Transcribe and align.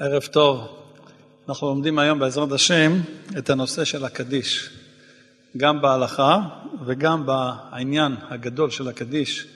ערב 0.00 0.22
טוב. 0.22 0.68
אנחנו 1.48 1.66
לומדים 1.66 1.98
היום 1.98 2.18
בעזרת 2.18 2.52
השם 2.52 3.00
את 3.38 3.50
הנושא 3.50 3.84
של 3.84 4.04
הקדיש, 4.04 4.70
גם 5.56 5.80
בהלכה 5.80 6.40
וגם 6.86 7.26
בעניין 7.26 8.16
הגדול 8.28 8.70
של 8.70 8.88
הקדיש, 8.88 9.46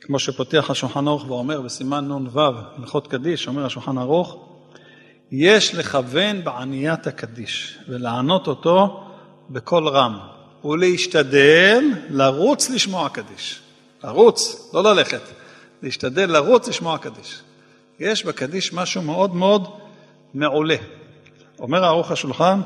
כמו 0.00 0.18
שפותח 0.18 0.70
השולחן 0.70 1.08
ערוך 1.08 1.30
ואומר 1.30 1.60
בסימן 1.60 2.08
נ"ו, 2.08 2.40
הלכות 2.78 3.06
קדיש, 3.06 3.48
אומר 3.48 3.66
השולחן 3.66 3.98
ערוך, 3.98 4.36
יש 5.30 5.74
לכוון 5.74 6.44
בעניית 6.44 7.06
הקדיש 7.06 7.78
ולענות 7.88 8.46
אותו 8.46 9.04
בקול 9.50 9.88
רם 9.88 10.18
ולהשתדל 10.64 11.84
לרוץ 12.10 12.70
לשמוע 12.70 13.08
קדיש. 13.08 13.60
לרוץ, 14.04 14.70
לא 14.74 14.84
ללכת, 14.84 15.22
להשתדל 15.82 16.30
לרוץ 16.30 16.68
לשמוע 16.68 16.98
קדיש. 16.98 17.40
יש 18.00 18.24
בקדיש 18.24 18.72
משהו 18.72 19.02
מאוד 19.02 19.34
מאוד 19.34 19.83
מעולה. 20.34 20.76
אומר 21.58 21.84
הערוך 21.84 22.10
השולחן, 22.10 22.60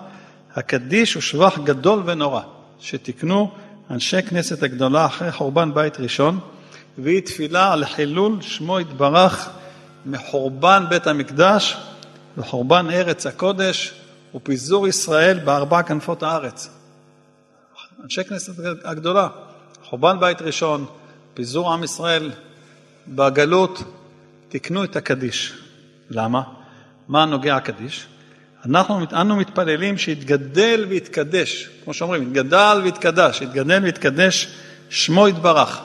הקדיש 0.54 1.14
הוא 1.14 1.22
שבח 1.22 1.58
גדול 1.58 2.02
ונורא, 2.06 2.42
שתיקנו 2.80 3.50
אנשי 3.90 4.22
כנסת 4.22 4.62
הגדולה 4.62 5.06
אחרי 5.06 5.32
חורבן 5.32 5.74
בית 5.74 6.00
ראשון, 6.00 6.38
והיא 6.98 7.20
תפילה 7.20 7.72
על 7.72 7.84
חילול 7.84 8.40
שמו 8.40 8.80
יתברך 8.80 9.50
מחורבן 10.06 10.84
בית 10.88 11.06
המקדש 11.06 11.76
וחורבן 12.38 12.90
ארץ 12.90 13.26
הקודש 13.26 13.94
ופיזור 14.34 14.88
ישראל 14.88 15.38
בארבע 15.38 15.82
כנפות 15.82 16.22
הארץ. 16.22 16.70
אנשי 18.04 18.24
כנסת 18.24 18.52
הגדולה, 18.84 19.28
חורבן 19.84 20.20
בית 20.20 20.42
ראשון, 20.42 20.86
פיזור 21.34 21.72
עם 21.72 21.84
ישראל 21.84 22.30
בגלות, 23.08 23.82
תיקנו 24.48 24.84
את 24.84 24.96
הקדיש. 24.96 25.52
למה? 26.10 26.57
מה 27.08 27.24
נוגע 27.24 27.56
הקדיש? 27.56 28.06
אנחנו 28.64 29.00
אנו 29.12 29.36
מתפללים 29.36 29.98
שיתגדל 29.98 30.86
ויתקדש, 30.88 31.68
כמו 31.84 31.94
שאומרים, 31.94 32.22
יתגדל 32.22 32.80
ויתקדש, 32.84 33.40
יתגדל 33.42 33.80
ויתקדש 33.82 34.48
שמו 34.90 35.28
יתברך. 35.28 35.80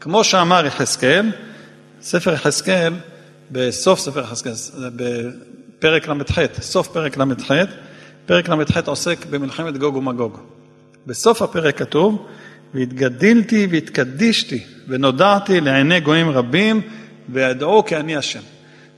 כמו 0.00 0.24
שאמר 0.24 0.66
יחזקאל, 0.66 1.30
ספר 2.02 2.32
יחזקאל, 2.32 2.92
בסוף 3.50 4.00
ספר 4.00 4.20
יחזקאל, 4.20 4.52
בפרק 4.96 6.08
ל"ח, 6.08 6.38
סוף 6.60 6.88
פרק 6.88 7.16
ל"ח, 7.16 7.52
פרק 8.26 8.48
ל"ח 8.48 8.88
עוסק 8.88 9.26
במלחמת 9.30 9.76
גוג 9.76 9.96
ומגוג. 9.96 10.38
בסוף 11.06 11.42
הפרק 11.42 11.78
כתוב, 11.78 12.26
והתגדלתי 12.74 13.66
והתקדישתי 13.70 14.64
ונודעתי 14.88 15.60
לעיני 15.60 16.00
גויים 16.00 16.30
רבים 16.30 16.80
וידעו 17.28 17.84
כי 17.84 17.96
אני 17.96 18.16
השם. 18.16 18.40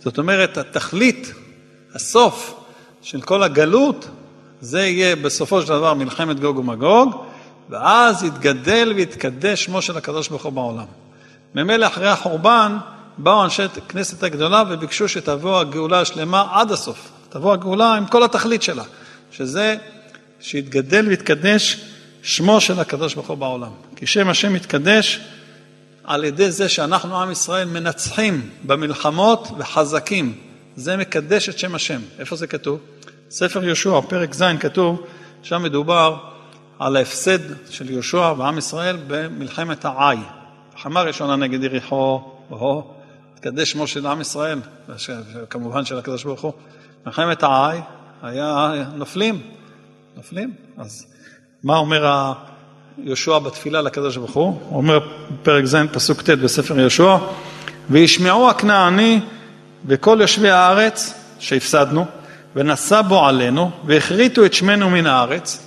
זאת 0.01 0.19
אומרת, 0.19 0.59
התכלית 0.59 1.33
הסוף 1.95 2.55
של 3.03 3.21
כל 3.21 3.43
הגלות, 3.43 4.09
זה 4.61 4.87
יהיה 4.87 5.17
בסופו 5.17 5.63
של 5.63 5.69
דבר 5.69 5.95
מלחמת 5.95 6.41
גוג 6.41 6.59
ומגוג, 6.59 7.25
ואז 7.71 8.25
יתגדל 8.25 8.93
ויתקדש 8.97 9.65
שמו 9.65 9.83
של 9.83 9.97
הקדוש 9.97 10.29
ברוך 10.29 10.45
הוא 10.45 10.53
בעולם. 10.53 10.87
ממילא 11.55 11.87
אחרי 11.87 12.09
החורבן 12.09 12.77
באו 13.19 13.45
אנשי 13.45 13.63
הכנסת 13.63 14.23
הגדולה 14.23 14.63
וביקשו 14.69 15.09
שתבוא 15.09 15.61
הגאולה 15.61 16.01
השלמה 16.01 16.49
עד 16.53 16.73
הסוף. 16.73 17.11
תבוא 17.29 17.53
הגאולה 17.53 17.95
עם 17.95 18.07
כל 18.07 18.23
התכלית 18.23 18.63
שלה, 18.63 18.85
שזה 19.31 19.77
שיתגדל 20.41 21.09
ויתקדש 21.09 21.81
שמו 22.23 22.61
של 22.61 22.81
הקדוש 22.81 23.15
ברוך 23.15 23.29
הוא 23.29 23.39
בעולם. 23.39 23.71
כי 23.97 24.07
שם 24.07 24.29
השם 24.29 24.57
יתקדש 24.57 25.21
על 26.05 26.25
ידי 26.25 26.51
זה 26.51 26.69
שאנחנו 26.69 27.23
עם 27.23 27.31
ישראל 27.31 27.69
מנצחים 27.69 28.51
במלחמות 28.63 29.49
וחזקים. 29.59 30.39
זה 30.77 30.97
מקדש 30.97 31.49
את 31.49 31.59
שם 31.59 31.75
השם. 31.75 32.01
איפה 32.19 32.37
זה 32.37 32.47
כתוב? 32.47 32.81
ספר 33.31 33.65
יהושע, 33.65 34.01
פרק 34.09 34.35
ז', 34.35 34.45
כתוב, 34.61 35.07
שם 35.43 35.63
מדובר 35.63 36.17
על 36.79 36.97
ההפסד 36.97 37.39
של 37.71 37.91
יהושע 37.91 38.33
ועם 38.39 38.59
ישראל 38.59 38.97
במלחמת 39.07 39.85
העי. 39.85 40.17
מלחמה 40.73 41.03
ראשונה 41.03 41.37
נגד 41.37 41.63
יריחו, 41.63 42.31
או 42.51 42.95
התקדש 43.35 43.73
שמו 43.73 43.87
של 43.87 44.07
עם 44.07 44.21
ישראל, 44.21 44.59
כמובן 45.51 45.85
של 45.85 45.99
הקדוש 45.99 46.25
ברוך 46.25 46.41
הוא. 46.41 46.53
מלחמת 47.07 47.43
העי 47.43 47.81
היה 48.23 48.73
נופלים, 48.95 49.41
נופלים. 50.17 50.53
אז 50.79 51.07
מה 51.65 51.77
אומר 51.77 52.33
יהושע 52.99 53.39
בתפילה 53.39 53.83
לקדוש 53.83 54.17
ברוך 54.17 54.35
הוא? 54.35 54.61
אומר 54.71 54.99
בפרק 55.31 55.65
ז', 55.65 55.77
פסוק 55.93 56.23
ט' 56.23 56.31
בספר 56.31 56.79
יהושע, 56.79 57.17
וישמעו 57.91 58.51
הכנעני 58.51 59.21
וכל 59.87 60.19
יושבי 60.21 60.51
הארץ 60.51 61.15
שהפסדנו, 61.39 62.07
ונשא 62.57 63.03
בו 63.03 63.27
עלינו, 63.27 63.71
והכריתו 63.85 64.45
את 64.45 64.55
שמנו 64.55 64.91
מן 64.91 65.07
הארץ. 65.07 65.63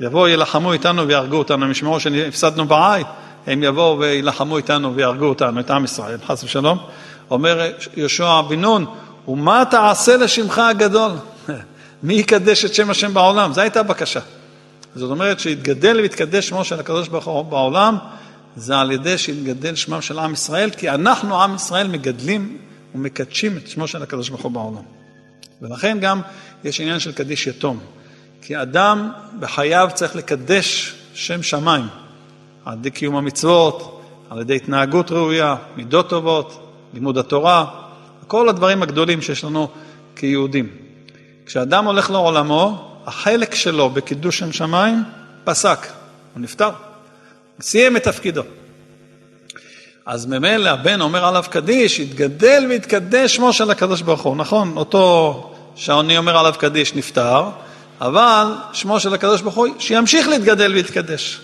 יבואו 0.00 0.28
יילחמו 0.28 0.72
איתנו 0.72 1.06
ויהרגו 1.06 1.36
אותנו, 1.36 1.64
הם 1.64 1.70
ישמעו 1.70 2.00
שהפסדנו 2.00 2.66
בעי, 2.66 3.04
הם 3.46 3.62
יבואו 3.62 3.98
ויילחמו 3.98 4.56
איתנו 4.56 4.94
ויהרגו 4.94 5.24
אותנו, 5.24 5.60
את 5.60 5.70
עם 5.70 5.84
ישראל, 5.84 6.18
חס 6.26 6.44
ושלום. 6.44 6.78
אומר 7.30 7.70
יהושע 7.96 8.40
בן 8.40 8.60
נון, 8.60 8.86
ומה 9.28 9.64
תעשה 9.70 10.16
לשמך 10.16 10.58
הגדול? 10.58 11.10
מי 12.02 12.14
יקדש 12.14 12.64
את 12.64 12.74
שם 12.74 12.90
השם 12.90 13.14
בעולם? 13.14 13.52
זו 13.52 13.60
הייתה 13.60 13.80
הבקשה. 13.80 14.20
זאת 14.94 15.10
אומרת 15.10 15.40
שיתגדל 15.40 16.00
ויתקדש 16.00 16.48
שמו 16.48 16.64
של 16.64 16.80
הקדוש 16.80 17.08
ברוך 17.08 17.24
הוא 17.24 17.42
בעולם, 17.42 17.98
זה 18.56 18.78
על 18.78 18.92
ידי 18.92 19.18
שיתגדל 19.18 19.74
שמם 19.74 20.02
של 20.02 20.18
עם 20.18 20.32
ישראל, 20.32 20.70
כי 20.70 20.90
אנחנו, 20.90 21.42
עם 21.42 21.54
ישראל, 21.54 21.88
מגדלים 21.88 22.56
ומקדשים 22.96 23.56
את 23.56 23.68
שמו 23.68 23.88
של 23.88 24.02
הקדוש 24.02 24.28
ברוך 24.28 24.42
הוא 24.42 24.52
בעולם. 24.52 24.82
ולכן 25.62 25.98
גם 26.00 26.20
יש 26.64 26.80
עניין 26.80 27.00
של 27.00 27.12
קדיש 27.12 27.46
יתום. 27.46 27.80
כי 28.42 28.62
אדם 28.62 29.10
בחייו 29.40 29.88
צריך 29.94 30.16
לקדש 30.16 30.94
שם 31.14 31.42
שמיים, 31.42 31.84
על 32.64 32.74
ידי 32.74 32.90
קיום 32.90 33.16
המצוות, 33.16 34.02
על 34.30 34.40
ידי 34.40 34.56
התנהגות 34.56 35.10
ראויה, 35.10 35.56
מידות 35.76 36.08
טובות, 36.08 36.72
לימוד 36.94 37.18
התורה, 37.18 37.66
כל 38.26 38.48
הדברים 38.48 38.82
הגדולים 38.82 39.22
שיש 39.22 39.44
לנו 39.44 39.68
כיהודים. 40.16 40.68
כשאדם 41.46 41.84
הולך 41.84 42.10
לעולמו, 42.10 42.92
החלק 43.06 43.54
שלו 43.54 43.90
בקידוש 43.90 44.38
שם 44.38 44.52
שמיים 44.52 45.02
פסק, 45.44 45.86
הוא 46.34 46.42
נפטר, 46.42 46.70
סיים 47.60 47.96
את 47.96 48.02
תפקידו. 48.02 48.42
אז 50.06 50.26
ממילא 50.26 50.70
הבן 50.70 51.00
אומר 51.00 51.24
עליו 51.24 51.44
קדיש, 51.50 51.98
יתגדל 51.98 52.66
ויתקדש 52.68 53.36
שמו 53.36 53.52
של 53.52 53.70
הקדוש 53.70 54.02
ברוך 54.02 54.22
הוא. 54.22 54.36
נכון, 54.36 54.76
אותו 54.76 55.54
שאני 55.74 56.18
אומר 56.18 56.36
עליו 56.38 56.54
קדיש 56.58 56.94
נפטר, 56.94 57.44
אבל 58.00 58.46
שמו 58.72 59.00
של 59.00 59.14
הקדוש 59.14 59.42
ברוך 59.42 59.54
הוא 59.54 59.66
שימשיך 59.78 60.28
להתגדל 60.28 60.72
ויתקדש. 60.74 61.40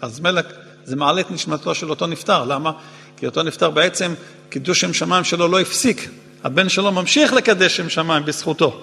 אז 0.00 0.20
מילא 0.20 0.42
זה 0.84 0.96
מעלה 0.96 1.20
את 1.20 1.30
נשמתו 1.30 1.74
של 1.74 1.90
אותו 1.90 2.06
נפטר. 2.06 2.44
למה? 2.44 2.72
כי 3.16 3.26
אותו 3.26 3.42
נפטר 3.42 3.70
בעצם, 3.70 4.14
קידוש 4.48 4.80
שם 4.80 4.92
שמיים 4.92 5.24
שלו 5.24 5.48
לא 5.48 5.60
הפסיק. 5.60 6.10
הבן 6.44 6.68
שלו 6.68 6.92
ממשיך 6.92 7.32
לקדש 7.32 7.76
שם 7.76 7.88
שמיים 7.88 8.24
בזכותו. 8.24 8.80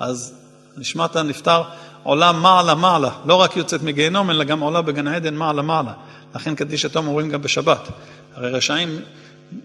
אז 0.00 0.34
נשמת 0.76 1.16
הנפטר 1.16 1.62
עולה 2.02 2.32
מעלה 2.32 2.74
מעלה, 2.74 3.10
לא 3.24 3.34
רק 3.34 3.56
יוצאת 3.56 3.82
מגיהנום, 3.82 4.30
אלא 4.30 4.44
גם 4.44 4.60
עולה 4.60 4.82
בגן 4.82 5.06
העדן 5.06 5.34
מעלה 5.34 5.62
מעלה. 5.62 5.92
לכן 6.34 6.54
קדיש 6.54 6.84
יתום 6.84 7.06
אומרים 7.06 7.28
גם 7.28 7.42
בשבת. 7.42 7.88
הרי 8.38 8.50
רשעים 8.50 9.00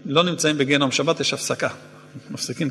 לא 0.06 0.22
נמצאים 0.22 0.58
בגיהנום, 0.58 0.90
שבת 0.90 1.20
יש 1.20 1.34
הפסקה. 1.34 1.68
מפסיקים, 2.30 2.68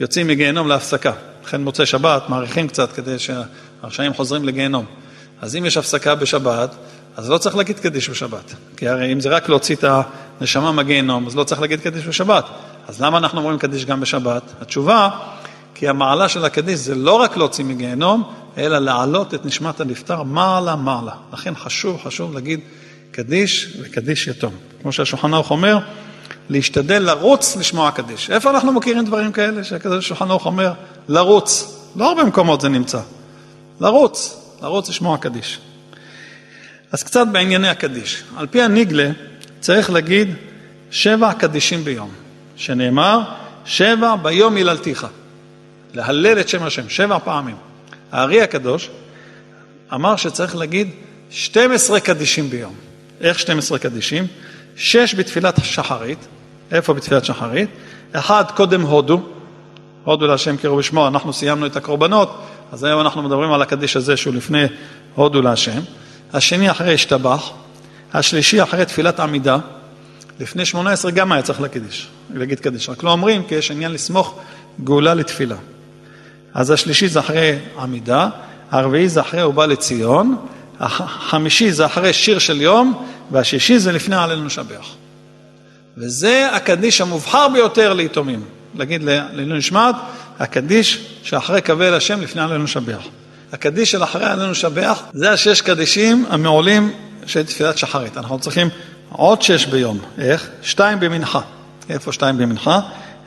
יוצאים 0.00 0.26
מגיהנום 0.26 0.68
להפסקה. 0.68 1.12
לכן 1.44 1.60
מוצאי 1.60 1.86
שבת 1.86 2.28
מאריכים 2.28 2.68
קצת 2.68 2.92
כדי 2.92 3.16
שהרשעים 3.18 4.14
חוזרים 4.14 4.44
לגיהנום. 4.44 4.84
אז 5.40 5.56
אם 5.56 5.64
יש 5.64 5.76
הפסקה 5.76 6.14
בשבת, 6.14 6.74
אז 7.16 7.30
לא 7.30 7.38
צריך 7.38 7.56
להגיד 7.56 7.78
קדיש 7.78 8.10
בשבת. 8.10 8.54
כי 8.76 8.88
הרי 8.88 9.12
אם 9.12 9.20
זה 9.20 9.28
רק 9.28 9.48
להוציא 9.48 9.76
את 9.76 9.84
הנשמה 10.40 10.72
מהגיהנום, 10.72 11.26
אז 11.26 11.36
לא 11.36 11.44
צריך 11.44 11.60
להגיד 11.60 11.80
קדיש 11.80 12.06
בשבת. 12.06 12.44
אז 12.88 13.02
למה 13.02 13.18
אנחנו 13.18 13.40
אומרים 13.40 13.58
קדיש 13.58 13.84
גם 13.84 14.00
בשבת? 14.00 14.42
התשובה, 14.60 15.08
כי 15.74 15.88
המעלה 15.88 16.28
של 16.28 16.44
הקדיש 16.44 16.80
זה 16.80 16.94
לא 16.94 17.12
רק 17.12 17.36
להוציא 17.36 17.64
מגיהנום, 17.64 18.32
אלא 18.58 18.78
להעלות 18.78 19.34
את 19.34 19.44
נשמת 19.44 19.80
הנפטר 19.80 20.22
מעלה 20.22 20.76
מעלה. 20.76 21.12
לכן 21.32 21.54
חשוב, 21.54 22.00
חשוב 22.04 22.34
להגיד 22.34 22.60
קדיש 23.10 23.76
וקדיש 23.80 24.26
יתום. 24.26 24.54
כמו 24.82 24.92
שהשולחן 24.92 25.34
ערוך 25.34 25.50
אומר, 25.50 25.78
להשתדל 26.50 26.98
לרוץ 26.98 27.56
לשמוע 27.56 27.90
קדיש. 27.90 28.30
איפה 28.30 28.50
אנחנו 28.50 28.72
מכירים 28.72 29.04
דברים 29.04 29.32
כאלה 29.32 29.64
שהקדוש 29.64 30.08
שולחן 30.08 30.30
ערוך 30.30 30.46
אומר 30.46 30.72
לרוץ? 31.08 31.76
לא 31.96 32.08
הרבה 32.08 32.24
מקומות 32.24 32.60
זה 32.60 32.68
נמצא. 32.68 33.00
לרוץ, 33.80 34.40
לרוץ 34.62 34.88
לשמוע 34.88 35.18
קדיש. 35.18 35.58
אז 36.92 37.02
קצת 37.02 37.26
בענייני 37.32 37.68
הקדיש. 37.68 38.22
על 38.36 38.46
פי 38.46 38.62
הניגלה 38.62 39.10
צריך 39.60 39.90
להגיד 39.90 40.34
שבע 40.90 41.32
קדישים 41.32 41.84
ביום, 41.84 42.10
שנאמר 42.56 43.20
שבע 43.64 44.16
ביום 44.16 44.56
היללתיך. 44.56 45.06
להלל 45.94 46.40
את 46.40 46.48
שם 46.48 46.62
השם, 46.62 46.88
שבע 46.88 47.18
פעמים. 47.18 47.56
הארי 48.12 48.42
הקדוש 48.42 48.90
אמר 49.94 50.16
שצריך 50.16 50.56
להגיד 50.56 50.90
12 51.30 52.00
קדישים 52.00 52.50
ביום. 52.50 52.89
איך 53.20 53.38
12 53.38 53.78
קדישים? 53.78 54.26
שש 54.76 55.14
בתפילת 55.14 55.54
שחרית, 55.64 56.18
איפה 56.72 56.94
בתפילת 56.94 57.24
שחרית? 57.24 57.70
אחד 58.12 58.44
קודם 58.56 58.82
הודו, 58.82 59.20
הודו 60.04 60.26
להשם 60.26 60.56
קראו 60.56 60.76
בשמו, 60.76 61.08
אנחנו 61.08 61.32
סיימנו 61.32 61.66
את 61.66 61.76
הקורבנות, 61.76 62.46
אז 62.72 62.84
היום 62.84 63.00
אנחנו 63.00 63.22
מדברים 63.22 63.52
על 63.52 63.62
הקדיש 63.62 63.96
הזה 63.96 64.16
שהוא 64.16 64.34
לפני 64.34 64.64
הודו 65.14 65.42
להשם. 65.42 65.80
השני 66.32 66.70
אחרי 66.70 66.94
השתבח, 66.94 67.50
השלישי 68.12 68.62
אחרי 68.62 68.84
תפילת 68.84 69.20
עמידה. 69.20 69.58
לפני 70.40 70.64
שמונה 70.64 70.90
עשרה 70.90 71.10
גם 71.10 71.32
היה 71.32 71.42
צריך 71.42 71.60
לקדיש, 71.60 72.08
להגיד 72.34 72.60
קדיש, 72.60 72.88
רק 72.88 73.02
לא 73.02 73.10
אומרים 73.12 73.44
כי 73.44 73.54
יש 73.54 73.70
עניין 73.70 73.92
לסמוך 73.92 74.38
גאולה 74.84 75.14
לתפילה. 75.14 75.56
אז 76.54 76.70
השלישי 76.70 77.08
זה 77.08 77.20
אחרי 77.20 77.58
עמידה, 77.78 78.28
הרביעי 78.70 79.08
זה 79.08 79.20
אחרי 79.20 79.40
הוא 79.40 79.54
בא 79.54 79.66
לציון, 79.66 80.36
החמישי 80.80 81.72
זה 81.72 81.86
אחרי 81.86 82.12
שיר 82.12 82.38
של 82.38 82.60
יום, 82.60 83.06
והשישי 83.30 83.78
זה 83.78 83.92
לפני 83.92 84.16
עלינו 84.16 84.46
לשבח. 84.46 84.94
וזה 85.96 86.48
הקדיש 86.52 87.00
המובחר 87.00 87.48
ביותר 87.48 87.92
ליתומים. 87.92 88.44
להגיד 88.74 89.02
לעילוי 89.02 89.58
נשמת, 89.58 89.94
הקדיש 90.38 91.06
שאחרי 91.22 91.60
קבל 91.60 91.94
השם 91.94 92.20
לפני 92.20 92.42
עלינו 92.42 92.64
לשבח. 92.64 93.02
הקדיש 93.52 93.90
של 93.90 94.02
אחרי 94.02 94.24
עלינו 94.24 94.50
לשבח, 94.50 95.02
זה 95.12 95.30
השש 95.30 95.60
קדישים 95.60 96.26
המעולים 96.30 96.92
של 97.26 97.42
תפילת 97.42 97.78
שחרית. 97.78 98.16
אנחנו 98.16 98.38
צריכים 98.38 98.68
עוד 99.08 99.42
שש 99.42 99.66
ביום. 99.66 99.98
איך? 100.18 100.48
שתיים 100.62 101.00
במנחה. 101.00 101.40
איפה 101.90 102.12
שתיים 102.12 102.38
במנחה? 102.38 102.80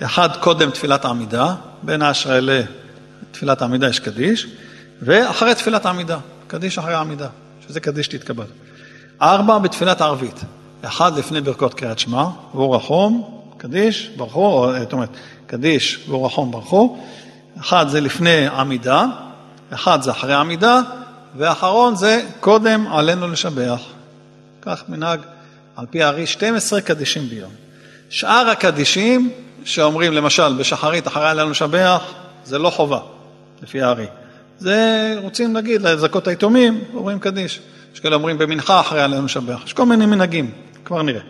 אחד 0.03 0.29
קודם 0.39 0.71
תפילת 0.71 1.05
העמידה, 1.05 1.55
בין 1.83 2.01
האשראי 2.01 2.41
לתפילת 2.41 3.61
העמידה 3.61 3.89
יש 3.89 4.00
קדיש, 4.00 4.47
ואחרי 5.01 5.55
תפילת 5.55 5.85
העמידה, 5.85 6.17
קדיש 6.47 6.77
אחרי 6.77 6.94
העמידה, 6.94 7.27
שזה 7.68 7.80
קדיש 7.80 8.07
תתקבל. 8.07 8.45
ארבע 9.21 9.57
בתפילת 9.57 10.01
ערבית, 10.01 10.42
אחד 10.81 11.18
לפני 11.18 11.42
ברכות 11.42 11.74
קריאת 11.74 12.00
שמע, 12.00 12.25
והוא 12.54 12.75
רחום, 12.75 13.39
קדיש, 13.57 14.10
ברכו, 14.18 14.39
או 14.39 14.80
זאת 14.80 14.94
אומרת, 14.94 15.10
קדיש 15.48 16.06
והוא 16.07 16.25
רחום 16.25 16.51
ברכו, 16.51 16.98
אחד 17.60 17.86
זה 17.89 18.01
לפני 18.01 18.48
עמידה, 18.48 19.06
אחד 19.74 20.01
זה 20.01 20.12
אחרי 20.12 20.33
עמידה, 20.33 20.81
ואחרון 21.38 21.95
זה 21.95 22.21
קודם 22.39 22.88
עלינו 22.88 23.27
לשבח. 23.27 23.81
כך 24.62 24.83
מנהג 24.89 25.19
על 25.75 25.86
פי 25.89 26.04
הארי 26.04 26.25
12 26.25 26.81
קדישים 26.81 27.30
ביום. 27.30 27.51
שאר 28.10 28.50
הקדישים 28.50 29.31
שאומרים 29.65 30.13
למשל 30.13 30.54
בשחרית 30.54 31.07
אחרי 31.07 31.30
עלינו 31.30 31.50
לשבח, 31.50 32.01
זה 32.45 32.60
לא 32.60 32.69
חובה, 32.69 33.00
לפי 33.62 33.81
הארי. 33.81 34.06
זה 34.63 35.15
רוצים 35.21 35.56
להגיד 35.56 35.81
לזכות 35.81 36.27
היתומים, 36.27 36.83
אומרים 36.94 37.19
קדיש. 37.19 37.60
יש 37.94 38.00
כאלה 38.00 38.15
אומרים 38.15 38.38
במנחה 38.38 38.80
אחרי 38.80 39.01
עלינו 39.01 39.25
לשבח. 39.25 39.62
יש 39.65 39.74
כל 39.74 39.86
מיני 39.86 40.06
מנהגים, 40.06 40.51
כבר 40.86 41.01
נראה. 41.01 41.21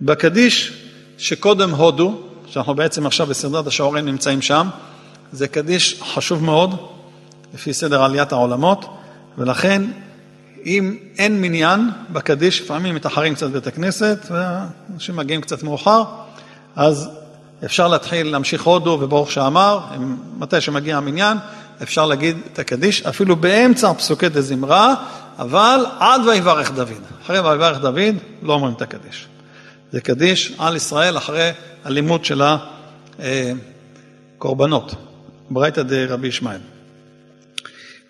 בקדיש 0.00 0.82
שקודם 1.18 1.70
הודו, 1.70 2.20
שאנחנו 2.46 2.74
בעצם 2.74 3.06
עכשיו 3.06 3.26
בסדרת 3.26 3.66
השעורים 3.66 4.06
נמצאים 4.06 4.42
שם, 4.42 4.68
זה 5.32 5.48
קדיש 5.48 6.00
חשוב 6.14 6.44
מאוד, 6.44 6.76
לפי 7.54 7.72
סדר 7.72 8.02
עליית 8.02 8.32
העולמות, 8.32 8.84
ולכן 9.38 9.82
אם 10.66 10.96
אין 11.18 11.40
מניין 11.40 11.90
בקדיש, 12.12 12.60
לפעמים 12.60 12.94
מתאחרים 12.94 13.34
קצת 13.34 13.50
בית 13.50 13.66
הכנסת, 13.66 14.26
ואנשים 14.30 15.16
מגיעים 15.16 15.40
קצת 15.40 15.62
מאוחר, 15.62 16.04
אז 16.76 17.10
אפשר 17.64 17.88
להתחיל 17.88 18.26
להמשיך 18.26 18.62
הודו 18.62 18.98
וברוך 19.00 19.32
שאמר, 19.32 19.80
מתי 20.38 20.60
שמגיע 20.60 20.96
המניין, 20.96 21.38
אפשר 21.82 22.06
להגיד 22.06 22.36
את 22.52 22.58
הקדיש, 22.58 23.02
אפילו 23.02 23.36
באמצע 23.36 23.94
פסוקי 23.94 24.28
דזמרה, 24.28 24.94
אבל 25.38 25.86
עד 25.98 26.20
ויברך 26.26 26.72
דוד. 26.72 27.02
אחרי 27.24 27.40
ויברך 27.40 27.78
דוד 27.78 28.14
לא 28.42 28.52
אומרים 28.52 28.74
את 28.74 28.82
הקדיש. 28.82 29.26
זה 29.92 30.00
קדיש 30.00 30.52
על 30.58 30.76
ישראל 30.76 31.18
אחרי 31.18 31.50
הלימוד 31.84 32.24
של 32.24 32.42
הקורבנות, 34.38 34.94
ברייתא 35.50 35.82
דרבי 35.82 36.28
ישמעאל. 36.28 36.60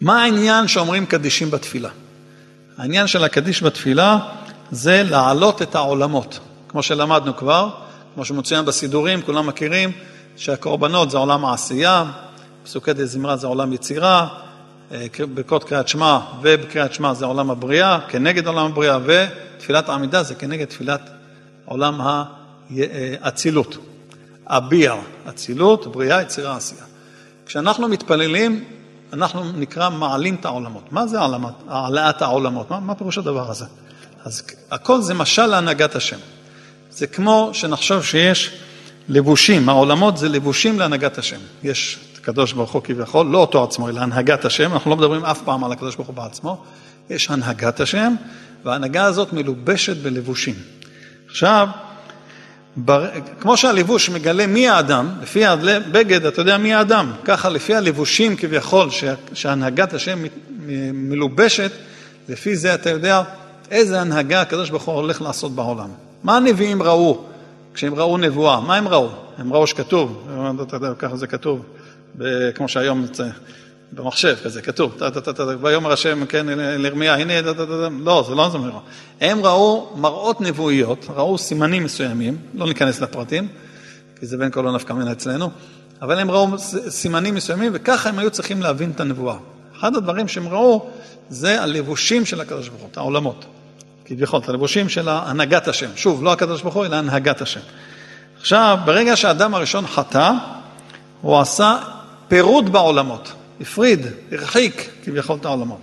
מה 0.00 0.22
העניין 0.22 0.68
שאומרים 0.68 1.06
קדישים 1.06 1.50
בתפילה? 1.50 1.88
העניין 2.78 3.06
של 3.06 3.24
הקדיש 3.24 3.62
בתפילה 3.62 4.18
זה 4.70 5.02
להעלות 5.02 5.62
את 5.62 5.74
העולמות, 5.74 6.38
כמו 6.68 6.82
שלמדנו 6.82 7.36
כבר, 7.36 7.70
כמו 8.14 8.24
שמצוין 8.24 8.64
בסידורים, 8.64 9.22
כולם 9.22 9.46
מכירים 9.46 9.92
שהקורבנות 10.36 11.10
זה 11.10 11.18
עולם 11.18 11.44
העשייה, 11.44 12.04
פסוקי 12.64 12.92
דה 12.92 13.06
זמרה 13.06 13.36
זה 13.36 13.46
עולם 13.46 13.72
יצירה, 13.72 14.28
אה, 14.92 15.06
ברכות 15.34 15.64
קריאת 15.64 15.88
שמע 15.88 16.18
ובקריאת 16.42 16.94
שמע 16.94 17.14
זה 17.14 17.24
עולם 17.24 17.50
הבריאה, 17.50 17.98
כנגד 18.08 18.46
עולם 18.46 18.66
הבריאה, 18.66 18.98
ותפילת 19.04 19.88
העמידה 19.88 20.22
זה 20.22 20.34
כנגד 20.34 20.64
תפילת 20.64 21.10
עולם 21.64 22.00
האצילות. 22.00 23.76
הביע, 24.46 24.94
אצילות, 25.28 25.92
בריאה, 25.92 26.22
יצירה, 26.22 26.56
עשייה. 26.56 26.84
כשאנחנו 27.46 27.88
מתפללים, 27.88 28.64
אנחנו 29.12 29.52
נקרא 29.52 29.90
מעלים 29.90 30.34
את 30.34 30.44
העולמות. 30.44 30.92
מה 30.92 31.06
זה 31.06 31.20
העלמת, 31.20 31.52
העלאת 31.68 32.22
העולמות? 32.22 32.70
מה, 32.70 32.80
מה 32.80 32.94
פירוש 32.94 33.18
הדבר 33.18 33.50
הזה? 33.50 33.64
אז 34.24 34.42
הכל 34.70 35.00
זה 35.00 35.14
משל 35.14 35.46
להנהגת 35.46 35.96
השם. 35.96 36.16
זה 36.90 37.06
כמו 37.06 37.50
שנחשוב 37.52 38.04
שיש 38.04 38.50
לבושים, 39.08 39.68
העולמות 39.68 40.18
זה 40.18 40.28
לבושים 40.28 40.78
להנהגת 40.78 41.18
השם. 41.18 41.38
יש 41.62 41.98
הקדוש 42.22 42.52
ברוך 42.52 42.72
הוא 42.72 42.82
כביכול, 42.82 43.26
לא 43.26 43.38
אותו 43.38 43.64
עצמו, 43.64 43.88
אלא 43.88 44.00
הנהגת 44.00 44.44
השם, 44.44 44.72
אנחנו 44.72 44.90
לא 44.90 44.96
מדברים 44.96 45.24
אף 45.24 45.42
פעם 45.44 45.64
על 45.64 45.72
הקדוש 45.72 45.96
ברוך 45.96 46.08
הוא 46.08 46.16
בעצמו, 46.16 46.64
יש 47.10 47.30
הנהגת 47.30 47.80
השם, 47.80 48.14
וההנהגה 48.64 49.04
הזאת 49.04 49.32
מלובשת 49.32 49.96
בלבושים. 49.96 50.54
עכשיו, 51.26 51.68
בר... 52.76 53.06
כמו 53.40 53.56
שהלבוש 53.56 54.10
מגלה 54.10 54.46
מי 54.46 54.68
האדם, 54.68 55.08
לפי 55.22 55.46
הבגד 55.46 56.26
אתה 56.26 56.40
יודע 56.40 56.58
מי 56.58 56.74
האדם, 56.74 57.12
ככה 57.24 57.48
לפי 57.48 57.74
הלבושים 57.74 58.36
כביכול 58.36 58.90
שה... 58.90 59.14
שהנהגת 59.32 59.94
השם 59.94 60.18
מלובשת, 60.92 61.72
לפי 62.28 62.56
זה 62.56 62.74
אתה 62.74 62.90
יודע 62.90 63.22
איזה 63.70 64.00
הנהגה 64.00 64.40
הקדוש 64.40 64.70
ברוך 64.70 64.82
הוא 64.82 64.94
הולך 64.94 65.22
לעשות 65.22 65.52
בעולם. 65.52 65.88
מה 66.24 66.36
הנביאים 66.36 66.82
ראו 66.82 67.18
כשהם 67.74 67.94
ראו 67.94 68.16
נבואה? 68.18 68.60
מה 68.60 68.76
הם 68.76 68.88
ראו? 68.88 69.08
הם 69.38 69.52
ראו 69.52 69.66
שכתוב, 69.66 70.28
ככה 70.98 71.16
זה 71.16 71.26
כתוב, 71.26 71.62
כמו 72.54 72.68
שהיום 72.68 73.06
במחשב 73.92 74.36
כזה, 74.44 74.62
כתוב, 74.62 74.98
ויאמר 75.60 75.92
השם, 75.92 76.26
כן, 76.26 76.46
לירמיה, 76.58 77.14
הנה, 77.14 77.40
לא, 78.00 78.24
זה 78.28 78.34
לא 78.34 78.48
זה 78.48 78.58
אומר. 78.58 78.70
הם 79.20 79.44
ראו 79.44 79.92
מראות 79.96 80.40
נבואיות, 80.40 81.06
ראו 81.14 81.38
סימנים 81.38 81.84
מסוימים, 81.84 82.36
לא 82.54 82.66
ניכנס 82.66 83.00
לפרטים, 83.00 83.48
כי 84.20 84.26
זה 84.26 84.36
בין 84.36 84.50
כל 84.50 84.68
הנפקא 84.68 84.92
מינה 84.92 85.12
אצלנו, 85.12 85.50
אבל 86.02 86.18
הם 86.18 86.30
ראו 86.30 86.58
סימנים 86.88 87.34
מסוימים, 87.34 87.70
וככה 87.74 88.08
הם 88.08 88.18
היו 88.18 88.30
צריכים 88.30 88.62
להבין 88.62 88.90
את 88.90 89.00
הנבואה. 89.00 89.36
אחד 89.78 89.96
הדברים 89.96 90.28
שהם 90.28 90.48
ראו 90.48 90.86
זה 91.28 91.62
הלבושים 91.62 92.24
של 92.24 92.40
הקדוש 92.40 92.68
ברוך 92.68 92.82
הוא, 92.82 92.90
העולמות. 92.96 93.44
כביכול, 94.04 94.40
את 94.40 94.48
הלבושים 94.48 94.88
של 94.88 95.08
הנהגת 95.08 95.68
השם. 95.68 95.90
שוב, 95.96 96.24
לא 96.24 96.32
הקדוש 96.32 96.62
ברוך 96.62 96.74
הוא, 96.74 96.86
אלא 96.86 96.96
הנהגת 96.96 97.40
השם. 97.42 97.60
עכשיו, 98.40 98.78
ברגע 98.84 99.16
שהאדם 99.16 99.54
הראשון 99.54 99.86
חטא, 99.86 100.32
הוא 101.20 101.40
עשה 101.40 101.78
פירוד 102.32 102.72
בעולמות. 102.72 103.32
הפריד, 103.60 104.06
הרחיק 104.32 104.90
כביכול 105.04 105.36
את 105.40 105.44
העולמות. 105.44 105.78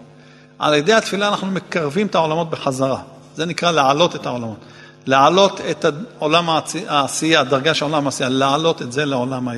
על 0.60 0.74
ידי 0.74 0.94
התפילה 0.94 1.28
אנחנו 1.28 1.48
מקרבים 1.48 2.08
את 2.08 2.16
העולמות 2.16 2.50
בחזרה. 2.50 3.02
זה 3.36 3.46
נקרא 3.46 3.72
להעלות 3.72 4.16
את 4.16 4.26
העולמות. 4.26 4.58
להעלות 5.06 5.62
את 5.62 5.86
עולם 6.20 6.50
העשייה, 6.88 7.40
הדרגה 7.40 7.74
של 7.74 7.86
עולם 7.86 8.06
העשייה, 8.06 8.30
להעלות 8.30 8.82
את 8.82 8.92
זה 8.92 9.06
לעולם 9.06 9.50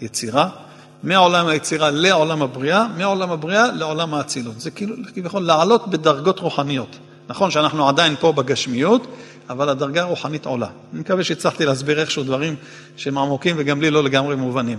היצירה. 0.00 0.48
מעולם 1.02 1.46
היצירה 1.46 1.90
לעולם 1.90 2.42
הבריאה, 2.42 2.86
מעולם 2.96 3.30
הבריאה 3.30 3.66
לעולם 3.72 4.14
האצילות. 4.14 4.60
זה 4.60 4.70
כאילו 4.70 4.96
כביכול 5.14 5.42
לעלות 5.42 5.88
בדרגות 5.88 6.38
רוחניות. 6.38 6.96
נכון 7.28 7.50
שאנחנו 7.50 7.88
עדיין 7.88 8.14
פה 8.20 8.32
בגשמיות, 8.32 9.06
אבל 9.50 9.68
הדרגה 9.68 10.02
הרוחנית 10.02 10.46
עולה. 10.46 10.68
אני 10.92 11.00
מקווה 11.00 11.24
שהצלחתי 11.24 11.66
להסביר 11.66 12.00
איכשהו 12.00 12.22
דברים 12.24 12.56
שהם 12.96 13.18
עמוקים 13.18 13.56
וגם 13.58 13.80
לי 13.80 13.90
לא 13.90 14.04
לגמרי 14.04 14.36
מובנים. 14.36 14.78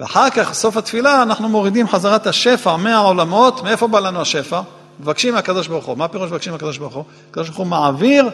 ואחר 0.00 0.30
כך, 0.30 0.54
סוף 0.54 0.76
התפילה, 0.76 1.22
אנחנו 1.22 1.48
מורידים 1.48 1.88
חזרת 1.88 2.26
השפע 2.26 2.76
מהעולמות. 2.76 3.62
מאיפה 3.62 3.86
בא 3.86 4.00
לנו 4.00 4.20
השפע? 4.20 4.60
מבקשים 5.00 5.34
מהקדוש 5.34 5.68
ברוך 5.68 5.84
הוא. 5.84 5.98
מה 5.98 6.08
פירוש 6.08 6.30
מבקשים 6.30 6.52
מהקדוש 6.52 6.78
ברוך 6.78 6.94
הוא? 6.94 7.04
הקדוש 7.30 7.48
ברוך 7.48 7.58
הוא 7.58 7.66
מעביר 7.66 8.28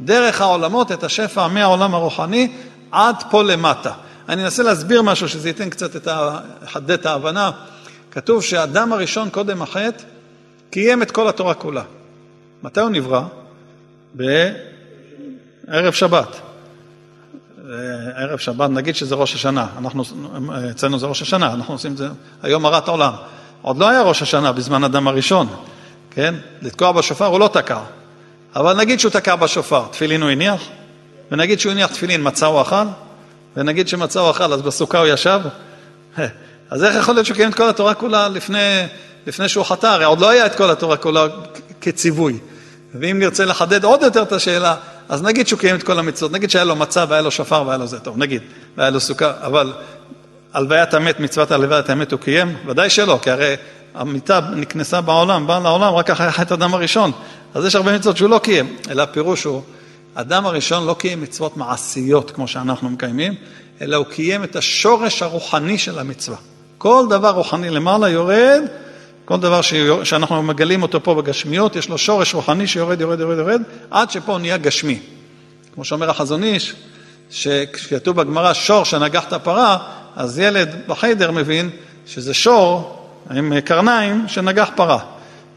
דרך 0.00 0.40
העולמות 0.40 0.92
את 0.92 1.04
השפע 1.04 1.48
מהעולם 1.48 1.94
הרוחני 1.94 2.52
עד 2.92 3.16
פה 3.30 3.42
למטה. 3.42 3.92
אני 4.28 4.44
אנסה 4.44 4.62
להסביר 4.62 5.02
משהו 5.02 5.28
שזה 5.28 5.48
ייתן 5.48 5.70
קצת 5.70 5.96
את 5.96 6.08
ה... 6.08 6.38
ההבנה. 7.04 7.50
כתוב 8.10 8.42
שהאדם 8.42 8.92
הראשון 8.92 9.30
קודם 9.30 9.62
החטא 9.62 10.04
קיים 10.70 11.02
את 11.02 11.10
כל 11.10 11.28
התורה 11.28 11.54
כולה. 11.54 11.82
מתי 12.62 12.80
הוא 12.80 12.90
נברא? 12.90 13.22
בערב 14.14 15.92
שבת. 15.92 16.47
ערב 18.16 18.38
שבת, 18.38 18.70
נגיד 18.70 18.96
שזה 18.96 19.14
ראש 19.14 19.34
השנה, 19.34 19.66
אנחנו, 19.78 20.02
אצלנו 20.70 20.98
זה 20.98 21.06
ראש 21.06 21.22
השנה, 21.22 21.52
אנחנו 21.52 21.74
עושים 21.74 21.92
את 21.92 21.96
זה 21.96 22.08
היום 22.42 22.66
הרת 22.66 22.88
עולם. 22.88 23.12
עוד 23.62 23.78
לא 23.78 23.88
היה 23.88 24.02
ראש 24.02 24.22
השנה 24.22 24.52
בזמן 24.52 24.84
אדם 24.84 25.08
הראשון, 25.08 25.46
כן? 26.10 26.34
לתקוע 26.62 26.92
בשופר 26.92 27.26
הוא 27.26 27.40
לא 27.40 27.50
תקע, 27.52 27.78
אבל 28.56 28.76
נגיד 28.76 29.00
שהוא 29.00 29.10
תקע 29.10 29.36
בשופר, 29.36 29.84
תפילין 29.90 30.22
הוא 30.22 30.30
הניח, 30.30 30.62
ונגיד 31.30 31.60
שהוא 31.60 31.72
הניח 31.72 31.90
תפילין, 31.90 32.20
מצה 32.26 32.46
הוא 32.46 32.62
אכל, 32.62 32.84
ונגיד 33.56 33.88
שמצה 33.88 34.20
הוא 34.20 34.30
אכל, 34.30 34.52
אז 34.52 34.62
בסוכה 34.62 34.98
הוא 34.98 35.06
ישב, 35.06 35.40
אז 36.70 36.84
איך 36.84 36.96
יכול 36.96 37.14
להיות 37.14 37.26
שהוא 37.26 37.36
קיים 37.36 37.50
את 37.50 37.54
כל 37.54 37.68
התורה 37.68 37.94
כולה 37.94 38.28
לפני, 38.28 38.86
לפני 39.26 39.48
שהוא 39.48 39.64
חטא? 39.64 39.86
הרי 39.86 40.04
עוד 40.04 40.20
לא 40.20 40.28
היה 40.28 40.46
את 40.46 40.54
כל 40.54 40.70
התורה 40.70 40.96
כולה 40.96 41.26
כציווי. 41.80 42.38
ואם 42.94 43.18
נרצה 43.18 43.44
לחדד 43.44 43.84
עוד 43.84 44.02
יותר 44.02 44.22
את 44.22 44.32
השאלה, 44.32 44.74
אז 45.08 45.22
נגיד 45.22 45.48
שהוא 45.48 45.58
קיים 45.58 45.76
את 45.76 45.82
כל 45.82 45.98
המצוות, 45.98 46.32
נגיד 46.32 46.50
שהיה 46.50 46.64
לו 46.64 46.76
מצה 46.76 47.04
והיה 47.08 47.22
לו 47.22 47.30
שפר 47.30 47.62
והיה 47.66 47.78
לו 47.78 47.86
זה 47.86 48.00
טוב, 48.00 48.18
נגיד, 48.18 48.42
והיה 48.76 48.90
לו 48.90 49.00
סוכה, 49.00 49.32
אבל 49.40 49.72
הלוויית 50.52 50.94
המת, 50.94 51.20
מצוות 51.20 51.50
הלוויית 51.50 51.90
המת 51.90 52.12
הוא 52.12 52.20
קיים? 52.20 52.56
ודאי 52.66 52.90
שלא, 52.90 53.18
כי 53.22 53.30
הרי 53.30 53.54
המיטה 53.94 54.40
נכנסה 54.56 55.00
בעולם, 55.00 55.46
באה 55.46 55.60
לעולם 55.60 55.94
רק 55.94 56.10
אחרי 56.10 56.30
חטא 56.30 56.54
אדם 56.54 56.74
הראשון, 56.74 57.12
אז 57.54 57.64
יש 57.64 57.74
הרבה 57.74 57.94
מצוות 57.98 58.16
שהוא 58.16 58.30
לא 58.30 58.38
קיים, 58.38 58.76
אלא 58.90 59.02
הפירוש 59.02 59.44
הוא, 59.44 59.62
אדם 60.14 60.46
הראשון 60.46 60.86
לא 60.86 60.96
קיים 60.98 61.20
מצוות 61.20 61.56
מעשיות 61.56 62.30
כמו 62.30 62.48
שאנחנו 62.48 62.90
מקיימים, 62.90 63.34
אלא 63.80 63.96
הוא 63.96 64.06
קיים 64.06 64.44
את 64.44 64.56
השורש 64.56 65.22
הרוחני 65.22 65.78
של 65.78 65.98
המצווה. 65.98 66.36
כל 66.78 67.06
דבר 67.10 67.30
רוחני 67.30 67.70
למעלה 67.70 68.08
יורד, 68.08 68.62
כל 69.28 69.40
דבר 69.40 69.60
שאנחנו 70.04 70.42
מגלים 70.42 70.82
אותו 70.82 71.02
פה 71.02 71.14
בגשמיות, 71.14 71.76
יש 71.76 71.88
לו 71.88 71.98
שורש 71.98 72.34
רוחני 72.34 72.66
שיורד, 72.66 73.00
יורד, 73.00 73.20
יורד, 73.20 73.38
יורד, 73.38 73.62
עד 73.90 74.10
שפה 74.10 74.38
נהיה 74.38 74.56
גשמי. 74.56 74.98
כמו 75.74 75.84
שאומר 75.84 76.10
החזון 76.10 76.42
איש, 76.42 76.74
שכתוב 77.30 78.16
בגמרא 78.16 78.52
שור 78.52 78.84
שנגח 78.84 79.24
את 79.24 79.32
הפרה, 79.32 79.78
אז 80.16 80.38
ילד 80.38 80.76
בחיידר 80.86 81.30
מבין 81.30 81.70
שזה 82.06 82.34
שור 82.34 82.98
עם 83.30 83.60
קרניים 83.60 84.24
שנגח 84.28 84.70
פרה. 84.74 84.98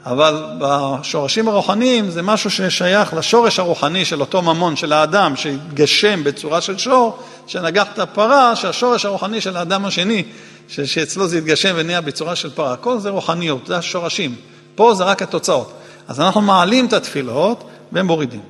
אבל 0.06 0.44
בשורשים 0.60 1.48
הרוחניים 1.48 2.10
זה 2.10 2.22
משהו 2.22 2.50
ששייך 2.50 3.14
לשורש 3.14 3.60
הרוחני 3.60 4.06
של 4.06 4.22
אותו 4.22 4.42
ממון 4.42 4.76
של 4.76 4.94
האדם 4.94 5.36
שהתגשם 5.36 6.24
בצורה 6.24 6.62
של 6.62 6.78
שור, 6.78 7.20
שנגח 7.48 7.88
את 7.94 8.00
הפרה, 8.00 8.56
שהשורש 8.56 9.06
הרוחני 9.06 9.42
של 9.42 9.58
האדם 9.58 9.86
השני, 9.86 10.24
שאצלו 10.72 11.28
זה 11.28 11.38
התגשם 11.38 11.74
ונהיה 11.76 12.02
בצורה 12.02 12.36
של 12.36 12.50
פרה. 12.50 12.76
כל 12.76 13.00
זה 13.00 13.10
רוחניות, 13.10 13.68
זה 13.68 13.78
השורשים. 13.78 14.36
פה 14.76 14.94
זה 14.94 15.04
רק 15.04 15.22
התוצאות. 15.22 15.74
אז 16.08 16.20
אנחנו 16.20 16.42
מעלים 16.42 16.86
את 16.86 16.94
התפילות 16.94 17.64
ומורידים. 17.94 18.42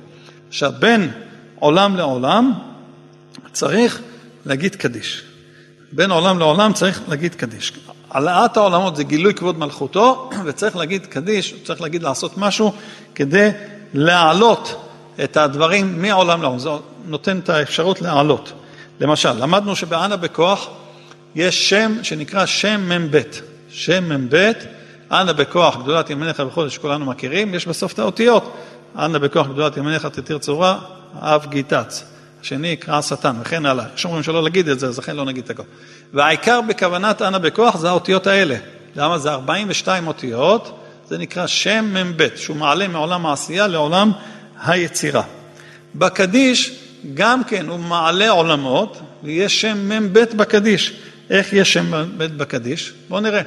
עכשיו, 0.48 0.72
בין 0.78 1.10
עולם 1.58 1.96
לעולם 1.96 2.52
צריך 3.52 4.00
להגיד 4.46 4.76
קדיש. 4.76 5.22
בין 5.92 6.10
עולם 6.10 6.38
לעולם 6.38 6.72
צריך 6.72 7.00
להגיד 7.08 7.34
קדיש. 7.34 7.72
העלאת 8.10 8.56
העולמות 8.56 8.96
זה 8.96 9.04
גילוי 9.04 9.34
כבוד 9.34 9.58
מלכותו, 9.58 10.30
וצריך 10.44 10.76
להגיד 10.76 11.06
קדיש, 11.06 11.54
צריך 11.64 11.80
להגיד 11.80 12.02
לעשות 12.02 12.38
משהו 12.38 12.72
כדי 13.14 13.50
להעלות 13.94 14.86
את 15.24 15.36
הדברים 15.36 16.02
מעולם 16.02 16.42
לעולם. 16.42 16.58
זה 16.58 16.70
נותן 17.06 17.38
את 17.38 17.48
האפשרות 17.48 18.02
להעלות. 18.02 18.52
למשל, 19.00 19.32
למדנו 19.32 19.76
שבאנה 19.76 20.16
בכוח 20.16 20.68
יש 21.34 21.70
שם 21.70 21.92
שנקרא 22.02 22.46
שם 22.46 22.88
מ"ב. 22.88 23.20
שם 23.68 24.12
מ"ב, 24.12 24.52
אנה 25.12 25.32
בכוח 25.32 25.76
גדולת 25.82 26.10
ימיניך 26.10 26.40
בחודש 26.40 26.74
שכולנו 26.74 27.06
מכירים, 27.06 27.54
יש 27.54 27.66
בסוף 27.66 27.92
את 27.92 27.98
האותיות. 27.98 28.56
אנה 28.98 29.18
בכוח 29.18 29.46
גדולת 29.46 29.76
ימיניך 29.76 30.06
תתיר 30.06 30.38
צורה, 30.38 30.78
אב 31.14 31.46
גיתץ. 31.48 32.04
השני 32.40 32.68
יקרא 32.68 32.98
השטן 32.98 33.36
וכן 33.40 33.66
הלאה. 33.66 33.84
יש 33.96 34.04
אומרים 34.04 34.22
שלא 34.22 34.42
להגיד 34.42 34.68
את 34.68 34.80
זה, 34.80 34.86
אז 34.86 34.98
לכן 34.98 35.16
לא 35.16 35.24
נגיד 35.24 35.44
את 35.44 35.50
הכל. 35.50 35.62
והעיקר 36.12 36.60
בכוונת 36.60 37.22
אנא 37.22 37.38
בכוח 37.38 37.76
זה 37.76 37.88
האותיות 37.88 38.26
האלה. 38.26 38.56
למה? 38.96 39.18
זה 39.18 39.30
42 39.30 40.06
אותיות, 40.06 40.78
זה 41.08 41.18
נקרא 41.18 41.46
שם 41.46 41.94
מ"ב, 41.94 42.28
שהוא 42.36 42.56
מעלה 42.56 42.88
מעולם 42.88 43.26
העשייה 43.26 43.66
לעולם 43.66 44.12
היצירה. 44.64 45.22
בקדיש 45.94 46.78
גם 47.14 47.44
כן 47.44 47.68
הוא 47.68 47.78
מעלה 47.78 48.30
עולמות, 48.30 49.00
ויש 49.22 49.60
שם 49.60 49.88
מ"ב 49.88 50.18
בקדיש. 50.36 50.96
איך 51.30 51.52
יש 51.52 51.72
שם 51.72 51.90
מ"ב 51.90 52.24
בקדיש? 52.24 52.92
בואו 53.08 53.20
נראה. 53.20 53.42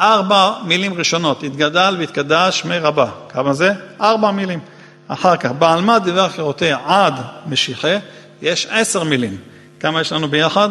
ארבע 0.00 0.52
מילים 0.64 0.94
ראשונות, 0.94 1.42
התגדל 1.42 1.96
והתקדש 1.98 2.58
שמי 2.58 2.78
רבה. 2.78 3.10
כמה 3.28 3.54
זה? 3.54 3.72
ארבע 4.00 4.30
מילים. 4.30 4.60
אחר 5.08 5.36
כך, 5.36 5.50
בעלמא 5.50 5.98
דבר 5.98 6.28
חירותי 6.28 6.70
עד 6.86 7.14
משיחה, 7.46 7.98
יש 8.42 8.66
עשר 8.70 9.04
מילים. 9.04 9.36
כמה 9.80 10.00
יש 10.00 10.12
לנו 10.12 10.28
ביחד? 10.28 10.68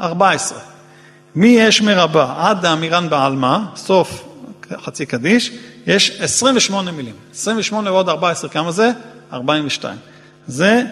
ארבע 0.00 0.30
עשרה. 0.30 0.60
מי 1.34 1.48
יש 1.48 1.82
מרבה 1.82 2.34
עד 2.38 2.64
האמירן 2.64 3.10
בעלמא, 3.10 3.58
סוף 3.76 4.24
חצי 4.84 5.06
קדיש, 5.06 5.52
יש 5.86 6.20
עשרים 6.20 6.56
ושמונה 6.56 6.92
מילים. 6.92 7.14
עשרים 7.32 7.58
ושמונה 7.58 7.92
ועוד 7.92 8.08
ארבע 8.08 8.30
עשרה, 8.30 8.50
כמה 8.50 8.72
זה? 8.72 8.90
ארבעים 9.32 9.66
ושתיים. 9.66 9.98
זה 10.46 10.82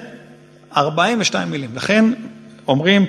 ארבעים 0.77 1.21
ושתיים 1.21 1.51
מילים. 1.51 1.71
לכן 1.75 2.05
אומרים 2.69 3.07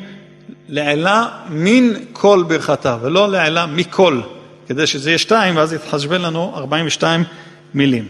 לעילה 0.70 1.28
מן 1.50 1.94
כל 2.14 2.44
ברכתה, 2.48 2.98
ולא 3.02 3.32
לעילה 3.32 3.66
מכל, 3.66 4.22
כדי 4.68 4.88
שזה 4.88 5.10
יהיה 5.10 5.18
שתיים, 5.18 5.58
ואז 5.58 5.74
יתחשבן 5.74 6.22
לנו 6.22 6.54
ארבעים 6.56 6.86
ושתיים 6.88 7.24
מילים. 7.74 8.06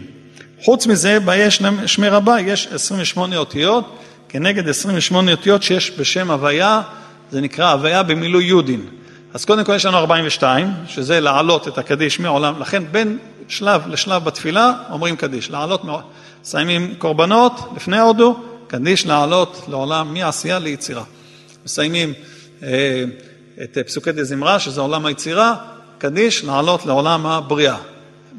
חוץ 0.62 0.86
מזה, 0.86 1.20
ביש 1.20 1.62
שמי 1.86 2.08
רבה 2.08 2.40
יש 2.40 2.66
28 2.66 3.36
אותיות, 3.36 3.98
כנגד 4.28 4.68
28 4.68 5.30
אותיות 5.30 5.62
שיש 5.62 5.92
בשם 5.98 6.30
הוויה, 6.30 6.82
זה 7.30 7.40
נקרא 7.40 7.72
הוויה 7.72 8.02
במילוי 8.02 8.44
יודין. 8.44 8.86
אז 9.34 9.44
קודם 9.44 9.64
כל 9.64 9.74
יש 9.74 9.86
לנו 9.86 9.98
42, 9.98 10.72
שזה 10.86 11.20
להעלות 11.20 11.68
את 11.68 11.78
הקדיש 11.78 12.20
מעולם, 12.20 12.60
לכן 12.60 12.82
בין 12.90 13.18
שלב 13.48 13.88
לשלב 13.88 14.24
בתפילה 14.24 14.72
אומרים 14.90 15.16
קדיש, 15.16 15.50
להעלות, 15.50 15.82
מסיימים 16.42 16.94
קורבנות 16.98 17.72
לפני 17.76 17.98
ההודו, 17.98 18.36
קדיש 18.66 19.06
להעלות 19.06 19.66
לעולם 19.68 20.14
מעשייה 20.14 20.58
ליצירה. 20.58 21.02
מסיימים 21.64 22.12
את 23.62 23.78
פסוקי 23.86 24.12
דה 24.12 24.24
זמרה, 24.24 24.58
שזה 24.58 24.80
עולם 24.80 25.06
היצירה, 25.06 25.54
קדיש 25.98 26.44
להעלות 26.44 26.86
לעולם 26.86 27.26
הבריאה. 27.26 27.76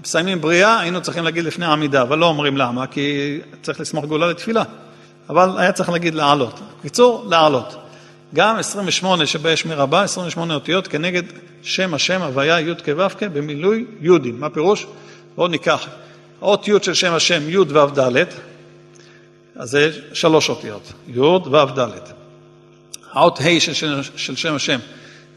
מסיימים 0.01 0.41
בריאה, 0.41 0.79
היינו 0.79 1.01
צריכים 1.01 1.23
להגיד 1.23 1.45
לפני 1.45 1.65
עמידה, 1.65 2.01
אבל 2.01 2.17
לא 2.17 2.25
אומרים 2.25 2.57
למה, 2.57 2.87
כי 2.87 3.39
צריך 3.61 3.79
לסמוך 3.79 4.05
גאולה 4.05 4.27
לתפילה. 4.27 4.63
אבל 5.29 5.49
היה 5.57 5.71
צריך 5.71 5.89
להגיד 5.89 6.15
לעלות. 6.15 6.59
בקיצור, 6.79 7.25
לעלות. 7.29 7.75
גם 8.33 8.55
28 8.55 9.25
שבה 9.25 9.51
יש 9.51 9.65
מרבה, 9.65 10.03
28 10.03 10.53
אותיות 10.53 10.87
כנגד 10.87 11.23
שם 11.61 11.93
השם, 11.93 12.21
הוויה 12.21 12.59
י' 12.59 12.73
כו' 12.85 13.27
במילוי 13.33 13.85
יודים. 14.01 14.39
מה 14.39 14.49
פירוש? 14.49 14.85
בואו 15.35 15.47
ניקח 15.47 15.87
אות 16.41 16.67
י' 16.67 16.73
של 16.81 16.93
שם 16.93 17.13
השם, 17.13 17.49
י' 17.49 17.57
ו' 17.57 17.99
ד', 17.99 18.23
אז 19.55 19.69
זה 19.69 19.91
שלוש 20.13 20.49
אותיות, 20.49 20.93
י' 21.07 21.19
ו' 21.19 21.65
ד'. 21.77 22.18
האות 23.13 23.39
ה' 23.39 23.59
של, 23.59 24.01
של 24.15 24.35
שם 24.35 24.55
השם 24.55 24.79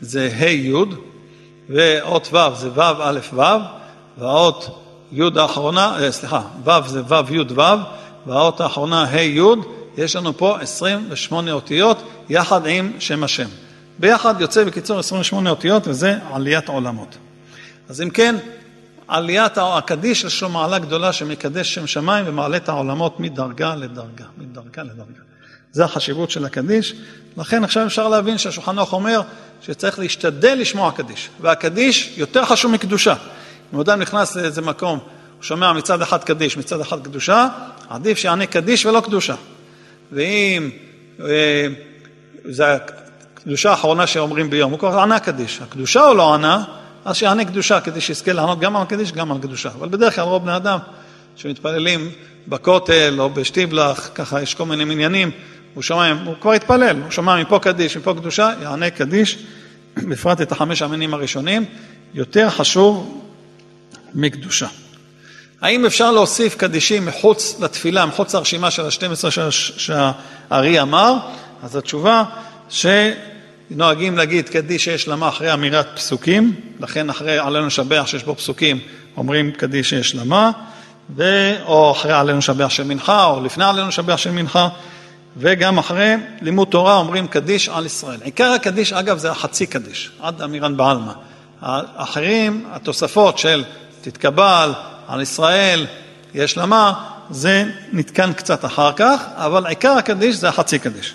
זה 0.00 0.30
ה' 0.38 0.50
י', 0.50 0.72
ואות 1.68 2.28
ו' 2.32 2.54
זה 2.54 2.70
ו' 2.74 2.80
א' 2.80 3.18
ו', 3.34 3.42
והאות 4.18 4.78
י' 5.12 5.22
האחרונה, 5.36 5.96
אה, 5.98 6.12
סליחה, 6.12 6.42
ו' 6.64 6.88
זה 6.88 7.02
ו' 7.08 7.34
י' 7.34 7.40
ו', 7.40 7.62
והאות 8.26 8.60
האחרונה 8.60 9.04
ה' 9.04 9.20
י', 9.20 9.40
יש 9.96 10.16
לנו 10.16 10.36
פה 10.36 10.60
28 10.60 11.52
אותיות 11.52 12.02
יחד 12.28 12.66
עם 12.66 12.92
שם 12.98 13.24
השם. 13.24 13.48
ביחד 13.98 14.40
יוצא 14.40 14.64
בקיצור 14.64 14.98
28 14.98 15.50
אותיות 15.50 15.88
וזה 15.88 16.18
עליית 16.32 16.68
עולמות. 16.68 17.16
אז 17.88 18.02
אם 18.02 18.10
כן, 18.10 18.36
עליית 19.08 19.52
הקדיש 19.58 20.24
יש 20.24 20.42
לו 20.42 20.48
מעלה 20.48 20.78
גדולה 20.78 21.12
שמקדש 21.12 21.74
שם 21.74 21.86
שמיים 21.86 22.24
ומעלה 22.28 22.56
את 22.56 22.68
העולמות 22.68 23.20
מדרגה 23.20 23.74
לדרגה, 23.74 24.24
מדרגה 24.38 24.82
לדרגה. 24.82 25.31
זה 25.72 25.84
החשיבות 25.84 26.30
של 26.30 26.44
הקדיש. 26.44 26.94
לכן 27.36 27.64
עכשיו 27.64 27.86
אפשר 27.86 28.08
להבין 28.08 28.38
שהשולחן 28.38 28.78
ערוך 28.78 28.92
אומר 28.92 29.22
שצריך 29.62 29.98
להשתדל 29.98 30.54
לשמוע 30.58 30.92
קדיש. 30.92 31.28
והקדיש 31.40 32.14
יותר 32.16 32.44
חשוב 32.44 32.72
מקדושה. 32.72 33.14
אם 33.74 33.80
אדם 33.80 33.98
נכנס 33.98 34.36
לאיזה 34.36 34.60
מקום, 34.62 34.98
הוא 34.98 35.42
שומע 35.42 35.72
מצד 35.72 36.02
אחד 36.02 36.24
קדיש, 36.24 36.56
מצד 36.56 36.80
אחד 36.80 37.04
קדושה, 37.04 37.48
עדיף 37.88 38.18
שיענה 38.18 38.46
קדיש 38.46 38.86
ולא 38.86 39.00
קדושה. 39.00 39.34
ואם 40.12 40.70
אה, 41.20 41.66
זו 42.44 42.64
הקדושה 42.64 43.70
האחרונה 43.70 44.06
שאומרים 44.06 44.50
ביום, 44.50 44.70
הוא 44.70 44.78
כבר 44.78 44.98
ענה 44.98 45.18
קדיש. 45.18 45.60
הקדושה 45.62 46.00
הוא 46.00 46.16
לא 46.16 46.34
ענה, 46.34 46.64
אז 47.04 47.16
שיענה 47.16 47.44
קדושה 47.44 47.80
כדי 47.80 48.00
שיזכה 48.00 48.32
לענות 48.32 48.60
גם 48.60 48.76
על 48.76 48.84
קדיש, 48.84 49.12
גם 49.12 49.32
על 49.32 49.38
קדושה. 49.38 49.70
אבל 49.78 49.88
בדרך 49.88 50.14
כלל 50.14 50.24
רוב 50.24 50.42
בני 50.42 50.56
אדם 50.56 50.78
שמתפללים 51.36 52.10
בכותל 52.48 53.16
או 53.18 53.30
בשטיבלח, 53.30 54.10
ככה 54.14 54.42
יש 54.42 54.54
כל 54.54 54.64
מיני 54.64 54.84
מניינים, 54.84 55.30
הוא 55.74 55.82
שומע, 55.82 56.12
הוא 56.24 56.34
כבר 56.40 56.52
התפלל, 56.52 56.96
הוא 57.02 57.10
שומע 57.10 57.36
מפה 57.36 57.58
קדיש, 57.58 57.96
מפה 57.96 58.14
קדושה, 58.14 58.52
יענה 58.62 58.90
קדיש, 58.90 59.38
בפרט 59.96 60.40
את 60.40 60.52
החמש 60.52 60.82
המינים 60.82 61.14
הראשונים, 61.14 61.64
יותר 62.14 62.50
חשוב 62.50 63.22
מקדושה. 64.14 64.66
האם 65.60 65.86
אפשר 65.86 66.10
להוסיף 66.10 66.54
קדישים 66.54 67.06
מחוץ 67.06 67.60
לתפילה, 67.60 68.06
מחוץ 68.06 68.34
לרשימה 68.34 68.70
של 68.70 68.82
ה-12 68.82 69.30
שהארי 69.76 70.80
אמר? 70.80 71.16
אז 71.62 71.76
התשובה 71.76 72.24
שנוהגים 72.68 74.16
להגיד 74.16 74.48
קדיש 74.48 74.84
שיש 74.84 75.08
למה 75.08 75.28
אחרי 75.28 75.52
אמירת 75.52 75.86
פסוקים, 75.94 76.54
לכן 76.80 77.10
אחרי 77.10 77.38
עלינו 77.38 77.66
לשבח 77.66 78.06
שיש 78.06 78.24
בו 78.24 78.36
פסוקים 78.36 78.78
אומרים 79.16 79.52
קדיש 79.52 79.90
שיש 79.90 80.14
למה, 80.14 80.50
ו... 81.16 81.52
או 81.64 81.92
אחרי 81.92 82.12
עלינו 82.12 82.38
לשבח 82.38 82.68
של 82.68 82.84
מנחה, 82.84 83.24
או 83.24 83.44
לפני 83.44 83.64
עלינו 83.64 83.88
לשבח 83.88 84.16
של 84.16 84.30
מנחה, 84.30 84.68
וגם 85.36 85.78
אחרי 85.78 86.14
לימוד 86.40 86.68
תורה 86.68 86.96
אומרים 86.96 87.26
קדיש 87.26 87.68
על 87.68 87.86
ישראל. 87.86 88.18
עיקר 88.22 88.52
הקדיש, 88.52 88.92
אגב, 88.92 89.18
זה 89.18 89.30
החצי 89.30 89.66
קדיש, 89.66 90.10
עד 90.20 90.42
אמירן 90.42 90.76
בעלמא. 90.76 91.12
האחרים, 91.60 92.66
התוספות 92.72 93.38
של 93.38 93.64
תתקבל, 94.00 94.72
על 95.08 95.20
ישראל, 95.20 95.86
יש 96.34 96.58
למה, 96.58 96.92
זה 97.30 97.64
נתקן 97.92 98.32
קצת 98.32 98.64
אחר 98.64 98.92
כך, 98.96 99.22
אבל 99.34 99.66
עיקר 99.66 99.92
הקדיש 99.92 100.36
זה 100.36 100.48
החצי 100.48 100.78
קדיש. 100.78 101.14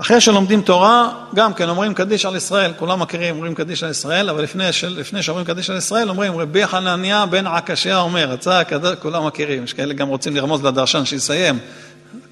אחרי 0.00 0.20
שלומדים 0.20 0.62
תורה, 0.62 1.10
גם 1.34 1.54
כן 1.54 1.68
אומרים 1.68 1.94
קדיש 1.94 2.26
על 2.26 2.36
ישראל, 2.36 2.72
כולם 2.78 3.00
מכירים, 3.00 3.34
אומרים 3.34 3.54
קדיש 3.54 3.82
על 3.82 3.90
ישראל, 3.90 4.30
אבל 4.30 4.42
לפני, 4.42 4.64
לפני 4.88 5.22
שאומרים 5.22 5.46
קדיש 5.46 5.70
על 5.70 5.76
ישראל, 5.76 6.08
אומרים 6.08 6.36
רבי 6.36 6.66
חנניה 6.66 7.26
בן 7.26 7.46
עקשיה 7.46 8.00
אומר, 8.00 8.28
רצה 8.30 8.60
כולם 9.02 9.26
מכירים, 9.26 9.64
יש 9.64 9.72
כאלה 9.72 9.94
גם 9.94 10.08
רוצים 10.08 10.36
לרמוז 10.36 10.64
לדרשן 10.64 11.04
שיסיים, 11.04 11.58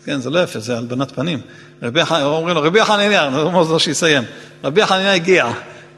כן, 0.05 0.21
זה 0.21 0.31
לא 0.31 0.43
יפה, 0.43 0.59
זה 0.59 0.79
הלבנת 0.79 1.11
פנים. 1.11 1.41
רבי, 1.83 2.01
אומרים 2.23 2.57
לו, 2.57 2.63
רבי 2.63 2.85
חנניה, 2.85 3.29
נרמוז 3.29 3.71
לו 3.71 3.81
שיסיים, 3.81 4.23
רבי 4.65 4.87
חנניה 4.87 5.15
הגיע. 5.15 5.47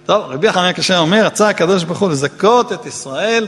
טוב, 0.07 0.25
רבי 0.31 0.53
חנניה 0.53 0.73
קשה 0.73 0.99
אומר, 0.99 1.27
רצה 1.27 1.49
הקדוש 1.49 1.85
ברוך 1.85 1.99
הוא 1.99 2.11
לזכות 2.11 2.73
את 2.73 2.87
ישראל, 2.87 3.47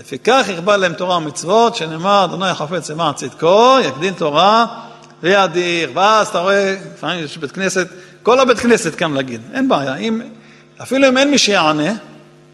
לפיכך 0.00 0.46
יכבה 0.48 0.76
להם 0.76 0.92
תורה 0.92 1.16
ומצוות, 1.16 1.76
שנאמר, 1.76 2.24
אדוני 2.24 2.54
חפץ 2.54 2.90
למען 2.90 3.12
צדקו, 3.14 3.76
יקדין 3.84 4.14
תורה. 4.14 4.66
ויאדיר, 5.24 5.90
ואז 5.94 6.28
אתה 6.28 6.38
רואה, 6.38 6.76
לפעמים 6.94 7.24
יש 7.24 7.38
בית 7.38 7.52
כנסת, 7.52 7.88
כל 8.22 8.40
הבית 8.40 8.58
כנסת 8.58 8.94
קם 8.94 9.14
להגיד, 9.14 9.40
אין 9.54 9.68
בעיה, 9.68 9.96
אם, 9.96 10.22
אפילו 10.82 11.08
אם 11.08 11.18
אין 11.18 11.30
מי 11.30 11.38
שיענה, 11.38 11.92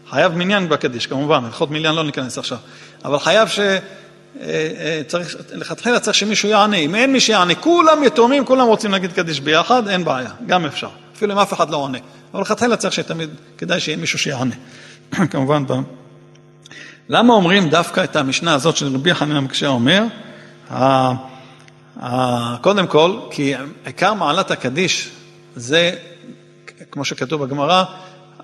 חייב 0.09 0.31
מניין 0.35 0.69
בקדיש, 0.69 1.07
כמובן, 1.07 1.45
הלכות 1.45 1.71
מניין 1.71 1.95
לא 1.95 2.03
ניכנס 2.03 2.37
עכשיו, 2.37 2.57
אבל 3.05 3.19
חייב 3.19 3.47
ש... 3.47 3.59
צריך, 5.07 5.35
לכתחילה 5.51 5.99
צריך 5.99 6.17
שמישהו 6.17 6.49
יענה, 6.49 6.77
אם 6.77 6.95
אין 6.95 7.13
מי 7.13 7.19
שיענה, 7.19 7.55
כולם 7.55 8.03
יתומים, 8.03 8.45
כולם 8.45 8.67
רוצים 8.67 8.91
להגיד 8.91 9.13
קדיש 9.13 9.39
ביחד, 9.39 9.87
אין 9.87 10.03
בעיה, 10.03 10.29
גם 10.45 10.65
אפשר, 10.65 10.89
אפילו 11.15 11.33
אם 11.33 11.39
אף 11.39 11.53
אחד 11.53 11.69
לא 11.69 11.77
עונה, 11.77 11.97
אבל 12.33 12.41
לכתחילה 12.41 12.77
צריך 12.77 12.93
שתמיד, 12.93 13.29
כדאי 13.57 13.79
שיהיה 13.79 13.97
מישהו 13.97 14.19
שיענה, 14.19 14.55
כמובן. 15.31 15.63
למה 17.09 17.33
אומרים 17.33 17.69
דווקא 17.69 18.03
את 18.03 18.15
המשנה 18.15 18.53
הזאת 18.53 18.77
של 18.77 18.95
רבי 18.95 19.13
חנין 19.13 19.35
המקשה 19.35 19.67
אומר, 19.67 20.03
קודם 22.61 22.87
כל, 22.87 23.19
כי 23.31 23.53
עיקר 23.85 24.13
מעלת 24.13 24.51
הקדיש 24.51 25.09
זה, 25.55 25.91
כמו 26.91 27.05
שכתוב 27.05 27.45
בגמרא, 27.45 27.83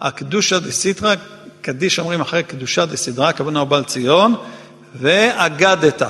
הקדושה 0.02 0.60
דסיטרא, 0.60 1.16
קדיש 1.62 2.00
אומרים 2.00 2.22
אחרי 2.22 2.44
קדושה 2.44 2.86
דסדרה, 2.86 3.30
הכוונה 3.30 3.60
הוא 3.60 3.68
בעל 3.68 3.84
ציון, 3.84 4.36
ואגדת. 4.96 6.02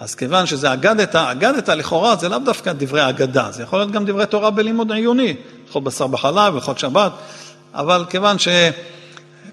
אז 0.00 0.14
כיוון 0.14 0.46
שזה 0.46 0.72
אגדת, 0.72 1.14
אגדת 1.16 1.68
לכאורה 1.68 2.16
זה 2.16 2.28
לאו 2.28 2.38
דווקא 2.38 2.72
דברי 2.72 3.08
אגדה, 3.08 3.50
זה 3.50 3.62
יכול 3.62 3.78
להיות 3.78 3.90
גם 3.90 4.04
דברי 4.04 4.26
תורה 4.26 4.50
בלימוד 4.50 4.92
עיוני, 4.92 5.36
הלכות 5.66 5.84
בשר 5.84 6.06
בחלב, 6.06 6.54
הלכות 6.54 6.78
שבת, 6.78 7.12
אבל 7.74 8.04
כיוון 8.10 8.38
ש... 8.38 8.48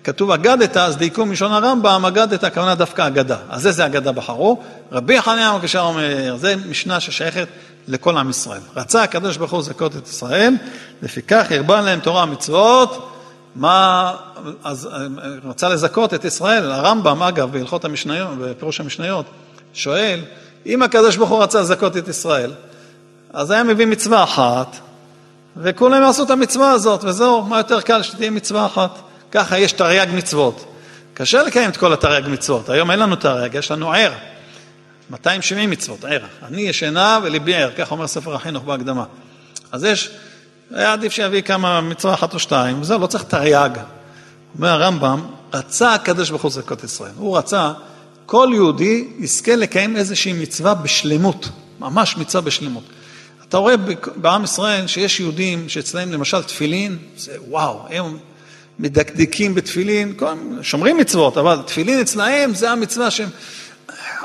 כתוב 0.03 0.31
אגדת, 0.31 0.77
אז 0.77 0.97
דייקו 0.97 1.25
מלשון 1.25 1.51
הרמב"ם, 1.51 2.05
אגדת 2.05 2.43
הכוונה 2.43 2.75
דווקא 2.75 3.07
אגדה. 3.07 3.37
אז 3.49 3.67
איזה 3.67 3.85
אגדה 3.85 4.11
בחרו? 4.11 4.61
רבי 4.91 5.21
חניה 5.21 5.49
המקשר 5.49 5.79
אומר, 5.79 6.37
זה 6.37 6.55
משנה 6.69 6.99
ששייכת 6.99 7.47
לכל 7.87 8.17
עם 8.17 8.29
ישראל. 8.29 8.59
רצה 8.75 9.03
הקדוש 9.03 9.37
ברוך 9.37 9.51
הוא 9.51 9.59
לזכות 9.59 9.95
את 9.95 10.07
ישראל, 10.07 10.53
לפיכך 11.01 11.45
הרבה 11.51 11.81
להם 11.81 11.99
תורה 11.99 12.23
ומצוות, 12.23 13.11
מה, 13.55 14.13
אז 14.63 14.89
רצה 15.49 15.69
לזכות 15.69 16.13
את 16.13 16.25
ישראל, 16.25 16.71
הרמב"ם 16.71 17.23
אגב, 17.23 17.51
בהלכות 17.51 17.85
המשניות, 17.85 18.37
בפירוש 18.37 18.79
המשניות, 18.79 19.25
שואל, 19.73 20.19
אם 20.65 20.83
הקדוש 20.83 21.15
ברוך 21.15 21.29
הוא 21.29 21.43
רצה 21.43 21.61
לזכות 21.61 21.97
את 21.97 22.07
ישראל, 22.07 22.51
אז 23.33 23.51
היה 23.51 23.63
מביא 23.63 23.85
מצווה 23.85 24.23
אחת, 24.23 24.75
וכולם 25.57 26.03
יעשו 26.03 26.23
את 26.23 26.29
המצווה 26.29 26.71
הזאת, 26.71 27.03
וזהו, 27.03 27.41
מה 27.41 27.57
יותר 27.57 27.81
קל 27.81 28.03
שתהיה 28.03 28.31
מצווה 28.31 28.65
אחת. 28.65 28.99
ככה 29.31 29.57
יש 29.57 29.71
תרי"ג 29.71 30.07
מצוות. 30.13 30.65
קשה 31.13 31.43
לקיים 31.43 31.69
את 31.69 31.77
כל 31.77 31.93
התרי"ג 31.93 32.27
מצוות, 32.27 32.69
היום 32.69 32.91
אין 32.91 32.99
לנו 32.99 33.15
תרי"ג, 33.15 33.55
יש 33.55 33.71
לנו 33.71 33.93
ער. 33.93 34.11
270 35.09 35.69
מצוות, 35.69 36.05
ער. 36.05 36.19
אני 36.43 36.61
ישנה 36.61 37.19
וליבי 37.23 37.55
ער, 37.55 37.71
כך 37.77 37.91
אומר 37.91 38.07
ספר 38.07 38.35
החינוך 38.35 38.63
בהקדמה. 38.63 39.03
אז 39.71 39.83
יש, 39.83 40.09
היה 40.73 40.93
עדיף 40.93 41.13
שיביא 41.13 41.41
כמה 41.41 41.81
מצווה 41.81 42.13
אחת 42.13 42.33
או 42.33 42.39
שתיים, 42.39 42.81
וזהו, 42.81 42.99
לא 42.99 43.07
צריך 43.07 43.23
תרי"ג. 43.23 43.69
אומר 44.55 44.67
הרמב"ם, 44.67 45.21
רצה 45.53 45.93
הקדוש 45.93 46.29
ברוך 46.29 46.41
הוא 46.41 46.51
זכות 46.51 46.83
ישראל. 46.83 47.11
הוא 47.17 47.37
רצה, 47.37 47.71
כל 48.25 48.49
יהודי 48.53 49.07
יזכה 49.19 49.55
לקיים 49.55 49.95
איזושהי 49.95 50.33
מצווה 50.33 50.73
בשלמות, 50.73 51.49
ממש 51.79 52.17
מצווה 52.17 52.41
בשלמות. 52.41 52.83
אתה 53.49 53.57
רואה 53.57 53.75
בעם 54.15 54.43
ישראל 54.43 54.87
שיש 54.87 55.19
יהודים 55.19 55.69
שאצלם 55.69 56.11
למשל 56.11 56.43
תפילין, 56.43 56.97
זה 57.17 57.31
וואו, 57.47 57.85
הם 57.89 58.17
מדקדקים 58.79 59.55
בתפילין, 59.55 60.13
שומרים 60.61 60.97
מצוות, 60.97 61.37
אבל 61.37 61.59
תפילין 61.65 62.01
אצלהם 62.01 62.55
זה 62.55 62.71
המצווה 62.71 63.11
שהם 63.11 63.29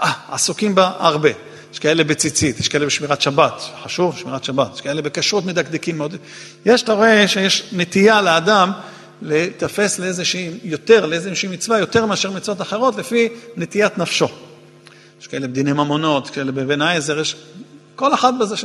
אה, 0.02 0.12
עסוקים 0.30 0.74
בה 0.74 0.92
הרבה. 0.98 1.30
יש 1.76 1.80
כאלה 1.80 2.04
בציצית, 2.04 2.60
יש 2.60 2.68
כאלה 2.68 2.86
בשמירת 2.86 3.20
שבת, 3.20 3.62
חשוב, 3.84 4.16
שמירת 4.16 4.44
שבת, 4.44 4.74
יש 4.74 4.80
כאלה 4.80 5.02
בכשרות 5.02 5.44
מדקדקים 5.44 5.98
מאוד. 5.98 6.16
יש, 6.66 6.82
אתה 6.82 6.92
רואה 6.92 7.28
שיש 7.28 7.68
נטייה 7.72 8.22
לאדם 8.22 8.72
לתפס 9.22 9.98
לאיזושהי, 9.98 10.50
יותר, 10.64 11.06
לאיזושהי 11.06 11.48
מצווה, 11.48 11.78
יותר 11.78 12.06
מאשר 12.06 12.30
מצוות 12.30 12.60
אחרות, 12.60 12.96
לפי 12.96 13.28
נטיית 13.56 13.98
נפשו. 13.98 14.28
יש 15.20 15.26
כאלה 15.26 15.46
בדיני 15.46 15.72
ממונות, 15.72 16.30
כאלה 16.30 16.52
בבן 16.52 16.82
העזר, 16.82 17.20
יש 17.20 17.36
כל 17.96 18.14
אחד 18.14 18.38
בזה 18.38 18.56
ש... 18.56 18.64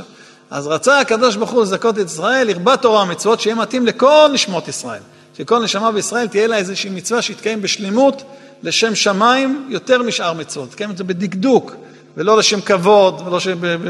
אז 0.49 0.67
רצה 0.67 0.99
הקדוש 0.99 1.35
ברוך 1.35 1.51
הוא 1.51 1.61
לזכות 1.61 1.99
את 1.99 2.05
ישראל, 2.05 2.49
ירבה 2.49 2.77
תורה 2.77 3.03
ומצוות, 3.03 3.41
שיהיה 3.41 3.55
מתאים 3.55 3.85
לכל 3.85 4.29
נשמות 4.33 4.67
ישראל. 4.67 5.01
שכל 5.37 5.63
נשמה 5.63 5.91
בישראל 5.91 6.27
תהיה 6.27 6.47
לה 6.47 6.57
איזושהי 6.57 6.89
מצווה 6.89 7.21
שיתקיים 7.21 7.61
בשלמות 7.61 8.23
לשם 8.63 8.95
שמיים 8.95 9.67
יותר 9.69 10.03
משאר 10.03 10.33
מצוות. 10.33 10.71
תקיים 10.71 10.91
את 10.91 10.97
זה 10.97 11.03
בדקדוק, 11.03 11.75
ולא 12.17 12.37
לשם 12.37 12.61
כבוד, 12.61 13.21
ולא 13.25 13.39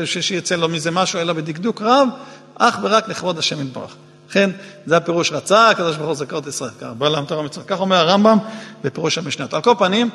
שיצא 0.06 0.56
לו 0.56 0.70
מזה 0.70 0.92
משהו, 0.92 1.20
אלא 1.20 1.34
בדקדוק 1.34 1.82
רב, 1.82 2.08
אך 2.56 2.80
ורק 2.82 3.08
לכבוד 3.08 3.38
השם 3.38 3.62
יתברך. 3.62 3.96
לכן, 4.30 4.50
זה 4.86 4.98
הפירוש 4.98 5.32
רצה, 5.32 5.70
הקדוש 5.70 5.96
ברוך 5.96 6.08
הוא 6.08 6.16
זכרת 6.16 6.48
ישראל, 6.48 6.72
כך 6.82 6.88
בא 6.98 7.10
לעם 7.10 7.26
תורה 7.26 7.44
מצוות. 7.44 7.66
כך 7.68 7.80
אומר 7.80 7.96
הרמב"ם 7.96 8.38
בפירוש 8.84 9.18
המשניות. 9.18 9.54
על 9.54 9.62
כל 9.62 9.74
פנים, 9.80 10.10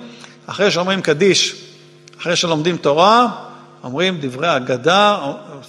אחרי 0.46 0.70
שאומרים 0.70 1.02
קדיש, 1.02 1.54
אחרי 2.20 2.36
שלומדים 2.36 2.76
תורה, 2.76 3.28
אומרים 3.84 4.18
דברי 4.20 4.56
אגדה, 4.56 5.18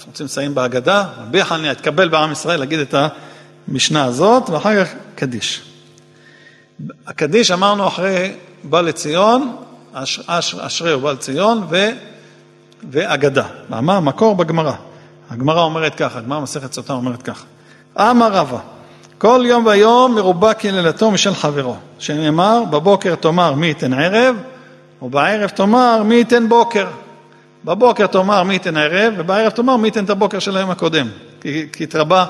רוצים 0.08 0.26
לסיים 0.26 0.56
באגדה, 0.56 1.06
רבי 1.22 1.44
חניה 1.44 1.72
התקבל 1.72 2.08
בעם 2.10 2.32
ישראל 2.32 2.60
להגיד 2.60 2.80
את. 2.80 2.96
המשנה 3.68 4.06
הזאת, 4.06 4.50
ואחר 4.50 4.86
כך 4.86 4.94
קדיש. 5.16 5.62
הקדיש 7.08 7.52
אמרנו 7.52 7.88
אחרי 7.88 8.34
בא 8.64 8.82
לציון, 8.82 9.56
אש, 9.94 10.20
אש, 10.28 10.56
אשרי 10.56 10.94
ובא 10.94 11.12
לציון, 11.12 11.68
ו, 11.70 11.90
ואגדה. 12.92 13.46
מאמר 13.70 14.00
מקור 14.00 14.36
בגמרא. 14.36 14.74
הגמרא 15.30 15.62
אומרת 15.62 15.96
ככה, 15.96 16.20
הגמרא 16.20 16.40
מסכת 16.40 16.74
סוטה 16.74 16.94
אומרת 16.94 17.22
ככה. 17.22 17.46
אמר 17.98 18.34
רבא, 18.34 18.58
כל 19.18 19.44
יום 19.46 19.66
ויום 19.66 20.16
מרובה 20.16 20.54
קללתו 20.54 21.12
משל 21.12 21.34
חברו, 21.36 21.76
שנאמר, 22.00 22.64
בבוקר 22.70 23.16
תאמר 23.16 23.54
מי 23.54 23.68
ייתן 23.68 23.94
ערב, 23.94 24.36
ובערב 25.02 25.50
תאמר 25.50 26.04
מי 26.04 26.16
ייתן 26.16 26.50
בוקר. 26.50 26.88
בבוקר 27.66 28.08
תאמר 28.08 28.44
מי 28.44 28.54
ייתן 28.54 28.78
ערב, 28.78 29.14
ובערב 29.18 29.50
תאמר 29.50 29.78
מי 29.78 29.88
ייתן 29.88 30.06
את 30.06 30.10
הבוקר 30.10 30.40
של 30.40 30.58
היום 30.58 30.70
הקודם. 30.70 31.08
כי, 31.42 31.68
כי 31.74 31.84
התרבה 31.84 32.26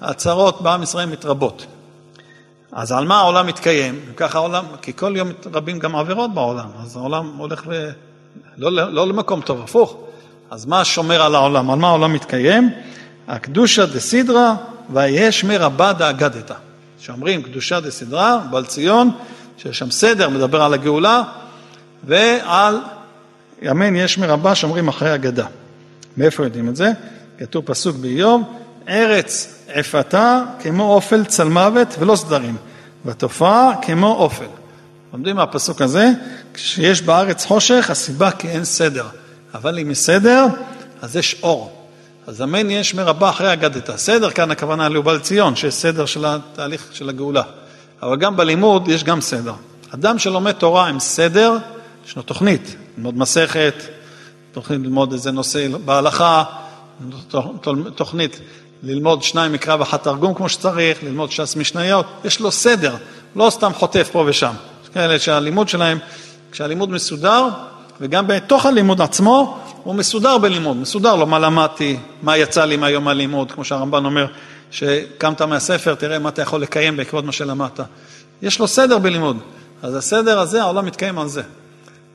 הצרות 0.00 0.62
בעם 0.62 0.82
ישראל 0.82 1.08
מתרבות. 1.08 1.66
אז 2.72 2.92
על 2.92 3.04
מה 3.04 3.18
העולם 3.18 3.46
מתקיים? 3.46 4.00
ככה 4.16 4.38
העולם, 4.38 4.64
כי 4.82 4.92
כל 4.96 5.16
יום 5.16 5.28
מתרבים 5.28 5.78
גם 5.78 5.96
עבירות 5.96 6.34
בעולם, 6.34 6.68
אז 6.82 6.96
העולם 6.96 7.32
הולך 7.36 7.66
ל... 7.68 7.90
לא, 8.58 8.72
לא, 8.72 8.92
לא 8.92 9.08
למקום 9.08 9.40
טוב, 9.40 9.60
הפוך. 9.64 9.96
אז 10.50 10.66
מה 10.66 10.84
שומר 10.84 11.22
על 11.22 11.34
העולם? 11.34 11.70
על 11.70 11.78
מה 11.78 11.88
העולם 11.88 12.12
מתקיים? 12.12 12.70
הקדושה 13.28 13.86
דסידרא 13.86 14.54
ויש 14.92 15.44
מרבה 15.44 15.92
דאגדתא. 15.92 16.54
שאומרים 17.00 17.42
קדושה 17.42 17.80
דסידרא, 17.80 18.38
בעל 18.50 18.64
ציון, 18.64 19.10
שיש 19.58 19.78
שם 19.78 19.90
סדר, 19.90 20.28
מדבר 20.28 20.62
על 20.62 20.74
הגאולה, 20.74 21.22
ועל 22.04 22.80
ימין 23.62 23.96
יש 23.96 24.18
מרבה 24.18 24.54
שאומרים 24.54 24.88
אחרי 24.88 25.14
אגדה. 25.14 25.46
מאיפה 26.16 26.44
יודעים 26.44 26.68
את 26.68 26.76
זה? 26.76 26.92
כתוב 27.38 27.64
פסוק 27.64 27.96
באיוב, 27.96 28.42
ארץ 28.88 29.62
עפתה 29.68 30.42
כמו 30.60 30.94
אופל 30.94 31.24
צלמוות 31.24 31.96
ולא 31.98 32.16
סדרים, 32.16 32.56
והתופעה 33.04 33.72
כמו 33.82 34.14
אופל. 34.14 34.46
לומדים 35.16 35.36
מהפסוק 35.36 35.82
הזה, 35.82 36.10
כשיש 36.54 37.02
בארץ 37.02 37.44
חושך, 37.44 37.90
הסיבה 37.90 38.30
כי 38.30 38.48
אין 38.48 38.64
סדר. 38.64 39.06
אבל 39.54 39.78
אם 39.78 39.90
יש 39.90 39.98
סדר, 39.98 40.46
אז 41.02 41.16
יש 41.16 41.36
אור. 41.42 41.86
אז 42.26 42.42
אמן 42.42 42.70
יש 42.70 42.94
מרבה 42.94 43.30
אחרי 43.30 43.52
אגדתא. 43.52 43.96
סדר 43.96 44.30
כאן 44.30 44.50
הכוונה 44.50 44.88
ליובל 44.88 45.18
ציון, 45.18 45.56
שיש 45.56 45.74
סדר 45.74 46.06
של 46.06 46.24
התהליך 46.24 46.86
של 46.92 47.08
הגאולה. 47.08 47.42
אבל 48.02 48.16
גם 48.16 48.36
בלימוד 48.36 48.88
יש 48.88 49.04
גם 49.04 49.20
סדר. 49.20 49.52
אדם 49.94 50.18
שלומד 50.18 50.52
תורה 50.52 50.86
עם 50.86 51.00
סדר, 51.00 51.56
יש 52.06 52.16
לו 52.16 52.22
תוכנית, 52.22 52.76
ללמוד 52.96 53.18
מסכת, 53.18 53.74
תוכנית 54.52 54.80
ללמוד 54.80 55.12
איזה 55.12 55.30
נושא 55.30 55.68
בהלכה, 55.84 56.44
תוכנית 57.94 58.40
ללמוד 58.82 59.22
שניים 59.22 59.52
מקרא 59.52 59.76
ואחת 59.78 60.02
תרגום 60.04 60.34
כמו 60.34 60.48
שצריך, 60.48 61.02
ללמוד 61.02 61.30
ש"ס 61.30 61.56
משניות, 61.56 62.06
יש 62.24 62.40
לו 62.40 62.50
סדר, 62.50 62.96
לא 63.36 63.50
סתם 63.50 63.72
חוטף 63.74 64.08
פה 64.12 64.24
ושם. 64.26 64.52
כאלה 64.94 65.18
שהלימוד 65.18 65.68
שלהם, 65.68 65.98
כשהלימוד 66.52 66.90
מסודר, 66.90 67.48
וגם 68.00 68.26
בתוך 68.26 68.66
הלימוד 68.66 69.00
עצמו, 69.00 69.58
הוא 69.82 69.94
מסודר 69.94 70.38
בלימוד, 70.38 70.76
מסודר 70.76 71.16
לו 71.16 71.26
מה 71.26 71.38
למדתי, 71.38 71.96
מה 72.22 72.36
יצא 72.36 72.64
לי 72.64 72.76
מהיום 72.76 73.08
הלימוד, 73.08 73.52
כמו 73.52 73.64
שהרמב"ן 73.64 74.04
אומר, 74.04 74.26
שקמת 74.70 75.42
מהספר, 75.42 75.94
תראה 75.94 76.18
מה 76.18 76.28
אתה 76.28 76.42
יכול 76.42 76.62
לקיים 76.62 76.96
בעקבות 76.96 77.24
מה 77.24 77.32
שלמדת. 77.32 77.80
יש 78.42 78.58
לו 78.58 78.66
סדר 78.66 78.98
בלימוד, 78.98 79.36
אז 79.82 79.94
הסדר 79.94 80.38
הזה, 80.38 80.62
העולם 80.62 80.86
מתקיים 80.86 81.18
על 81.18 81.28
זה. 81.28 81.42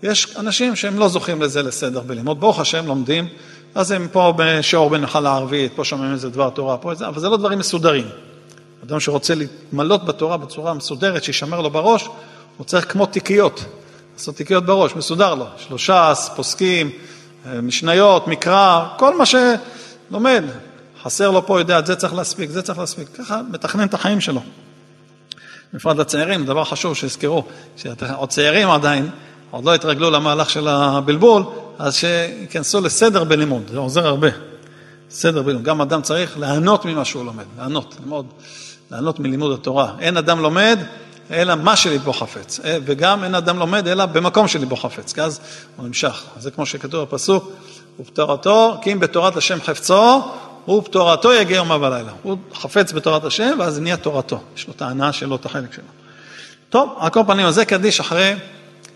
יש 0.04 0.36
אנשים 0.40 0.76
שהם 0.76 1.00
לא 1.00 1.08
זוכים 1.08 1.42
לזה 1.42 1.64
לסדר 1.64 2.00
בלימוד, 2.00 2.40
ברוך 2.40 2.60
השם 2.60 2.88
לומדים, 2.88 3.28
אז 3.76 3.92
הם 3.92 4.08
פה 4.12 4.34
בשיעור 4.38 4.90
בנחלה 4.90 5.32
הערבית, 5.32 5.72
פה 5.76 5.84
שומעים 5.84 6.14
איזה 6.14 6.30
דבר 6.30 6.50
תורה, 6.50 6.78
פה 6.78 6.92
איזה, 6.92 7.08
אבל 7.08 7.20
זה 7.20 7.30
לא 7.30 7.38
דברים 7.38 7.60
מסודרים. 7.60 8.06
אדם 8.84 9.00
שרוצה 9.00 9.36
להתמלות 9.36 10.06
בתורה 10.06 10.38
בצורה 10.38 10.74
מסודרת, 10.74 11.24
שישמר 11.24 11.62
לו 11.62 11.70
בראש, 11.70 12.10
הוא 12.58 12.66
צריך 12.66 12.92
כמו 12.92 13.06
תיקיות, 13.06 13.66
לעשות 14.14 14.36
תיקיות 14.36 14.66
בראש, 14.66 14.96
מסודר 14.96 15.36
לו. 15.36 15.46
שלושה, 15.58 16.14
פוסקים, 16.36 16.90
אה, 17.46 17.62
משניות, 17.62 18.28
מקרא, 18.28 18.88
כל 18.98 19.18
מה 19.18 19.24
שלומד. 19.26 20.44
חסר 21.04 21.32
לו 21.32 21.46
פה, 21.46 21.60
יודע, 21.60 21.80
את 21.80 21.86
זה 21.86 21.96
צריך 21.96 22.14
להספיק, 22.14 22.50
זה 22.50 22.62
צריך 22.62 22.80
להספיק. 22.80 23.08
ככה 23.18 23.42
מתכנן 23.52 23.88
את 23.88 23.94
החיים 23.94 24.22
שלו. 24.22 24.42
בפרט 25.74 25.98
לצעירים, 25.98 26.46
דבר 26.46 26.64
חשוב 26.64 26.96
שיזכרו, 26.96 27.44
שאתם 27.78 28.14
עוד 28.14 28.30
צעירים 28.30 28.70
עדיין, 28.70 29.10
עוד 29.52 29.66
לא 29.66 29.76
התרגלו 29.76 30.10
למהלך 30.10 30.50
של 30.50 30.68
הבלבול, 30.68 31.44
אז 31.80 31.96
שייכנסו 31.96 32.82
לסדר 32.82 33.24
בלימוד, 33.24 33.64
זה 33.72 33.78
עוזר 33.78 34.08
הרבה. 34.08 34.30
סדר 35.10 35.42
בלימוד. 35.42 35.64
גם 35.64 35.82
אדם 35.82 36.02
צריך 36.02 36.38
ליהנות 36.38 36.86
ממה 36.86 37.06
שהוא 37.06 37.26
לומד, 37.26 37.44
ליהנות, 37.58 37.98
ליהנות 38.92 39.20
מלימוד 39.20 39.52
התורה. 39.52 39.92
אין 40.00 40.18
אדם 40.18 40.40
לומד 40.40 40.80
אלא 41.32 41.56
מה 41.56 41.76
שליבו 41.76 42.14
חפץ, 42.14 42.60
אה, 42.66 42.78
וגם 42.86 43.24
אין 43.24 43.36
אדם 43.36 43.60
לומד 43.60 43.88
אלא 43.88 44.06
במקום 44.06 44.48
שליבו 44.48 44.76
חפץ, 44.76 45.14
כי 45.14 45.22
אז 45.22 45.40
הוא 45.78 45.88
נמשך. 45.88 46.24
זה 46.40 46.52
כמו 46.52 46.66
שכתוב 46.66 47.04
בפסוק, 47.04 47.52
ובתורתו, 48.00 48.78
כי 48.82 48.92
אם 48.92 49.00
בתורת 49.00 49.38
השם 49.38 49.62
חפצו, 49.62 50.22
ובתורתו 50.68 51.34
יגיע 51.34 51.58
יומה 51.58 51.76
ולילה. 51.76 52.12
הוא 52.22 52.38
חפץ 52.54 52.92
בתורת 52.92 53.24
השם, 53.26 53.58
ואז 53.60 53.80
נהיה 53.80 53.98
תורתו. 53.98 54.40
יש 54.56 54.68
לו 54.68 54.74
את 54.74 54.82
ההנאה 54.82 55.14
שלו, 55.14 55.36
את 55.36 55.46
החלק 55.46 55.74
שלו. 55.74 55.84
טוב, 56.70 56.96
על 57.00 57.10
כל 57.10 57.22
פנים, 57.28 57.52
זה 57.52 57.66
קדיש 57.66 58.00
אחרי 58.00 58.34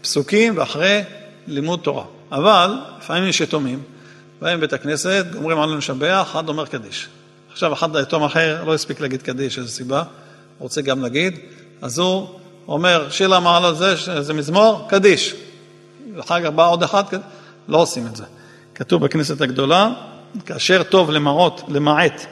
פסוקים 0.02 0.58
ואחרי 0.58 1.02
לימוד 1.48 1.80
תורה. 1.80 2.04
אבל 2.32 2.76
לפעמים 3.00 3.30
יש 3.30 3.42
יתומים, 3.42 3.82
באים 4.42 4.60
בית 4.60 4.74
הכנסת, 4.74 5.26
אומרים 5.36 5.60
עלינו 5.60 5.78
לשבח, 5.78 6.28
אחד 6.32 6.50
אומר 6.50 6.66
קדיש. 6.66 7.08
עכשיו 7.52 7.74
אחד 7.74 7.96
היתום 7.96 8.24
אחר 8.24 8.64
לא 8.66 8.74
הספיק 8.74 9.00
להגיד 9.00 9.22
קדיש, 9.22 9.58
איזו 9.58 9.70
סיבה, 9.70 10.04
רוצה 10.60 10.82
גם 10.82 11.02
להגיד, 11.02 11.40
אז 11.82 12.00
הוא 12.00 12.28
אומר, 12.68 13.10
שיר 13.10 13.28
למעלות 13.28 13.78
זה, 13.78 14.22
זה 14.22 14.34
מזמור, 14.34 14.86
קדיש. 14.90 15.36
ואחר 16.16 16.44
כך 16.44 16.50
בא 16.50 16.70
עוד 16.70 16.84
אחד, 16.84 17.04
לא 17.68 17.78
עושים 17.78 18.08
את 18.08 18.16
זה. 18.16 18.24
כתוב 18.76 19.06
בכנסת 19.06 19.42
הגדולה, 19.42 19.90
כאשר 20.46 20.84
טוב 20.84 21.12
למעות, 21.12 21.62
למעט 21.68 22.26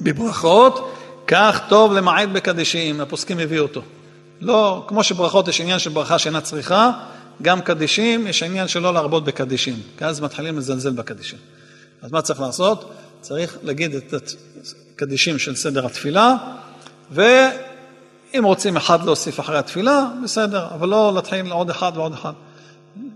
בברכות, 0.00 0.94
כך 1.26 1.60
טוב 1.68 1.92
למעט 1.92 2.28
בקדישים, 2.28 3.00
הפוסקים 3.00 3.38
הביאו 3.38 3.62
אותו. 3.62 3.82
לא, 4.40 4.84
כמו 4.88 5.04
שברכות 5.04 5.48
יש 5.48 5.60
עניין 5.60 5.78
של 5.78 5.90
ברכה 5.90 6.18
שאינה 6.18 6.40
צריכה, 6.40 6.90
גם 7.42 7.60
קדישים 7.60 8.26
יש 8.26 8.42
עניין 8.42 8.68
של 8.68 8.80
לא 8.80 8.94
להרבות 8.94 9.24
בקדישים, 9.24 9.80
כי 9.98 10.04
אז 10.04 10.20
מתחילים 10.20 10.58
לזלזל 10.58 10.90
בקדישים. 10.90 11.38
אז 12.02 12.12
מה 12.12 12.22
צריך 12.22 12.40
לעשות? 12.40 12.92
צריך 13.20 13.56
להגיד 13.62 13.94
את 13.94 14.14
הקדישים 14.94 15.38
של 15.38 15.56
סדר 15.56 15.86
התפילה, 15.86 16.34
ואם 18.34 18.44
רוצים 18.44 18.76
אחד 18.76 19.04
להוסיף 19.04 19.40
אחרי 19.40 19.58
התפילה, 19.58 20.06
בסדר, 20.24 20.66
אבל 20.74 20.88
לא 20.88 21.12
להתחיל 21.14 21.52
עוד 21.52 21.70
אחד 21.70 21.92
ועוד 21.94 22.12
אחד. 22.12 22.32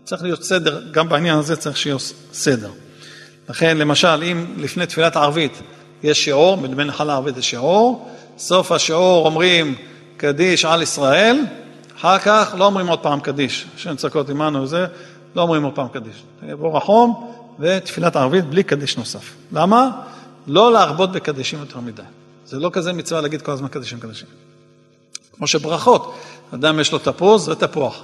צריך 0.04 0.22
להיות 0.22 0.42
סדר, 0.42 0.82
גם 0.90 1.08
בעניין 1.08 1.38
הזה 1.38 1.56
צריך 1.56 1.76
שיהיה 1.76 1.96
סדר. 2.32 2.70
לכן, 3.48 3.78
למשל, 3.78 4.22
אם 4.22 4.46
לפני 4.56 4.86
תפילת 4.86 5.16
הערבית 5.16 5.62
יש 6.02 6.24
שיעור, 6.24 6.56
בדמי 6.56 6.84
נחלה 6.84 7.12
הערבית 7.12 7.36
יש 7.36 7.50
שיעור, 7.50 8.10
סוף 8.38 8.72
השיעור 8.72 9.26
אומרים 9.26 9.74
קדיש 10.16 10.64
על 10.64 10.82
ישראל, 10.82 11.40
אחר 11.98 12.18
כך 12.18 12.54
לא 12.58 12.64
אומרים 12.64 12.86
עוד 12.86 12.98
פעם 12.98 13.20
קדיש, 13.20 13.66
השם 13.76 13.96
צעקות 13.96 14.30
עמנו 14.30 14.62
וזה, 14.62 14.86
לא 15.36 15.42
אומרים 15.42 15.62
עוד 15.62 15.74
פעם 15.74 15.88
קדיש. 15.88 16.22
יבוא 16.48 16.76
רחום 16.76 17.30
ותפילת 17.60 18.16
ערבית 18.16 18.44
בלי 18.44 18.62
קדיש 18.62 18.96
נוסף. 18.96 19.34
למה? 19.52 19.90
לא 20.46 20.72
להרבות 20.72 21.12
בקדישים 21.12 21.58
יותר 21.58 21.80
מדי. 21.80 22.02
זה 22.46 22.58
לא 22.58 22.70
כזה 22.72 22.92
מצווה 22.92 23.20
להגיד 23.20 23.42
כל 23.42 23.52
הזמן 23.52 23.68
קדישים 23.68 24.00
קדישים. 24.00 24.28
כמו 25.36 25.46
שברכות, 25.46 26.14
אדם 26.54 26.80
יש 26.80 26.92
לו 26.92 26.98
תפוז 26.98 27.48
ותפוח. 27.48 28.02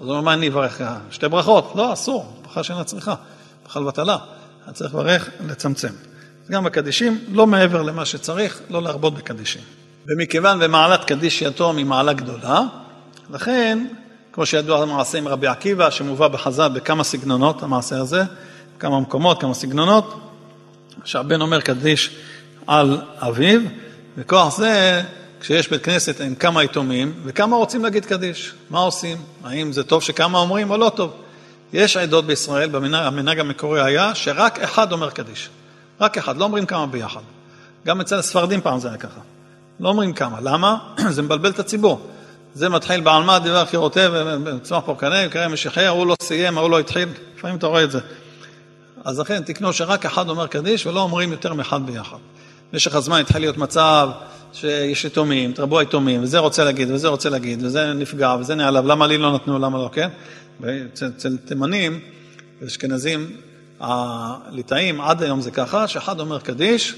אז 0.00 0.06
הוא 0.06 0.10
אומר, 0.10 0.20
מה 0.20 0.34
אני 0.34 0.48
אברך? 0.48 0.80
שתי 1.10 1.28
ברכות? 1.28 1.72
לא, 1.74 1.92
אסור, 1.92 2.36
ברכה 2.42 2.62
שאינה 2.62 2.84
צריכה, 2.84 3.14
ברכה 3.62 3.80
לבטלה. 3.80 4.16
היה 4.64 4.72
צריך 4.74 4.94
לברך, 4.94 5.28
לצמצם. 5.48 5.92
גם 6.50 6.64
בקדישים, 6.64 7.18
לא 7.32 7.46
מעבר 7.46 7.82
למה 7.82 8.04
שצריך, 8.04 8.60
לא 8.70 8.82
להרבות 8.82 9.14
בקדישים. 9.14 9.62
ומכיוון 10.06 10.58
ומעלת 10.60 11.04
קדיש 11.04 11.42
יתום 11.42 11.76
היא 11.76 11.86
מעלה 11.86 12.12
גדולה, 12.12 12.62
לכן, 13.30 13.86
כמו 14.32 14.46
שידוע 14.46 14.82
המעשה 14.82 15.18
עם 15.18 15.28
רבי 15.28 15.46
עקיבא, 15.46 15.90
שמובא 15.90 16.28
בחז"ל 16.28 16.68
בכמה 16.68 17.04
סגנונות, 17.04 17.62
המעשה 17.62 17.98
הזה, 17.98 18.22
כמה 18.78 19.00
מקומות, 19.00 19.40
כמה 19.40 19.54
סגנונות, 19.54 20.20
שהבן 21.04 21.40
אומר 21.40 21.60
קדיש 21.60 22.16
על 22.66 23.00
אביו, 23.18 23.60
וכוח 24.16 24.56
זה, 24.56 25.02
כשיש 25.44 25.68
בית 25.68 25.84
כנסת 25.84 26.20
עם 26.20 26.34
כמה 26.34 26.64
יתומים, 26.64 27.14
וכמה 27.24 27.56
רוצים 27.56 27.84
להגיד 27.84 28.04
קדיש, 28.04 28.52
מה 28.70 28.78
עושים? 28.78 29.18
האם 29.44 29.72
זה 29.72 29.84
טוב 29.84 30.02
שכמה 30.02 30.38
אומרים 30.38 30.70
או 30.70 30.76
לא 30.76 30.92
טוב? 30.94 31.12
יש 31.72 31.96
עדות 31.96 32.26
בישראל, 32.26 32.70
המנהג 32.94 33.38
המקורי 33.38 33.82
היה 33.82 34.14
שרק 34.14 34.58
אחד 34.58 34.92
אומר 34.92 35.10
קדיש. 35.10 35.48
רק 36.00 36.18
אחד, 36.18 36.36
לא 36.36 36.44
אומרים 36.44 36.66
כמה 36.66 36.86
ביחד. 36.86 37.20
גם 37.86 38.00
אצל 38.00 38.18
הספרדים 38.18 38.60
פעם 38.60 38.80
זה 38.80 38.88
היה 38.88 38.96
ככה. 38.96 39.20
לא 39.80 39.88
אומרים 39.88 40.12
כמה. 40.12 40.38
למה? 40.40 40.76
זה 41.14 41.22
מבלבל 41.22 41.50
את 41.50 41.58
הציבור. 41.58 42.10
זה 42.54 42.68
מתחיל 42.68 43.00
בעלמא 43.00 43.38
דבר 43.38 43.64
חירותי 43.64 44.00
וצמח 44.44 44.82
פורקני, 44.84 45.26
וקרא 45.26 45.48
משיחי, 45.48 45.84
ההוא 45.84 46.06
לא 46.06 46.16
סיים, 46.22 46.58
ההוא 46.58 46.70
לא 46.70 46.78
התחיל. 46.78 47.08
לפעמים 47.36 47.56
אתה 47.56 47.66
רואה 47.66 47.84
את 47.84 47.90
זה. 47.90 48.00
אז 49.04 49.20
לכן 49.20 49.42
תקנו 49.42 49.72
שרק 49.72 50.06
אחד 50.06 50.28
אומר 50.28 50.46
קדיש 50.46 50.86
ולא 50.86 51.00
אומרים 51.00 51.32
יותר 51.32 51.54
מאחד 51.54 51.86
ביחד. 51.86 52.18
במשך 52.72 52.94
הזמן 52.94 53.20
התחיל 53.20 53.40
להיות 53.40 53.56
מצב 53.56 54.08
שיש 54.54 55.04
יתומים, 55.04 55.52
תרבו 55.52 55.78
היתומים, 55.78 56.22
וזה 56.22 56.38
רוצה 56.38 56.64
להגיד, 56.64 56.90
וזה 56.90 57.08
רוצה 57.08 57.30
להגיד, 57.30 57.64
וזה 57.64 57.92
נפגע, 57.92 58.36
וזה 58.40 58.54
נעלב, 58.54 58.86
למה 58.86 59.06
לי 59.06 59.18
לא 59.18 59.34
נתנו, 59.34 59.58
למה 59.58 59.78
לא, 59.78 59.90
כן? 59.92 60.08
אצל 60.94 61.36
תימנים 61.44 62.00
ואשכנזים, 62.62 63.30
הליטאים, 63.80 65.00
עד 65.00 65.22
היום 65.22 65.40
זה 65.40 65.50
ככה, 65.50 65.88
שאחד 65.88 66.20
אומר 66.20 66.38
קדיש, 66.38 66.94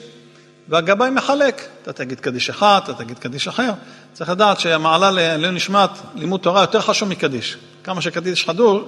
והגבאי 0.69 1.11
מחלק, 1.11 1.69
אתה 1.83 1.92
תגיד 1.92 2.21
קדיש 2.21 2.51
אחד, 2.51 2.81
אתה 2.85 2.95
תגיד 2.95 3.19
קדיש 3.19 3.49
אחר. 3.49 3.73
צריך 4.12 4.31
לדעת 4.31 4.61
שהמעלה 4.61 5.11
לעילוי 5.11 5.51
נשמת, 5.51 5.90
לימוד 6.14 6.40
תורה 6.40 6.61
יותר 6.61 6.81
חשוב 6.81 7.09
מקדיש. 7.09 7.57
כמה 7.85 8.01
שקדיש 8.01 8.47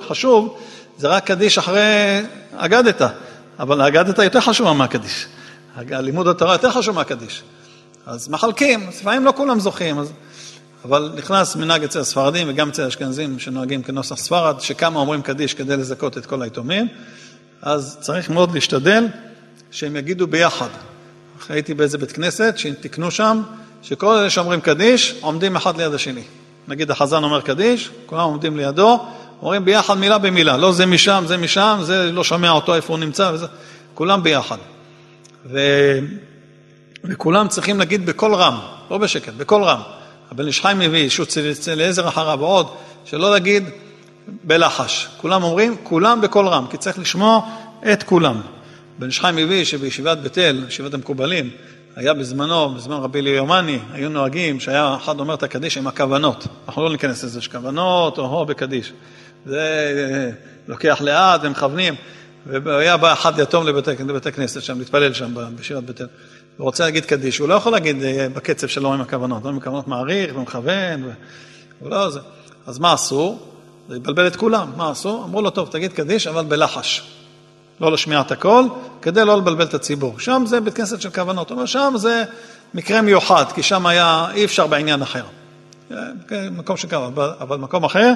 חשוב, 0.08 0.58
זה 0.98 1.08
רק 1.08 1.26
קדיש 1.26 1.58
אחרי 1.58 2.20
אגדתא, 2.56 3.08
אבל 3.58 3.80
האגדתא 3.80 4.22
יותר 4.22 4.40
חשובה 4.40 4.72
מהקדיש. 4.72 5.26
לימוד 5.78 6.28
התורה 6.28 6.54
יותר 6.54 6.70
חשוב 6.70 6.94
מהקדיש. 6.94 7.42
אז 8.08 8.28
מחלקים, 8.28 8.88
לפעמים 8.88 9.24
לא 9.24 9.32
כולם 9.36 9.60
זוכים, 9.60 9.98
אז... 9.98 10.12
אבל 10.84 11.12
נכנס 11.16 11.56
מנהג 11.56 11.84
אצל 11.84 12.00
הספרדים 12.00 12.46
וגם 12.50 12.68
אצל 12.68 12.84
האשכנזים 12.84 13.38
שנוהגים 13.38 13.82
כנוסח 13.82 14.16
ספרד, 14.16 14.60
שכמה 14.60 15.00
אומרים 15.00 15.22
קדיש 15.22 15.54
כדי 15.54 15.76
לזכות 15.76 16.18
את 16.18 16.26
כל 16.26 16.42
היתומים, 16.42 16.88
אז 17.62 17.98
צריך 18.00 18.30
מאוד 18.30 18.54
להשתדל 18.54 19.06
שהם 19.70 19.96
יגידו 19.96 20.26
ביחד. 20.26 20.68
הייתי 21.48 21.74
באיזה 21.74 21.98
בית 21.98 22.12
כנסת, 22.12 22.54
שתיקנו 22.56 23.10
שם, 23.10 23.42
שכל 23.82 24.16
אלה 24.16 24.30
שאומרים 24.30 24.60
קדיש, 24.60 25.14
עומדים 25.20 25.56
אחד 25.56 25.76
ליד 25.76 25.94
השני. 25.94 26.22
נגיד 26.68 26.90
החזן 26.90 27.24
אומר 27.24 27.40
קדיש, 27.40 27.90
כולם 28.06 28.24
עומדים 28.24 28.56
לידו, 28.56 29.06
אומרים 29.42 29.64
ביחד 29.64 29.98
מילה 29.98 30.18
במילה, 30.18 30.56
לא 30.56 30.72
זה 30.72 30.86
משם, 30.86 31.24
זה 31.26 31.36
משם, 31.36 31.78
זה 31.82 32.12
לא 32.12 32.24
שומע 32.24 32.50
אותו 32.50 32.74
איפה 32.74 32.92
הוא 32.92 33.00
נמצא, 33.00 33.30
וזה, 33.34 33.46
כולם 33.94 34.22
ביחד. 34.22 34.58
ו... 35.46 35.58
וכולם 37.04 37.48
צריכים 37.48 37.78
להגיד 37.78 38.06
בקול 38.06 38.34
רם, 38.34 38.58
לא 38.90 38.98
בשקט, 38.98 39.32
בקול 39.32 39.62
רם. 39.62 39.80
הבן 40.30 40.46
איש 40.46 40.60
חיים 40.60 40.78
מביא, 40.78 41.08
שהוא 41.08 41.26
אליעזר 41.68 42.08
אחריו 42.08 42.38
ועוד, 42.40 42.66
שלא 43.04 43.30
להגיד 43.30 43.64
בלחש. 44.44 45.08
כולם 45.16 45.42
אומרים, 45.42 45.76
כולם 45.82 46.20
בקול 46.20 46.48
רם, 46.48 46.66
כי 46.70 46.76
צריך 46.76 46.98
לשמוע 46.98 47.40
את 47.92 48.02
כולם. 48.02 48.40
בן 48.98 49.06
איש 49.06 49.20
חיים 49.20 49.36
מביא 49.36 49.64
שבישיבת 49.64 50.18
בית 50.18 50.38
אל, 50.38 50.64
ישיבת 50.68 50.94
המקובלים, 50.94 51.50
היה 51.96 52.14
בזמנו, 52.14 52.74
בזמן 52.74 52.96
רבי 52.96 53.22
ליומני, 53.22 53.78
היו 53.92 54.08
נוהגים 54.08 54.60
שהיה 54.60 54.96
אחד 55.04 55.20
אומר 55.20 55.34
את 55.34 55.42
הקדיש 55.42 55.78
עם 55.78 55.86
הכוונות. 55.86 56.46
אנחנו 56.68 56.84
לא 56.84 56.90
ניכנס 56.90 57.24
לזה, 57.24 57.38
יש 57.38 57.48
כוונות 57.48 58.18
או 58.18 58.26
הו 58.26 58.46
בקדיש. 58.46 58.92
זה 59.46 60.32
לוקח 60.68 61.00
לאט 61.00 61.40
ומכוונים. 61.44 61.94
והיה 62.46 62.96
בא 62.96 63.12
אחד 63.12 63.38
יתום 63.38 63.66
לבית, 63.66 63.88
לבית 63.88 64.26
הכנסת 64.26 64.62
שם, 64.62 64.78
להתפלל 64.78 65.12
שם 65.12 65.34
בשירת 65.56 65.84
בית 65.84 66.00
אל, 66.00 66.06
ורוצה 66.60 66.84
להגיד 66.84 67.04
קדיש, 67.04 67.38
הוא 67.38 67.48
לא 67.48 67.54
יכול 67.54 67.72
להגיד 67.72 68.02
אה, 68.02 68.28
בקצב 68.28 68.66
שלו 68.66 68.94
עם 68.94 69.00
הכוונות, 69.00 69.44
לא 69.44 69.50
עם 69.50 69.56
הכוונות 69.56 69.88
מעריך 69.88 70.36
ומכוון, 70.36 71.04
ו... 71.04 71.10
לא 71.82 72.10
זה. 72.10 72.20
אז 72.66 72.78
מה 72.78 72.92
עשו? 72.92 73.38
זה 73.88 73.96
יבלבל 73.96 74.26
את 74.26 74.36
כולם, 74.36 74.70
מה 74.76 74.90
עשו? 74.90 75.24
אמרו 75.24 75.42
לו, 75.42 75.50
טוב, 75.50 75.68
תגיד 75.68 75.92
קדיש, 75.92 76.26
אבל 76.26 76.44
בלחש. 76.44 77.02
לא 77.80 77.92
לשמיעת 77.92 78.30
הקול, 78.30 78.64
כדי 79.02 79.24
לא 79.24 79.36
לבלבל 79.36 79.64
את 79.64 79.74
הציבור. 79.74 80.18
שם 80.18 80.42
זה 80.46 80.60
בית 80.60 80.74
כנסת 80.74 81.00
של 81.00 81.10
כוונות, 81.10 81.52
אבל 81.52 81.66
שם 81.66 81.94
זה 81.96 82.24
מקרה 82.74 83.02
מיוחד, 83.02 83.44
כי 83.54 83.62
שם 83.62 83.86
היה, 83.86 84.26
אי 84.34 84.44
אפשר 84.44 84.66
בעניין 84.66 85.02
אחר. 85.02 85.24
כן, 86.28 86.48
מקום 86.56 86.76
שקרה, 86.76 87.06
אבל, 87.06 87.30
אבל 87.40 87.56
מקום 87.56 87.84
אחר, 87.84 88.12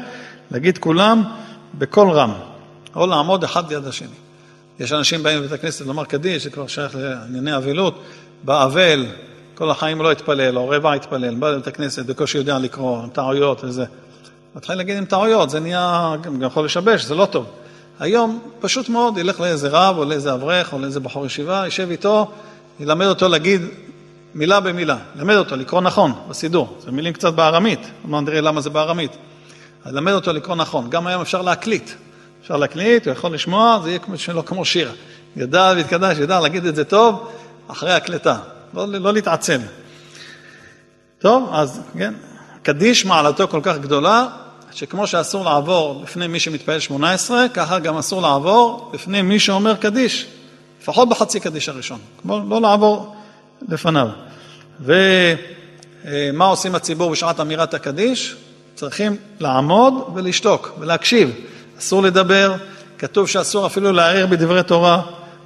להגיד 0.50 0.78
כולם 0.78 1.22
בקול 1.78 2.10
רם, 2.10 2.32
או 2.94 3.06
לעמוד 3.06 3.44
אחד 3.44 3.72
ליד 3.72 3.86
השני. 3.86 4.08
יש 4.80 4.92
אנשים 4.92 5.22
באים 5.22 5.38
לבית 5.38 5.52
הכנסת 5.52 5.86
לומר 5.86 6.04
קדיש, 6.04 6.44
זה 6.44 6.50
כבר 6.50 6.66
שייך 6.66 6.94
לענייני 6.94 7.56
אבלות, 7.56 8.02
באבל, 8.44 9.06
כל 9.54 9.70
החיים 9.70 10.02
לא 10.02 10.12
התפלל, 10.12 10.58
או 10.58 10.68
רבע 10.68 10.92
התפלל, 10.92 11.34
בא 11.34 11.50
לבית 11.50 11.66
הכנסת, 11.66 12.06
בקושי 12.06 12.38
יודע 12.38 12.58
לקרוא, 12.58 13.02
עם 13.02 13.08
טעויות 13.08 13.64
וזה. 13.64 13.84
מתחיל 14.56 14.74
להגיד 14.74 14.96
עם 14.96 15.04
טעויות, 15.04 15.50
זה 15.50 15.60
נהיה, 15.60 16.14
גם 16.22 16.42
יכול 16.42 16.64
לשבש, 16.64 17.04
זה 17.04 17.14
לא 17.14 17.26
טוב. 17.26 17.46
היום 18.00 18.40
פשוט 18.60 18.88
מאוד 18.88 19.18
ילך 19.18 19.40
לאיזה 19.40 19.68
רב 19.68 19.98
או 19.98 20.04
לאיזה 20.04 20.34
אברך 20.34 20.72
או 20.72 20.78
לאיזה 20.78 21.00
בחור 21.00 21.26
ישיבה, 21.26 21.62
יישב 21.64 21.90
איתו, 21.90 22.30
ילמד 22.80 23.06
אותו 23.06 23.28
להגיד 23.28 23.62
מילה 24.34 24.60
במילה, 24.60 24.96
ילמד 25.16 25.36
אותו 25.36 25.56
לקרוא 25.56 25.80
נכון 25.80 26.12
בסידור, 26.28 26.76
זה 26.84 26.92
מילים 26.92 27.12
קצת 27.12 27.34
בארמית, 27.34 27.80
אמרנו 28.06 28.26
נראה 28.26 28.40
למה 28.40 28.60
זה 28.60 28.70
בארמית. 28.70 29.16
ללמד 29.86 30.12
אותו 30.12 30.32
לקרוא 30.32 30.56
נכון, 30.56 30.90
גם 30.90 31.06
היום 31.06 31.22
אפשר 31.22 31.42
להקליט, 31.42 31.90
אפשר 32.42 32.56
להקליט, 32.56 33.06
הוא 33.06 33.12
יכול 33.12 33.34
לשמוע, 33.34 33.80
זה 33.82 33.88
יהיה 33.88 33.98
כמו 33.98 34.18
שלו 34.18 34.44
כמו 34.44 34.64
שיר. 34.64 34.92
ידע 35.36 35.74
להתקדש, 35.74 36.18
ידע 36.18 36.40
להגיד 36.40 36.66
את 36.66 36.76
זה 36.76 36.84
טוב, 36.84 37.28
אחרי 37.68 37.92
הקלטה, 37.92 38.36
לא, 38.74 38.86
לא 38.86 39.12
להתעצל. 39.12 39.60
טוב, 41.18 41.50
אז 41.52 41.80
כן, 41.98 42.14
קדיש 42.62 43.04
מעלתו 43.04 43.48
כל 43.48 43.60
כך 43.62 43.76
גדולה, 43.78 44.26
שכמו 44.72 45.06
שאסור 45.06 45.44
לעבור 45.44 46.00
לפני 46.04 46.26
מי 46.26 46.38
שמונה 46.78 47.12
עשרה, 47.12 47.48
ככה 47.48 47.78
גם 47.78 47.96
אסור 47.96 48.22
לעבור 48.22 48.90
לפני 48.94 49.22
מי 49.22 49.38
שאומר 49.38 49.74
קדיש, 49.74 50.26
לפחות 50.82 51.08
בחצי 51.08 51.40
קדיש 51.40 51.68
הראשון, 51.68 51.98
כמו 52.22 52.40
לא 52.48 52.60
לעבור 52.60 53.16
לפניו. 53.68 54.08
ומה 54.80 56.44
עושים 56.44 56.74
הציבור 56.74 57.10
בשעת 57.10 57.40
אמירת 57.40 57.74
הקדיש? 57.74 58.36
צריכים 58.74 59.16
לעמוד 59.40 59.94
ולשתוק 60.14 60.72
ולהקשיב. 60.78 61.30
אסור 61.78 62.02
לדבר, 62.02 62.54
כתוב 62.98 63.28
שאסור 63.28 63.66
אפילו 63.66 63.92
להעיר 63.92 64.26
בדברי 64.26 64.62
תורה, 64.62 65.02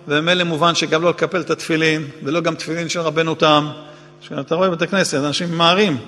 וממילא 0.08 0.44
מובן 0.44 0.74
שגם 0.74 1.02
לא 1.02 1.10
לקפל 1.10 1.40
את 1.40 1.50
התפילין, 1.50 2.08
ולא 2.22 2.40
גם 2.40 2.54
תפילין 2.54 2.88
של 2.88 3.00
רבנו 3.00 3.34
תם. 3.34 3.68
כשאתה 4.20 4.54
רואה 4.54 4.68
בבית 4.68 4.82
הכנסת, 4.82 5.18
אנשים 5.18 5.52
ממהרים. 5.52 5.98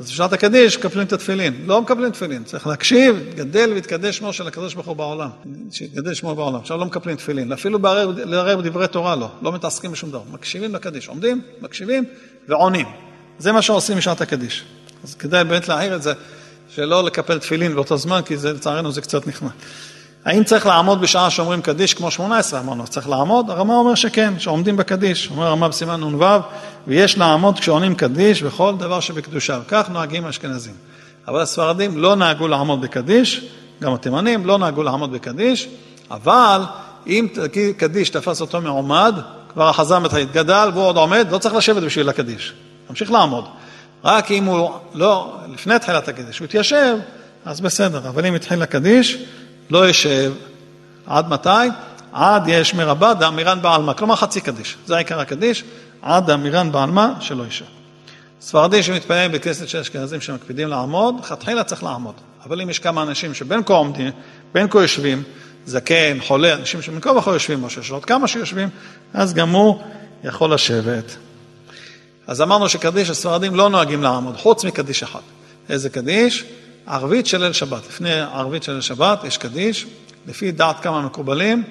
אז 0.00 0.10
בשעת 0.10 0.32
הקדיש 0.32 0.78
מקפלים 0.78 1.06
את 1.06 1.12
התפילין. 1.12 1.54
לא 1.66 1.82
מקפלים 1.82 2.10
תפילין, 2.10 2.44
צריך 2.44 2.66
להקשיב, 2.66 3.16
גדל 3.34 3.70
ויתקדש 3.74 4.16
שמו 4.16 4.32
של 4.32 4.46
הקדוש 4.46 4.74
ברוך 4.74 4.86
הוא 4.86 4.96
בעולם. 4.96 5.28
שיתקדש 5.70 6.18
שמו 6.18 6.34
בעולם. 6.34 6.56
עכשיו 6.56 6.78
לא 6.78 6.84
מקפלים 6.84 7.16
תפילין, 7.16 7.52
אפילו 7.52 7.78
לערער 8.24 8.56
בדברי 8.56 8.88
תורה 8.88 9.16
לא, 9.16 9.28
לא 9.42 9.52
מתעסקים 9.52 9.92
בשום 9.92 10.10
דבר. 10.10 10.22
מקשיבים 10.32 10.74
לקדיש, 10.74 11.08
עומדים, 11.08 11.40
מקשיבים 11.60 12.04
ועונים. 12.48 12.86
זה 13.38 13.52
מה 13.52 13.62
שעושים 13.62 13.96
בשעת 13.96 14.20
הקדיש. 14.20 14.64
אז 15.04 15.14
כדאי 15.14 15.44
באמת 15.44 15.68
להעיר 15.68 15.96
את 15.96 16.02
זה, 16.02 16.12
שלא 16.74 17.04
לקפל 17.04 17.38
תפילין 17.38 17.74
באותו 17.74 17.96
זמן, 17.96 18.20
כי 18.26 18.36
זה, 18.36 18.52
לצערנו 18.52 18.92
זה 18.92 19.00
קצת 19.00 19.26
נחמד. 19.26 19.50
האם 20.24 20.44
צריך 20.44 20.66
לעמוד 20.66 21.00
בשעה 21.00 21.30
שאומרים 21.30 21.62
קדיש 21.62 21.94
כמו 21.94 22.10
18? 22.10 22.60
אמרנו, 22.60 22.86
צריך 22.86 23.08
לעמוד? 23.08 23.50
הרמה 23.50 23.74
אומר 23.76 23.94
שכן, 23.94 24.34
שעומדים 24.38 24.76
בקדיש. 24.76 25.30
אומר 25.30 25.46
הרמה 25.46 25.68
בסימן 25.68 26.00
נ"ו, 26.00 26.24
ויש 26.86 27.18
לעמוד 27.18 27.58
כשעונים 27.58 27.94
קדיש 27.94 28.42
וכל 28.42 28.74
דבר 28.78 29.00
שבקדושה. 29.00 29.58
כך 29.68 29.90
נוהגים 29.90 30.26
האשכנזים. 30.26 30.74
אבל 31.28 31.40
הספרדים 31.40 31.98
לא 31.98 32.16
נהגו 32.16 32.48
לעמוד 32.48 32.80
בקדיש, 32.80 33.44
גם 33.82 33.94
התימנים 33.94 34.46
לא 34.46 34.58
נהגו 34.58 34.82
לעמוד 34.82 35.12
בקדיש, 35.12 35.68
אבל 36.10 36.62
אם 37.06 37.28
קדיש 37.76 38.10
תפס 38.10 38.40
אותו 38.40 38.60
מעומד, 38.60 39.14
כבר 39.52 39.68
החזם 39.68 40.04
התגדל 40.04 40.70
והוא 40.74 40.84
עוד 40.84 40.96
עומד, 40.96 41.26
לא 41.30 41.38
צריך 41.38 41.54
לשבת 41.54 41.82
בשביל 41.82 42.08
הקדיש. 42.08 42.52
תמשיך 42.88 43.10
לעמוד. 43.10 43.44
רק 44.04 44.30
אם 44.30 44.44
הוא 44.44 44.70
לא, 44.94 45.36
לפני 45.52 45.78
תחילת 45.78 46.08
הקדיש, 46.08 46.38
הוא 46.38 46.44
התיישב, 46.44 46.96
אז 47.44 47.60
בסדר. 47.60 48.08
אבל 48.08 48.26
אם 48.26 48.34
התחיל 48.34 48.62
הקדיש, 48.62 49.18
לא 49.70 49.88
ישב. 49.88 50.32
עד 51.06 51.28
מתי? 51.28 51.68
עד 52.12 52.48
יש 52.48 52.74
מרבה 52.74 53.14
דאמירן 53.14 53.62
בעלמא, 53.62 53.92
כלומר 53.92 54.16
חצי 54.16 54.40
קדיש, 54.40 54.76
זה 54.86 54.96
עיקר 54.96 55.20
הקדיש, 55.20 55.64
עד 56.02 56.26
דאמירן 56.26 56.72
בעלמא 56.72 57.08
שלא 57.20 57.46
ישב. 57.46 57.64
ספרדי 58.40 58.82
שמתפלל 58.82 59.28
בכנסת 59.28 59.68
של 59.68 59.78
אשכנזים 59.78 60.20
שמקפידים 60.20 60.68
לעמוד, 60.68 61.14
לכתחילה 61.20 61.64
צריך 61.64 61.82
לעמוד. 61.82 62.14
אבל 62.46 62.60
אם 62.60 62.70
יש 62.70 62.78
כמה 62.78 63.02
אנשים 63.02 63.34
שבין 63.34 63.62
כה 63.66 63.72
עומדים, 63.74 64.10
בין 64.52 64.66
כה 64.70 64.82
יושבים, 64.82 65.22
זקן, 65.66 66.18
חולה, 66.20 66.54
אנשים 66.54 66.82
שבין 66.82 67.00
כה 67.00 67.10
וכה 67.10 67.30
יושבים, 67.30 67.64
או 67.64 67.70
שיש 67.70 67.90
עוד 67.90 68.04
כמה 68.04 68.28
שיושבים, 68.28 68.68
אז 69.14 69.34
גם 69.34 69.50
הוא 69.50 69.82
יכול 70.24 70.54
לשבת. 70.54 71.16
אז 72.26 72.42
אמרנו 72.42 72.68
שקדיש 72.68 73.10
הספרדים 73.10 73.54
לא 73.54 73.68
נוהגים 73.68 74.02
לעמוד, 74.02 74.36
חוץ 74.36 74.64
מקדיש 74.64 75.02
אחד. 75.02 75.20
איזה 75.68 75.90
קדיש? 75.90 76.44
ערבית 76.86 77.26
של 77.26 77.42
ליל 77.42 77.52
שבת. 77.52 77.86
לפני 77.88 78.12
ערבית 78.20 78.62
של 78.62 78.72
ליל 78.72 78.80
שבת 78.80 79.24
יש 79.24 79.38
קדיש, 79.38 79.86
לפי 80.26 80.52
דעת 80.52 80.80
כמה 80.80 81.00
מקובלים, 81.00 81.64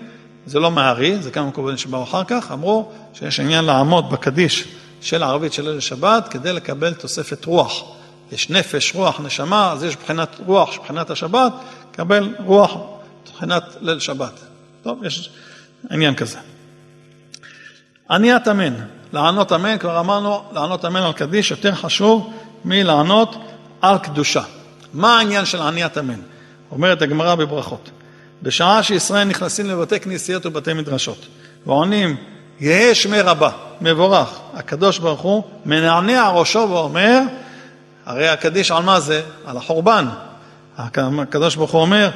זה 0.45 0.59
לא 0.59 0.71
מהארי, 0.71 1.17
זה 1.21 1.31
כמה 1.31 1.47
מקובלים 1.47 1.77
שבאו 1.77 2.03
אחר 2.03 2.23
כך, 2.23 2.51
אמרו 2.51 2.91
שיש 3.13 3.39
עניין 3.39 3.65
לעמוד 3.65 4.11
בקדיש 4.11 4.67
של 5.01 5.23
ערבית 5.23 5.53
של 5.53 5.69
ליל 5.69 5.79
שבת 5.79 6.27
כדי 6.27 6.53
לקבל 6.53 6.93
תוספת 6.93 7.45
רוח. 7.45 7.83
יש 8.31 8.49
נפש, 8.49 8.95
רוח, 8.95 9.19
נשמה, 9.19 9.71
אז 9.71 9.83
יש 9.83 9.97
מבחינת 9.97 10.35
רוח, 10.45 10.77
מבחינת 10.79 11.09
השבת, 11.09 11.53
קבל 11.91 12.35
רוח 12.45 12.77
מבחינת 13.23 13.63
ליל 13.81 13.99
שבת. 13.99 14.39
טוב, 14.83 15.03
יש 15.03 15.29
עניין 15.91 16.15
כזה. 16.15 16.37
עניית 18.09 18.47
אמן, 18.47 18.73
לענות 19.13 19.51
אמן, 19.51 19.77
כבר 19.77 19.99
אמרנו, 19.99 20.43
לענות 20.53 20.85
אמן 20.85 21.01
על 21.01 21.13
קדיש 21.13 21.51
יותר 21.51 21.75
חשוב 21.75 22.33
מלענות 22.65 23.35
על 23.81 23.97
קדושה. 23.97 24.43
מה 24.93 25.17
העניין 25.17 25.45
של 25.45 25.61
עניית 25.61 25.97
אמן? 25.97 26.19
אומרת 26.71 27.01
הגמרא 27.01 27.35
בברכות. 27.35 27.89
בשעה 28.43 28.83
שישראל 28.83 29.23
נכנסים 29.23 29.69
לבתי 29.69 29.99
כנסיות 29.99 30.45
ובתי 30.45 30.73
מדרשות 30.73 31.27
ועונים 31.65 32.15
יהא 32.59 32.93
שמי 32.93 33.21
רבה, 33.21 33.49
מבורך, 33.81 34.39
הקדוש 34.53 34.99
ברוך 34.99 35.21
הוא 35.21 35.43
מנענע 35.65 36.29
ראשו 36.29 36.59
ואומר, 36.59 37.19
הרי 38.05 38.29
הקדיש 38.29 38.71
על 38.71 38.83
מה 38.83 38.99
זה? 38.99 39.21
על 39.45 39.57
החורבן. 39.57 40.07
הקדוש 40.77 41.55
ברוך 41.55 41.71
הוא 41.71 41.81
אומר, 41.81 42.09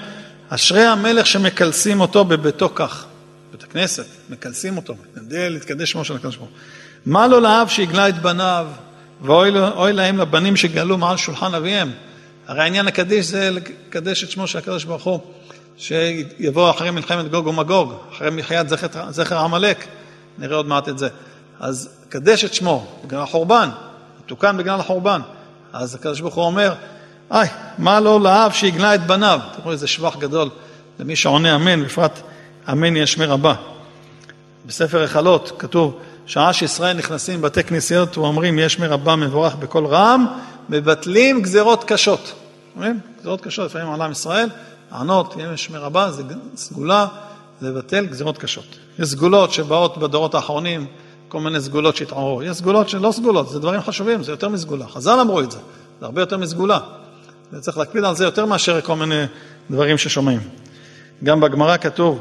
אשרי 0.49 0.85
המלך 0.85 1.27
שמקלסים 1.27 2.01
אותו 2.01 2.25
בביתו 2.25 2.69
כך. 2.75 3.05
בית 3.51 3.63
הכנסת, 3.63 4.05
מקלסים 4.29 4.77
אותו, 4.77 4.93
כדי 5.15 5.49
להתקדש 5.49 5.91
שמו 5.91 6.05
של 6.05 6.15
הקדוש 6.15 6.35
ברוך 6.35 6.49
הוא. 6.49 6.57
מה 7.05 7.27
לו 7.27 7.39
לאב 7.39 7.67
שיגלה 7.67 8.09
את 8.09 8.21
בניו, 8.21 8.67
ואוי 9.21 9.93
להם 9.93 10.17
לבנים 10.17 10.55
שגלו 10.55 10.97
מעל 10.97 11.17
שולחן 11.17 11.53
אביהם. 11.53 11.91
הרי 12.47 12.67
עניין 12.67 12.88
הקדיש 12.88 13.25
זה 13.25 13.49
לקדש 13.51 14.23
את 14.23 14.31
שמו 14.31 14.47
של 14.47 14.57
הקדוש 14.57 14.83
ברוך 14.83 15.03
הוא, 15.03 15.19
שיבוא 15.77 16.69
אחרי 16.69 16.91
מלחמת 16.91 17.31
גוג 17.31 17.47
ומגוג, 17.47 17.93
אחרי 18.12 18.29
מחיית 18.29 18.67
זכר, 19.10 19.38
עמלק, 19.39 19.86
נראה 20.38 20.55
עוד 20.55 20.67
מעט 20.67 20.89
את 20.89 20.97
זה. 20.97 21.10
אז 21.60 21.89
קדש 22.10 22.45
את 22.45 22.53
שמו, 22.53 22.88
בגלל 23.05 23.21
החורבן, 23.21 23.69
תוקן 24.25 24.57
בגלל 24.57 24.79
החורבן. 24.79 25.21
אז 25.73 25.95
הקדוש 25.95 26.21
ברוך 26.21 26.36
הוא 26.36 26.45
אומר, 26.45 26.73
היי, 27.29 27.49
מה 27.77 27.99
לא 27.99 28.21
לאב 28.21 28.51
שיגלה 28.51 28.95
את 28.95 29.07
בניו? 29.07 29.39
תראו 29.55 29.71
איזה 29.71 29.88
שבח 29.88 30.15
גדול 30.15 30.49
למי 30.99 31.15
שעונה 31.15 31.55
אמן, 31.55 31.83
בפרט 31.83 32.19
אמן 32.71 32.95
יש 32.95 33.17
מרבה. 33.17 33.53
בספר 34.65 35.03
החלות 35.03 35.51
כתוב, 35.60 35.99
שעה 36.25 36.53
שישראל 36.53 36.97
נכנסים 36.97 37.41
בבתי 37.41 37.63
כנסיות 37.63 38.17
ואומרים 38.17 38.60
יש 38.60 38.79
מרבה 38.79 39.15
מבורך 39.15 39.55
בקול 39.55 39.86
רם, 39.86 40.25
מבטלים 40.69 41.41
גזרות 41.41 41.84
קשות. 41.84 42.34
אומרים? 42.75 42.99
גזרות 43.19 43.41
קשות, 43.41 43.65
לפעמים 43.65 43.88
עולם 43.88 44.12
ישראל, 44.12 44.49
לענות, 44.91 45.36
יש 45.53 45.69
מרבה, 45.69 46.12
זה 46.12 46.23
סגולה 46.56 47.08
לבטל 47.62 48.06
גזרות 48.06 48.38
קשות. 48.38 48.65
יש 48.99 49.10
סגולות 49.10 49.53
שבאות 49.53 49.97
בדורות 49.97 50.36
האחרונים, 50.36 50.86
כל 51.27 51.39
מיני 51.39 51.62
סגולות 51.62 51.95
שהתעוררו. 51.95 52.43
יש 52.43 52.58
סגולות 52.58 52.89
שלא 52.89 53.12
סגולות, 53.12 53.49
זה 53.49 53.60
דברים 53.60 53.82
חשובים, 53.82 54.23
זה 54.23 54.32
יותר 54.32 54.49
מסגולה. 54.49 54.88
חז"ל 54.88 55.19
אמרו 55.19 55.41
את 55.41 55.51
זה, 55.51 55.60
זה 55.99 56.06
הרבה 56.06 56.21
יותר 56.21 56.38
מסגולה. 56.38 56.80
וצריך 57.53 57.77
להקפיד 57.77 58.03
על 58.03 58.15
זה 58.15 58.25
יותר 58.25 58.45
מאשר 58.45 58.82
כל 58.82 58.95
מיני 58.95 59.23
דברים 59.71 59.97
ששומעים. 59.97 60.39
גם 61.23 61.39
בגמרא 61.39 61.77
כתוב, 61.77 62.19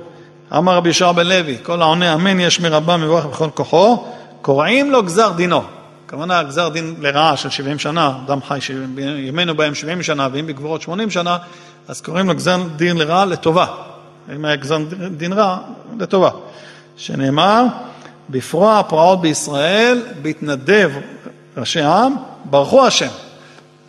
אמר 0.57 0.77
רבי 0.77 0.89
ישער 0.89 1.13
בן 1.13 1.27
לוי, 1.27 1.57
כל 1.63 1.83
העונה 1.83 2.15
אמן 2.15 2.41
יש 2.41 2.61
מרבה 2.61 2.97
מבורך 2.97 3.27
בכל 3.27 3.49
כוחו, 3.55 4.05
קוראים 4.43 4.93
לו 4.93 5.03
גזר 5.03 5.33
דינו. 5.37 5.63
הכוונה 6.07 6.43
גזר 6.43 6.69
דין 6.69 6.95
לרעה 7.01 7.37
של 7.37 7.51
70 7.51 7.79
שנה, 7.79 8.19
אדם 8.27 8.43
חי 8.43 8.59
ימינו 9.19 9.55
בהם 9.57 9.75
70 9.75 10.03
שנה 10.03 10.29
ואם 10.33 10.47
בגבורות 10.47 10.83
80 10.83 11.11
שנה, 11.11 11.39
אז 11.89 12.01
קוראים 12.01 12.29
לו 12.29 12.35
גזר 12.35 12.63
דין 12.77 12.97
לרעה 12.97 13.25
לטובה. 13.25 13.67
אם 14.35 14.45
היה 14.45 14.57
גזר 14.57 14.79
דין 15.17 15.33
רע, 15.33 15.59
לטובה. 15.99 16.31
שנאמר, 16.97 17.65
בפרוע 18.31 18.79
הפרעות 18.79 19.21
בישראל, 19.21 20.03
בהתנדב 20.23 20.91
ראשי 21.57 21.81
העם, 21.81 22.17
ברכו 22.45 22.87
השם. 22.87 23.11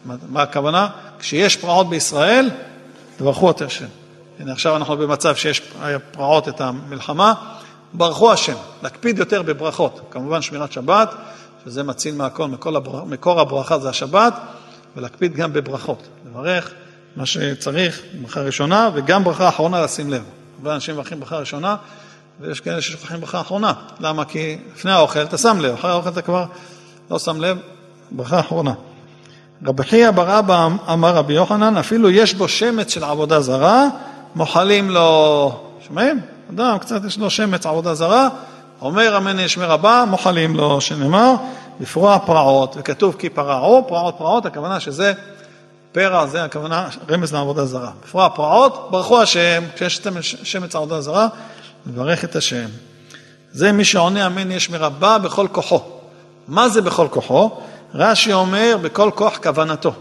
מה 0.06 0.42
הכוונה? 0.42 0.88
כשיש 1.20 1.56
פרעות 1.56 1.90
בישראל, 1.90 2.50
תברכו 3.18 3.52
את 3.52 3.62
השם. 3.62 3.86
הנה 4.40 4.52
עכשיו 4.52 4.76
אנחנו 4.76 4.98
במצב 4.98 5.36
שיש 5.36 5.62
פרעות 6.12 6.48
את 6.48 6.62
המלחמה, 6.62 7.34
ברכו 7.94 8.32
השם, 8.32 8.56
להקפיד 8.84 9.20
יותר 9.20 9.42
בברכות. 9.42 10.02
כמובן 10.12 10.42
שמירת 10.42 10.72
שבת, 10.72 11.14
שזה 11.66 11.84
מציל 11.84 12.16
מהכל, 12.16 12.76
הבר... 12.76 13.04
מקור 13.04 13.40
הברכה 13.40 13.80
זה 13.80 13.90
השבת, 13.90 14.34
ולהקפיד 14.96 15.36
גם 15.36 15.54
בברכות. 15.54 16.08
לברך 16.30 16.72
מה 17.16 17.26
שצריך, 17.26 18.02
ברכה 18.22 18.42
ראשונה, 18.42 18.90
וגם 18.94 19.24
ברכה 19.24 19.50
אחרונה 19.50 19.82
לשים 19.82 20.10
לב. 20.10 20.24
הרבה 20.58 20.76
אנשים 20.76 20.96
מברכים 20.96 21.20
ברכה 21.20 21.38
ראשונה, 21.38 21.76
ויש 22.40 22.60
כאלה 22.60 22.82
ששוכחים 22.82 23.22
ברכה 23.22 23.42
אחרונה. 23.42 23.74
למה? 24.00 24.26
כי 24.26 24.58
לפני 24.76 24.92
האוכל 24.92 25.22
אתה 25.22 25.38
שם 25.38 25.60
לב, 25.60 25.74
אחרי 25.74 25.92
האוכל 25.92 26.10
אתה 26.10 26.22
כבר 26.22 26.46
לא 27.12 27.20
שם 27.20 27.42
לב, 27.42 27.58
ברכה 28.12 28.40
אחרונה. 28.40 28.74
רבי 29.66 29.84
חייא 29.84 30.12
בר 30.12 30.40
אבא 30.40 30.68
אמר 30.94 31.16
רבי 31.16 31.34
יוחנן, 31.34 31.78
אפילו 31.78 32.10
יש 32.10 32.34
בו 32.34 32.48
שמץ 32.48 32.94
של 32.94 33.04
עבודה 33.04 33.42
זרה, 33.42 33.88
מוחלים 34.36 34.90
לו, 34.90 35.60
שומעים? 35.88 36.22
אדם 36.50 36.78
קצת 36.78 37.06
יש 37.06 37.18
לו 37.18 37.30
שמץ 37.30 37.66
עבודה 37.66 37.94
זרה, 37.94 38.30
אומר 38.82 39.18
אמן 39.18 39.40
ישמר 39.40 39.72
הבא, 39.72 40.06
מוחלים 40.08 40.56
לו, 40.56 40.82
שנאמר, 40.82 41.34
בפרוע 41.80 42.20
פרעות, 42.26 42.76
וכתוב 42.80 43.16
כי 43.20 43.30
פרעו, 43.30 43.86
פרעות 43.88 44.16
פרעות, 44.18 44.46
הכוונה 44.46 44.80
שזה 44.80 45.14
פרע, 45.92 46.28
זה 46.28 46.44
הכוונה, 46.44 46.88
רמז 47.10 47.34
לעבודה 47.34 47.66
זרה. 47.66 47.92
בפרוע 48.04 48.30
פרעות, 48.30 48.88
ברכו 48.92 49.22
השם, 49.22 49.64
כשיש 49.76 50.02
שמץ 50.22 50.76
עבודה 50.76 51.02
זרה, 51.02 51.28
לברך 51.88 52.24
את 52.24 52.36
השם. 52.36 52.68
זה 53.52 53.72
מי 53.72 53.86
שעונה 53.86 54.26
אמן 54.28 54.52
יש 54.52 54.70
מרבה 54.70 55.18
בכל 55.18 55.48
כוחו. 55.52 55.84
מה 56.48 56.70
זה 56.70 56.82
בכל 56.82 57.08
כוחו? 57.12 57.62
רש"י 57.94 58.34
אומר 58.34 58.78
בכל 58.82 59.12
כוח 59.16 59.38
כוונתו. 59.44 59.94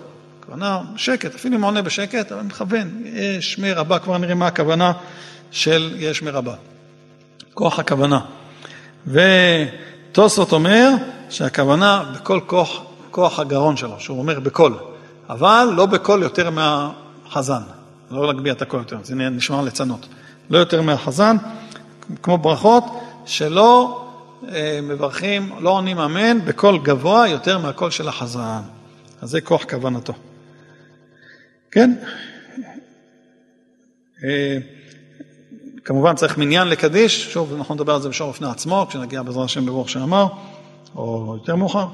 כוונה 0.47 0.81
שקט, 0.97 1.35
אפילו 1.35 1.57
אם 1.57 1.65
עונה 1.65 1.83
בשקט, 1.83 2.33
אבל 2.33 2.43
מכוון, 2.43 3.03
יש 3.05 3.59
מרבה, 3.59 3.99
כבר 3.99 4.19
נראה 4.19 4.35
מה 4.35 4.47
הכוונה 4.47 4.93
של 5.51 5.95
יש 5.99 6.23
מרבה. 6.23 6.55
כוח 7.55 7.79
הכוונה. 7.79 8.21
ותוספות 9.07 10.53
אומר 10.53 10.91
שהכוונה 11.31 12.13
בכל 12.15 12.41
כוח, 12.47 12.83
כוח 13.11 13.39
הגרון 13.39 13.77
שלו, 13.77 14.01
שהוא 14.01 14.19
אומר 14.19 14.41
בקול, 14.41 14.79
אבל 15.29 15.69
לא 15.77 15.87
בקול 15.87 16.23
יותר 16.23 16.51
מהחזן, 16.51 17.63
לא 18.11 18.27
להגביה 18.27 18.53
את 18.53 18.63
הקול 18.63 18.81
יותר, 18.81 18.99
זה 19.03 19.15
נשמע 19.15 19.63
ליצנות, 19.63 20.07
לא 20.51 20.59
יותר 20.59 20.83
מהחזן, 20.83 21.37
כמו 22.23 22.39
ברכות, 22.39 22.85
שלא 23.27 24.03
אה, 24.49 24.81
מברכים, 24.83 25.53
לא 25.61 25.71
עונים 25.71 25.99
אמן 25.99 26.45
בקול 26.45 26.79
גבוה 26.79 27.29
יותר 27.29 27.59
מהקול 27.59 27.91
של 27.91 28.09
החזן. 28.09 28.61
אז 29.23 29.31
זה 29.31 29.41
כוח 29.41 29.65
כוונתו. 29.65 30.13
כן? 31.71 31.95
כמובן 35.87 36.15
צריך 36.15 36.39
מניין 36.39 36.69
לקדיש, 36.69 37.33
שוב, 37.33 37.55
אנחנו 37.59 37.75
נדבר 37.75 37.95
על 37.95 38.03
זה 38.03 38.09
בשור 38.09 38.31
בפני 38.31 38.51
עצמו, 38.51 38.87
כשנגיע 38.89 39.23
בעזרת 39.23 39.45
השם 39.45 39.67
בברוך 39.67 39.91
שאמר, 39.91 40.27
או 40.97 41.35
יותר 41.39 41.57
מאוחר. 41.57 41.87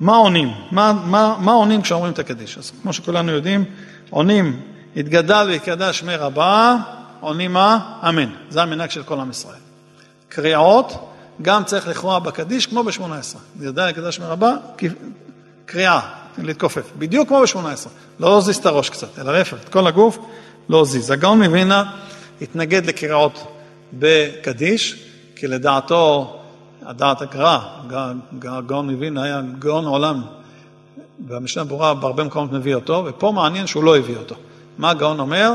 מה 0.00 0.16
עונים? 0.16 0.48
מה, 0.70 0.92
מה, 0.92 1.36
מה 1.40 1.52
עונים 1.52 1.82
כשאומרים 1.82 2.12
את 2.12 2.18
הקדיש? 2.18 2.58
אז 2.58 2.72
כמו 2.82 2.92
שכולנו 2.92 3.32
יודעים, 3.32 3.64
עונים, 4.10 4.60
יתגדל 4.96 5.46
ויקדש 5.48 5.98
שמי 5.98 6.16
רבה, 6.16 6.76
עונים 7.20 7.52
מה? 7.52 7.98
אמן. 8.08 8.30
זה 8.50 8.62
המנהג 8.62 8.90
של 8.90 9.02
כל 9.02 9.20
עם 9.20 9.30
ישראל. 9.30 9.58
קריאות, 10.28 10.92
גם 11.42 11.64
צריך 11.64 11.88
לכרוע 11.88 12.18
בקדיש 12.18 12.66
כמו 12.66 12.84
ב-18. 12.84 13.36
יתגדל 13.56 13.82
ויקדש 13.82 14.16
שמי 14.16 14.26
רבה, 14.26 14.54
קריאה, 15.66 16.00
להתכופף. 16.38 16.90
בדיוק 16.98 17.28
כמו 17.28 17.40
ב-18. 17.40 17.88
לא 18.20 18.34
להזיז 18.34 18.56
את 18.56 18.66
הראש 18.66 18.90
קצת, 18.90 19.18
אלא 19.18 19.32
להפך, 19.38 19.56
את 19.64 19.68
כל 19.68 19.86
הגוף 19.86 20.18
להזיז. 20.68 21.10
הגאון 21.10 21.42
מווינה 21.42 21.84
התנגד 22.40 22.86
לקריאות 22.86 23.46
בקדיש, 23.92 25.04
כי 25.36 25.46
לדעתו, 25.46 26.36
הדעת 26.82 27.22
הגר"א, 27.22 27.58
הגאון 28.42 28.90
מווינה 28.90 29.22
היה 29.22 29.40
גאון 29.58 29.84
עולם, 29.84 30.22
והמשנה 31.26 31.64
ברורה 31.64 31.94
בהרבה 31.94 32.24
מקומות 32.24 32.52
מביא 32.52 32.74
אותו, 32.74 33.04
ופה 33.06 33.32
מעניין 33.32 33.66
שהוא 33.66 33.84
לא 33.84 33.96
הביא 33.96 34.16
אותו. 34.16 34.34
מה 34.78 34.90
הגאון 34.90 35.20
אומר? 35.20 35.52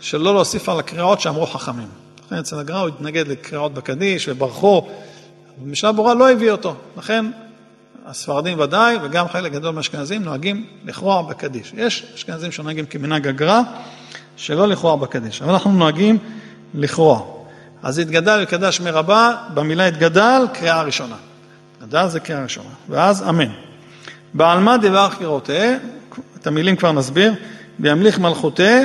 שלא 0.00 0.34
להוסיף 0.34 0.68
על 0.68 0.78
הקריאות 0.78 1.20
שאמרו 1.20 1.46
חכמים. 1.46 1.88
לכן 2.26 2.36
אצל 2.36 2.58
הגר"א 2.58 2.78
הוא 2.78 2.88
התנגד 2.88 3.28
לקריאות 3.28 3.74
בקדיש 3.74 4.28
וברחו, 4.28 4.88
ומשנה 5.62 5.92
ברורה 5.92 6.14
לא 6.14 6.30
הביא 6.30 6.50
אותו. 6.50 6.74
לכן 6.96 7.26
הספרדים 8.06 8.60
ודאי, 8.60 8.96
וגם 9.02 9.28
חלק 9.28 9.52
גדול 9.52 9.74
מהאשכנזים 9.74 10.22
נוהגים 10.22 10.66
לכרוע 10.84 11.22
בקדיש. 11.22 11.72
יש 11.76 12.06
אשכנזים 12.14 12.52
שנוהגים 12.52 12.86
כמנהג 12.86 13.28
הגר"א, 13.28 13.60
שלא 14.36 14.68
לכרוע 14.68 14.96
בקדיש, 14.96 15.42
אבל 15.42 15.52
אנחנו 15.52 15.72
נוהגים 15.72 16.18
לכרוע. 16.74 17.20
אז 17.82 17.98
התגדל 17.98 18.40
וקדש 18.42 18.80
מרבה, 18.80 19.32
במילה 19.54 19.86
התגדל, 19.86 20.42
קריאה 20.52 20.82
ראשונה. 20.82 21.16
התגדל 21.78 22.08
זה 22.08 22.20
קריאה 22.20 22.42
ראשונה, 22.42 22.68
ואז 22.88 23.28
אמן. 23.28 23.48
בעלמא 24.34 24.76
דברך 24.76 25.18
כראותה, 25.18 25.74
את 26.40 26.46
המילים 26.46 26.76
כבר 26.76 26.92
נסביר, 26.92 27.32
וימליך 27.80 28.18
מלכותה, 28.18 28.80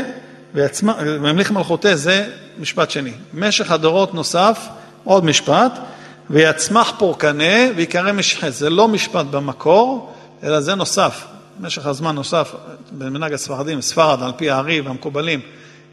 וימליך 0.53 1.51
מלכותה 1.51 1.95
זה 1.95 2.27
משפט 2.59 2.91
שני. 2.91 3.13
משך 3.33 3.71
הדורות 3.71 4.13
נוסף, 4.13 4.67
עוד 5.03 5.25
משפט, 5.25 5.79
ויצמח 6.29 6.93
פורקנה 6.97 7.71
ויקרא 7.75 8.11
משחה. 8.11 8.49
זה 8.49 8.69
לא 8.69 8.87
משפט 8.87 9.25
במקור, 9.25 10.13
אלא 10.43 10.59
זה 10.59 10.75
נוסף. 10.75 11.25
משך 11.59 11.85
הזמן 11.85 12.15
נוסף 12.15 12.55
במנהג 12.97 13.33
הספרדים, 13.33 13.81
ספרד, 13.81 14.23
על 14.23 14.31
פי 14.37 14.49
הארי 14.49 14.81
והמקובלים, 14.81 15.39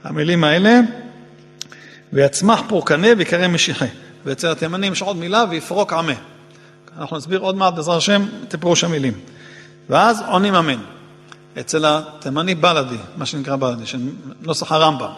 המילים 0.05 0.45
האלה, 0.45 0.81
ויצמח 2.13 2.61
פורקנה 2.69 3.09
ויקרא 3.19 3.49
משיחה. 3.49 3.87
ואצל 4.25 4.51
התימנים 4.51 4.93
יש 4.93 5.03
עוד 5.03 5.17
מילה, 5.17 5.45
ויפרוק 5.51 5.93
עמה. 5.93 6.13
אנחנו 6.99 7.17
נסביר 7.17 7.41
עוד 7.41 7.57
מעט 7.57 7.75
בעזרת 7.75 7.97
השם 7.97 8.27
את 8.49 8.55
פירוש 8.61 8.85
המילים. 8.85 9.13
ואז 9.89 10.23
עונים 10.27 10.55
אמן. 10.55 10.81
אצל 11.61 11.85
התימני 11.87 12.55
בלדי, 12.55 12.97
מה 13.17 13.27
שנקרא 13.27 13.57
בלדי, 13.57 13.87
של 13.87 13.99
נוסח 14.41 14.73
הרמב"ם, 14.73 15.11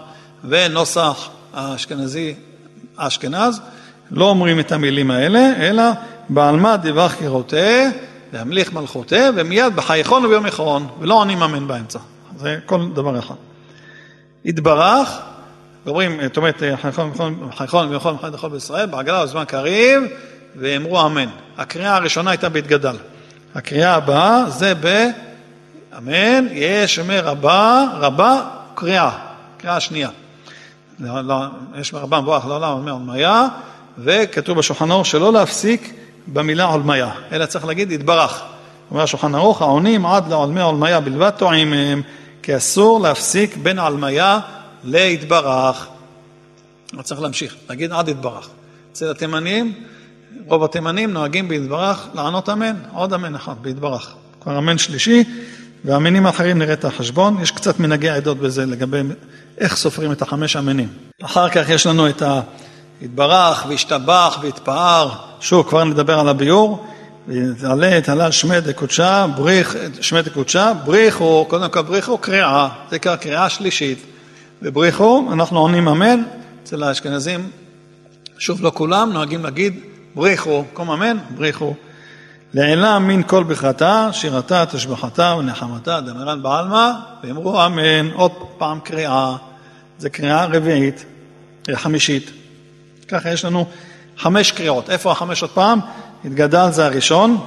ונוסח 0.44 1.29
האשכנזי, 1.55 2.35
האשכנז, 2.98 3.61
לא 4.11 4.24
אומרים 4.24 4.61
את 4.61 4.72
המילים 4.72 5.11
האלה, 5.11 5.53
אלא 5.57 5.83
בעלמא 6.29 6.76
דבח 6.76 7.14
כראותה, 7.18 7.88
להמליך 8.33 8.73
מלכותה, 8.73 9.31
ומיד 9.35 9.77
בחייכון 9.77 10.25
וביום 10.25 10.47
יחרון, 10.47 10.88
ולא 11.01 11.14
עונים 11.14 11.43
אמן 11.43 11.69
באמצע. 11.69 11.99
זה 12.37 12.59
כל 12.66 12.81
דבר 12.95 13.19
אחד. 13.19 13.35
יתברך, 14.45 15.19
ואומרים, 15.87 16.21
זאת 16.23 16.37
אומרת, 16.37 16.62
חייכון 17.57 17.93
יחרון 17.97 18.14
וחי 18.14 18.29
יכול 18.35 18.51
בישראל, 18.51 18.87
בעגלה 18.87 19.23
בזמן 19.23 19.45
קריב, 19.45 20.03
ואמרו 20.57 21.07
אמן. 21.07 21.29
הקריאה 21.59 21.97
הראשונה 21.97 22.31
הייתה 22.31 22.49
בהתגדל. 22.49 22.97
הקריאה 23.55 23.95
הבאה 23.95 24.51
זה 24.51 24.73
באמן, 24.75 26.47
יש 26.51 26.99
אומר 26.99 27.21
רבה, 27.25 27.87
רבה, 27.95 28.43
קריאה, 28.75 29.11
קריאה 29.57 29.81
שנייה. 29.81 30.09
לא, 30.99 31.21
לא, 31.21 31.45
יש 31.79 31.95
רבה 31.95 32.21
מבורך 32.21 32.47
לעולם, 32.47 32.73
אומר 32.73 32.93
עולמיה, 32.93 33.47
וכתוב 33.99 34.59
בשולחן 34.59 34.90
ערוך 34.90 35.07
שלא 35.07 35.33
להפסיק 35.33 35.95
במילה 36.33 36.64
עולמיה, 36.64 37.11
אלא 37.33 37.47
צריך 37.47 37.64
להגיד 37.64 37.93
יתברך. 37.93 38.43
אומר 38.90 39.03
השולחן 39.03 39.35
ערוך, 39.35 39.62
העונים 39.62 40.07
עד 40.07 40.29
לעולמי 40.29 40.61
עולמיה 40.61 41.01
בלבד 41.01 41.31
טועים 41.31 41.71
מהם, 41.71 42.03
כי 42.43 42.57
אסור 42.57 43.01
להפסיק 43.01 43.57
בין 43.57 43.79
עלמיה 43.79 44.40
להתברך. 44.85 45.87
לא 46.93 47.03
צריך 47.03 47.21
להמשיך, 47.21 47.55
להגיד 47.69 47.93
עד 47.93 48.09
יתברך. 48.09 48.49
אצל 48.93 49.11
התימנים, 49.11 49.75
רוב 50.47 50.64
התימנים 50.64 51.13
נוהגים 51.13 51.48
ביתברך 51.48 52.09
לענות 52.15 52.48
אמן, 52.48 52.75
עוד 52.92 53.13
אמן 53.13 53.35
אחד, 53.35 53.54
ביתברך. 53.63 54.15
כבר 54.40 54.59
אמן 54.59 54.79
שלישי, 54.79 55.25
והמינים 55.85 56.27
האחרים 56.27 56.59
נראה 56.59 56.73
את 56.73 56.85
החשבון. 56.85 57.37
יש 57.42 57.50
קצת 57.50 57.81
מנהגי 57.81 58.09
עדות 58.09 58.38
בזה 58.38 58.67
לגבי 58.67 59.00
איך 59.59 59.77
סופרים 59.77 60.13
את 60.13 60.23
החמש 60.23 60.57
אמינים. 60.57 60.88
אחר 61.23 61.48
כך 61.48 61.69
יש 61.69 61.87
לנו 61.87 62.09
את 62.09 62.23
ה... 62.23 62.40
התברך 63.03 63.67
והשתבח 63.69 64.38
והתפאר, 64.42 65.09
שוב 65.40 65.69
כבר 65.69 65.85
נדבר 65.85 66.19
על 66.19 66.29
הביאור, 66.29 66.87
תעלה 67.61 67.98
את 67.98 68.09
הלל 68.09 68.31
שמי 68.31 68.61
דקודשה, 68.61 69.27
בריך, 69.37 69.77
שמי 70.01 70.23
דקודשה, 70.23 70.73
בריחו, 70.85 71.46
קודם 71.48 71.71
כל 71.71 71.83
בריחו 71.83 72.19
קריאה, 72.19 72.69
זה 72.90 72.96
נקרא 72.96 73.17
קריאה 73.17 73.48
שלישית, 73.48 73.98
ובריחו, 74.63 75.29
אנחנו 75.33 75.59
עונים 75.59 75.88
אמן, 75.88 76.23
אצל 76.63 76.83
האשכנזים, 76.83 77.51
שוב 78.38 78.63
לא 78.63 78.73
כולם, 78.75 79.13
נוהגים 79.13 79.44
להגיד 79.44 79.81
בריחו, 80.15 80.65
קום 80.73 80.90
אמן, 80.90 81.17
בריחו. 81.37 81.75
לעילה 82.55 82.98
מן 82.98 83.23
כל 83.23 83.44
ברכתה, 83.44 84.09
שירתה, 84.13 84.67
תשבחתה 84.67 85.35
ונחמתה, 85.38 86.01
דמרן 86.01 86.42
בעלמא, 86.42 86.90
ואמרו 87.25 87.67
אמן, 87.67 88.11
עוד 88.15 88.33
פעם 88.59 88.81
קריאה, 88.81 89.37
זה 89.98 90.11
קריאה 90.11 90.44
רביעית. 90.44 91.05
חמישית. 91.75 92.31
ככה 93.11 93.31
יש 93.31 93.44
לנו 93.44 93.67
חמש 94.19 94.52
קריאות. 94.52 94.90
איפה 94.90 95.13
החמש 95.13 95.42
עוד 95.42 95.50
פעם? 95.50 95.81
התגדל 96.25 96.69
זה 96.71 96.87
הראשון, 96.87 97.38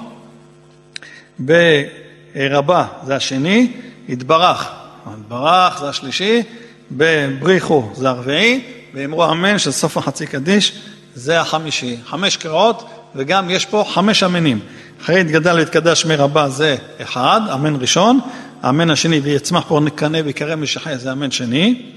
ברבה 1.39 2.85
זה 3.05 3.15
השני, 3.15 3.71
התברך, 4.09 4.71
התברך 5.05 5.79
זה 5.79 5.89
השלישי, 5.89 6.43
בבריחו 6.91 7.89
זה 7.93 8.09
הרביעי, 8.09 8.61
ואמרו 8.93 9.31
אמן 9.31 9.57
של 9.57 9.71
סוף 9.71 9.97
החצי 9.97 10.27
קדיש 10.27 10.81
זה 11.15 11.41
החמישי. 11.41 11.97
חמש 12.05 12.37
קריאות 12.37 12.89
וגם 13.15 13.49
יש 13.49 13.65
פה 13.65 13.85
חמש 13.93 14.23
אמינים. 14.23 14.59
אחרי 15.01 15.21
התגדל 15.21 15.55
והתקדש 15.55 16.05
מרבה 16.05 16.49
זה 16.49 16.75
אחד, 17.01 17.41
אמן 17.53 17.75
ראשון, 17.81 18.19
האמן 18.61 18.89
השני 18.89 19.19
ויצמח 19.19 19.63
פה 19.67 19.79
נקנא 19.79 20.19
ויקרא 20.25 20.55
משחי 20.55 20.97
זה 20.97 21.11
אמן 21.11 21.31
שני. 21.31 21.91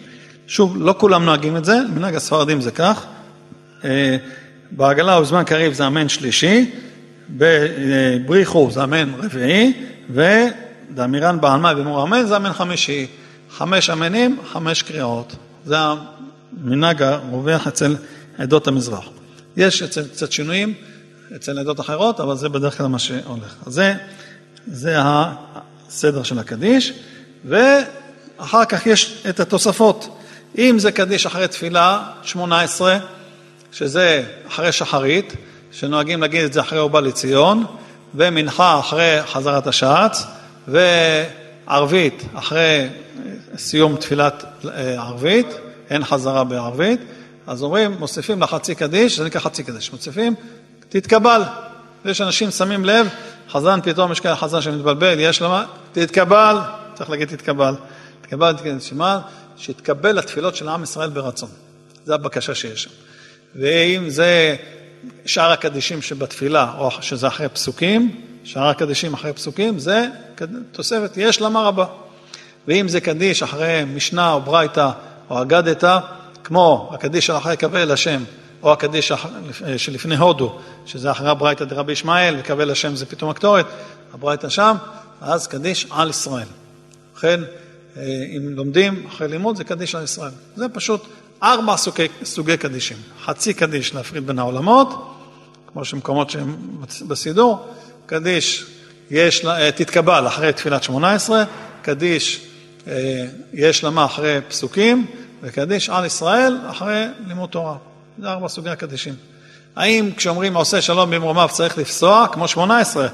שוב, 0.47 0.77
לא 0.77 0.95
כולם 0.99 1.25
נוהגים 1.25 1.57
את 1.57 1.64
זה, 1.64 1.79
מנהג 1.95 2.14
הספרדים 2.14 2.61
זה 2.61 2.71
כך. 2.71 3.07
אה, 3.87 4.16
בעגלה 4.70 5.18
ובזמן 5.18 5.45
קריב 5.45 5.72
זה 5.72 5.87
אמן 5.87 6.09
שלישי, 6.09 6.70
בבריחו 7.30 8.70
זה 8.70 8.84
אמן 8.84 9.12
רביעי, 9.18 9.72
ודמירן 10.11 11.41
בעלמא 11.41 11.72
ואמרו 11.76 12.03
אמן 12.03 12.26
זה 12.26 12.37
אמן 12.37 12.53
חמישי. 12.53 13.07
חמש 13.51 13.91
אמנים, 13.91 14.39
חמש 14.53 14.82
קריאות. 14.82 15.37
זה 15.64 15.76
המנהג 15.78 17.03
הרווח 17.03 17.66
אצל 17.66 17.97
עדות 18.39 18.68
המזרח. 18.68 19.05
יש 19.57 19.82
אצל 19.82 20.09
קצת 20.09 20.32
שינויים 20.32 20.74
אצל 21.37 21.59
עדות 21.59 21.80
אחרות, 21.80 22.20
אבל 22.20 22.37
זה 22.37 22.49
בדרך 22.49 22.78
כלל 22.78 22.87
מה 22.87 22.99
שהולך. 22.99 23.55
אז 23.66 23.72
זה, 23.72 23.95
זה 24.66 24.97
הסדר 24.99 26.22
של 26.22 26.39
הקדיש, 26.39 26.93
ואחר 27.45 28.64
כך 28.64 28.87
יש 28.87 29.22
את 29.28 29.41
התוספות. 29.41 30.18
אם 30.59 30.76
זה 30.78 30.93
קדיש 30.93 31.26
אחרי 31.26 31.49
תפילה, 31.49 32.03
18, 32.22 32.99
שזה 33.77 34.24
אחרי 34.49 34.72
שחרית, 34.72 35.35
שנוהגים 35.72 36.20
להגיד 36.20 36.45
את 36.45 36.53
זה 36.53 36.61
אחרי 36.61 36.79
הוא 36.79 36.91
בא 36.91 37.01
לציון, 37.01 37.64
ומנחה 38.14 38.79
אחרי 38.79 39.18
חזרת 39.27 39.66
השעץ, 39.66 40.24
וערבית 40.68 42.22
אחרי 42.35 42.89
סיום 43.57 43.97
תפילת 43.97 44.45
אה, 44.64 45.03
ערבית, 45.03 45.47
אין 45.91 46.05
חזרה 46.05 46.45
בערבית, 46.45 47.01
אז 47.47 47.62
אומרים, 47.62 47.97
מוסיפים 47.99 48.43
לחצי 48.43 48.74
קדיש, 48.74 49.18
זה 49.18 49.24
נקרא 49.24 49.41
חצי 49.41 49.64
קדיש, 49.64 49.93
מוסיפים, 49.93 50.35
תתקבל. 50.89 51.43
יש 52.05 52.20
אנשים 52.20 52.51
שמים 52.51 52.85
לב, 52.85 53.09
חזן 53.51 53.81
פתאום 53.83 54.12
יש 54.12 54.20
כאלה 54.20 54.37
חזן 54.37 54.61
שמתבלבל, 54.61 55.14
יש 55.18 55.43
למה, 55.43 55.64
תתקבל, 55.93 56.57
צריך 56.95 57.11
להגיד 57.11 57.29
תתקבל. 57.29 57.74
תתקבל, 58.20 58.53
תתקבל, 58.53 58.81
שמה? 58.81 59.20
שיתקבל 59.57 60.12
לתפילות 60.12 60.57
של 60.57 60.68
עם 60.68 60.83
ישראל 60.83 61.11
ברצון. 61.11 61.49
זו 62.07 62.14
הבקשה 62.14 62.55
שיש 62.55 62.83
שם. 62.83 62.91
ואם 63.55 64.11
זה 64.11 64.57
שאר 65.27 65.53
הקדישים 65.53 66.03
שבתפילה, 66.03 66.73
או 66.79 66.91
שזה 66.91 67.27
אחרי 67.27 67.49
פסוקים, 67.49 68.21
שאר 68.45 68.69
הקדישים 68.69 69.15
אחרי 69.15 69.33
פסוקים, 69.33 69.79
זה 69.79 70.07
תוספת 70.73 71.13
יש 71.17 71.41
למה 71.41 71.63
רבה. 71.63 71.87
ואם 72.69 72.89
זה 72.89 73.01
קדיש 73.01 73.43
אחרי 73.43 73.85
משנה 73.95 74.33
או 74.33 74.41
ברייתא 74.41 74.91
או 75.31 75.43
אגדתא, 75.43 75.99
כמו 76.45 76.91
הקדיש 76.95 77.31
אחרי 77.31 77.57
קבל 77.57 77.93
השם, 77.93 78.23
או 78.63 78.73
הקדיש 78.73 79.13
שלפני 79.77 80.17
הודו, 80.17 80.59
שזה 80.87 81.11
אחרי 81.11 81.29
הברייתא 81.29 81.65
דרבי 81.65 81.93
ישמעאל, 81.93 82.37
וקבל 82.39 82.71
השם 82.71 82.97
זה 82.97 83.07
פתאום 83.07 83.31
הקטורת, 83.31 83.67
הברייתא 84.15 84.49
שם, 84.49 84.77
אז 85.21 85.47
קדיש 85.47 85.87
על 85.91 86.11
ישראל. 86.11 86.47
לכן, 87.17 87.41
אה, 87.97 88.03
אם 88.37 88.49
לומדים 88.49 89.07
אחרי 89.09 89.29
לימוד, 89.29 89.57
זה 89.57 89.65
קדיש 89.65 89.95
על 89.95 90.05
ישראל. 90.05 90.31
זה 90.57 90.69
פשוט 90.69 91.07
ארבע 91.43 91.76
סוגי, 91.76 92.07
סוגי 92.24 92.57
קדישים. 92.57 92.97
חצי 93.24 93.55
קדיש 93.55 93.95
להפריד 93.95 94.26
בין 94.26 94.39
העולמות, 94.39 95.16
כמו 95.72 95.84
שמקומות 95.84 96.30
שהם 96.30 96.57
בסידור, 97.09 97.68
קדיש 98.07 98.64
יש, 99.11 99.45
אה, 99.45 99.72
תתקבל 99.72 100.26
אחרי 100.26 100.53
תפילת 100.53 100.82
שמונה 100.82 101.12
עשרה, 101.12 101.45
קדיש 101.82 102.47
אה, 102.89 103.26
יש 103.53 103.84
למה 103.84 104.05
אחרי 104.05 104.39
פסוקים, 104.49 105.07
וקדיש 105.43 105.91
על 105.91 106.05
ישראל 106.05 106.59
אחרי 106.70 107.05
לימוד 107.26 107.51
תורה. 107.51 107.76
זה 108.18 108.28
ארבע 108.28 108.49
סוגי 108.49 108.70
הקדישים. 108.70 109.14
האם 109.76 110.11
כשאומרים 110.16 110.57
עושה 110.57 110.82
שלום 110.82 111.11
במרומיו 111.11 111.49
צריך 111.53 111.78
לפסוע, 111.78 112.26
כמו 112.32 112.49
שמונה 112.49 112.78
עשרה, 112.78 113.09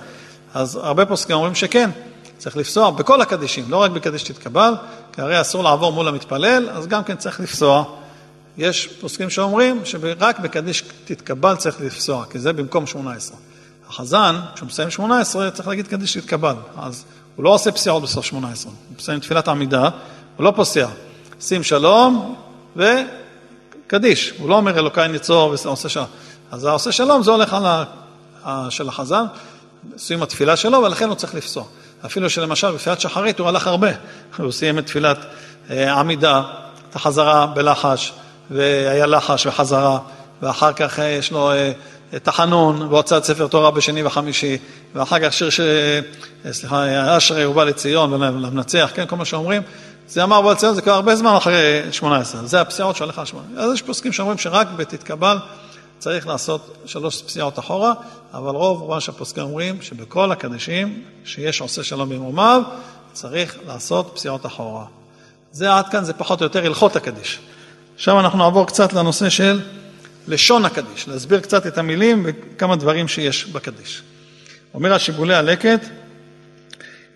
אז 0.55 0.77
הרבה 0.77 1.07
פוסקים 1.07 1.37
אומרים 1.37 1.55
שכן, 1.55 1.91
צריך 2.39 2.57
לפסוע 2.57 2.91
בכל 2.91 3.21
הקדישים, 3.21 3.65
לא 3.69 3.77
רק 3.77 3.91
בקדיש 3.91 4.23
תתקבל, 4.23 4.75
כי 5.13 5.21
הרי 5.21 5.41
אסור 5.41 5.65
לעבור 5.65 5.93
מול 5.93 6.09
המתפלל, 6.09 6.71
אז 6.73 6.87
גם 6.87 7.05
כן 7.05 7.17
צריך 7.17 7.41
לפסוע. 7.41 8.02
יש 8.59 8.87
פוסקים 9.01 9.31
שאומרים 9.31 9.81
שרק 9.85 10.39
בקדיש 10.39 10.85
תתקבל 11.05 11.57
צריך 11.57 11.81
לפסוע, 11.81 12.25
כי 12.31 12.39
זה 12.39 12.53
במקום 12.53 12.87
שמונה 12.87 13.13
עשרה. 13.13 13.37
החזן, 13.89 14.41
כשהוא 14.55 14.67
מסיים 14.67 14.91
שמונה 14.91 15.21
עשרה, 15.21 15.51
צריך 15.51 15.69
להגיד 15.69 15.87
קדיש 15.87 16.17
תתקבל. 16.17 16.55
אז 16.77 17.05
הוא 17.37 17.45
לא 17.45 17.51
עושה 17.51 17.73
פסיעות 17.73 18.03
בסוף 18.03 18.25
שמונה 18.25 18.51
עשרה. 18.51 18.73
הוא 18.89 18.97
מסיים 18.99 19.21
תפילת 19.21 19.49
העמידה, 19.49 19.89
הוא 20.37 20.45
לא 20.45 20.53
פוסע. 20.57 20.87
שים 21.41 21.63
שלום 21.63 22.37
וקדיש. 22.77 24.33
הוא 24.39 24.49
לא 24.49 24.55
אומר 24.55 24.79
אלוקיי 24.79 25.09
ניצור 25.09 25.57
ועושה 25.65 25.89
שלום. 25.89 26.07
אז 26.51 26.65
העושה 26.65 26.93
שלום 26.93 27.23
זה 27.23 27.31
הולך 27.31 27.55
על 27.55 27.67
ה... 27.67 27.85
של 28.71 28.89
החזן, 28.89 29.25
סיום 29.99 30.23
התפילה 30.23 30.57
שלו, 30.57 30.79
ולכן 30.79 31.09
הוא 31.09 31.15
צריך 31.15 31.35
לפסוע. 31.35 31.65
אפילו 32.07 32.31
שלמשל 32.31 32.71
בתפילת 32.71 33.01
שחרית 33.01 33.39
הוא 33.39 33.49
הלך 33.49 33.67
הרבה. 33.67 33.89
הוא 34.39 34.53
סיים 34.53 34.79
את 34.79 34.87
תפילת 34.87 35.19
אה, 35.71 35.95
עמידה, 35.95 36.43
את 36.91 36.97
החזרה 36.97 37.47
בלחש, 37.47 38.13
והיה 38.51 39.07
לחש 39.07 39.47
וחזרה, 39.47 39.99
ואחר 40.43 40.73
כך 40.73 40.99
אה, 40.99 41.05
יש 41.05 41.31
לו 41.31 41.53
אה, 41.53 41.73
תחנון 42.23 42.83
והוצאת 42.83 43.25
ספר 43.25 43.47
תורה 43.47 43.71
בשני 43.71 44.03
וחמישי, 44.03 44.59
ואחר 44.95 45.19
כך 45.19 45.33
שיר 45.33 45.51
ש... 45.51 45.61
סליחה, 46.51 47.17
אשרי 47.17 47.47
ובא 47.47 47.65
לציון 47.65 48.13
ולמנצח, 48.13 48.91
כן, 48.95 49.05
כל 49.07 49.17
מה 49.17 49.25
שאומרים. 49.25 49.63
זה 50.09 50.25
אמר 50.25 50.43
בא 50.43 50.53
לציון, 50.53 50.75
זה 50.75 50.83
כבר 50.83 50.93
הרבה 50.93 51.17
זמן 51.17 51.35
אחרי 51.37 51.81
18, 51.93 52.47
זה 52.47 52.61
הפסיעות 52.61 52.97
שהולך 52.97 53.19
על 53.19 53.25
18. 53.25 53.65
אז 53.65 53.75
יש 53.75 53.83
פוסקים 53.83 54.13
שאומרים 54.13 54.39
שרק 54.39 54.69
בתתקבל 54.77 55.39
צריך 55.99 56.27
לעשות 56.27 56.77
שלוש 56.87 57.23
פסיעות 57.23 57.59
אחורה, 57.59 57.93
אבל 58.35 58.51
רוב 58.51 58.81
רובם 58.81 59.01
של 59.01 59.13
הפוסקים 59.13 59.43
אומרים 59.43 59.83
שבכל 59.83 60.33
הקדשים 60.33 61.03
שיש 61.25 61.61
עושה 61.61 61.85
שלום 61.85 62.09
במרומיו, 62.09 62.63
צריך 63.13 63.57
לעשות 63.67 64.13
פסיעות 64.15 64.47
אחורה. 64.47 64.85
זה 65.53 65.75
עד 65.75 65.89
כאן, 65.89 66.05
זה 66.05 66.13
פחות 66.13 66.41
או 66.41 66.45
יותר 66.45 66.67
הלכות 66.67 66.97
הקדיש. 66.97 67.39
עכשיו 67.95 68.21
אנחנו 68.21 68.39
נעבור 68.39 68.67
קצת 68.67 68.93
לנושא 68.93 69.29
של 69.29 69.61
לשון 70.29 70.65
הקדיש, 70.65 71.09
להסביר 71.09 71.41
קצת 71.41 71.67
את 71.67 71.79
המילים 71.79 72.27
וכמה 72.27 72.77
דברים 72.77 73.09
שיש 73.09 73.47
בקדיש. 73.47 74.03
אומר 74.75 74.93
השיבולי 74.93 75.35
הלקט, 75.35 75.87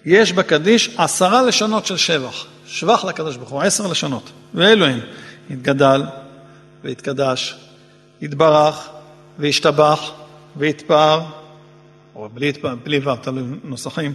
יש 0.04 0.32
בקדיש 0.32 0.90
עשרה 0.96 1.42
לשונות 1.42 1.86
של 1.86 1.96
שבח, 1.96 2.46
שבח 2.66 3.04
לקדוש 3.04 3.36
ברוך 3.36 3.50
הוא, 3.50 3.62
עשר 3.62 3.86
לשונות, 3.86 4.30
ואלו 4.54 4.86
הם, 4.86 5.00
התגדל 5.50 6.02
והתקדש, 6.84 7.56
התברך 8.22 8.88
והשתבח 9.38 10.10
והתפאר, 10.56 11.22
או 12.14 12.28
בלי, 12.34 12.52
בלי 12.84 12.98
ו', 12.98 13.16
תלוי 13.22 13.44
נוסחים, 13.64 14.12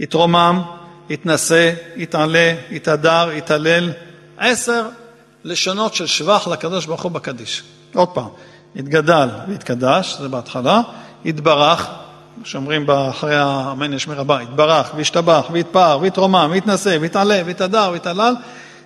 התרומם, 0.00 0.62
התנשא, 1.10 1.72
התעלה, 1.96 2.54
התהדר, 2.72 3.28
התהלל, 3.28 3.92
עשר 4.38 4.88
לשונות 5.44 5.94
של 5.94 6.06
שבח 6.06 6.48
לקדוש 6.48 6.86
ברוך 6.86 7.02
הוא 7.02 7.12
בקדיש. 7.12 7.62
עוד 7.94 8.08
פעם, 8.08 8.28
התגדל 8.76 9.28
והתקדש, 9.48 10.16
זה 10.20 10.28
בהתחלה, 10.28 10.80
התברך, 11.26 11.88
שאומרים 12.44 12.90
אחרי 12.90 13.36
האמן 13.36 13.92
יש 13.92 14.08
מרבה, 14.08 14.40
התברך 14.40 14.92
והשתבח 14.96 15.46
והתפאר 15.52 15.98
והתרומם 16.02 16.48
והתנשא 16.52 16.98
והתעלה 17.00 17.42
והתהדר 17.46 17.88
והתעלל, 17.92 18.34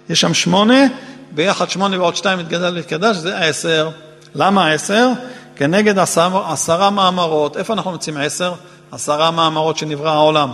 יש 0.09 0.21
שם 0.21 0.35
שמונה, 0.35 0.87
ביחד 1.31 1.71
שמונה 1.71 2.01
ועוד 2.01 2.17
שתיים 2.17 2.39
התגדל 2.39 2.75
והתקדש, 2.77 3.17
זה 3.17 3.39
עשר. 3.39 3.91
למה 4.35 4.71
עשר? 4.71 5.09
כנגד 5.57 5.99
עשר, 5.99 6.43
עשרה 6.49 6.91
מאמרות. 6.91 7.57
איפה 7.57 7.73
אנחנו 7.73 7.91
מוצאים 7.91 8.17
עשר? 8.17 8.53
עשרה 8.93 9.31
מאמרות 9.31 9.79
שנברא 9.79 10.11
העולם. 10.11 10.51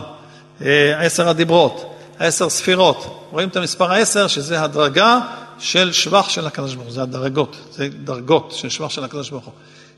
אה, 0.64 1.00
עשר 1.00 1.28
הדיברות, 1.28 1.94
עשר 2.18 2.48
ספירות. 2.48 3.26
רואים 3.30 3.48
את 3.48 3.56
המספר 3.56 3.92
העשר, 3.92 4.26
שזה 4.26 4.62
הדרגה 4.62 5.18
של 5.62 5.92
שבח 5.92 6.28
של 6.28 6.46
הקדוש 6.46 6.74
ברוך 6.74 6.86
הוא, 6.86 6.94
זה 6.94 7.02
הדרגות, 7.02 7.56
זה 7.70 7.88
דרגות 8.04 8.52
של 8.52 8.68
שבח 8.68 8.88
של 8.88 9.04
הקדוש 9.04 9.30
ברוך 9.30 9.44
הוא. 9.44 9.52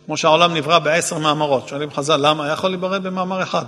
כמו 0.06 0.16
שהעולם 0.16 0.54
נברא 0.54 0.78
בעשר 0.78 1.18
מאמרות, 1.18 1.68
שואלים 1.68 1.90
חז"ל, 1.90 2.16
למה 2.16 2.48
יכול 2.48 2.70
להיברא 2.70 2.98
במאמר 2.98 3.42
אחד? 3.42 3.64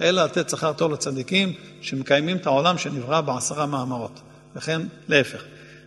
אלא 0.00 0.24
לתת 0.24 0.50
שכר 0.50 0.72
טוב 0.72 0.92
לצדיקים 0.92 1.52
שמקיימים 1.80 2.36
את 2.36 2.46
העולם 2.46 2.78
שנברא 2.78 3.20
בעשרה 3.20 3.66
מאמרות. 3.66 4.20
וכן 4.56 4.80
להפך. 5.08 5.42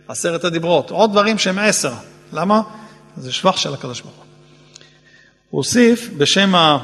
עשרת 0.08 0.44
הדיברות, 0.44 0.90
עוד 0.90 1.10
דברים 1.10 1.38
שהם 1.38 1.58
עשר. 1.58 1.92
למה? 2.32 2.62
זה 3.16 3.32
שבח 3.32 3.56
של 3.56 3.74
הקדוש 3.74 4.00
ברוך 4.00 4.14
הוא. 4.14 4.24
הוא 5.50 5.58
הוסיף 5.58 6.10
בשם 6.18 6.54
ה... 6.54 6.78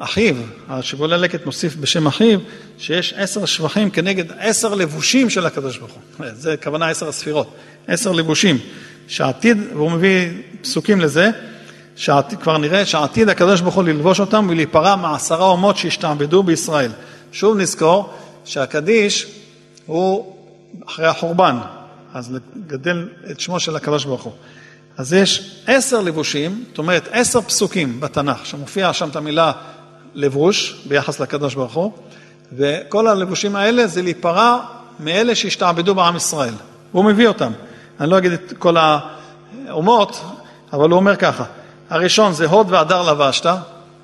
אה, 0.00 0.04
אחיו, 0.04 0.34
השיבולי 0.68 1.18
לקט 1.18 1.46
מוסיף 1.46 1.76
בשם 1.76 2.06
אחיו, 2.06 2.38
שיש 2.78 3.14
עשר 3.16 3.46
שבחים 3.46 3.90
כנגד 3.90 4.24
עשר 4.38 4.74
לבושים 4.74 5.30
של 5.30 5.46
הקדוש 5.46 5.78
ברוך 5.78 5.92
הוא. 5.92 6.26
זה 6.32 6.54
כוונה 6.62 6.88
עשר 6.88 7.08
הספירות, 7.08 7.54
עשר 7.86 8.12
לבושים, 8.12 8.58
שעתיד, 9.08 9.58
והוא 9.72 9.90
מביא 9.90 10.28
פסוקים 10.62 11.00
לזה, 11.00 11.30
שעתיד, 11.96 12.38
כבר 12.38 12.58
נראה 12.58 12.86
שעתיד 12.86 13.28
הקדוש 13.28 13.60
ברוך 13.60 13.74
הוא 13.74 13.84
ללבוש 13.84 14.20
אותם 14.20 14.46
ולהיפרע 14.50 14.96
מעשרה 14.96 15.46
אומות 15.46 15.76
שהשתעבדו 15.76 16.42
בישראל. 16.42 16.90
שוב 17.32 17.56
נזכור 17.56 18.12
שהקדיש 18.44 19.26
הוא 19.86 20.36
אחרי 20.86 21.06
החורבן, 21.06 21.56
אז 22.14 22.32
לגדל 22.56 23.08
את 23.30 23.40
שמו 23.40 23.60
של 23.60 23.76
הקדוש 23.76 24.04
ברוך 24.04 24.22
הוא. 24.22 24.32
אז 24.96 25.12
יש 25.12 25.62
עשר 25.66 26.00
לבושים, 26.00 26.64
זאת 26.68 26.78
אומרת 26.78 27.08
עשר 27.12 27.40
פסוקים 27.40 28.00
בתנ"ך, 28.00 28.46
שמופיע 28.46 28.92
שם 28.92 29.08
את 29.08 29.16
המילה 29.16 29.52
לבוש 30.14 30.82
ביחס 30.88 31.20
לקדוש 31.20 31.54
ברוך 31.54 31.74
הוא, 31.74 31.92
וכל 32.56 33.08
הלבושים 33.08 33.56
האלה 33.56 33.86
זה 33.86 34.02
להיפרע 34.02 34.58
מאלה 35.00 35.34
שהשתעבדו 35.34 35.94
בעם 35.94 36.16
ישראל. 36.16 36.54
והוא 36.92 37.04
מביא 37.04 37.28
אותם. 37.28 37.52
אני 38.00 38.10
לא 38.10 38.18
אגיד 38.18 38.32
את 38.32 38.52
כל 38.58 38.76
האומות, 38.76 40.20
אבל 40.72 40.90
הוא 40.90 40.96
אומר 40.96 41.16
ככה, 41.16 41.44
הראשון 41.90 42.32
זה 42.32 42.46
הוד 42.46 42.66
והדר 42.70 43.10
לבשת, 43.12 43.46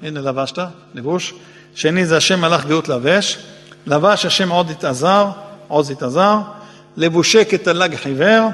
הנה 0.02 0.20
לבשת, 0.20 0.58
לבוש, 0.94 1.34
שני 1.74 2.06
זה 2.06 2.16
השם 2.16 2.40
מלאך 2.40 2.66
גאות 2.66 2.88
לבש, 2.88 3.38
לבש 3.86 4.26
השם 4.26 4.48
עוד 4.48 4.70
התעזר, 4.70 5.26
עוז 5.68 5.90
התעזר, 5.90 6.38
לבושי 6.96 7.44
כתלג 7.44 7.94
חיוור, 7.94 8.48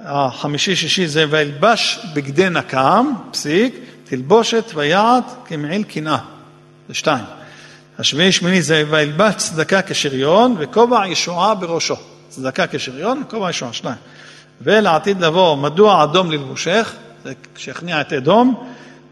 החמישי-שישי 0.00 1.06
זה 1.06 1.24
וילבש 1.30 1.98
בגדי 2.14 2.50
נקם, 2.50 3.06
פסיק, 3.30 3.74
תלבושת 4.04 4.64
ויעד 4.74 5.24
כמעיל 5.44 5.82
קנאה, 5.82 6.18
זה 6.88 6.94
שתיים. 6.94 7.24
השביעי 7.98 8.32
שמיני 8.32 8.62
זה 8.62 8.84
וילבש 8.90 9.34
צדקה 9.36 9.82
כשריון 9.82 10.56
וכובע 10.58 11.06
ישועה 11.06 11.54
בראשו. 11.54 11.96
צדקה 12.28 12.66
כשריון 12.66 13.22
וכובע 13.26 13.50
ישועה, 13.50 13.72
שניים. 13.72 13.96
ולעתיד 14.62 15.20
לבוא, 15.20 15.56
מדוע 15.56 16.04
אדום 16.04 16.30
ללבושך, 16.30 16.92
זה 17.24 17.32
כשהכניע 17.54 18.00
את 18.00 18.12
אדום, 18.12 18.54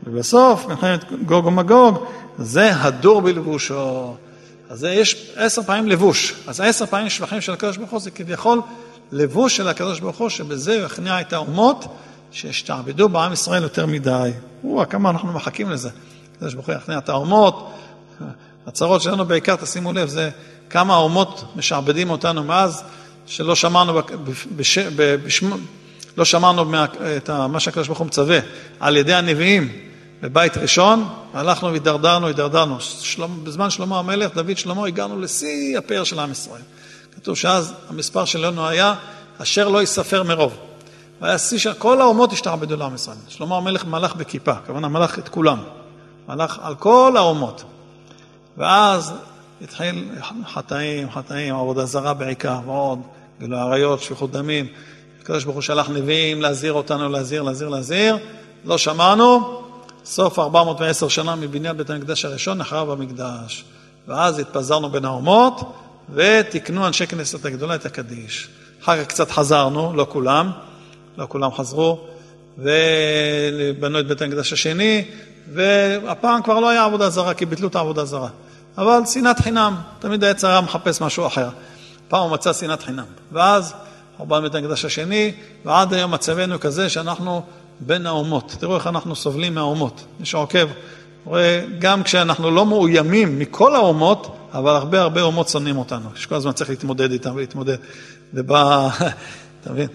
ובסוף, 0.07 0.67
מלחמת 0.67 1.05
גוג 1.25 1.47
ומגוג, 1.47 2.05
זה 2.39 2.77
הדור 2.77 3.21
בלבושו. 3.21 4.15
אז 4.71 4.87
יש 4.91 5.33
עשר 5.37 5.63
פעמים 5.63 5.89
לבוש. 5.89 6.35
אז 6.47 6.61
עשר 6.61 6.87
פעמים 6.87 7.11
שבחים 7.11 7.41
של 7.41 7.53
הקדוש 7.53 7.77
ברוך 7.77 7.91
הוא 7.91 8.01
זה 8.01 8.11
כביכול 8.11 8.61
לבוש 9.13 9.57
של 9.57 9.69
הקדוש 9.69 10.01
ברוך 10.01 10.17
הוא, 10.17 10.29
שבזה 10.29 10.77
הוא 10.77 10.85
יכניע 10.85 11.21
את 11.21 11.33
האומות 11.33 11.85
שהשתעבדו 12.31 13.09
בעם 13.09 13.33
ישראל 13.33 13.63
יותר 13.63 13.87
מדי. 13.87 14.31
וואו, 14.65 14.89
כמה 14.89 15.11
אנחנו 15.11 15.33
מחכים 15.33 15.71
לזה. 15.71 15.91
הקדוש 16.37 16.55
ברוך 16.55 16.67
הוא 16.67 16.75
יכניע 16.75 16.99
את 16.99 17.09
האומות. 17.09 17.73
הצרות 18.67 19.03
שלנו 19.03 19.25
בעיקר, 19.25 19.57
תשימו 19.57 19.93
לב, 19.93 20.09
זה 20.09 20.31
כמה 20.71 20.95
האומות 20.95 21.45
משעבדים 21.57 22.11
אותנו 22.11 22.45
מאז 22.45 22.83
שלא 23.27 23.55
שמענו, 23.55 24.01
בש, 24.57 24.79
בשמ, 24.99 25.51
לא 26.17 26.25
שמענו 26.25 26.65
מה, 26.65 26.87
את 27.17 27.31
מה 27.31 27.61
שהקדוש 27.61 27.87
ברוך 27.87 27.99
הוא 27.99 28.07
מצווה 28.07 28.39
על 28.81 28.97
ידי 28.97 29.15
הנביאים 29.15 29.73
בבית 30.23 30.57
ראשון, 30.57 31.09
הלכנו 31.35 31.71
והידרדרנו, 31.71 32.27
הידרדרנו. 32.27 32.81
שלום, 32.81 33.45
בזמן 33.45 33.71
שלמה 33.71 33.99
המלך, 33.99 34.35
דוד 34.35 34.59
שלמה, 34.59 34.87
הגענו 34.87 35.21
לשיא 35.21 35.79
הפאר 35.79 36.05
של 36.05 36.19
עם 36.19 36.33
ישראל. 36.33 36.63
כתוב 37.15 37.37
שאז 37.37 37.75
המספר 37.89 38.25
שלנו 38.25 38.69
היה 38.69 38.95
אשר 39.39 39.69
לא 39.69 39.81
ייספר 39.81 40.23
מרוב. 40.23 40.57
והיה 41.21 41.39
שיא 41.39 41.59
שכל 41.59 42.01
האומות 42.01 42.33
השתעבדו 42.33 42.77
לעם 42.77 42.95
ישראל. 42.95 43.17
שלמה 43.29 43.57
המלך 43.57 43.85
מלך 43.85 44.15
בכיפה, 44.15 44.53
הכוונה 44.53 44.89
מלך 44.89 45.19
את 45.19 45.29
כולם. 45.29 45.59
מלך 46.29 46.59
על 46.63 46.75
כל 46.75 47.15
האומות. 47.17 47.65
ואז 48.57 49.13
התחיל 49.63 50.09
חטאים, 50.47 51.11
חטאים, 51.11 51.55
עבודה 51.55 51.87
זרה 51.87 52.15
בעיקר, 52.15 52.59
ועוד, 52.67 53.01
גילוי 53.41 53.59
עריות, 53.59 54.03
שפיכות 54.03 54.31
דמים. 54.31 54.67
הקדוש 55.23 55.45
ברוך 55.45 55.55
הוא 55.55 55.63
שלח 55.63 55.91
נביאים 55.91 56.43
להזהיר 56.43 56.73
אותנו, 56.73 57.09
להזהיר, 57.09 57.43
להזהיר, 57.43 57.69
להזהיר. 57.69 58.19
לא 58.65 58.79
שמענו, 58.79 59.63
סוף 60.05 60.39
410 60.39 61.09
שנה 61.09 61.37
מבניין 61.37 61.77
בית 61.77 61.91
המקדש 61.91 62.25
הראשון 62.25 62.59
נחרב 62.59 62.91
המקדש. 62.91 63.65
ואז 64.09 64.39
התפזרנו 64.39 64.91
בין 64.91 65.05
האומות, 65.05 65.73
ותיקנו 66.15 66.87
אנשי 66.87 67.07
כנסת 67.07 67.45
הגדולה 67.45 67.75
את 67.75 67.87
הקדיש. 67.87 68.49
אחר 68.83 69.05
כך 69.05 69.09
קצת 69.09 69.31
חזרנו, 69.31 69.93
לא 69.95 70.07
כולם, 70.11 70.51
לא 71.19 71.27
כולם 71.29 71.53
חזרו, 71.53 72.01
ובנו 72.59 74.01
את 74.01 74.07
בית 74.07 74.23
המקדש 74.23 74.53
השני, 74.53 75.05
והפעם 75.55 76.43
כבר 76.43 76.61
לא 76.61 76.69
היה 76.69 76.85
עבודה 76.85 77.11
זרה, 77.11 77.35
כי 77.35 77.47
ביטלו 77.47 77.69
את 77.69 77.77
העבודה 77.77 78.05
זרה. 78.05 78.29
אבל 78.79 79.01
שנאת 79.07 79.41
חינם, 79.41 79.77
תמיד 79.99 80.25
העץ 80.25 80.45
הרע 80.45 80.61
מחפש 80.61 81.01
משהו 81.01 81.27
אחר. 81.27 81.49
פעם 82.09 82.23
הוא 82.23 82.31
מצא 82.31 82.53
שנאת 82.53 82.83
חינם. 82.83 83.05
ואז 83.33 83.75
חורבן 84.17 84.43
בית 84.43 84.55
המקדש 84.55 84.85
השני, 84.85 85.33
ועד 85.65 85.95
היום 85.95 86.15
מצבנו 86.15 86.61
כזה 86.61 86.89
שאנחנו 86.89 87.43
בין 87.81 88.07
האומות. 88.07 88.57
תראו 88.61 88.75
איך 88.77 88.87
אנחנו 88.87 89.17
סובלים 89.17 89.55
מהאומות. 89.55 90.05
מי 90.21 90.27
שעוקב 90.27 90.69
רואה, 91.25 91.65
גם 91.79 92.03
כשאנחנו 92.03 92.51
לא 92.51 92.67
מאוימים 92.67 93.39
מכל 93.39 93.75
האומות, 93.75 94.37
אבל 94.53 94.75
הרבה 94.75 95.01
הרבה 95.01 95.23
אומות 95.23 95.49
שונאים 95.49 95.79
אותנו. 95.79 96.09
שכל 96.15 96.35
הזמן 96.35 96.53
צריך 96.53 96.71
להתמודד 96.71 97.13
איתם 97.13 97.35
ולהתמודד. 97.35 97.77
ובא, 98.35 98.89
אתה 99.61 99.73
מבין? 99.73 99.89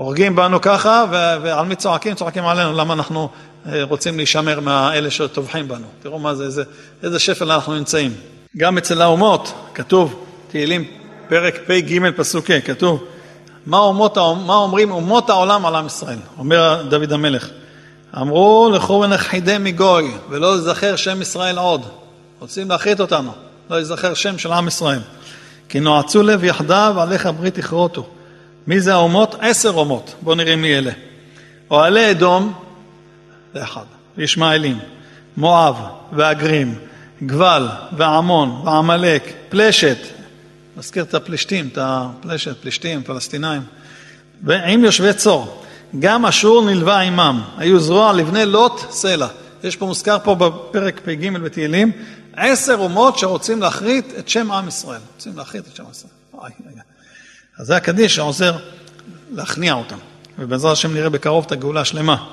הורגים 0.00 0.36
בנו 0.36 0.60
ככה, 0.60 1.04
ועל 1.42 1.66
מי 1.66 1.76
צועקים? 1.76 2.14
צועקים 2.14 2.46
עלינו, 2.46 2.72
למה 2.72 2.94
אנחנו 2.94 3.28
אה, 3.66 3.82
רוצים 3.82 4.16
להישמר 4.16 4.60
מאלה 4.60 5.10
שטובחים 5.10 5.68
בנו. 5.68 5.86
תראו 6.02 6.18
מה 6.18 6.34
זה, 6.34 6.44
איזה, 6.44 6.62
איזה 7.02 7.18
שפל 7.18 7.52
אנחנו 7.52 7.74
נמצאים. 7.74 8.14
גם 8.56 8.78
אצל 8.78 9.02
האומות, 9.02 9.52
כתוב, 9.74 10.24
תהילים, 10.48 10.84
פרק 11.28 11.58
פ"ג 11.66 12.10
פסוק 12.16 12.50
ה', 12.50 12.60
כתוב, 12.60 13.04
מה, 13.66 13.78
אומות, 13.78 14.18
מה 14.46 14.54
אומרים 14.54 14.90
אומות 14.90 15.30
העולם 15.30 15.66
על 15.66 15.74
עם 15.74 15.86
ישראל? 15.86 16.18
אומר 16.38 16.82
דוד 16.88 17.12
המלך. 17.12 17.48
אמרו 18.20 18.70
לכו 18.74 19.00
ונכחידי 19.04 19.56
מגוי, 19.60 20.14
ולא 20.30 20.54
יזכר 20.54 20.96
שם 20.96 21.22
ישראל 21.22 21.58
עוד. 21.58 21.82
רוצים 22.38 22.70
להחית 22.70 23.00
אותנו, 23.00 23.32
לא 23.70 23.80
יזכר 23.80 24.14
שם 24.14 24.38
של 24.38 24.52
עם 24.52 24.68
ישראל. 24.68 25.00
כי 25.68 25.80
נועצו 25.80 26.22
לב 26.22 26.44
יחדיו, 26.44 26.94
עליך 26.98 27.28
ברית 27.38 27.58
יכרותו. 27.58 28.06
מי 28.66 28.80
זה 28.80 28.94
האומות? 28.94 29.34
עשר 29.40 29.70
אומות. 29.70 30.14
בואו 30.22 30.34
נראה 30.34 30.56
מי 30.56 30.78
אלה. 30.78 30.92
אוהלי 31.70 32.10
אדום, 32.10 32.52
זה 33.54 33.62
אחד. 33.62 33.84
ישמעאלים, 34.18 34.78
מואב 35.36 35.76
והגרים, 36.12 36.74
גבל 37.26 37.68
ועמון 37.96 38.62
ועמלק, 38.64 39.32
פלשת, 39.48 39.98
מזכיר 40.76 41.02
את 41.02 41.14
הפלישתים, 41.14 41.68
את 41.72 41.78
הפלשת, 41.80 42.56
פלישתים, 42.60 43.02
פלסטינאים, 43.02 43.62
ועם 44.42 44.84
יושבי 44.84 45.12
צור. 45.12 45.62
גם 45.98 46.26
אשור 46.26 46.64
נלווה 46.64 47.00
עמם, 47.00 47.42
היו 47.56 47.80
זרוע 47.80 48.12
לבני 48.12 48.46
לוט 48.46 48.80
סלע. 48.90 49.26
יש 49.64 49.76
פה, 49.76 49.86
מוזכר 49.86 50.16
פה 50.24 50.34
בפרק 50.34 51.00
פ"ג 51.04 51.30
בתהילים, 51.30 51.92
עשר 52.36 52.76
אומות 52.78 53.18
שרוצים 53.18 53.62
להכרית 53.62 54.12
את 54.18 54.28
שם 54.28 54.52
עם 54.52 54.68
ישראל. 54.68 55.00
רוצים 55.14 55.36
להכרית 55.36 55.68
את 55.68 55.76
שם 55.76 55.84
ישראל. 55.90 56.12
אוי, 56.34 56.50
אוי. 56.66 56.72
אז 57.60 57.66
זה 57.66 57.76
הקדיש 57.76 58.14
שעוזר 58.14 58.56
להכניע 59.32 59.74
אותם. 59.74 59.96
ובעזרת 60.38 60.72
השם 60.72 60.94
נראה 60.94 61.08
בקרוב 61.08 61.44
את 61.46 61.52
הגאולה 61.52 61.80
השלמה. 61.80 62.26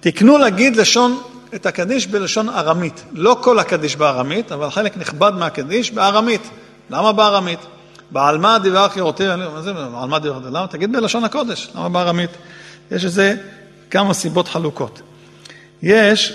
תקנו 0.00 0.38
להגיד 0.38 0.76
לשון, 0.76 1.22
את 1.54 1.66
הקדיש 1.66 2.06
בלשון 2.06 2.48
ארמית. 2.48 3.04
לא 3.12 3.36
כל 3.40 3.58
הקדיש 3.58 3.96
בארמית, 3.96 4.52
אבל 4.52 4.70
חלק 4.70 4.96
נכבד 4.96 5.32
מהקדיש 5.34 5.90
בארמית. 5.90 6.50
למה 6.90 7.12
בארמית? 7.12 7.58
חירותי, 8.88 9.24
מה 9.54 9.62
זה 9.62 9.72
בעלמא 9.72 10.18
דיבר 10.18 10.38
חירותי? 10.38 10.46
למה? 10.46 10.66
תגיד 10.66 10.92
בלשון 10.92 11.24
הקודש, 11.24 11.68
למה 11.74 11.88
בארמית? 11.88 12.30
יש 12.90 13.04
לזה 13.04 13.36
כמה 13.90 14.14
סיבות 14.14 14.48
חלוקות. 14.48 15.00
יש, 15.82 16.32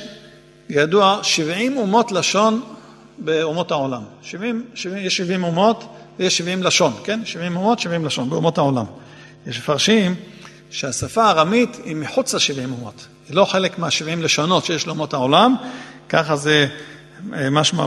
ידוע, 0.69 1.19
70 1.23 1.77
אומות 1.77 2.11
לשון 2.11 2.61
באומות 3.17 3.71
העולם. 3.71 4.01
70, 4.21 4.65
70, 4.73 5.05
יש 5.05 5.17
70 5.17 5.43
אומות 5.43 5.83
ויש 6.19 6.37
70 6.37 6.63
לשון, 6.63 6.93
כן? 7.03 7.19
70 7.25 7.57
אומות, 7.57 7.79
70 7.79 8.05
לשון, 8.05 8.29
באומות 8.29 8.57
העולם. 8.57 8.85
יש 9.47 9.57
מפרשים 9.57 10.15
שהשפה 10.71 11.23
הארמית 11.23 11.77
היא 11.85 11.95
מחוץ 11.95 12.33
ל-70 12.33 12.63
אומות. 12.63 13.07
היא 13.29 13.35
לא 13.35 13.45
חלק 13.45 13.79
מה-70 13.79 14.19
לשונות 14.19 14.65
שיש 14.65 14.87
לאומות 14.87 15.13
העולם, 15.13 15.55
ככה 16.09 16.35
זה 16.35 16.67
אה, 17.33 17.49
משמע 17.49 17.85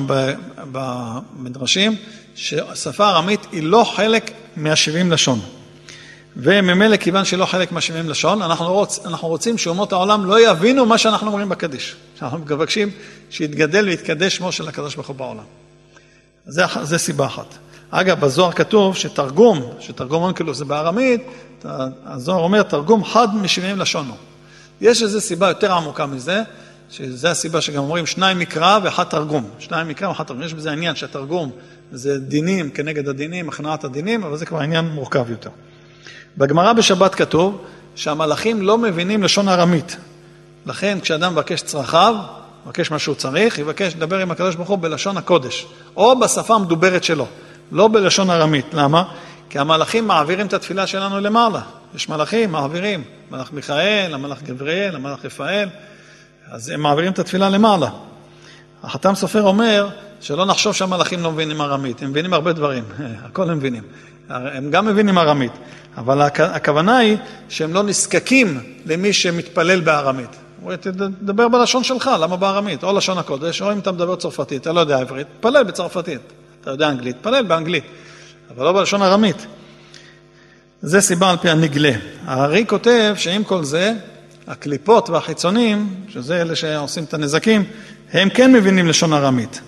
במדרשים, 0.73 1.97
שהשפה 2.35 3.07
הארמית 3.07 3.47
היא 3.53 3.63
לא 3.63 3.93
חלק 3.97 4.31
מה-70 4.57 5.13
לשון. 5.13 5.41
וממילא, 6.37 6.97
כיוון 6.97 7.25
שהיא 7.25 7.39
לא 7.39 7.47
חלק 7.47 7.73
מה-70 7.73 8.09
לשון, 8.09 8.43
אנחנו, 8.43 8.73
רוצ, 8.73 9.01
אנחנו 9.07 9.29
רוצים 9.29 9.59
שאומות 9.59 9.93
העולם 9.93 10.25
לא 10.25 10.51
יבינו 10.51 10.87
מה 10.87 10.99
שאנחנו 10.99 11.27
אומרים 11.27 11.49
בקדיש. 11.49 11.97
אנחנו 12.23 12.39
מבקשים 12.39 12.91
שיתגדל 13.31 13.85
ויתקדש 13.89 14.37
שמו 14.37 14.53
של 14.53 14.69
הקדוש 14.69 14.95
ברוך 14.95 15.09
הוא 15.09 15.17
בעולם. 15.17 15.45
זה, 16.47 16.63
זה 16.83 16.99
סיבה 16.99 17.27
אחת. 17.27 17.55
אגב, 17.91 18.21
בזוהר 18.21 18.53
כתוב 18.53 18.97
שתרגום, 18.97 19.63
שתרגום 19.81 20.23
אונקלוס 20.23 20.59
זה 20.59 20.65
בארמית, 20.65 21.21
הזוהר 22.07 22.41
אומר 22.41 22.63
תרגום 22.63 23.05
חד 23.05 23.37
משבעים 23.37 23.79
לשונו. 23.79 24.15
יש 24.81 25.03
איזו 25.03 25.21
סיבה 25.21 25.49
יותר 25.49 25.73
עמוקה 25.73 26.07
מזה, 26.07 26.43
שזו 26.91 27.29
הסיבה 27.29 27.61
שגם 27.61 27.83
אומרים 27.83 28.07
שניים 28.07 28.39
מקרא 28.39 28.79
ואחד 28.83 29.05
תרגום. 29.05 29.45
שניים 29.59 29.89
מקרא 29.89 30.09
ואחד 30.09 30.25
תרגום. 30.25 30.43
יש 30.43 30.55
בזה 30.55 30.73
עניין 30.73 30.97
שהתרגום 30.97 31.51
זה 31.93 32.19
דינים 32.19 32.71
כנגד 32.71 33.09
הדינים, 33.09 33.49
הכנעת 33.49 33.85
הדינים, 33.85 34.25
אבל 34.25 34.37
זה 34.37 34.47
כבר 34.47 34.61
עניין 34.61 34.85
מורכב 34.85 35.31
יותר. 35.31 35.51
בגמרא 36.39 36.73
בשבת 36.73 37.15
כתוב 37.15 37.65
שהמלאכים 37.95 38.63
לא 38.63 38.79
מבינים 38.79 39.23
לשון 39.23 39.49
ארמית. 39.49 39.97
לכן 40.67 40.99
כשאדם 41.01 41.33
מבקש 41.33 41.63
צרכיו, 41.63 42.15
מבקש 42.67 42.91
מה 42.91 42.99
שהוא 42.99 43.15
צריך, 43.15 43.59
יבקש 43.59 43.97
לדבר 43.97 44.19
עם 44.19 44.31
הקדוש 44.31 44.55
ברוך 44.55 44.69
הוא 44.69 44.79
בלשון 44.79 45.17
הקודש, 45.17 45.67
או 45.97 46.21
בשפה 46.21 46.55
המדוברת 46.55 47.05
שלו, 47.05 47.27
לא 47.73 47.89
בלשון 47.89 48.31
ארמית. 48.31 48.75
למה? 48.75 49.05
כי 49.51 49.59
המלאכים 49.59 50.07
מעבירים 50.07 50.47
את 50.47 50.53
התפילה 50.53 50.87
שלנו 50.87 51.21
למעלה. 51.21 51.61
יש 51.95 52.09
מלאכים, 52.09 52.53
מעבירים. 52.53 53.05
מלאך 53.31 53.53
מיכאל, 53.53 54.15
המלאך 54.15 54.43
גבריאל, 54.43 54.97
המלאך 54.97 55.25
רפאל, 55.25 55.69
אז 56.51 56.69
הם 56.69 56.81
מעבירים 56.81 57.13
את 57.13 57.19
התפילה 57.19 57.49
למעלה. 57.49 57.89
החתם 58.83 59.15
סופר 59.15 59.43
אומר 59.43 59.89
שלא 60.21 60.45
נחשוב 60.45 60.75
שהמלאכים 60.75 61.23
לא 61.23 61.33
מבינים 61.33 61.61
ארמית, 61.61 62.03
הם 62.03 62.11
מבינים 62.11 62.33
הרבה 62.33 62.53
דברים, 62.53 62.85
הכל 63.25 63.51
הם 63.51 63.57
מבינים. 63.59 63.83
הם 64.29 64.71
גם 64.71 64.87
מבינים 64.87 65.19
ארמית, 65.19 65.53
אבל 65.97 66.23
הכוונה 66.23 66.99
היא 66.99 67.17
שהם 67.49 67.75
לא 67.75 67.83
נזקקים 67.83 68.61
למי 68.87 69.13
שמתפלל 69.13 69.81
בארמית. 69.81 70.37
הוא 70.63 70.77
תדבר 70.77 71.49
בלשון 71.49 71.85
שלך, 71.85 72.11
למה 72.21 72.37
בארמית? 72.37 72.85
או 72.85 72.97
לשון 72.97 73.19
הקודש, 73.19 73.63
או 73.63 73.73
אם 73.73 73.79
אתה 73.79 73.93
מדבר 73.93 74.17
צרפתית, 74.17 74.63
אתה 74.63 74.73
לא 74.73 74.81
יודע 74.81 74.99
עברית, 74.99 75.27
תפלל 75.41 75.63
בצרפתית. 75.63 76.21
אתה 76.61 76.71
יודע 76.71 76.89
אנגלית, 76.89 77.17
תפלל 77.21 77.43
באנגלית, 77.43 77.85
אבל 78.51 78.65
לא 78.65 78.73
בלשון 78.73 79.03
ארמית. 79.03 79.47
זה 80.83 81.01
סיבה 81.01 81.31
על 81.31 81.37
פי 81.37 81.51
הנגלה. 81.51 81.93
הארי 82.25 82.65
כותב 82.69 83.15
שעם 83.17 83.45
כל 83.45 83.65
זה, 83.65 83.95
הקליפות 84.47 85.11
והחיצונים, 85.11 85.95
שזה 86.09 86.41
אלה 86.41 86.57
שעושים 86.57 87.05
את 87.05 87.15
הנזקים, 87.15 87.65
הם 88.13 88.31
כן 88.31 88.53
מבינים 88.53 88.89
לשון 88.89 89.13
ארמית. 89.13 89.61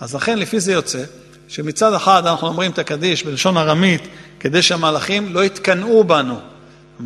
אז 0.00 0.14
לכן 0.14 0.38
לפי 0.38 0.60
זה 0.60 0.72
יוצא 0.72 1.04
שמצד 1.48 1.92
אחד 1.92 2.26
אנחנו 2.26 2.48
אומרים 2.48 2.70
את 2.70 2.78
הקדיש 2.78 3.24
בלשון 3.24 3.56
ארמית 3.56 4.08
כדי 4.40 4.62
שהמלאכים 4.62 5.34
לא 5.34 5.44
יתקנאו 5.44 6.04
בנו. 6.04 6.38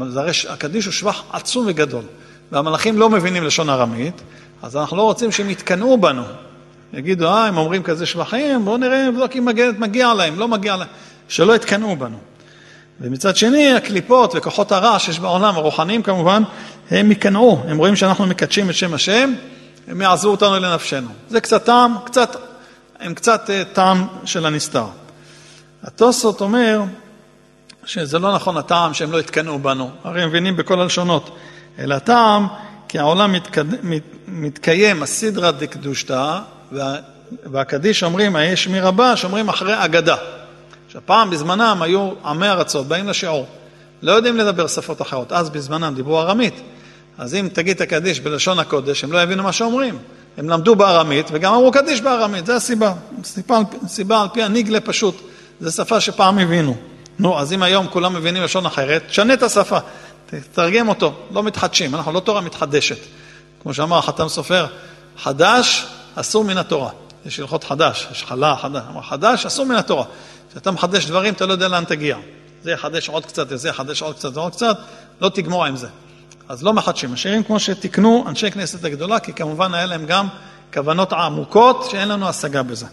הרי 0.01 0.33
הקדיש 0.49 0.85
הוא 0.85 0.93
שבח 0.93 1.23
עצום 1.33 1.65
וגדול, 1.69 2.05
והמלאכים 2.53 2.99
לא 2.99 3.11
מבינים 3.11 3.45
לשון 3.45 3.71
ארמית, 3.71 4.23
אז 4.63 4.77
אנחנו 4.77 4.97
לא 4.97 5.03
רוצים 5.03 5.33
שהם 5.33 5.51
יתקנאו 5.51 5.99
בנו. 5.99 6.23
יגידו, 6.93 7.27
אה, 7.27 7.47
הם 7.47 7.57
אומרים 7.59 7.83
כזה 7.83 8.07
שבחים, 8.07 8.65
בואו 8.65 8.77
נראה, 8.77 9.11
נבדוק 9.11 9.37
אם 9.37 9.49
מגיע 9.79 10.15
להם, 10.15 10.39
לא 10.39 10.49
מגיע 10.49 10.77
להם, 10.77 10.89
שלא 11.29 11.57
יתקנאו 11.57 11.97
בנו. 11.97 12.19
ומצד 13.01 13.37
שני, 13.37 13.73
הקליפות 13.73 14.35
וכוחות 14.37 14.73
הרע 14.73 14.99
שיש 14.99 15.19
בעולם, 15.19 15.57
הרוחניים 15.57 16.03
כמובן, 16.03 16.43
הם 16.91 17.13
יקנאו, 17.13 17.63
הם 17.69 17.79
רואים 17.79 17.97
שאנחנו 17.97 18.27
מקדשים 18.27 18.71
את 18.71 18.75
שם 18.75 18.95
השם, 18.95 19.33
הם 19.89 20.01
יעזרו 20.01 20.31
אותנו 20.31 20.59
לנפשנו. 20.59 21.09
זה 21.29 21.41
קצת 21.41 21.65
טעם, 21.65 21.95
קצת, 22.05 22.37
הם 23.01 23.15
קצת 23.15 23.51
אה, 23.51 23.63
טעם 23.73 24.07
של 24.25 24.47
הנסתר. 24.47 24.87
התוספות 25.83 26.41
אומר 26.41 26.83
שזה 27.85 28.19
לא 28.19 28.35
נכון 28.35 28.57
הטעם 28.57 28.95
שהם 28.95 29.13
לא 29.13 29.21
יתקנאו 29.21 29.59
בנו, 29.59 29.91
הרי 30.05 30.23
הם 30.23 30.29
מבינים 30.29 30.57
בכל 30.57 30.81
הלשונות, 30.81 31.37
אלא 31.79 31.95
הטעם 31.95 32.47
כי 32.89 32.99
העולם 32.99 33.33
מתקד... 33.33 33.85
מת... 33.85 34.03
מתקיים 34.29 35.03
הסדרה 35.03 35.53
דקדושתא. 35.53 36.39
והקדיש 37.53 38.03
אומרים, 38.03 38.37
היש 38.37 38.69
מי 38.69 38.81
רבה, 38.81 39.17
שאומרים 39.17 39.49
אחרי 39.49 39.85
אגדה. 39.85 40.17
עכשיו, 40.87 41.01
פעם 41.05 41.31
בזמנם 41.31 41.83
היו 41.83 42.11
עמי 42.25 42.49
ארצות, 42.49 42.87
באים 42.87 43.09
לשיעור, 43.09 43.47
לא 44.03 44.13
יודעים 44.13 44.37
לדבר 44.37 44.67
שפות 44.67 45.03
אחרות, 45.03 45.33
אז 45.33 45.51
בזמנם 45.51 45.95
דיברו 45.95 46.21
ארמית. 46.21 46.61
אז 47.19 47.35
אם 47.35 47.49
תגיד 47.53 47.77
את 47.77 47.81
הקדיש 47.81 48.21
בלשון 48.21 48.59
הקודש, 48.59 49.05
הם 49.05 49.13
לא 49.13 49.23
יבינו 49.23 49.43
מה 49.43 49.53
שאומרים. 49.53 49.99
הם 50.37 50.49
למדו 50.49 50.77
בארמית 50.77 51.29
וגם 51.33 51.55
אמרו 51.55 51.73
קדיש 51.73 52.01
בארמית, 52.01 52.47
זה 52.47 52.57
הסיבה. 52.57 52.93
סיבה, 53.25 53.59
סיבה 53.87 54.23
על 54.23 54.29
פי 54.33 54.43
הניגלה 54.43 54.81
פשוט, 54.81 55.21
זו 55.61 55.73
שפה 55.73 56.01
שפעם 56.01 56.39
הבינו. 56.39 56.77
נו, 57.19 57.39
אז 57.39 57.53
אם 57.53 57.63
היום 57.63 57.87
כולם 57.87 58.15
מבינים 58.15 58.43
לשון 58.43 58.67
אחרת, 58.67 59.03
תשנה 59.09 59.35
את 59.35 59.43
השפה, 59.43 59.79
תתרגם 60.27 60.89
אותו, 60.89 61.15
לא 61.31 61.43
מתחדשים, 61.43 61.95
אנחנו 61.95 62.13
לא 62.13 62.21
תורה 62.21 62.41
מתחדשת. 62.41 62.99
כמו 63.63 63.75
שאמר 63.75 63.99
החתם 63.99 64.29
סופר, 64.29 64.67
חדש 65.19 65.87
אסור 66.21 66.45
מן 66.45 66.59
התורה. 66.59 66.91
יש 67.27 67.41
הלכות 67.41 67.65
חדש, 67.65 68.09
יש 68.13 68.25
חלה, 68.25 68.57
חדש, 68.57 68.83
חדש 69.09 69.47
אסור 69.47 69.67
מן 69.67 69.75
התורה. 69.75 70.05
כשאתה 70.51 70.71
מחדש 70.71 71.07
דברים, 71.07 71.35
אתה 71.35 71.47
לא 71.47 71.53
יודע 71.53 71.69
לאן 71.69 71.85
תגיע. 71.85 72.17
זה 72.63 72.71
יחדש 72.71 73.09
עוד 73.09 73.27
קצת, 73.27 73.59
זה 73.59 73.69
יחדש 73.69 74.03
עוד 74.03 74.15
קצת 74.15 74.37
ועוד 74.37 74.53
קצת, 74.53 74.79
לא 75.21 75.29
תגמור 75.29 75.65
עם 75.65 75.77
זה. 75.77 75.89
אז 76.49 76.63
לא 76.63 76.73
מחדשים, 76.73 77.13
משאירים 77.13 77.43
כמו 77.43 77.61
שתיקנו 77.61 78.25
אנשי 78.29 78.51
כנסת 78.51 78.85
הגדולה, 78.85 79.21
כי 79.21 79.33
כמובן 79.33 79.75
היה 79.75 79.87
להם 79.87 80.07
גם 80.07 80.29
כוונות 80.73 81.13
עמוקות 81.13 81.89
שאין 81.91 82.09
לנו 82.09 82.29
השגה 82.29 82.63
בזה. 82.63 82.87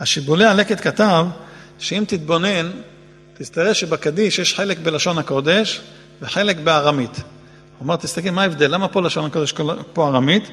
השיבולי 0.00 0.44
הלקט 0.44 0.80
כתב 0.80 1.26
שאם 1.78 2.04
תתבונן, 2.08 2.70
תסתראה 3.38 3.74
שבקדיש 3.74 4.38
יש 4.38 4.54
חלק 4.54 4.78
בלשון 4.78 5.18
הקודש 5.18 5.80
וחלק 6.22 6.56
בארמית. 6.56 7.16
הוא 7.78 7.86
אמר, 7.86 7.96
תסתכל, 7.96 8.30
מה 8.30 8.42
ההבדל? 8.42 8.70
למה 8.70 8.88
פה 8.88 9.02
לשון 9.02 9.24
הקודש, 9.24 9.54
פה 9.92 10.08
ארמית? 10.08 10.48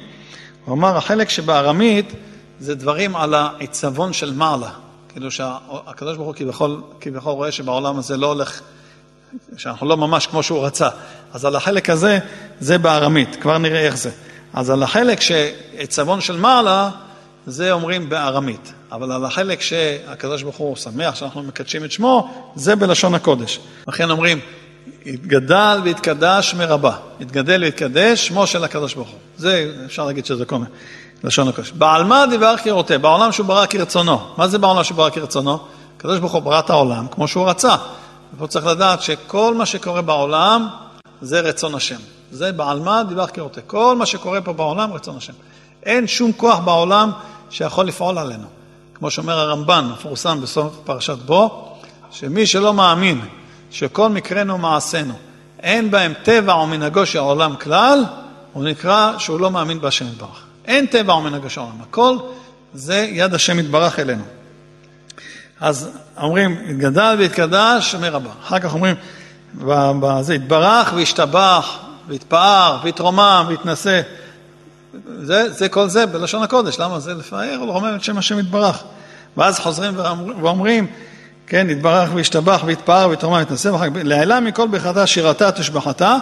הוא 0.66 0.74
אמר, 0.74 0.96
החלק 0.96 1.28
שבארמית 1.28 2.12
זה 2.60 2.74
דברים 2.74 3.16
על 3.16 3.34
העיצבון 3.34 4.12
של 4.12 4.32
מעלה. 4.32 4.70
כאילו 5.08 5.30
שהקדוש 5.30 6.16
ברוך 6.16 6.28
הוא 6.28 6.34
כביכול, 6.34 6.82
כביכול 7.00 7.32
רואה 7.32 7.52
שבעולם 7.52 7.98
הזה 7.98 8.16
לא 8.16 8.26
הולך, 8.26 8.60
שאנחנו 9.56 9.88
לא 9.88 9.96
ממש 9.96 10.26
כמו 10.26 10.42
שהוא 10.42 10.66
רצה. 10.66 10.88
אז 11.32 11.44
על 11.44 11.56
החלק 11.56 11.90
הזה, 11.90 12.18
זה 12.60 12.78
בארמית, 12.78 13.36
כבר 13.40 13.58
נראה 13.58 13.80
איך 13.80 13.96
זה. 13.96 14.10
אז 14.54 14.70
על 14.70 14.82
החלק 14.82 15.20
שעצבון 15.20 16.20
של 16.20 16.36
מעלה, 16.36 16.90
זה 17.46 17.72
אומרים 17.72 18.08
בארמית. 18.08 18.72
אבל 18.92 19.12
על 19.12 19.24
החלק 19.24 19.60
שהקדוש 19.60 20.42
ברוך 20.42 20.56
הוא 20.56 20.76
שמח 20.76 21.14
שאנחנו 21.14 21.42
מקדשים 21.42 21.84
את 21.84 21.92
שמו, 21.92 22.52
זה 22.56 22.76
בלשון 22.76 23.14
הקודש. 23.14 23.60
לכן 23.88 24.10
אומרים, 24.10 24.40
התגדל 25.06 25.80
והתקדש 25.84 26.54
מרבה. 26.54 26.96
התגדל 27.20 27.62
והתקדש, 27.64 28.26
שמו 28.26 28.46
של 28.46 28.64
הקדוש 28.64 28.94
ברוך 28.94 29.08
הוא. 29.08 29.18
זה, 29.36 29.72
אפשר 29.86 30.06
להגיד 30.06 30.26
שזה 30.26 30.44
כל 30.44 30.56
מיני. 30.56 30.70
לשון 31.24 31.48
הקודש. 31.48 31.72
בעל 31.72 32.04
מה 32.04 32.24
דיבר 32.30 32.56
כראותה? 32.56 32.98
בעולם 32.98 33.32
שהוא 33.32 33.46
ברא 33.46 33.66
כרצונו. 33.66 34.20
מה 34.36 34.48
זה 34.48 34.58
בעולם 34.58 34.84
שהוא 34.84 34.96
ברא 34.96 35.10
כרצונו? 35.10 35.58
הקדוש 35.96 36.18
ברוך 36.18 36.32
הוא 36.32 36.42
ברא 36.42 36.58
את 36.58 36.70
העולם 36.70 37.06
כמו 37.10 37.28
שהוא 37.28 37.48
רצה. 37.48 37.76
ופה 38.34 38.46
צריך 38.46 38.66
לדעת 38.66 39.02
שכל 39.02 39.54
מה 39.54 39.66
שקורה 39.66 40.02
בעולם 40.02 40.68
זה 41.20 41.40
רצון 41.40 41.74
השם. 41.74 42.00
זה 42.30 42.52
בעל 42.52 42.80
מה 42.80 43.02
דיבר 43.02 43.26
כראותה. 43.26 43.60
כל 43.60 43.96
מה 43.96 44.06
שקורה 44.06 44.40
פה 44.40 44.52
בעולם 44.52 44.92
רצון 44.92 45.16
השם. 45.16 45.32
אין 45.82 46.06
שום 46.06 46.32
כוח 46.32 46.58
בעולם 46.58 47.10
שיכול 47.50 47.86
לפעול 47.86 48.18
עלינו. 48.18 48.46
כמו 48.94 49.10
שאומר 49.10 49.38
הרמב"ן, 49.38 49.88
מפורסם 49.92 50.40
בסוף 50.40 50.76
פרשת 50.84 51.18
בו, 51.18 51.72
שמי 52.10 52.46
שלא 52.46 52.74
מאמין 52.74 53.20
שכל 53.70 54.08
מקרנו 54.08 54.58
מעשינו 54.58 55.14
אין 55.62 55.90
בהם 55.90 56.12
טבע 56.22 56.52
או 56.52 56.66
מנהגו 56.66 57.06
של 57.06 57.18
העולם 57.18 57.56
כלל, 57.56 58.04
הוא 58.52 58.64
נקרא 58.64 59.12
שהוא 59.18 59.40
לא 59.40 59.50
מאמין 59.50 59.80
בהשם 59.80 60.06
יתברך. 60.06 60.44
אין 60.64 60.86
טבע 60.86 61.14
ומנהג 61.14 61.46
השעון, 61.46 61.78
הכל 61.82 62.16
זה 62.74 62.96
יד 63.10 63.34
השם 63.34 63.58
יתברך 63.58 63.98
אלינו. 63.98 64.24
אז 65.60 65.90
אומרים, 66.20 66.58
התגדל 66.70 67.16
והתקדש 67.18 67.94
מרבה. 67.94 68.30
אחר 68.42 68.58
כך 68.58 68.74
אומרים, 68.74 68.94
זה 70.20 70.34
התברך 70.34 70.92
והשתבח, 70.96 71.78
והתפאר, 72.08 72.78
והתרומם, 72.84 73.44
והתנשא. 73.48 74.00
זה, 75.20 75.52
זה 75.52 75.68
כל 75.68 75.88
זה 75.88 76.06
בלשון 76.06 76.42
הקודש, 76.42 76.80
למה? 76.80 77.00
זה 77.00 77.14
לפאר 77.14 77.58
ולרומם 77.62 77.94
את 77.96 78.04
שם 78.04 78.18
השם 78.18 78.38
יתברך. 78.38 78.82
ואז 79.36 79.58
חוזרים 79.58 79.94
ואומרים, 80.40 80.86
כן, 81.46 81.70
התברך 81.70 82.10
והשתבח 82.14 82.62
והתפאר 82.66 83.08
והתרומם 83.10 83.36
והתנשא, 83.36 83.70
לעילה 83.94 84.40
מכל 84.40 84.68
ברכתה 84.68 85.06
שירתה 85.06 85.52
תשבחתה 85.52 86.16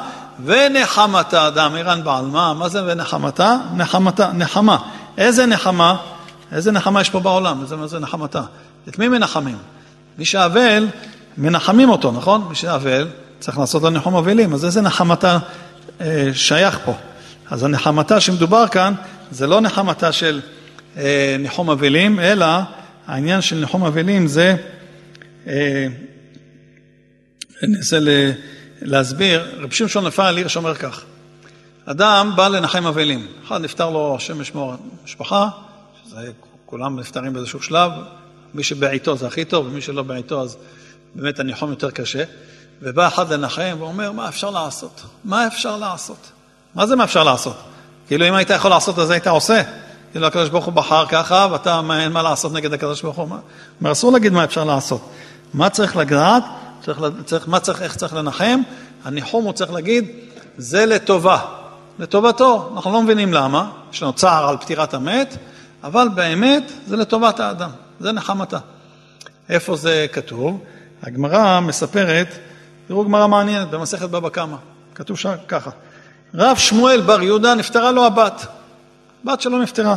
ונחמתה, 0.45 1.51
דאמירן 1.51 2.05
בעל 2.05 2.25
מה, 2.25 2.69
זה 2.69 2.83
ונחמתה? 2.87 3.57
נחמתה, 3.77 4.33
נחמה. 4.33 4.79
איזה 5.19 5.47
נחמה? 5.47 5.97
איזה 6.53 6.73
נחמה 6.73 7.01
יש 7.01 7.11
פה 7.11 7.21
בעולם? 7.21 7.63
איזה, 7.63 7.77
מה 7.77 7.87
זה 7.87 7.99
נחמתה? 7.99 8.43
את 8.89 8.99
מי 8.99 9.09
מנחמים? 9.09 9.57
מי 10.19 10.25
שאבל, 10.25 10.89
מנחמים 11.39 11.91
אותו, 11.91 12.13
נכון? 12.13 12.47
מי 12.49 12.55
שאבל, 12.55 13.09
צריך 13.41 13.59
לעשות 13.59 13.83
לו 13.83 13.91
ניחום 13.91 14.17
אבלים, 14.17 14.55
אז 14.55 14.65
איזה 14.65 14.81
נחמתה 14.81 15.39
אה, 16.01 16.31
שייך 16.35 16.79
פה? 16.85 16.95
אז 17.51 17.65
הנחמתה 17.65 18.21
שמדובר 18.21 18.69
כאן, 18.69 18.95
זה 19.31 19.47
לא 19.47 19.61
נחמתה 19.61 20.13
של 20.13 20.41
אה, 20.97 21.37
ניחום 21.39 21.71
אבלים, 21.71 22.21
אלא 22.21 22.47
העניין 23.07 23.41
של 23.41 23.57
ניחום 23.57 23.85
אבלים 23.85 24.27
זה, 24.27 24.57
אני 25.47 25.89
אנסה 27.77 27.99
להסביר, 28.83 29.61
רב 29.61 29.71
שמשון 29.73 30.05
לפעל 30.05 30.37
הירש 30.37 30.57
אומר 30.57 30.75
כך, 30.75 31.03
אדם 31.85 32.33
בא 32.37 32.49
לנחם 32.49 32.87
אבלים, 32.87 33.27
אחד 33.47 33.61
נפטר 33.61 33.91
לו 33.91 34.17
השם 34.17 34.41
ישמור 34.41 34.75
משפחה, 35.05 35.49
שזה 36.05 36.31
כולם 36.67 37.01
נפטרים 37.01 37.33
באיזשהו 37.33 37.63
שלב, 37.63 37.93
מי 38.55 38.63
שבעיתו 38.63 39.17
זה 39.17 39.27
הכי 39.27 39.45
טוב, 39.45 39.67
ומי 39.67 39.81
שלא 39.81 40.03
בעיתו 40.03 40.43
אז 40.43 40.57
באמת 41.15 41.41
הניחום 41.41 41.71
יותר 41.71 41.91
קשה, 41.91 42.25
ובא 42.83 43.07
אחד 43.07 43.33
לנחם 43.33 43.77
ואומר, 43.79 44.13
מה 44.13 44.29
אפשר 44.29 44.51
לעשות? 44.51 45.03
מה 45.25 45.47
אפשר 45.47 45.77
לעשות? 45.77 46.31
מה 46.75 46.87
זה 46.87 46.97
מה 46.97 47.05
אפשר 47.05 47.25
לעשות? 47.25 47.57
כאילו 48.07 48.29
אם 48.29 48.35
היית 48.35 48.51
יכול 48.51 48.71
לעשות 48.71 48.99
אז 48.99 49.11
היית 49.11 49.27
עושה. 49.27 49.63
כאילו 50.13 50.27
הקדוש 50.27 50.49
ברוך 50.49 50.65
הוא 50.65 50.75
בחר 50.75 51.07
ככה, 51.07 51.49
ואתה 51.51 51.81
אין 52.01 52.13
מה 52.13 52.23
לעשות 52.23 52.53
נגד 52.53 52.73
הקדוש 52.73 53.03
ברוך 53.03 53.17
הוא. 53.17 53.29
אומר, 53.81 53.93
אסור 53.93 54.13
להגיד 54.13 54.33
מה 54.33 54.45
אפשר 54.45 54.65
לעשות. 54.65 55.11
מה 55.55 55.71
צריך 55.71 55.97
לדעת? 55.97 56.43
צריך, 56.83 57.01
צריך, 57.25 57.49
מה 57.49 57.61
צריך, 57.61 57.83
איך 57.83 57.97
צריך 57.97 58.15
לנחם? 58.15 58.61
הניחום 59.05 59.45
הוא 59.45 59.53
צריך 59.53 59.73
להגיד, 59.73 60.05
זה 60.57 60.87
לטובה, 60.87 61.39
לטובתו. 61.99 62.73
אנחנו 62.77 62.93
לא 62.93 63.03
מבינים 63.03 63.33
למה, 63.33 63.71
יש 63.93 64.03
לנו 64.03 64.13
צער 64.13 64.49
על 64.49 64.57
פטירת 64.57 64.95
המת, 64.95 65.37
אבל 65.85 66.09
באמת 66.15 66.73
זה 66.87 66.97
לטובת 66.97 67.41
האדם, 67.41 67.71
זה 68.01 68.13
נחמתה. 68.13 68.59
איפה 69.49 69.77
זה 69.77 70.07
כתוב? 70.13 70.61
הגמרא 71.03 71.61
מספרת, 71.61 72.29
תראו 72.89 73.05
גמרא 73.05 73.27
מעניינת 73.27 73.71
במסכת 73.71 74.11
בבא 74.11 74.29
קמא, 74.29 74.57
כתוב 74.95 75.19
שם 75.19 75.33
ככה, 75.49 75.71
רב 76.35 76.57
שמואל 76.57 77.01
בר 77.01 77.23
יהודה 77.23 77.55
נפטרה 77.55 77.91
לו 77.91 78.07
הבת, 78.07 78.47
בת 79.25 79.41
שלו 79.41 79.63
נפטרה. 79.63 79.97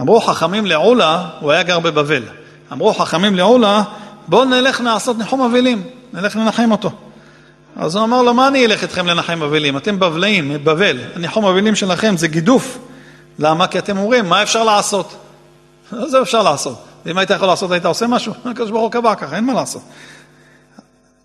אמרו 0.00 0.20
חכמים 0.20 0.66
לעולה, 0.66 1.28
הוא 1.40 1.50
היה 1.52 1.62
גר 1.62 1.80
בבבל, 1.80 2.22
אמרו 2.72 2.94
חכמים 2.94 3.34
לעולה, 3.34 3.82
בואו 4.28 4.44
נלך 4.44 4.80
לעשות 4.80 5.18
ניחום 5.18 5.40
אבלים, 5.40 5.82
נלך 6.12 6.36
לנחם 6.36 6.72
אותו. 6.72 6.90
אז 7.76 7.96
הוא 7.96 8.04
אמר 8.04 8.22
לו, 8.22 8.34
מה 8.34 8.48
אני 8.48 8.66
אלך 8.66 8.82
איתכם 8.82 9.06
לנחם 9.06 9.42
אבלים? 9.42 9.76
אתם 9.76 10.00
בבלאים, 10.00 10.48
מבבל, 10.48 10.98
הניחום 11.14 11.44
אבלים 11.44 11.74
שלכם 11.74 12.16
זה 12.16 12.28
גידוף. 12.28 12.78
למה? 13.38 13.66
כי 13.66 13.78
אתם 13.78 13.98
אומרים, 13.98 14.28
מה 14.28 14.42
אפשר 14.42 14.64
לעשות? 14.64 15.16
זה 16.06 16.22
אפשר 16.22 16.42
לעשות. 16.42 16.84
ואם 17.06 17.18
היית 17.18 17.30
יכול 17.30 17.48
לעשות, 17.48 17.70
היית 17.70 17.84
עושה 17.84 18.06
משהו? 18.06 18.32
הקדוש 18.50 18.70
ברוך 18.70 18.82
הוא 18.82 18.90
קבע 18.90 19.14
ככה, 19.14 19.36
אין 19.36 19.44
מה 19.44 19.52
לעשות. 19.52 19.82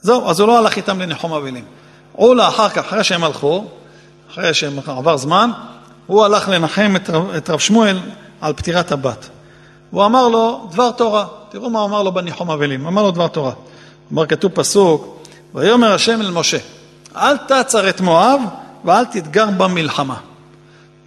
זהו, 0.01 0.29
אז 0.29 0.39
הוא 0.39 0.47
לא 0.47 0.57
הלך 0.57 0.77
איתם 0.77 0.99
לניחום 0.99 1.33
אבלים. 1.33 1.65
עולה 2.13 2.47
אחר 2.47 2.69
כך, 2.69 2.77
אחרי 2.77 3.03
שהם 3.03 3.23
הלכו, 3.23 3.65
אחרי 4.31 4.53
שעבר 4.53 5.17
זמן, 5.17 5.51
הוא 6.07 6.25
הלך 6.25 6.49
לנחם 6.49 6.93
את 7.37 7.49
רב 7.49 7.59
שמואל 7.59 7.99
על 8.41 8.53
פטירת 8.53 8.91
הבת. 8.91 9.29
הוא 9.91 10.05
אמר 10.05 10.27
לו 10.27 10.67
דבר 10.71 10.91
תורה, 10.91 11.25
תראו 11.49 11.69
מה 11.69 11.83
אמר 11.83 12.03
לו 12.03 12.11
בניחום 12.11 12.51
אבלים, 12.51 12.88
אמר 12.88 13.03
לו 13.03 13.11
דבר 13.11 13.27
תורה. 13.27 13.51
אמר 14.13 14.25
כתוב 14.25 14.51
פסוק, 14.51 15.17
ויאמר 15.55 15.93
השם 15.93 16.21
אל 16.21 16.31
משה, 16.31 16.57
אל 17.15 17.38
תצר 17.38 17.89
את 17.89 18.01
מואב 18.01 18.41
ואל 18.85 19.05
תתגר 19.05 19.45
במלחמה. 19.57 20.15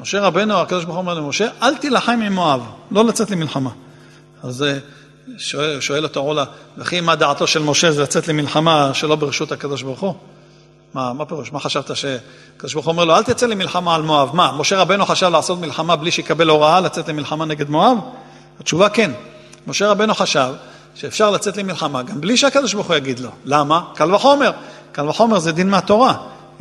משה 0.01 0.20
רבנו, 0.20 0.55
הקדוש 0.55 0.85
ברוך 0.85 0.97
הוא 0.97 1.01
אומר 1.01 1.14
למשה, 1.14 1.49
אל 1.62 1.76
תילחם 1.76 2.20
עם 2.26 2.33
מואב, 2.33 2.61
לא 2.91 3.05
לצאת 3.05 3.31
למלחמה. 3.31 3.70
אז 4.43 4.62
אה, 4.62 4.78
שואל, 5.39 5.81
שואל 5.81 6.05
אותו 6.05 6.20
עולה, 6.20 6.45
וכי 6.78 7.01
מה 7.01 7.16
דעתו 7.16 7.47
של 7.47 7.62
משה 7.62 7.93
זה 7.93 8.03
לצאת 8.03 8.28
למלחמה 8.28 8.91
שלא 8.95 9.16
ברשות 9.16 9.53
הקדוש 9.53 9.83
ברוך 9.83 10.01
הוא? 10.01 10.14
מה, 10.95 11.12
מה 11.12 11.24
פירוש? 11.24 11.53
מה 11.53 11.61
חשבת 11.61 11.97
שהקדוש 11.97 12.74
ברוך 12.74 12.87
הוא 12.87 12.93
אומר 12.93 13.05
לו, 13.05 13.16
אל 13.16 13.22
תצא 13.22 13.47
למלחמה 13.47 13.95
על 13.95 14.03
מואב. 14.03 14.31
מה, 14.37 14.53
משה 14.53 14.76
רבנו 14.76 15.07
חשב 15.07 15.26
לעשות 15.26 15.61
מלחמה 15.61 15.97
בלי 15.97 16.11
שיקבל 16.11 16.49
הוראה 16.49 16.81
לצאת 16.81 17.09
למלחמה 17.09 17.45
נגד 17.45 17.70
מואב? 17.70 17.99
התשובה 18.61 18.89
כן. 18.89 19.11
משה 19.67 19.91
רבנו 19.91 20.15
חשב 20.15 20.53
שאפשר 20.95 21.31
לצאת 21.31 21.57
למלחמה 21.57 22.03
גם 22.03 22.21
בלי 22.21 22.37
שהקדוש 22.37 22.75
ברוך 22.75 22.87
הוא 22.87 22.97
יגיד 22.97 23.21
לו. 23.21 23.31
למה? 23.45 23.83
קל 23.95 24.15
וחומר. 24.15 24.51
קל 24.93 25.09
וחומר 25.09 25.39
זה 25.39 25.53
דין 25.53 25.71
מהתורה. 25.71 26.15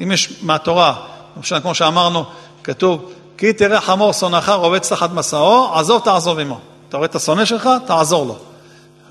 אם 0.03 0.11
יש 0.11 0.33
מהתורה, 0.41 0.95
למשל 1.37 1.59
כמו 1.59 1.75
שאמרנו, 1.75 2.25
כתוב, 2.63 3.11
כי 3.37 3.53
תראה 3.53 3.81
חמור 3.81 4.13
שונאך 4.13 4.49
רובץ 4.49 4.89
תחת 4.89 5.11
מסעו, 5.11 5.75
עזוב 5.75 6.01
תעזוב 6.05 6.39
עמו. 6.39 6.59
אתה 6.89 6.97
רואה 6.97 7.05
את 7.05 7.15
השונא 7.15 7.45
שלך, 7.45 7.69
תעזור 7.85 8.25
לו. 8.25 8.37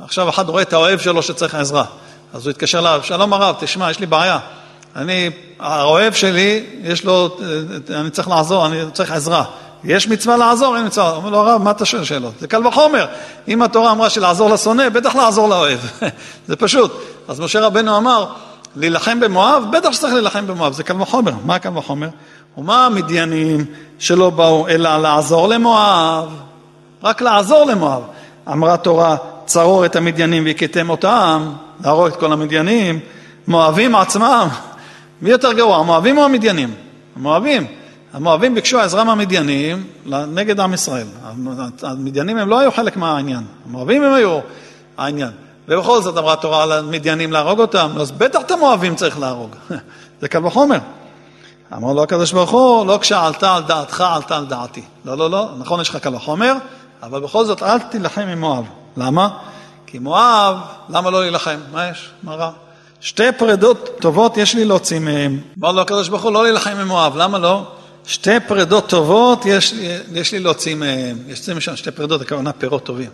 עכשיו 0.05 0.29
אחד 0.29 0.49
רואה 0.49 0.63
את 0.63 0.73
האוהב 0.73 0.99
שלו 0.99 1.23
שצריך 1.23 1.55
עזרה. 1.55 1.85
אז 2.35 2.47
הוא 2.47 2.51
התקשר 2.51 2.81
לרב, 2.81 3.03
שלום 3.03 3.33
הרב, 3.33 3.57
תשמע, 3.61 3.91
יש 3.91 4.01
לי 4.01 4.07
בעיה. 4.07 4.39
אני, 4.97 5.31
האוהב 5.61 6.13
שלי, 6.13 6.67
יש 6.83 7.05
לו, 7.05 7.39
אני 7.95 8.11
צריך 8.11 8.29
לעזור, 8.29 8.67
אני 8.67 8.81
צריך 8.93 9.13
עזרה. 9.13 9.45
יש 9.85 10.09
מצווה 10.09 10.37
לעזור, 10.37 10.77
אין 10.77 10.87
מצווה. 10.87 11.11
אומר 11.11 11.31
לו 11.31 11.39
הרב, 11.39 11.63
מה 11.63 11.71
אתה 11.71 11.85
שואל 11.85 12.05
שאלות? 12.05 12.33
זה 12.41 12.49
קל 12.49 12.67
וחומר. 12.67 13.07
אם 13.49 13.63
התורה 13.63 13.93
אמרה 13.93 14.11
שלעזור 14.11 14.51
לשונא, 14.51 14.89
בטח 14.89 15.17
לעזור 15.17 15.49
לאוהב. 15.49 15.79
זה 16.49 16.57
פשוט. 16.57 16.93
אז 17.29 17.41
משה 17.41 17.61
רבנו 17.61 17.97
אמר, 17.97 18.27
להילחם 18.77 19.21
במואב? 19.21 19.65
בטח 19.73 19.93
שצריך 19.93 20.15
להילחם 20.15 20.47
במואב, 20.47 20.73
זה 20.73 20.83
קל 20.83 21.03
וחומר. 21.03 21.33
מה 21.45 21.59
קל 21.59 21.79
וחומר? 21.79 22.09
ומה 22.59 22.87
המדיינים 22.87 23.65
שלא 23.99 24.31
באו 24.31 24.69
אלא 24.69 24.97
לעזור 24.97 25.49
למואב? 25.49 26.29
רק 27.03 27.23
לעזור 27.23 27.65
למואב. 27.65 28.03
אמרה 28.49 28.77
תורה, 28.77 29.17
צרור 29.47 29.85
את 29.85 29.97
המדיינים 29.97 30.45
והכיתם 30.47 30.91
אותם, 30.91 31.53
להרוג 31.85 32.07
את 32.07 32.17
כל 32.17 32.33
המדיינים. 32.33 33.01
מואבים 33.49 33.95
עצמם, 33.95 34.49
מי 35.23 35.31
יותר 35.31 35.53
גרוע, 35.53 35.77
המואבים 35.77 36.19
או 36.19 36.25
המדיינים? 36.25 36.75
המואבים. 37.17 37.67
המואבים 38.19 38.55
ביקשו 38.55 38.79
עזרה 38.79 39.05
מהמדיינים 39.05 39.87
נגד 40.07 40.61
עם 40.61 40.75
ישראל. 40.75 41.07
המדיינים 41.83 42.39
הם 42.39 42.49
לא 42.49 42.59
היו 42.59 42.73
חלק 42.73 42.97
מהעניין, 42.97 43.45
המואבים 43.67 44.05
הם 44.05 44.13
היו 44.13 44.39
העניין. 44.97 45.31
ובכל 45.69 46.03
זאת 46.03 46.19
אמרה 46.19 46.33
התורה 46.33 46.63
על 46.63 46.73
המדיינים 46.73 47.33
להרוג 47.33 47.61
אותם, 47.61 47.91
אז 48.01 48.11
בטח 48.11 48.41
את 48.41 48.51
המואבים 48.51 48.95
צריך 48.95 49.19
להרוג. 49.19 49.51
זה 50.21 50.29
קל 50.29 50.47
וחומר. 50.47 50.79
אמר 51.77 51.93
לו 51.93 52.03
הקדוש 52.03 52.33
ברוך 52.33 52.51
הוא, 52.51 52.87
לא 52.87 52.99
כשעלתה 53.01 53.57
על 53.57 53.63
דעתך, 53.63 54.01
עלתה 54.01 54.37
על 54.37 54.47
דעתי. 54.47 54.83
לא, 55.05 55.17
לא, 55.17 55.31
לא, 55.31 55.49
נכון, 55.59 55.81
יש 55.81 55.89
לך 55.89 55.97
קל 55.97 56.15
וחומר, 56.15 56.55
אבל 57.03 57.21
בכל 57.21 57.45
זאת 57.45 57.63
אל 57.63 57.79
תילחם 57.79 58.29
עם 58.29 58.41
מואב. 58.41 58.65
למה? 58.97 59.29
כי 59.87 59.99
מואב, 59.99 60.57
למה 60.89 61.11
לא 61.11 61.21
להילחם? 61.21 61.59
מה 61.73 61.89
יש? 61.89 62.11
מה 62.23 62.35
רע? 62.35 62.51
שתי 63.01 63.33
פרדות 63.39 63.91
טובות 64.01 64.37
יש 64.37 64.55
לי 64.55 64.65
להוציא 64.65 64.99
מהם. 64.99 65.41
אמר 65.59 65.73
לו 65.73 65.81
הקדוש 65.81 66.09
ברוך 66.09 66.23
הוא 66.23 66.33
לא 66.33 66.43
להילחם 66.43 66.77
עם 66.81 66.89
מואב, 66.89 67.17
למה 67.17 67.39
לא? 67.39 67.63
שתי 68.09 68.41
פרדות 68.47 68.89
טובות 68.89 69.47
יש, 69.47 69.75
יש 70.13 70.33
לי 70.33 70.39
להוציא 70.39 70.75
מהם. 70.75 71.19
יש 71.27 71.49
משם 71.49 71.77
שתי 71.77 71.91
פרדות, 71.91 72.21
הכוונה 72.21 72.53
פירות 72.53 72.85
טובים. 72.85 73.11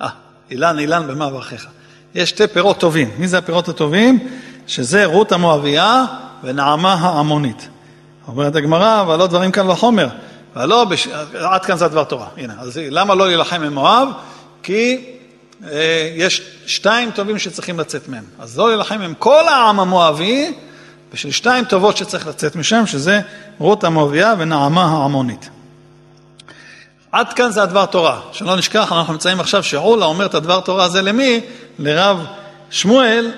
אה, 0.00 0.08
אילן 0.50 0.78
אילן 0.78 1.06
במה 1.06 1.26
אברכך. 1.26 1.66
יש 2.14 2.30
שתי 2.30 2.46
פירות 2.46 2.78
טובים. 2.78 3.10
מי 3.18 3.28
זה 3.28 3.38
הפירות 3.38 3.68
הטובים? 3.68 4.28
שזה 4.66 5.04
רות 5.04 5.32
המואבייה 5.32 6.04
ונעמה 6.42 6.94
העמונית. 6.94 7.68
אומרת 8.28 8.56
הגמרא, 8.56 9.00
אבל 9.00 9.18
לא 9.18 9.26
דברים 9.26 9.52
קל 9.52 9.70
וחומר. 9.70 10.08
ולא, 10.56 10.84
בש... 10.84 11.08
עד 11.34 11.64
כאן 11.64 11.76
זה 11.76 11.84
הדבר 11.84 12.04
תורה. 12.04 12.26
הנה, 12.36 12.54
אז 12.58 12.80
למה 12.90 13.14
לא 13.14 13.26
להילחם 13.26 13.62
עם 13.62 13.74
מואב? 13.74 14.08
כי 14.62 15.04
אה, 15.70 16.12
יש 16.14 16.42
שתיים 16.66 17.10
טובים 17.10 17.38
שצריכים 17.38 17.80
לצאת 17.80 18.08
מהם. 18.08 18.24
אז 18.38 18.58
לא 18.58 18.68
להילחם 18.68 19.00
עם 19.00 19.14
כל 19.18 19.48
העם 19.48 19.80
המואבי, 19.80 20.52
בשביל 21.14 21.32
שתיים 21.32 21.64
טובות 21.64 21.96
שצריך 21.96 22.26
לצאת 22.26 22.56
משם, 22.56 22.86
שזה 22.86 23.20
רות 23.58 23.84
המואביה 23.84 24.34
ונעמה 24.38 24.84
העמונית. 24.84 25.50
עד 27.12 27.32
כאן 27.32 27.50
זה 27.50 27.62
הדבר 27.62 27.86
תורה. 27.86 28.20
שלא 28.32 28.56
נשכח, 28.56 28.92
אנחנו 28.92 29.12
נמצאים 29.12 29.40
עכשיו 29.40 29.62
שעולה 29.62 30.06
אומר 30.06 30.26
את 30.26 30.34
הדבר 30.34 30.60
תורה 30.60 30.84
הזה 30.84 31.02
למי? 31.02 31.40
לרב 31.78 32.24
שמואל, 32.70 33.32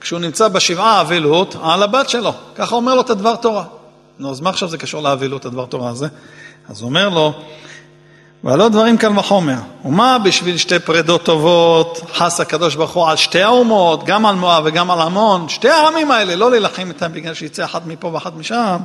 כשהוא 0.00 0.20
נמצא 0.20 0.48
בשבעה 0.48 1.00
אבילות, 1.00 1.56
על 1.62 1.82
הבת 1.82 2.08
שלו. 2.08 2.32
ככה 2.54 2.74
אומר 2.74 2.94
לו 2.94 3.00
את 3.00 3.10
הדבר 3.10 3.36
תורה. 3.36 3.64
נו, 4.18 4.30
אז 4.30 4.40
מה 4.40 4.50
עכשיו 4.50 4.68
זה 4.68 4.78
קשור 4.78 5.02
לאבילות, 5.02 5.44
הדבר 5.44 5.66
תורה 5.66 5.90
הזה? 5.90 6.06
אז 6.68 6.82
אומר 6.82 7.08
לו, 7.08 7.42
והלא 8.44 8.68
דברים 8.68 8.96
קל 8.96 9.18
וחומר. 9.18 9.56
ומה 9.84 10.18
בשביל 10.18 10.56
שתי 10.56 10.78
פרדות 10.78 11.24
טובות 11.24 12.00
חס 12.14 12.40
הקדוש 12.40 12.74
ברוך 12.74 12.90
הוא 12.90 13.08
על 13.08 13.16
שתי 13.16 13.42
האומות, 13.42 14.04
גם 14.04 14.26
על 14.26 14.34
מואב 14.34 14.62
וגם 14.66 14.90
על 14.90 15.00
עמון, 15.00 15.48
שתי 15.48 15.68
העמים 15.68 16.10
האלה, 16.10 16.36
לא 16.36 16.50
להילחם 16.50 16.88
איתם 16.88 17.12
בגלל 17.12 17.34
שיצא 17.34 17.64
אחת 17.64 17.86
מפה 17.86 18.08
ואחת 18.08 18.32
משם. 18.36 18.76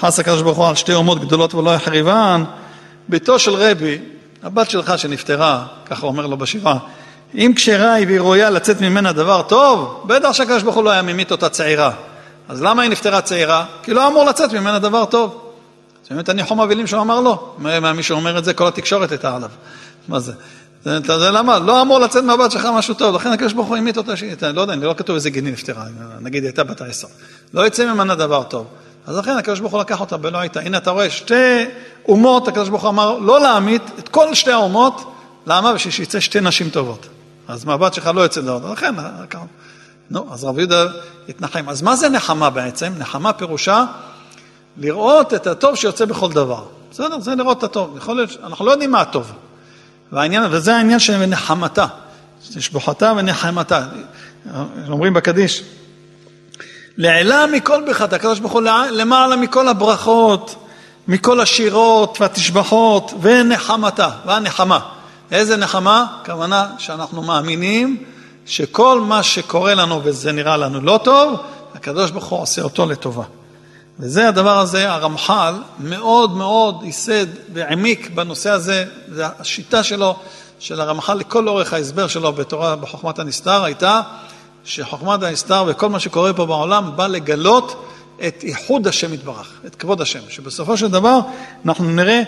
חס 0.00 0.18
הקדוש 0.18 0.42
ברוך 0.42 0.58
הוא 0.58 0.66
על 0.66 0.74
שתי 0.74 0.94
אומות 0.94 1.20
גדולות 1.20 1.54
ולא 1.54 1.74
יחריבן. 1.74 2.44
ביתו 3.08 3.38
של 3.38 3.54
רבי, 3.54 3.98
הבת 4.42 4.70
שלך 4.70 4.98
שנפטרה, 4.98 5.64
ככה 5.86 6.06
אומר 6.06 6.26
לו 6.26 6.36
בשבעה, 6.36 6.78
אם 7.34 7.52
כשרה 7.56 7.92
היא 7.92 8.06
והיא 8.06 8.20
ראויה 8.20 8.50
לצאת 8.50 8.80
ממנה 8.80 9.12
דבר 9.12 9.42
טוב, 9.42 10.02
בטח 10.06 10.32
שהקדוש 10.32 10.62
ברוך 10.62 10.76
הוא 10.76 10.84
לא 10.84 10.90
היה 10.90 11.02
ממית 11.02 11.30
אותה 11.30 11.48
צעירה. 11.48 11.90
אז 12.48 12.62
למה 12.62 12.82
היא 12.82 12.90
נפטרה 12.90 13.20
צעירה? 13.20 13.64
כי 13.82 13.94
לא 13.94 14.08
אמור 14.08 14.24
לצאת 14.24 14.52
ממנה 14.52 14.78
דבר 14.78 15.04
טוב. 15.04 15.47
זה 16.08 16.14
באמת 16.14 16.28
הניחום 16.28 16.60
אבלים 16.60 16.86
שהוא 16.86 17.00
אמר. 17.02 17.20
מה, 17.58 17.92
מי 17.92 18.02
שאומר 18.02 18.38
את 18.38 18.44
זה, 18.44 18.54
כל 18.54 18.66
התקשורת 18.66 19.10
הייתה 19.10 19.36
עליו. 19.36 19.50
מה 20.08 20.20
זה? 20.20 20.32
אתה 20.82 21.12
יודע 21.12 21.30
למה? 21.30 21.58
לא 21.58 21.82
אמור 21.82 21.98
לצאת 21.98 22.24
מהבת 22.24 22.50
שלך 22.50 22.68
משהו 22.74 22.94
טוב, 22.94 23.14
לכן 23.14 23.32
הקדוש 23.32 23.52
ברוך 23.52 23.68
הוא 23.68 23.76
המית 23.76 23.96
אותה, 23.96 24.16
שהיא, 24.16 24.34
לא 24.54 24.60
יודע, 24.60 24.72
אני 24.72 24.84
לא 24.84 24.94
כתוב 24.96 25.14
איזה 25.14 25.30
גיני 25.30 25.50
נפטרה, 25.50 25.84
נגיד 26.20 26.42
היא 26.42 26.48
הייתה 26.48 26.64
בת 26.64 26.80
העשר. 26.80 27.08
לא 27.54 27.66
יצא 27.66 27.92
ממנה 27.92 28.14
דבר 28.14 28.42
טוב. 28.42 28.66
אז 29.06 29.16
לכן 29.16 29.36
הקדוש 29.36 29.60
ברוך 29.60 29.72
הוא 29.72 29.80
לקח 29.80 30.00
אותה 30.00 30.16
ולא 30.22 30.38
הייתה. 30.38 30.60
הנה 30.60 30.76
אתה 30.76 30.90
רואה, 30.90 31.10
שתי 31.10 31.64
אומות, 32.08 32.48
הקדוש 32.48 32.68
ברוך 32.68 32.82
הוא 32.82 32.90
אמר 32.90 33.18
לא 33.18 33.40
להמית 33.40 33.82
את 33.98 34.08
כל 34.08 34.34
שתי 34.34 34.52
האומות, 34.52 35.14
למה? 35.46 35.72
בשביל 35.72 35.92
שיצא 35.92 36.20
שתי 36.20 36.40
נשים 36.40 36.70
טובות. 36.70 37.06
אז 37.48 37.64
מהבת 37.64 37.94
שלך 37.94 38.10
לא 38.14 38.20
יוצא 38.20 38.40
דבר, 38.40 38.72
לכן, 38.72 38.94
נו, 40.10 40.26
אז 40.32 40.44
רב 40.44 40.58
יהודה 40.58 40.84
התנחם. 41.28 41.68
אז 41.68 41.82
מה 41.82 41.96
זה 41.96 42.08
נחמה 42.08 42.50
בעצם? 42.50 42.92
נחמה 42.98 43.32
פירושה 43.32 43.84
לראות 44.78 45.34
את 45.34 45.46
הטוב 45.46 45.74
שיוצא 45.74 46.04
בכל 46.04 46.32
דבר. 46.32 46.64
בסדר, 46.90 47.20
זה 47.20 47.34
לראות 47.34 47.58
את 47.58 47.62
הטוב. 47.62 47.96
יכול 47.96 48.16
להיות, 48.16 48.30
אנחנו 48.44 48.66
לא 48.66 48.70
יודעים 48.70 48.90
מה 48.90 49.00
הטוב. 49.00 49.32
והעניין, 50.12 50.42
וזה 50.50 50.76
העניין 50.76 50.98
של 50.98 51.26
נחמתה. 51.26 51.86
תשבחתה 52.54 53.12
ונחמתה. 53.16 53.86
אומרים 54.88 55.14
בקדיש, 55.14 55.62
לעילה 56.96 57.46
מכל 57.46 57.82
ברכת, 57.86 58.12
הקדוש 58.12 58.38
ברוך 58.38 58.52
הוא 58.52 58.62
למעלה 58.90 59.36
מכל 59.36 59.68
הברכות, 59.68 60.54
מכל 61.08 61.40
השירות 61.40 62.20
והתשבחות, 62.20 63.12
ונחמתה, 63.20 64.10
והנחמה. 64.26 64.78
איזה 65.30 65.56
נחמה? 65.56 66.06
הכוונה 66.22 66.66
שאנחנו 66.78 67.22
מאמינים 67.22 68.04
שכל 68.46 69.00
מה 69.00 69.22
שקורה 69.22 69.74
לנו 69.74 70.00
וזה 70.04 70.32
נראה 70.32 70.56
לנו 70.56 70.80
לא 70.80 71.00
טוב, 71.04 71.40
הקדוש 71.74 72.10
ברוך 72.10 72.24
הוא 72.24 72.42
עושה 72.42 72.62
אותו 72.62 72.86
לטובה. 72.86 73.24
וזה 74.00 74.28
הדבר 74.28 74.58
הזה, 74.58 74.92
הרמח"ל 74.92 75.54
מאוד 75.78 76.36
מאוד 76.36 76.82
ייסד 76.82 77.26
והעמיק 77.52 78.10
בנושא 78.14 78.50
הזה, 78.50 78.84
זה 79.08 79.26
השיטה 79.38 79.82
שלו, 79.82 80.16
של 80.58 80.80
הרמח"ל 80.80 81.14
לכל 81.14 81.48
אורך 81.48 81.72
ההסבר 81.72 82.06
שלו 82.06 82.32
בתורה, 82.32 82.76
בחוכמת 82.76 83.18
הנסתר, 83.18 83.64
הייתה 83.64 84.00
שחוכמת 84.64 85.22
הנסתר 85.22 85.64
וכל 85.66 85.88
מה 85.88 86.00
שקורה 86.00 86.32
פה 86.32 86.46
בעולם 86.46 86.90
בא 86.96 87.06
לגלות 87.06 87.84
את 88.26 88.42
איחוד 88.42 88.86
השם 88.86 89.14
יתברך, 89.14 89.52
את 89.66 89.74
כבוד 89.74 90.00
השם, 90.00 90.20
שבסופו 90.28 90.76
של 90.76 90.88
דבר 90.88 91.18
אנחנו 91.66 91.84
נראה 91.84 92.22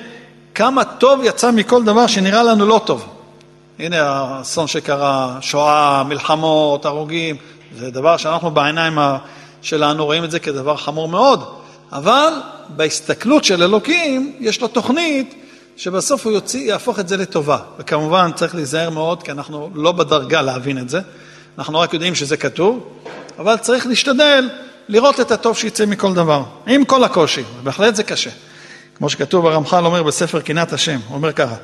כמה 0.55 0.85
טוב 0.85 1.21
יצא 1.25 1.51
מכל 1.51 1.85
דבר 1.85 2.07
שנראה 2.07 2.43
לנו 2.43 2.67
לא 2.67 2.81
טוב. 2.85 3.07
הנה 3.79 4.03
האסון 4.03 4.67
שקרה, 4.67 5.39
שואה, 5.41 6.03
מלחמות, 6.03 6.85
הרוגים, 6.85 7.37
זה 7.79 7.91
דבר 7.91 8.17
שאנחנו 8.17 8.51
בעיניים 8.51 8.99
שלנו 9.63 10.05
רואים 10.05 10.25
את 10.25 10.31
זה 10.31 10.39
כדבר 10.39 10.77
חמור 10.77 11.09
מאוד, 11.09 11.45
אבל 11.93 12.33
בהסתכלות 12.69 13.45
של 13.45 13.63
אלוקים 13.63 14.37
יש 14.41 14.61
לו 14.61 14.69
תוכנית 14.69 15.35
שבסוף 15.77 16.27
הוא 16.27 16.33
יוציא, 16.33 16.69
יהפוך 16.69 16.99
את 16.99 17.09
זה 17.09 17.17
לטובה. 17.17 17.59
וכמובן 17.79 18.31
צריך 18.35 18.55
להיזהר 18.55 18.91
מאוד 18.91 19.23
כי 19.23 19.31
אנחנו 19.31 19.71
לא 19.75 19.93
בדרגה 19.93 20.43
להבין 20.43 20.79
את 20.79 20.89
זה, 20.89 21.01
אנחנו 21.59 21.79
רק 21.79 21.95
יודעים 21.95 22.15
שזה 22.15 22.37
כתוב, 22.37 22.89
אבל 23.39 23.57
צריך 23.57 23.87
להשתדל 23.87 24.49
לראות 24.89 25.21
את 25.21 25.31
הטוב 25.31 25.57
שיצא 25.57 25.87
מכל 25.87 26.15
דבר, 26.15 26.43
עם 26.67 26.85
כל 26.85 27.05
הקושי, 27.05 27.43
ובהחלט 27.61 27.95
זה 27.95 28.03
קשה. 28.03 28.31
כמו 28.95 29.11
שכתוב, 29.11 29.47
הרמח"ל 29.47 29.87
אומר 29.87 30.03
בספר 30.03 30.41
קנאת 30.41 30.73
השם, 30.73 30.99
הוא 31.09 31.17
אומר 31.17 31.33
ככה, 31.33 31.55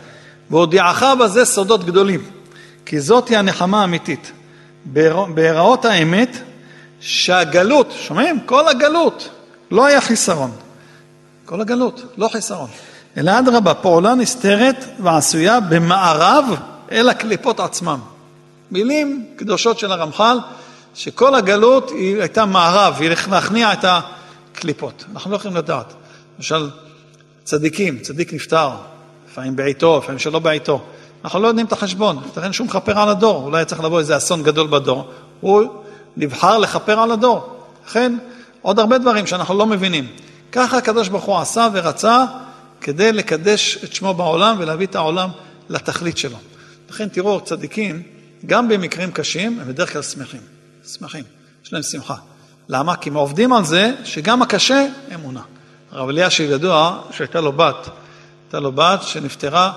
והודיעך 0.51 1.03
בזה 1.21 1.45
סודות 1.45 1.85
גדולים, 1.85 2.25
כי 2.87 3.01
זאתי 3.01 3.37
הנחמה 3.37 3.81
האמיתית. 3.81 4.33
בהיראות 5.35 5.85
האמת, 5.85 6.37
שהגלות, 7.01 7.93
שומעים? 7.99 8.41
כל 8.47 8.69
הגלות, 8.69 9.29
לא 9.71 9.87
היה 9.87 10.01
חיסרון. 10.01 10.51
כל 11.45 11.61
הגלות, 11.61 12.03
לא 12.17 12.29
חיסרון. 12.29 12.69
אלא 13.17 13.39
אדרבה, 13.39 13.75
פעולה 13.75 14.15
נסתרת 14.15 14.85
ועשויה 15.03 15.61
במערב 15.61 16.45
אל 16.93 17.09
הקליפות 17.09 17.61
עצמם. 17.61 17.99
מילים 18.71 19.27
קדושות 19.37 19.79
של 19.79 19.93
הרמח"ל, 19.93 20.39
שכל 20.95 21.35
הגלות 21.35 21.91
היא 21.91 22.21
הייתה 22.21 22.45
מערב, 22.45 22.97
היא 23.01 23.11
להכניע 23.31 23.73
את 23.73 23.85
הקליפות. 23.85 25.05
אנחנו 25.13 25.31
לא 25.31 25.37
יכולים 25.37 25.57
לדעת. 25.57 25.95
למשל, 26.37 26.71
צדיקים, 27.45 27.99
צדיק 27.99 28.33
נפטר, 28.33 28.71
לפעמים 29.31 29.57
בעיתו, 29.57 29.99
לפעמים 29.99 30.19
שלא 30.19 30.39
בעיתו. 30.39 30.83
אנחנו 31.25 31.41
לא 31.41 31.49
יודעים 31.49 31.67
את 31.67 31.73
החשבון, 31.73 32.23
אין 32.43 32.53
שום 32.53 32.67
מכפר 32.67 32.99
על 32.99 33.09
הדור, 33.09 33.45
אולי 33.45 33.65
צריך 33.65 33.85
לבוא 33.85 33.99
איזה 33.99 34.17
אסון 34.17 34.43
גדול 34.43 34.67
בדור. 34.67 35.11
הוא 35.41 35.65
נבחר 36.17 36.59
לכפר 36.59 37.01
על 37.01 37.11
הדור. 37.11 37.65
לכן, 37.87 38.17
עוד 38.63 38.79
הרבה 38.79 38.99
דברים 38.99 39.27
שאנחנו 39.27 39.59
לא 39.59 39.67
מבינים. 39.67 40.07
ככה 40.53 40.79
הקדוש 40.79 41.09
ברוך 41.09 41.25
הוא 41.25 41.39
עשה 41.39 41.69
ורצה 41.73 42.25
כדי 42.81 43.13
לקדש 43.13 43.79
את 43.85 43.93
שמו 43.93 44.15
בעולם 44.15 44.57
ולהביא 44.59 44.87
את 44.87 44.95
העולם 44.95 45.31
לתכלית 45.69 46.19
שלו. 46.19 46.37
לכן 46.91 47.09
תראו, 47.09 47.41
צדיקים, 47.41 48.03
גם 48.47 48.69
במקרים 48.69 49.11
קשים, 49.13 49.61
הם 49.61 49.69
בדרך 49.69 49.93
כלל 49.93 50.03
שמחים. 50.03 50.41
שמחים, 50.87 51.25
יש 51.65 51.73
להם 51.73 51.83
שמחה. 51.83 52.15
למה? 52.69 52.97
כי 52.97 53.11
הם 53.11 53.15
עובדים 53.15 53.53
על 53.53 53.65
זה 53.65 53.93
שגם 54.05 54.43
הקשה 54.43 54.87
אמונה. 55.15 55.43
הרב 55.93 56.09
אלישיב 56.09 56.51
ידוע 56.51 57.01
שהייתה 57.11 57.41
לו 57.41 57.53
בת, 57.53 57.89
הייתה 58.45 58.61
לו 58.61 58.73
בת 58.73 59.03
שנפטרה, 59.03 59.73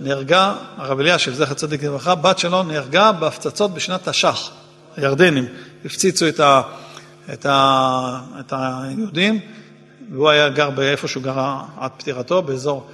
נהרגה, 0.00 0.54
הרב 0.76 1.00
אלישיב, 1.00 1.34
זכר 1.34 1.54
צדיק 1.54 1.82
לברכה, 1.82 2.14
בת 2.14 2.38
שלו 2.38 2.62
נהרגה 2.62 3.12
בהפצצות 3.12 3.74
בשנת 3.74 4.08
תש"ח, 4.08 4.50
הירדנים, 4.96 5.44
הפציצו 5.84 6.28
את, 6.28 6.40
ה, 6.40 6.62
את, 7.32 7.46
ה, 7.46 8.20
את 8.40 8.52
היהודים, 8.56 9.40
והוא 10.12 10.28
היה 10.28 10.48
גר 10.48 10.70
באיפה 10.70 11.08
שהוא 11.08 11.22
גר 11.22 11.56
עד 11.80 11.90
פטירתו, 11.96 12.42
באזור 12.42 12.86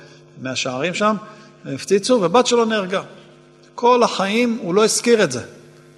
מאה 0.43 0.57
שערים 0.57 0.95
שם, 0.95 1.17
הפציצו, 1.75 2.19
ובת 2.23 2.47
שלו 2.47 2.65
נהרגה. 2.65 3.03
כל 3.75 4.03
החיים 4.03 4.59
הוא 4.63 4.75
לא 4.75 4.85
הזכיר 4.85 5.25
את 5.25 5.33
זה. 5.33 5.43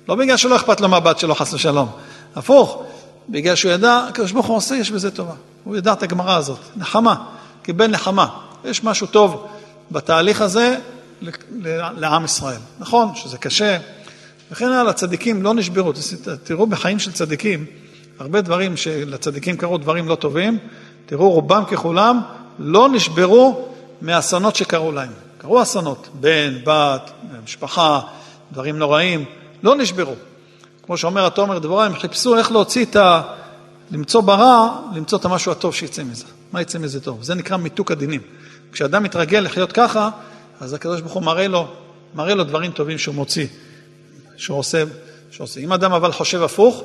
לא 0.09 0.15
בגלל 0.15 0.37
שלא 0.37 0.57
אכפת 0.57 0.81
לו 0.81 0.89
מהבת 0.89 1.19
שלו, 1.19 1.35
חס 1.35 1.55
ושלום. 1.55 1.89
הפוך, 2.37 2.83
בגלל 3.29 3.55
שהוא 3.55 3.73
ידע, 3.73 4.07
הקדוש 4.09 4.33
ברוך 4.33 4.47
הוא 4.47 4.57
עושה, 4.57 4.75
יש 4.75 4.91
בזה 4.91 5.11
טובה. 5.11 5.35
הוא 5.65 5.77
ידע 5.77 5.93
את 5.93 6.03
הגמרא 6.03 6.37
הזאת, 6.37 6.59
נחמה, 6.77 7.15
קיבל 7.63 7.87
נחמה. 7.87 8.27
יש 8.65 8.85
משהו 8.85 9.07
טוב 9.07 9.47
בתהליך 9.91 10.41
הזה 10.41 10.77
לעם 11.97 12.25
ישראל. 12.25 12.61
נכון 12.79 13.15
שזה 13.15 13.39
קשה, 13.39 13.79
וכן 14.51 14.69
הלאה, 14.69 14.93
צדיקים 14.93 15.43
לא 15.43 15.55
נשברו. 15.55 15.93
תראו 16.45 16.67
בחיים 16.67 16.99
של 16.99 17.13
צדיקים, 17.13 17.67
הרבה 18.19 18.41
דברים 18.41 18.77
שלצדיקים 18.77 19.57
קרו 19.57 19.79
דברים 19.79 20.09
לא 20.09 20.15
טובים, 20.15 20.59
תראו 21.07 21.31
רובם 21.31 21.65
ככולם 21.65 22.21
לא 22.59 22.89
נשברו 22.89 23.69
מאסונות 24.03 24.57
שקרו 24.57 24.93
להם. 24.93 25.11
קרו 25.39 25.63
אסונות, 25.63 26.09
בן, 26.15 26.55
בת, 26.65 27.11
משפחה, 27.45 28.01
דברים 28.53 28.79
נוראים, 28.79 29.25
לא 29.63 29.77
נשברו. 29.77 30.15
כמו 30.83 30.97
שאומר 30.97 31.27
התומר 31.27 31.59
דבורה, 31.59 31.87
הם 31.87 31.95
חיפשו 31.95 32.37
איך 32.37 32.53
להוציא 32.53 32.85
את 32.85 32.97
ה... 32.97 33.23
למצוא 33.91 34.21
ברע, 34.21 34.81
למצוא 34.95 35.19
את 35.19 35.25
המשהו 35.25 35.53
הטוב 35.53 35.75
שיצא 35.75 36.03
מזה. 36.05 36.25
מה 36.53 36.61
יצא 36.61 36.79
מזה 36.79 37.01
טוב? 37.01 37.23
זה 37.23 37.35
נקרא 37.35 37.57
מיתוק 37.57 37.91
הדינים. 37.91 38.21
כשאדם 38.73 39.03
מתרגל 39.03 39.39
לחיות 39.39 39.73
ככה, 39.73 40.11
אז 40.61 40.73
הקדוש 40.73 41.01
ברוך 41.01 41.13
הוא 41.13 41.23
מראה 41.23 41.49
לו, 41.49 41.69
מראה 42.15 42.35
לו 42.35 42.45
דברים 42.45 42.73
טובים 42.73 42.99
שהוא 42.99 43.15
מוציא, 43.15 43.47
שהוא 44.41 44.59
עושה, 44.59 44.85
שהוא 45.31 45.45
עושה. 45.45 45.61
אם 45.61 45.73
אדם 45.73 45.93
אבל 45.93 46.13
חושב 46.13 46.43
הפוך, 46.43 46.83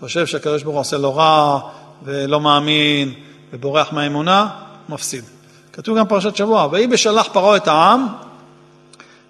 חושב 0.00 0.26
שהקדוש 0.26 0.62
ברוך 0.62 0.74
הוא 0.74 0.80
עושה 0.80 0.98
לו 0.98 1.16
רע, 1.16 1.60
ולא 2.04 2.40
מאמין, 2.40 3.14
ובורח 3.52 3.92
מהאמונה, 3.92 4.48
מפסיד. 4.88 5.24
כתוב 5.72 5.98
גם 5.98 6.06
פרשת 6.06 6.36
שבוע, 6.36 6.68
ויהי 6.72 6.86
בשלח 6.86 7.28
פרעה 7.32 7.56
את 7.56 7.68
העם, 7.68 8.06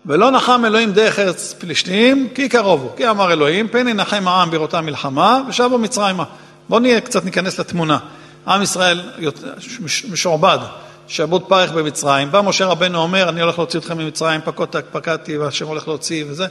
ולא 0.06 0.30
נחם 0.30 0.62
אלוהים 0.64 0.92
דרך 0.92 1.18
ארץ 1.18 1.54
פלישתים, 1.58 2.28
כי 2.34 2.48
קרוב 2.48 2.82
הוא. 2.82 2.90
כי 2.96 3.10
אמר 3.10 3.32
אלוהים, 3.32 3.68
פן 3.68 3.88
ינחם 3.88 4.28
העם 4.28 4.50
בראותה 4.50 4.80
מלחמה, 4.80 5.42
ושבו 5.48 5.78
מצרימה. 5.78 6.24
בואו 6.68 6.80
נהיה 6.80 7.00
קצת 7.00 7.24
ניכנס 7.24 7.58
לתמונה. 7.58 7.98
עם 8.46 8.62
ישראל 8.62 9.02
משועבד, 10.10 10.58
שעבוד 11.08 11.42
פרך 11.48 11.72
במצרים. 11.72 12.30
בא 12.30 12.40
משה 12.40 12.66
רבנו 12.66 12.98
אומר, 12.98 13.28
אני 13.28 13.40
הולך 13.40 13.58
להוציא 13.58 13.80
אתכם 13.80 13.98
ממצרים, 13.98 14.40
פקוד 14.44 14.76
פקדתי, 14.92 15.38
והשם 15.38 15.66
הולך 15.66 15.88
להוציא, 15.88 16.24
וזה. 16.28 16.46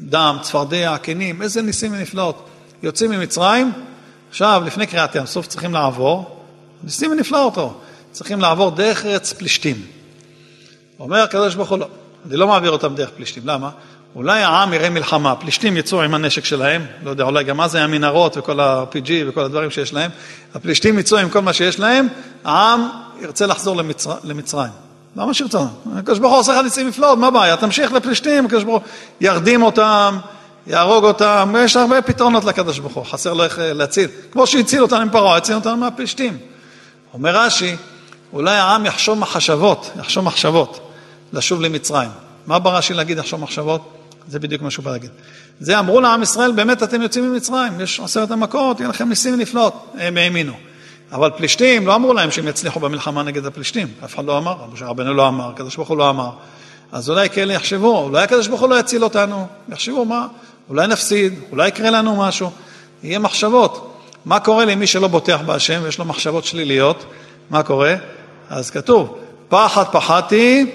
דם, 0.00 0.36
צפרדע, 0.42 0.96
כנים, 1.02 1.42
איזה 1.42 1.62
ניסים 1.62 1.92
ונפלאות. 1.92 2.48
יוצאים 2.82 3.10
ממצרים, 3.10 3.72
עכשיו, 4.30 4.62
לפני 4.66 4.86
קריאת 4.86 5.14
ים 5.14 5.26
סוף 5.26 5.46
צריכים 5.46 5.74
לעבור, 5.74 6.44
ניסים 6.84 7.10
ונפלאות, 7.10 7.58
צריכים 8.12 8.40
לעבור 8.40 8.70
דרך 8.70 9.06
ארץ 9.06 9.32
פלישתים. 9.32 9.76
אומר 11.00 11.22
הקדוש 11.22 11.54
ברוך 11.54 11.70
הוא, 11.70 11.78
לא, 11.78 11.88
אני 12.28 12.36
לא 12.36 12.48
מעביר 12.48 12.70
אותם 12.70 12.94
דרך 12.94 13.10
פלישתים, 13.16 13.42
למה? 13.46 13.70
אולי 14.14 14.42
העם 14.42 14.72
יראה 14.72 14.90
מלחמה, 14.90 15.34
פלישתים 15.34 15.76
יצאו 15.76 16.02
עם 16.02 16.14
הנשק 16.14 16.44
שלהם, 16.44 16.86
לא 17.04 17.10
יודע, 17.10 17.24
אולי 17.24 17.44
גם 17.44 17.60
אז 17.60 17.74
היה 17.74 17.86
מנהרות 17.86 18.36
וכל 18.36 18.60
ה-PG 18.60 19.10
וכל 19.26 19.40
הדברים 19.40 19.70
שיש 19.70 19.92
להם, 19.92 20.10
הפלישתים 20.54 20.98
יצאו 20.98 21.18
עם 21.18 21.28
כל 21.28 21.40
מה 21.40 21.52
שיש 21.52 21.78
להם, 21.80 22.08
העם 22.44 22.88
ירצה 23.20 23.46
לחזור 23.46 23.76
למצר... 23.76 24.14
למצרים. 24.24 24.70
למה 25.16 25.34
שירצה? 25.34 25.58
הקדוש 25.96 26.18
ברוך 26.18 26.32
הוא 26.32 26.40
עושה 26.40 26.52
לך 26.52 26.64
ניסים 26.64 26.88
נפלאות, 26.88 27.18
מה 27.18 27.26
הבעיה? 27.26 27.56
תמשיך 27.56 27.92
לפלישתים, 27.92 28.46
הקדוש 28.46 28.64
ברוך 28.64 28.82
הוא 28.82 28.90
ירדים 29.20 29.62
אותם, 29.62 30.18
יהרוג 30.66 31.04
אותם, 31.04 31.54
יש 31.58 31.76
הרבה 31.76 32.02
פתרונות 32.02 32.44
לקדוש 32.44 32.78
ברוך 32.78 32.94
הוא, 32.94 33.04
חסר 33.04 33.32
לו 33.32 33.44
איך 33.44 33.58
להציל. 33.62 34.08
כמו 34.32 34.46
שהציל 34.46 34.82
אותם 34.82 34.96
עם 34.96 35.10
פרעה, 35.10 35.36
הציל 35.36 35.54
אותם 35.54 35.80
מהפלישתים. 35.80 36.38
אומר 37.14 37.36
רש"י, 37.36 37.76
אולי 38.32 38.56
העם 38.56 38.86
יחשוב 38.86 39.18
מחשבות, 39.18 39.90
יחשוב 39.98 40.24
מחשבות, 40.24 40.90
לשוב 41.32 41.60
למצרים. 41.60 42.10
מה 42.46 42.58
בא 42.58 42.76
רש"י 42.76 42.94
להגיד 42.94 43.18
יחשוב 43.18 43.40
מחשבות? 43.40 43.97
זה 44.28 44.38
בדיוק 44.38 44.62
מה 44.62 44.70
שהוא 44.70 44.84
בא 44.84 44.90
להגיד. 44.90 45.10
זה 45.60 45.78
אמרו 45.78 46.00
לעם 46.00 46.22
ישראל, 46.22 46.52
באמת 46.52 46.82
אתם 46.82 47.02
יוצאים 47.02 47.32
ממצרים, 47.32 47.80
יש 47.80 48.00
עשרת 48.00 48.30
המכות, 48.30 48.80
יהיה 48.80 48.88
לכם 48.88 49.08
ניסים 49.08 49.38
נפלאות, 49.38 49.92
הם 49.98 50.16
האמינו. 50.16 50.52
אבל 51.12 51.30
פלישתים, 51.36 51.86
לא 51.86 51.94
אמרו 51.94 52.14
להם 52.14 52.30
שהם 52.30 52.48
יצליחו 52.48 52.80
במלחמה 52.80 53.22
נגד 53.22 53.46
הפלישתים, 53.46 53.88
אף 54.04 54.14
אחד 54.14 54.24
לא 54.24 54.38
אמר, 54.38 54.56
רבנו 54.80 55.14
לא 55.14 55.28
אמר, 55.28 55.48
הקדוש 55.48 55.76
ברוך 55.76 55.88
הוא 55.88 55.96
לא 55.96 56.10
אמר. 56.10 56.30
אז 56.92 57.10
אולי 57.10 57.30
כאלה 57.30 57.52
יחשבו, 57.52 57.98
אולי 57.98 58.22
הקדוש 58.22 58.48
ברוך 58.48 58.60
הוא 58.60 58.68
לא 58.68 58.80
יציל 58.80 59.04
אותנו, 59.04 59.46
יחשבו 59.68 60.04
מה, 60.04 60.26
אולי 60.68 60.86
נפסיד, 60.86 61.34
אולי 61.50 61.68
יקרה 61.68 61.90
לנו 61.90 62.16
משהו, 62.16 62.50
יהיה 63.02 63.18
מחשבות. 63.18 63.94
מה 64.24 64.40
קורה 64.40 64.64
למי 64.64 64.86
שלא 64.86 65.08
בוטח 65.08 65.40
בהשם 65.46 65.80
ויש 65.82 65.98
לו 65.98 66.04
מחשבות 66.04 66.44
שליליות? 66.44 67.04
מה 67.50 67.62
קורה? 67.62 67.94
אז 68.50 68.70
כתוב, 68.70 69.18
פחד 69.48 69.84
פחדתי 69.92 70.70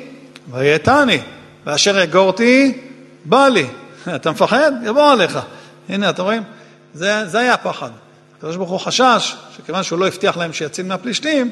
ויתני, 0.51 1.19
ואשר 1.65 1.99
יגורתי 1.99 2.79
בא 3.25 3.47
לי. 3.47 3.65
אתה 4.15 4.31
מפחד? 4.31 4.71
יבוא 4.85 5.11
עליך. 5.11 5.39
הנה, 5.89 6.09
אתם 6.09 6.23
רואים? 6.23 6.43
זה, 6.93 7.27
זה 7.27 7.39
היה 7.39 7.53
הפחד. 7.53 7.89
הקדוש 8.37 8.55
ברוך 8.55 8.69
הוא 8.69 8.79
חשש 8.79 9.35
שכיוון 9.57 9.83
שהוא 9.83 9.99
לא 9.99 10.07
הבטיח 10.07 10.37
להם 10.37 10.53
שיציל 10.53 10.85
מהפלישתים, 10.85 11.49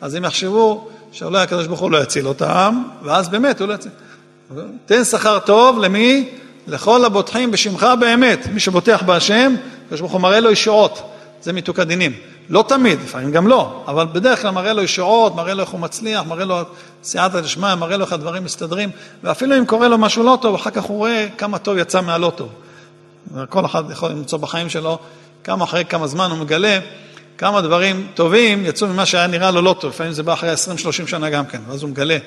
אז 0.00 0.14
הם 0.14 0.24
יחשבו 0.24 0.88
שאולי 1.12 1.42
הקדוש 1.42 1.66
ברוך 1.66 1.80
הוא 1.80 1.90
לא 1.90 2.02
יציל 2.02 2.28
אותם, 2.28 2.82
ואז 3.02 3.28
באמת 3.28 3.60
הוא 3.60 3.68
לא 3.68 3.74
יציל. 3.74 3.90
תן 4.86 5.04
שכר 5.04 5.38
טוב 5.38 5.78
למי? 5.78 6.28
לכל 6.66 7.04
הבוטחים 7.04 7.50
בשמך 7.50 7.86
באמת. 8.00 8.46
מי 8.52 8.60
שבוטח 8.60 9.02
בהשם, 9.02 9.54
הקדוש 9.84 10.00
ברוך 10.00 10.12
הוא 10.12 10.20
מראה 10.20 10.40
לו 10.40 10.50
ישועות. 10.50 11.12
זה 11.42 11.52
מיתוק 11.52 11.78
הדינים. 11.78 12.12
לא 12.48 12.64
תמיד, 12.68 12.98
לפעמים 13.04 13.32
גם 13.32 13.46
לא, 13.46 13.84
אבל 13.86 14.06
בדרך 14.12 14.42
כלל 14.42 14.50
מראה 14.50 14.72
לו 14.72 14.82
ישועות, 14.82 15.34
מראה 15.34 15.54
לו 15.54 15.60
איך 15.60 15.70
הוא 15.70 15.80
מצליח, 15.80 16.26
מראה 16.26 16.44
לו 16.44 16.60
סייעתא 17.02 17.40
דשמיא, 17.40 17.74
מראה 17.74 17.96
לו 17.96 18.04
איך 18.04 18.12
הדברים 18.12 18.44
מסתדרים, 18.44 18.90
ואפילו 19.22 19.58
אם 19.58 19.66
קורה 19.66 19.88
לו 19.88 19.98
משהו 19.98 20.22
לא 20.22 20.38
טוב, 20.42 20.54
אחר 20.54 20.70
כך 20.70 20.82
הוא 20.82 20.96
רואה 20.98 21.26
כמה 21.38 21.58
טוב 21.58 21.78
יצא 21.78 22.00
מהלא 22.00 22.32
טוב. 22.36 22.48
כל 23.48 23.64
אחד 23.64 23.90
יכול 23.90 24.10
למצוא 24.10 24.38
בחיים 24.38 24.68
שלו, 24.68 24.98
כמה 25.44 25.64
אחרי 25.64 25.84
כמה 25.84 26.06
זמן 26.06 26.30
הוא 26.30 26.38
מגלה 26.38 26.78
כמה 27.38 27.60
דברים 27.60 28.06
טובים 28.14 28.66
יצאו 28.66 28.88
ממה 28.88 29.06
שהיה 29.06 29.26
נראה 29.26 29.50
לו 29.50 29.62
לא 29.62 29.76
טוב, 29.80 29.90
לפעמים 29.90 30.12
זה 30.12 30.22
בא 30.22 30.32
אחרי 30.32 30.54
20-30 30.54 30.56
שנה 31.06 31.30
גם 31.30 31.46
כן, 31.46 31.60
ואז 31.68 31.82
הוא 31.82 31.90
מגלה 31.90 32.18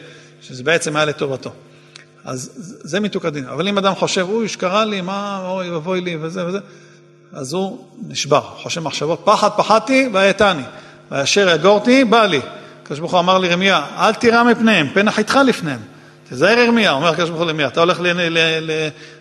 שזה 0.42 0.64
בעצם 0.64 0.96
היה 0.96 1.06
לטובתו. 1.06 1.52
אז 2.26 2.52
זה 2.84 3.00
מיתוק 3.00 3.26
הדין. 3.26 3.46
אבל 3.46 3.68
אם 3.68 3.78
אדם 3.78 3.96
חושב, 3.96 4.26
אוי, 4.30 4.48
שקרה 4.48 4.86
לי, 4.86 5.02
מה, 5.02 5.48
אוי, 5.48 5.76
אבוי 5.76 6.02
לי, 6.02 6.18
וזה 6.22 6.48
וזה, 6.48 6.60
אז 7.34 7.54
הוא 7.54 7.78
נשבר, 8.08 8.42
חושב 8.42 8.82
מחשבות, 8.82 9.22
פחד 9.24 9.50
פחדתי 9.58 10.10
והאטני, 10.14 10.64
ואשר 11.12 11.50
יגורתי 11.50 12.04
בא 12.04 12.26
לי. 12.26 12.42
הקדוש 12.84 13.00
ברוך 13.00 13.12
הוא 13.12 13.20
אמר 13.20 13.38
לירמיה, 13.38 13.86
אל 13.98 14.14
תירא 14.14 14.44
מפניהם, 14.44 14.88
פן 14.94 15.08
החיתך 15.08 15.40
לפניהם. 15.46 15.80
תזהר 16.30 16.60
ירמיה, 16.60 16.92
אומר 16.92 17.08
הקדוש 17.08 17.30
ברוך 17.30 17.42
הוא 17.42 17.46
לירמיה, 17.46 17.68
אתה 17.68 17.80
הולך 17.80 18.00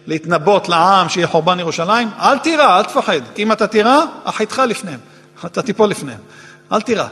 להתנבאות 0.06 0.68
לעם 0.68 1.08
שיהיה 1.08 1.26
חורבן 1.26 1.60
ירושלים, 1.60 2.08
אל 2.18 2.38
תירא, 2.38 2.78
אל 2.78 2.82
תפחד, 2.82 3.20
כי 3.34 3.42
אם 3.42 3.52
אתה 3.52 3.66
תירא, 3.66 3.98
החיתך 4.24 4.62
לפניהם, 4.68 4.98
אתה 5.44 5.62
תיפול 5.62 5.90
לפניהם, 5.90 6.18
אל 6.72 6.80
תירא. 6.80 7.06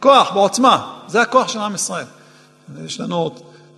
כוח, 0.00 0.30
בעוצמה, 0.30 0.92
זה 1.06 1.22
הכוח 1.22 1.48
של 1.48 1.58
עם 1.58 1.74
ישראל. 1.74 2.04
יש 2.84 3.00
לנו 3.00 3.34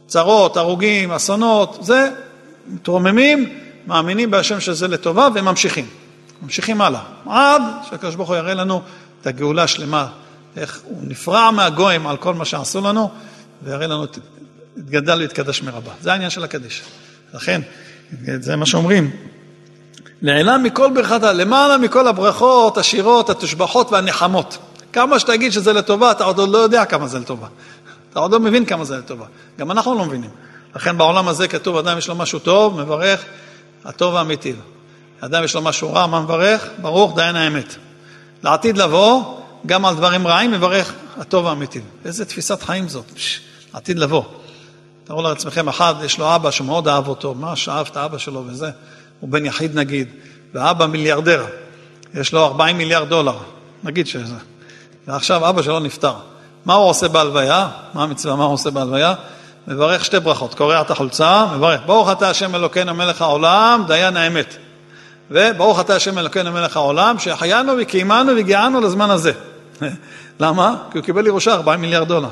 צרות, 0.07 0.57
הרוגים, 0.57 1.13
אסונות, 1.13 1.79
זה, 1.81 2.11
מתרוממים, 2.69 3.59
מאמינים 3.87 4.31
בהשם 4.31 4.61
שזה 4.61 4.89
לטובה 4.89 5.29
וממשיכים. 5.35 5.87
ממשיכים 6.43 6.81
הלאה, 6.81 7.01
עד 7.29 7.63
שהקדוש 7.91 8.15
ברוך 8.15 8.29
הוא 8.29 8.37
יראה 8.37 8.55
לנו 8.55 8.83
את 9.21 9.27
הגאולה 9.27 9.63
השלמה, 9.63 10.07
איך 10.57 10.81
הוא 10.85 11.03
נפרע 11.03 11.51
מהגויים 11.51 12.07
על 12.07 12.17
כל 12.17 12.35
מה 12.35 12.45
שעשו 12.45 12.81
לנו, 12.81 13.11
ויראה 13.63 13.87
לנו 13.87 14.07
התגדל 14.77 15.21
והתקדש 15.21 15.63
מרבה. 15.63 15.93
זה 16.01 16.13
העניין 16.13 16.31
של 16.31 16.45
הקדיש. 16.45 16.83
לכן, 17.35 17.61
זה 18.41 18.57
מה 18.57 18.67
שאומרים. 18.67 19.11
נעלם 20.23 20.63
מכל 20.63 20.91
ברכת, 20.95 21.23
למעלה 21.23 21.79
מכל 21.79 22.09
הברכות, 22.09 22.79
השירות, 22.79 23.31
התושבחות 23.31 23.93
והנחמות. 23.93 24.59
כמה 24.93 25.19
שתגיד 25.19 25.53
שזה 25.53 25.73
לטובה, 25.73 26.11
אתה 26.11 26.25
עוד 26.25 26.49
לא 26.49 26.59
יודע 26.59 26.85
כמה 26.85 27.09
זה 27.09 27.19
לטובה. 27.19 27.47
אתה 28.11 28.21
עוד 28.21 28.33
לא 28.33 28.41
מבין 28.41 28.65
כמה 28.65 28.85
זה 28.85 28.99
לטובה. 28.99 29.27
גם 29.59 29.71
אנחנו 29.71 29.95
לא 29.95 30.05
מבינים. 30.05 30.31
לכן 30.77 30.99
בעולם 30.99 31.29
הזה 31.29 31.49
כתוב, 31.49 31.77
אדם 31.77 31.99
יש 31.99 32.09
לו 32.09 32.15
משהו 32.15 32.39
טוב, 32.39 32.81
מברך, 32.81 33.25
הטוב 33.85 34.17
האמיתי. 34.17 34.53
אדם 35.21 35.45
יש 35.45 35.55
לו 35.55 35.63
משהו 35.63 35.93
רע, 35.93 36.07
מה 36.07 36.21
מברך? 36.21 36.69
ברוך 36.79 37.17
דיין 37.17 37.37
האמת. 37.37 37.77
לעתיד 38.43 38.79
לבוא, 38.79 39.23
גם 39.67 39.85
על 39.85 39.95
דברים 39.95 40.27
רעים, 40.27 40.51
מברך 40.51 40.93
הטוב 41.17 41.47
האמיתי. 41.47 41.81
איזה 42.05 42.25
תפיסת 42.25 42.63
חיים 42.63 42.89
זאת, 42.89 43.11
פש, 43.15 43.41
עתיד 43.73 43.99
לבוא. 43.99 44.23
תארו 45.05 45.23
לעצמכם, 45.23 45.69
אחד, 45.69 45.95
יש 46.05 46.19
לו 46.19 46.35
אבא 46.35 46.51
שמאוד 46.51 46.89
אהב 46.89 47.09
אותו, 47.09 47.35
ממש 47.35 47.69
אהב 47.69 47.87
את 47.91 47.97
האבא 47.97 48.19
שלו 48.19 48.45
וזה, 48.47 48.71
הוא 49.21 49.31
בן 49.31 49.47
יחיד 49.47 49.77
נגיד, 49.77 50.09
ואבא 50.55 50.87
מיליארדר, 50.87 51.47
יש 52.15 52.33
לו 52.33 52.45
40 52.45 52.79
מיליארד 52.79 53.09
דולר, 53.09 53.39
נגיד 53.85 54.07
שזה, 54.07 54.35
ועכשיו 55.07 55.49
אבא 55.49 55.63
שלו 55.63 55.81
נפטר. 55.81 56.15
מה 56.65 56.75
הוא 56.75 56.89
עושה 56.89 57.09
בהלוויה? 57.09 57.69
מה 57.95 58.03
המצווה, 58.03 58.37
מה 58.37 58.45
הוא 58.45 58.55
עושה 58.55 58.71
בהלוויה? 58.71 59.15
מברך 59.69 60.05
שתי 60.05 60.21
ברכות, 60.21 60.55
קורע 60.55 60.81
את 60.81 60.91
החולצה, 60.91 61.47
מברך, 61.57 61.81
ברוך 61.87 62.13
אתה 62.13 62.31
השם 62.31 62.55
אלוקינו 62.55 62.95
מלך 62.95 63.23
העולם, 63.23 63.85
דיין 63.87 64.17
האמת. 64.17 64.57
וברוך 65.31 65.81
אתה 65.81 65.97
השם 65.97 66.19
אלוקינו 66.19 66.53
מלך 66.53 66.77
העולם, 66.77 67.19
שהחיינו 67.19 67.73
וקיימנו 67.81 68.35
והגיענו 68.37 68.81
לזמן 68.81 69.11
הזה. 69.11 69.33
למה? 70.41 70.77
כי 70.91 70.99
הוא 70.99 71.05
קיבל 71.05 71.27
ירושה 71.27 71.55
40 71.55 71.81
מיליארד 71.81 72.09
דולר. 72.09 72.29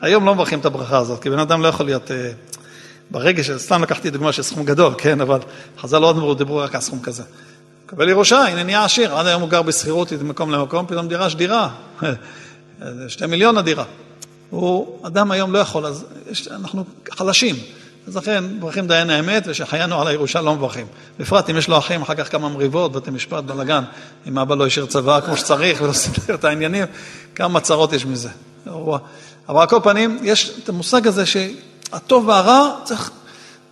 היום 0.00 0.26
לא 0.26 0.34
מברכים 0.34 0.58
את 0.58 0.64
הברכה 0.64 0.98
הזאת, 0.98 1.22
כי 1.22 1.30
בן 1.30 1.38
אדם 1.38 1.62
לא 1.62 1.68
יכול 1.68 1.86
להיות... 1.86 2.10
Uh, 2.10 2.52
ברגע 3.10 3.44
של... 3.44 3.58
סתם 3.58 3.82
לקחתי 3.82 4.10
דוגמה 4.10 4.32
של 4.32 4.42
סכום 4.42 4.64
גדול, 4.64 4.94
כן, 4.98 5.20
אבל 5.20 5.38
חז"ל 5.78 5.98
לא 5.98 6.12
דיברו, 6.12 6.34
דיברו 6.34 6.56
רק 6.56 6.74
על 6.74 6.80
סכום 6.80 7.00
כזה. 7.02 7.22
מקבל 7.86 8.08
ירושה, 8.08 8.38
הנה 8.38 8.62
נהיה 8.62 8.84
עשיר, 8.84 9.16
עד 9.16 9.26
היום 9.26 9.42
הוא 9.42 9.50
גר 9.50 9.62
בשכירות 9.62 10.12
ממקום 10.12 10.50
למקום, 10.50 10.86
פתאום 10.86 11.08
דירה 11.08 11.30
שדירה, 11.30 11.68
שתי 13.08 13.26
מיליון 13.26 13.58
הדירה. 13.58 13.84
הוא 14.50 14.98
אדם 15.06 15.30
היום 15.30 15.52
לא 15.52 15.58
יכול, 15.58 15.86
אז 15.86 16.04
יש, 16.30 16.48
אנחנו 16.48 16.84
חלשים. 17.10 17.56
אז 18.06 18.16
לכן 18.16 18.44
מברכים 18.44 18.86
דיין 18.86 19.10
האמת, 19.10 19.42
ושחיינו 19.46 20.00
על 20.00 20.08
הירושה 20.08 20.40
לא 20.40 20.54
מברכים. 20.54 20.86
בפרט 21.18 21.50
אם 21.50 21.56
יש 21.56 21.68
לו 21.68 21.78
אחים, 21.78 22.02
אחר 22.02 22.14
כך 22.14 22.32
כמה 22.32 22.48
מריבות, 22.48 22.92
בתי 22.92 23.10
משפט, 23.10 23.44
בלאגן, 23.44 23.84
אם 24.28 24.38
אבא 24.38 24.54
לא 24.54 24.66
השאיר 24.66 24.86
צבא 24.86 25.20
כמו 25.20 25.36
שצריך 25.36 25.80
ולא 25.82 25.92
סידר 25.92 26.34
את 26.34 26.44
העניינים, 26.44 26.84
כמה 27.34 27.60
צרות 27.60 27.92
יש 27.92 28.06
מזה. 28.06 28.28
אבל 29.48 29.60
על 29.60 29.66
כל 29.66 29.80
פנים, 29.82 30.18
יש 30.22 30.52
את 30.64 30.68
המושג 30.68 31.06
הזה 31.06 31.24
שהטוב 31.26 32.28
והרע 32.28 32.70
צריך 32.84 33.10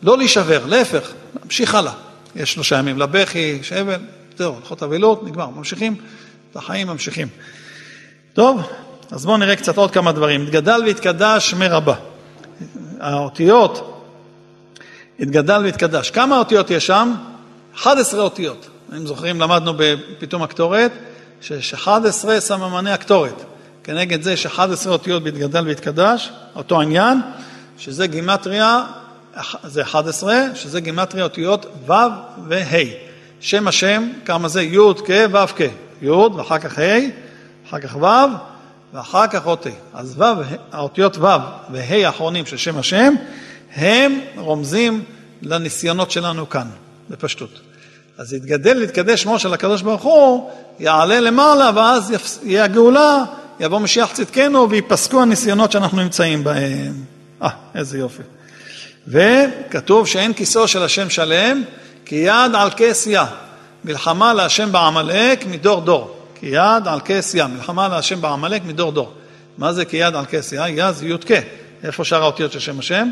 לא 0.02 0.18
להישבר, 0.18 0.66
להפך, 0.66 1.10
להמשיך 1.40 1.74
הלאה. 1.74 1.92
יש 2.36 2.52
שלושה 2.52 2.78
ימים 2.78 2.98
לבכי, 2.98 3.58
שבל, 3.62 4.00
זהו, 4.38 4.56
הלכות 4.56 4.82
אבילות, 4.82 5.24
נגמר, 5.24 5.46
ממשיכים, 5.46 5.96
החיים 6.54 6.86
ממשיכים. 6.86 7.28
טוב, 8.32 8.60
אז 9.10 9.26
בואו 9.26 9.36
נראה 9.36 9.56
קצת 9.56 9.76
עוד 9.76 9.90
כמה 9.90 10.12
דברים. 10.12 10.42
התגדל 10.42 10.82
והתקדש 10.86 11.54
מרבה. 11.54 11.94
האותיות 13.00 13.89
התגדל 15.20 15.60
והתקדש. 15.64 16.10
כמה 16.10 16.38
אותיות 16.38 16.70
יש 16.70 16.86
שם? 16.86 17.14
11 17.76 18.20
אותיות. 18.20 18.68
אם 18.96 19.06
זוכרים, 19.06 19.40
למדנו 19.40 19.72
בפתאום 19.76 20.42
הקטורת, 20.42 20.92
שיש 21.40 21.74
11 21.74 22.40
סממני 22.40 22.90
הקטורת. 22.90 23.44
כנגד 23.84 24.22
זה 24.22 24.32
יש 24.32 24.46
11 24.46 24.92
אותיות 24.92 25.22
בהתגדל 25.22 25.66
והתקדש, 25.66 26.30
אותו 26.56 26.80
עניין, 26.80 27.20
שזה 27.78 28.06
גימטריה, 28.06 28.84
זה 29.64 29.82
11, 29.82 30.40
שזה 30.54 30.80
גימטריה 30.80 31.24
אותיות 31.24 31.66
ו' 31.86 31.92
וה'. 32.48 32.84
שם 33.40 33.68
השם, 33.68 34.08
כמה 34.24 34.48
זה? 34.48 34.62
י' 34.62 34.78
כ' 35.06 35.10
ו' 35.32 35.46
כ'. 35.56 35.60
י' 36.02 36.10
ואחר 36.10 36.58
כך 36.58 36.78
ה', 36.78 36.82
אחר 37.68 37.80
כך 37.80 37.96
ו' 37.96 38.06
ואחר 38.94 39.26
כך 39.26 39.46
אות 39.46 39.66
ה'. 39.66 39.98
אז 39.98 40.20
ו', 40.20 40.42
האותיות 40.72 41.18
ו' 41.18 41.26
וה' 41.70 42.06
האחרונים 42.06 42.46
של 42.46 42.56
שם 42.56 42.78
השם, 42.78 43.14
הם 43.74 44.20
רומזים 44.36 45.04
לניסיונות 45.42 46.10
שלנו 46.10 46.48
כאן, 46.48 46.66
בפשטות. 47.10 47.60
אז 48.18 48.32
יתגדל 48.32 48.78
ויתקדש 48.78 49.22
שמו 49.22 49.38
של 49.38 49.54
הקדוש 49.54 49.82
ברוך 49.82 50.02
הוא, 50.02 50.50
יעלה 50.78 51.20
למעלה, 51.20 51.70
ואז 51.74 52.12
יהיה 52.42 52.64
הגאולה, 52.64 53.24
יבוא 53.60 53.78
משיח 53.78 54.12
צדקנו, 54.12 54.70
וייפסקו 54.70 55.22
הניסיונות 55.22 55.72
שאנחנו 55.72 56.02
נמצאים 56.02 56.44
בהם. 56.44 56.92
אה, 57.42 57.48
איזה 57.74 57.98
יופי. 57.98 58.22
וכתוב 59.08 60.06
שאין 60.06 60.32
כיסו 60.32 60.68
של 60.68 60.82
השם 60.82 61.10
שלם, 61.10 61.62
כי 62.04 62.14
יד 62.14 62.54
על 62.54 62.70
כס 62.76 63.06
יא. 63.06 63.20
מלחמה 63.84 64.34
להשם 64.34 64.72
בעמלק 64.72 65.46
מדור 65.46 65.80
דור. 65.80 66.16
כי 66.34 66.46
יד 66.46 66.86
על 66.86 67.00
כס 67.04 67.34
יא. 67.34 67.46
מלחמה 67.46 67.88
להשם 67.88 68.20
בעמלק 68.20 68.62
מדור 68.64 68.92
דור. 68.92 69.12
מה 69.58 69.72
זה 69.72 69.84
כי 69.84 69.96
יד 69.96 70.14
על 70.14 70.24
כס 70.30 70.52
יא? 70.52 70.66
יא 70.66 70.92
זה 70.92 71.06
י"ק. 71.06 71.30
איפה 71.84 72.04
שאר 72.04 72.22
האותיות 72.22 72.52
של 72.52 72.58
שם 72.58 72.78
השם? 72.78 73.10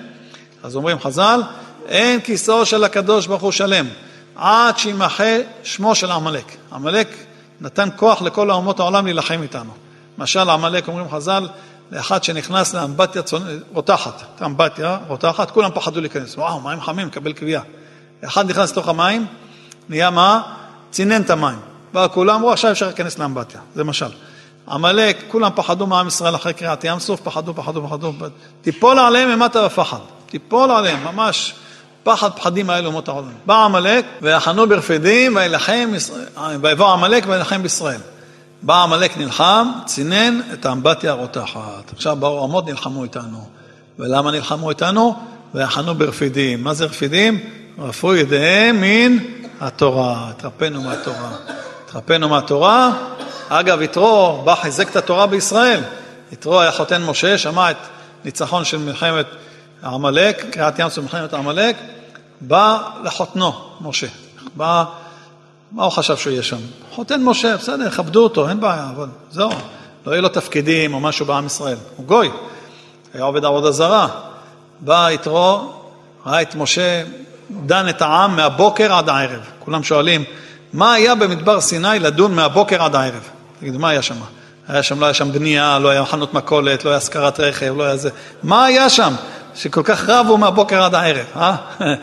אז 0.62 0.76
אומרים 0.76 1.00
חז"ל, 1.00 1.42
אין 1.86 2.20
כיסאו 2.20 2.66
של 2.66 2.84
הקדוש 2.84 3.26
ברוך 3.26 3.42
הוא 3.42 3.52
שלם, 3.52 3.86
עד 4.36 4.78
שימחה 4.78 5.36
שמו 5.62 5.94
של 5.94 6.10
עמלק. 6.10 6.56
עמלק 6.72 7.08
נתן 7.60 7.88
כוח 7.96 8.22
לכל 8.22 8.50
האומות 8.50 8.80
העולם 8.80 9.04
להילחם 9.04 9.42
איתנו. 9.42 9.70
למשל, 10.18 10.50
עמלק, 10.50 10.88
אומרים 10.88 11.10
חז"ל, 11.10 11.48
לאחד 11.92 12.24
שנכנס 12.24 12.74
לאמבטיה 12.74 13.22
רותחת, 13.72 14.22
אמבטיה 14.44 14.98
רותחת, 15.08 15.50
כולם 15.50 15.70
פחדו 15.74 16.00
להיכנס. 16.00 16.36
וואו, 16.38 16.60
מים 16.60 16.80
חמים, 16.80 17.06
מקבל 17.06 17.32
קביעה. 17.32 17.62
אחד 18.24 18.50
נכנס 18.50 18.72
לתוך 18.72 18.88
המים, 18.88 19.26
נהיה 19.88 20.10
מה? 20.10 20.42
צינן 20.90 21.22
את 21.22 21.30
המים. 21.30 21.58
באו 21.92 22.12
כולם, 22.12 22.34
אמרו, 22.34 22.52
עכשיו 22.52 22.70
אפשר 22.70 22.86
להיכנס 22.86 23.18
לאמבטיה. 23.18 23.60
זה 23.74 23.84
משל. 23.84 24.10
עמלק, 24.68 25.24
כולם 25.28 25.50
פחדו 25.54 25.86
מעם 25.86 26.08
ישראל 26.08 26.34
אחרי 26.34 26.54
קריעת 26.54 26.84
ים 26.84 26.98
סוף, 26.98 27.20
פחדו, 27.20 27.54
פחדו, 27.54 27.86
פחדו. 27.88 28.12
תיפול 28.62 28.98
עליהם 28.98 29.30
אימתה 29.30 29.66
ופחד. 29.66 29.98
תיפול 30.30 30.70
עליהם, 30.70 31.04
ממש 31.04 31.54
פחד 32.02 32.30
פחדים 32.32 32.70
האלו 32.70 32.86
אומות 32.86 33.08
העולם. 33.08 33.32
בא 33.46 33.64
עמלק 33.64 34.04
ויחנו 34.22 34.68
ברפדים 34.68 35.36
וילחם, 35.36 35.90
ויבוא 36.60 36.92
עמלק 36.92 37.24
וילחם 37.26 37.62
בישראל. 37.62 38.00
בא 38.62 38.82
עמלק 38.82 39.16
נלחם, 39.16 39.68
צינן 39.86 40.40
את 40.52 40.66
האמבטיה 40.66 41.10
הרותחת. 41.10 41.92
עכשיו 41.92 42.16
באו 42.16 42.44
עמות 42.44 42.66
נלחמו 42.66 43.04
איתנו. 43.04 43.48
ולמה 43.98 44.30
נלחמו 44.30 44.70
איתנו? 44.70 45.16
ויחנו 45.54 45.94
ברפידים. 45.94 46.64
מה 46.64 46.74
זה 46.74 46.84
רפידים? 46.84 47.40
רפו 47.78 48.14
ידיהם 48.14 48.80
מן 48.80 49.18
התורה. 49.60 50.30
התרפאנו 50.30 50.82
מהתורה. 50.82 51.30
התרפאנו 51.84 52.28
מהתורה. 52.28 52.92
אגב, 53.48 53.82
יתרו 53.82 54.42
בא 54.44 54.54
חיזק 54.54 54.90
את 54.90 54.96
התורה 54.96 55.26
בישראל. 55.26 55.80
יתרו 56.32 56.60
היה 56.60 56.72
חותן 56.72 57.02
משה, 57.02 57.38
שמע 57.38 57.70
את 57.70 57.76
ניצחון 58.24 58.64
של 58.64 58.78
מלחמת 58.78 59.26
עמלק, 59.84 60.44
קריעת 60.50 60.78
ים 60.78 60.88
סוף 60.88 61.04
מלחמת 61.04 61.34
עמלק, 61.34 61.76
בא 62.40 62.82
לחותנו, 63.04 63.52
משה. 63.80 64.06
בא, 64.56 64.84
מה 65.72 65.84
הוא 65.84 65.92
חשב 65.92 66.16
שהוא 66.16 66.32
יהיה 66.32 66.42
שם? 66.42 66.56
חותן 66.90 67.24
משה, 67.24 67.56
בסדר, 67.56 67.90
כבדו 67.90 68.22
אותו, 68.22 68.48
אין 68.48 68.60
בעיה, 68.60 68.90
אבל 68.96 69.08
זהו. 69.30 69.50
לא 70.06 70.12
יהיו 70.12 70.22
לו 70.22 70.28
תפקידים 70.28 70.94
או 70.94 71.00
משהו 71.00 71.26
בעם 71.26 71.46
ישראל. 71.46 71.76
הוא 71.96 72.06
גוי. 72.06 72.30
היה 73.14 73.24
עובד 73.24 73.44
עבודה 73.44 73.70
זרה. 73.70 74.08
בא 74.80 75.10
יתרו, 75.10 75.72
ראה 76.26 76.42
את 76.42 76.54
משה 76.54 77.02
דן 77.66 77.88
את 77.88 78.02
העם 78.02 78.36
מהבוקר 78.36 78.92
עד 78.92 79.08
הערב. 79.08 79.40
כולם 79.58 79.82
שואלים, 79.82 80.24
מה 80.72 80.92
היה 80.92 81.14
במדבר 81.14 81.60
סיני 81.60 81.98
לדון 81.98 82.34
מהבוקר 82.34 82.82
עד 82.82 82.94
הערב? 82.94 83.28
תגידו, 83.60 83.78
מה 83.78 83.88
היה 83.88 84.02
שם? 84.02 84.14
היה 84.68 84.82
שם, 84.82 85.00
לא 85.00 85.04
היה 85.06 85.14
שם 85.14 85.32
בנייה, 85.32 85.78
לא 85.78 85.88
היה 85.88 86.04
חנות 86.04 86.34
מכולת, 86.34 86.84
לא 86.84 86.90
היה 86.90 86.96
השכרת 86.96 87.40
רכב, 87.40 87.74
לא 87.76 87.84
היה 87.84 87.96
זה. 87.96 88.10
מה 88.42 88.64
היה 88.64 88.90
שם 88.90 89.14
שכל 89.58 89.82
כך 89.84 90.08
רבו 90.08 90.38
מהבוקר 90.38 90.82
עד 90.82 90.94
הערב, 90.94 91.26
אה? 91.36 91.56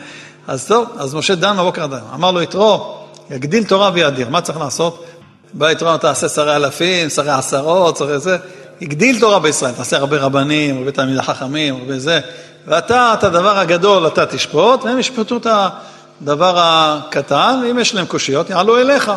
אז 0.48 0.66
טוב, 0.66 0.88
אז 0.98 1.14
משה 1.14 1.34
דן 1.34 1.56
מהבוקר 1.56 1.82
עד 1.82 1.92
הערב. 1.92 2.04
אמר 2.14 2.30
לו, 2.30 2.42
יתרו, 2.42 3.04
יגדיל 3.30 3.64
תורה 3.64 3.90
ויאדיר, 3.94 4.28
מה 4.28 4.40
צריך 4.40 4.58
לעשות? 4.58 5.04
בא 5.52 5.70
יתרו, 5.70 5.98
תעשה 5.98 6.28
שרי 6.28 6.56
אלפים, 6.56 7.10
שרי 7.10 7.30
עשרות, 7.30 7.96
שרי 7.96 8.18
זה. 8.18 8.36
הגדיל 8.82 9.20
תורה 9.20 9.38
בישראל, 9.38 9.72
תעשה 9.72 9.96
הרבה 9.96 10.16
רבנים, 10.16 10.78
הרבה 10.78 10.92
תלמידי 10.92 11.22
חכמים, 11.22 11.76
הרבה 11.76 11.98
זה. 11.98 12.20
ואתה, 12.66 13.14
את 13.18 13.24
הדבר 13.24 13.58
הגדול 13.58 14.06
אתה 14.06 14.26
תשפוט, 14.26 14.84
והם 14.84 14.98
ישפטו 14.98 15.36
את 15.36 15.46
הדבר 16.20 16.54
הקטן, 16.58 17.60
ואם 17.64 17.78
יש 17.78 17.94
להם 17.94 18.06
קושיות, 18.06 18.50
יעלו 18.50 18.78
אליך. 18.78 19.12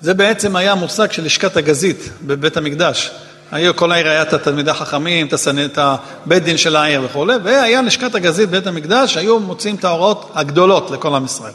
זה 0.00 0.14
בעצם 0.14 0.56
היה 0.56 0.74
מושג 0.74 1.12
של 1.12 1.24
לשכת 1.24 1.56
הגזית 1.56 2.10
בבית 2.22 2.56
המקדש. 2.56 3.10
היו 3.52 3.76
כל 3.76 3.92
העיר 3.92 4.08
היה 4.08 4.22
את 4.22 4.32
התלמידי 4.32 4.70
החכמים, 4.70 5.26
את 5.64 5.78
הבית 5.78 6.42
דין 6.42 6.56
של 6.56 6.76
העיר 6.76 7.02
וכולי, 7.04 7.34
והיה 7.44 7.82
לשכת 7.82 8.14
הגזית 8.14 8.48
בבית 8.48 8.66
המקדש, 8.66 9.16
היו 9.16 9.40
מוצאים 9.40 9.74
את 9.74 9.84
ההוראות 9.84 10.30
הגדולות 10.34 10.90
לכל 10.90 11.14
עם 11.14 11.24
ישראל. 11.24 11.52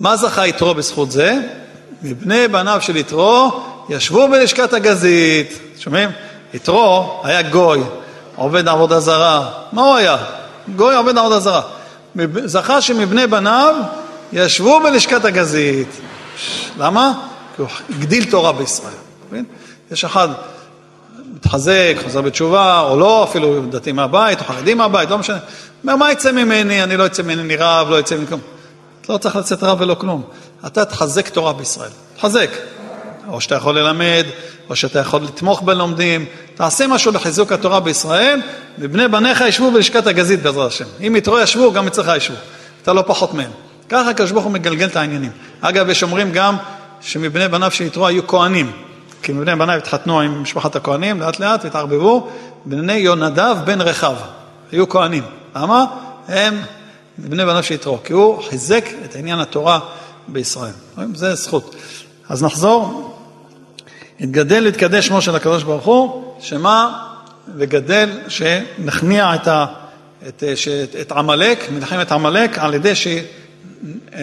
מה 0.00 0.16
זכה 0.16 0.46
יתרו 0.46 0.74
בזכות 0.74 1.10
זה? 1.10 1.38
מבני 2.02 2.48
בניו 2.48 2.78
של 2.80 2.96
יתרו 2.96 3.60
ישבו 3.88 4.28
בלשכת 4.28 4.72
הגזית. 4.72 5.58
שומעים? 5.78 6.10
יתרו 6.54 7.20
היה 7.24 7.42
גוי, 7.42 7.80
עובד 8.36 8.68
עבודה 8.68 9.00
זרה. 9.00 9.50
מה 9.72 9.82
הוא 9.82 9.96
היה? 9.96 10.16
גוי 10.76 10.96
עובד 10.96 11.18
עבודה 11.18 11.40
זרה. 11.40 11.62
זכה 12.44 12.80
שמבני 12.80 13.26
בניו 13.26 13.74
ישבו 14.32 14.80
בלשכת 14.80 15.24
הגזית. 15.24 15.88
למה? 16.78 17.12
כי 17.56 17.62
הוא 17.62 17.68
הגדיל 17.90 18.30
תורה 18.30 18.52
בישראל. 18.52 18.94
מבין? 19.28 19.44
יש 19.90 20.04
אחד 20.04 20.28
מתחזק, 21.34 21.94
חוזר 22.04 22.20
בתשובה, 22.20 22.80
או 22.80 22.98
לא, 22.98 23.24
אפילו 23.24 23.62
דתי 23.70 23.92
מהבית, 23.92 24.40
או 24.40 24.44
חרדי 24.44 24.74
מהבית, 24.74 25.10
לא 25.10 25.18
משנה. 25.18 25.38
אומר, 25.82 25.96
מה 25.96 26.12
יצא 26.12 26.32
ממני? 26.32 26.82
אני 26.82 26.96
לא 26.96 27.04
יצא 27.04 27.22
ממני 27.22 27.56
רב, 27.56 27.90
לא 27.90 28.00
יצא 28.00 28.14
ממני 28.14 28.26
כלום. 28.26 28.40
לא 29.08 29.16
צריך 29.16 29.36
לצאת 29.36 29.62
רב 29.62 29.80
ולא 29.80 29.94
כלום. 29.94 30.22
אתה 30.66 30.84
תחזק 30.84 31.28
תורה 31.28 31.52
בישראל. 31.52 31.90
תחזק. 32.16 32.50
או 33.28 33.40
שאתה 33.40 33.54
יכול 33.54 33.78
ללמד, 33.78 34.24
או 34.70 34.76
שאתה 34.76 34.98
יכול 34.98 35.22
לתמוך 35.22 35.62
בלומדים, 35.62 36.26
תעשה 36.54 36.86
משהו 36.86 37.12
לחיזוק 37.12 37.52
התורה 37.52 37.80
בישראל, 37.80 38.40
ובני 38.78 39.08
בניך 39.08 39.40
ישבו 39.40 39.70
בלשכת 39.70 40.06
הגזית 40.06 40.42
בעזרת 40.42 40.70
השם. 40.70 40.84
אם 41.06 41.16
יתרו 41.16 41.38
ישבו, 41.38 41.72
גם 41.72 41.86
אצלך 41.86 42.12
ישבו. 42.16 42.36
אתה 42.82 42.92
לא 42.92 43.04
פחות 43.06 43.34
מהם. 43.34 43.50
ככה 43.88 44.10
הקדוש 44.10 44.30
ברוך 44.30 44.44
הוא 44.44 44.52
מגלגל 44.52 44.86
את 44.86 44.96
העניינים. 44.96 45.30
אגב, 45.60 45.88
יש 45.88 46.02
אומרים 46.02 46.32
גם 46.32 46.56
שמבני 47.00 47.48
בניו 47.48 47.70
של 47.70 47.84
יתרו 47.84 48.06
היו 48.06 48.26
כהנים. 48.26 48.72
כי 49.24 49.32
מבני 49.32 49.56
בניו 49.56 49.76
התחתנו 49.76 50.20
עם 50.20 50.42
משפחת 50.42 50.76
הכהנים 50.76 51.20
לאט 51.20 51.40
לאט 51.40 51.64
והתערבבו. 51.64 52.28
בני 52.64 52.92
יונדב 52.92 53.56
בן 53.64 53.80
רחב 53.80 54.14
היו 54.72 54.88
כהנים. 54.88 55.22
למה? 55.56 55.84
הם 56.28 56.62
מבני 57.18 57.44
בניו 57.44 57.62
של 57.62 57.74
יתרו. 57.74 57.98
כי 58.04 58.12
הוא 58.12 58.42
חיזק 58.42 58.88
את 59.04 59.16
עניין 59.16 59.40
התורה 59.40 59.80
בישראל. 60.28 60.72
זה 61.14 61.34
זכות. 61.34 61.74
אז 62.28 62.42
נחזור. 62.42 63.10
התגדל 64.20 64.64
והתקדש 64.64 65.06
שמו 65.06 65.22
של 65.22 65.36
הקדוש 65.36 65.62
ברוך 65.62 65.84
הוא, 65.84 66.34
שמה? 66.40 67.04
וגדל 67.56 68.10
שנכניע 68.28 69.34
את, 69.34 69.48
ה, 69.48 69.66
את, 70.28 70.42
את 71.00 71.12
עמלק, 71.12 71.70
מלחמת 71.70 72.12
עמלק, 72.12 72.58
על 72.58 72.74
ידי 72.74 72.94
ש, 72.94 73.08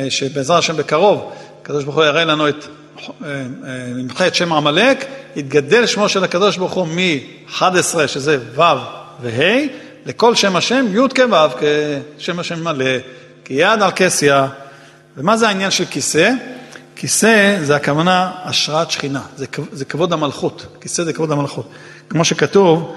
שבעזרת 0.10 0.60
השם 0.60 0.78
בקרוב, 0.78 1.32
הקדוש 1.62 1.84
ברוך 1.84 1.96
הוא 1.96 2.06
יראה 2.06 2.26
לנו 2.26 2.50
את, 2.50 2.66
נמחה 3.96 4.28
את 4.28 4.36
שם 4.36 4.54
עמלק, 4.54 5.06
יתגדל 5.36 5.86
שמו 5.86 6.10
של 6.10 6.24
הקדוש 6.24 6.58
ברוך 6.58 6.74
הוא 6.74 6.88
מ-11, 6.88 8.08
שזה 8.08 8.38
ו' 8.56 8.62
וה', 9.22 9.68
לכל 10.06 10.36
שם 10.36 10.56
השם 10.56 10.86
י' 10.96 11.10
כו', 11.16 11.38
כשם 12.18 12.40
השם 12.40 12.64
מלא, 12.64 12.86
כי 13.46 13.54
יד 13.54 13.82
על 13.82 13.92
כסיה. 13.96 14.48
ומה 15.18 15.38
זה 15.38 15.48
העניין 15.48 15.72
של 15.72 15.86
כיסא? 15.86 16.32
כיסא 16.96 17.58
זה 17.64 17.76
הכוונה 17.76 18.32
השראת 18.44 18.92
שכינה, 18.92 19.22
זה, 19.36 19.46
זה 19.72 19.86
כבוד 19.86 20.14
המלכות, 20.14 20.66
כיסא 20.82 21.04
זה 21.04 21.14
כבוד 21.14 21.32
המלכות. 21.32 21.70
כמו 22.10 22.26
שכתוב, 22.26 22.96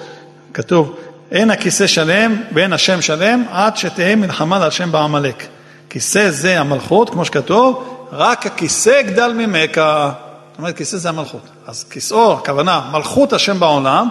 כתוב, 0.55 0.97
אין 1.31 1.51
הכיסא 1.51 1.87
שלם 1.87 2.43
ואין 2.55 2.73
השם 2.73 3.03
שלם 3.03 3.45
עד 3.51 3.77
שתהא 3.77 4.15
מלחמה 4.15 4.65
על 4.65 4.71
שם 4.71 4.93
בעמלק. 4.93 5.47
כיסא 5.91 6.31
זה 6.31 6.61
המלכות, 6.61 7.11
כמו 7.11 7.25
שכתוב, 7.25 7.94
רק 8.13 8.47
הכיסא 8.47 9.03
גדל 9.03 9.33
ממכה. 9.33 10.13
זאת 10.51 10.59
אומרת, 10.59 10.77
כיסא 10.77 10.97
זה 10.97 11.09
המלכות. 11.09 11.49
אז 11.67 11.85
כיסאו, 11.85 12.33
הכוונה, 12.33 12.91
מלכות 12.93 13.33
השם 13.33 13.61
בעולם, 13.61 14.09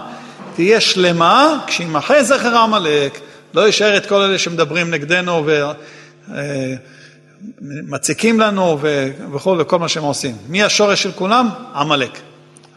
תהיה 0.54 0.80
שלמה 0.80 1.58
כשימחה 1.66 2.22
זכר 2.22 2.56
עמלק. 2.56 3.20
לא 3.54 3.66
יישאר 3.66 3.96
את 3.96 4.06
כל 4.06 4.22
אלה 4.22 4.38
שמדברים 4.38 4.90
נגדנו 4.90 5.42
ו... 5.46 5.64
אה, 6.34 6.74
לנו 8.40 8.78
וכו' 9.32 9.56
וכל 9.58 9.78
מה 9.78 9.88
שהם 9.88 10.02
עושים. 10.02 10.36
מי 10.48 10.62
השורש 10.62 11.02
של 11.02 11.12
כולם? 11.12 11.48
עמלק. 11.74 12.18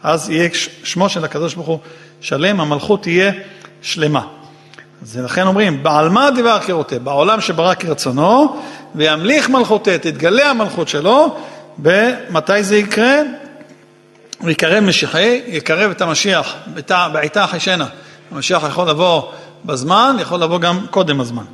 אז 0.02 0.30
יהיה 0.30 0.48
שמו 0.84 1.08
של 1.08 1.24
הקדוש 1.24 1.54
ברוך 1.54 1.66
הוא 1.66 1.78
שלם, 2.20 2.60
המלכות 2.60 3.02
תהיה 3.02 3.32
שלמה. 3.82 4.26
אז 5.02 5.16
לכן 5.16 5.46
אומרים, 5.46 5.82
בעל 5.82 6.08
מה 6.08 6.30
דבר 6.30 6.58
קירותי? 6.58 6.98
בעולם 6.98 7.40
שברא 7.40 7.74
כרצונו, 7.74 8.56
וימליך 8.94 9.48
מלכותי, 9.50 9.98
תתגלה 9.98 10.50
המלכות 10.50 10.88
שלו, 10.88 11.36
ומתי 11.78 12.64
זה 12.64 12.76
יקרה? 12.76 13.20
הוא 14.38 14.50
יקרב 14.50 14.80
משיחי, 14.84 15.40
יקרב 15.46 15.90
את 15.90 16.00
המשיח 16.00 16.54
בעיתה 17.12 17.46
חשנה. 17.46 17.86
המשיח 18.32 18.64
יכול 18.68 18.88
לבוא 18.88 19.22
בזמן, 19.64 20.16
יכול 20.20 20.40
לבוא 20.40 20.58
גם 20.58 20.86
קודם 20.90 21.20
הזמן. 21.20 21.44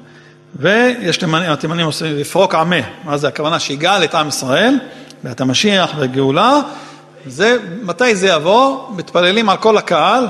ויש 0.57 1.17
תימנים, 1.17 1.51
התימנים 1.51 1.87
עושים 1.87 2.17
לפרוק 2.17 2.55
עמה, 2.55 2.77
מה 3.05 3.17
זה 3.17 3.29
הכוונה 3.29 3.59
שיגאל 3.61 4.05
את 4.05 4.15
עם 4.15 4.29
ישראל, 4.29 4.75
ואת 5.25 5.41
המשיח 5.41 5.91
והגאולה, 5.99 6.61
זה, 7.27 7.57
מתי 7.83 8.17
זה 8.17 8.29
יבוא? 8.29 8.91
מתפללים 8.97 9.49
על 9.49 9.57
כל 9.57 9.77
הקהל 9.77 10.27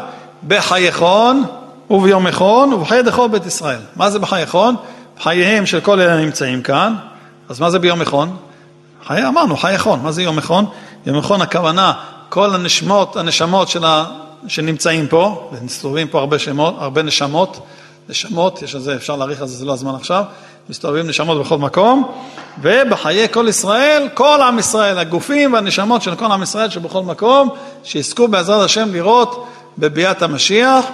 בחייכון 0.48 1.44
וביום 1.90 2.26
איכון 2.26 2.72
ובחיי 2.72 3.02
דחור 3.02 3.26
בית 3.26 3.46
ישראל. 3.46 3.80
מה 3.96 4.10
זה 4.10 4.18
בחייכון? 4.18 4.76
חייהם 5.20 5.66
של 5.66 5.80
כל 5.80 6.00
אלה 6.00 6.14
הנמצאים 6.14 6.62
כאן, 6.62 6.94
אז 7.48 7.60
מה 7.60 7.70
זה 7.70 7.78
ביום 7.78 8.00
איכון? 8.00 8.36
חיי, 9.06 9.28
אמרנו 9.28 9.56
חייכון, 9.56 10.00
מה 10.02 10.12
זה 10.12 10.22
יום 10.22 10.36
איכון? 10.36 10.66
יום 11.06 11.16
איכון 11.16 11.42
הכוונה, 11.42 11.92
כל 12.28 12.54
הנשמות, 12.54 13.16
הנשמות 13.16 13.68
של. 13.68 13.84
שנמצאים 14.48 15.06
פה, 15.06 15.50
ומסתובבים 15.52 16.08
פה 16.08 16.18
הרבה 16.18 16.38
שמות, 16.38 16.74
הרבה 16.78 17.02
נשמות, 17.02 17.60
נשמות, 18.08 18.62
יש 18.62 18.74
על 18.74 18.80
זה, 18.80 18.94
אפשר 18.94 19.16
להעריך 19.16 19.40
על 19.40 19.46
זה, 19.46 19.56
זה 19.56 19.64
לא 19.64 19.72
הזמן 19.72 19.94
עכשיו, 19.94 20.24
מסתובבים 20.68 21.06
נשמות 21.06 21.40
בכל 21.40 21.58
מקום, 21.58 22.12
ובחיי 22.62 23.28
כל 23.28 23.46
ישראל, 23.48 24.08
כל 24.14 24.42
עם 24.42 24.58
ישראל, 24.58 24.98
הגופים 24.98 25.52
והנשמות 25.52 26.02
של 26.02 26.14
כל 26.14 26.24
עם 26.24 26.42
ישראל 26.42 26.70
שבכל 26.70 27.02
מקום, 27.02 27.48
שיזכו 27.84 28.28
בעזרת 28.28 28.64
השם 28.64 28.92
לראות 28.92 29.46
בביאת 29.78 30.22
המשיח, 30.22 30.84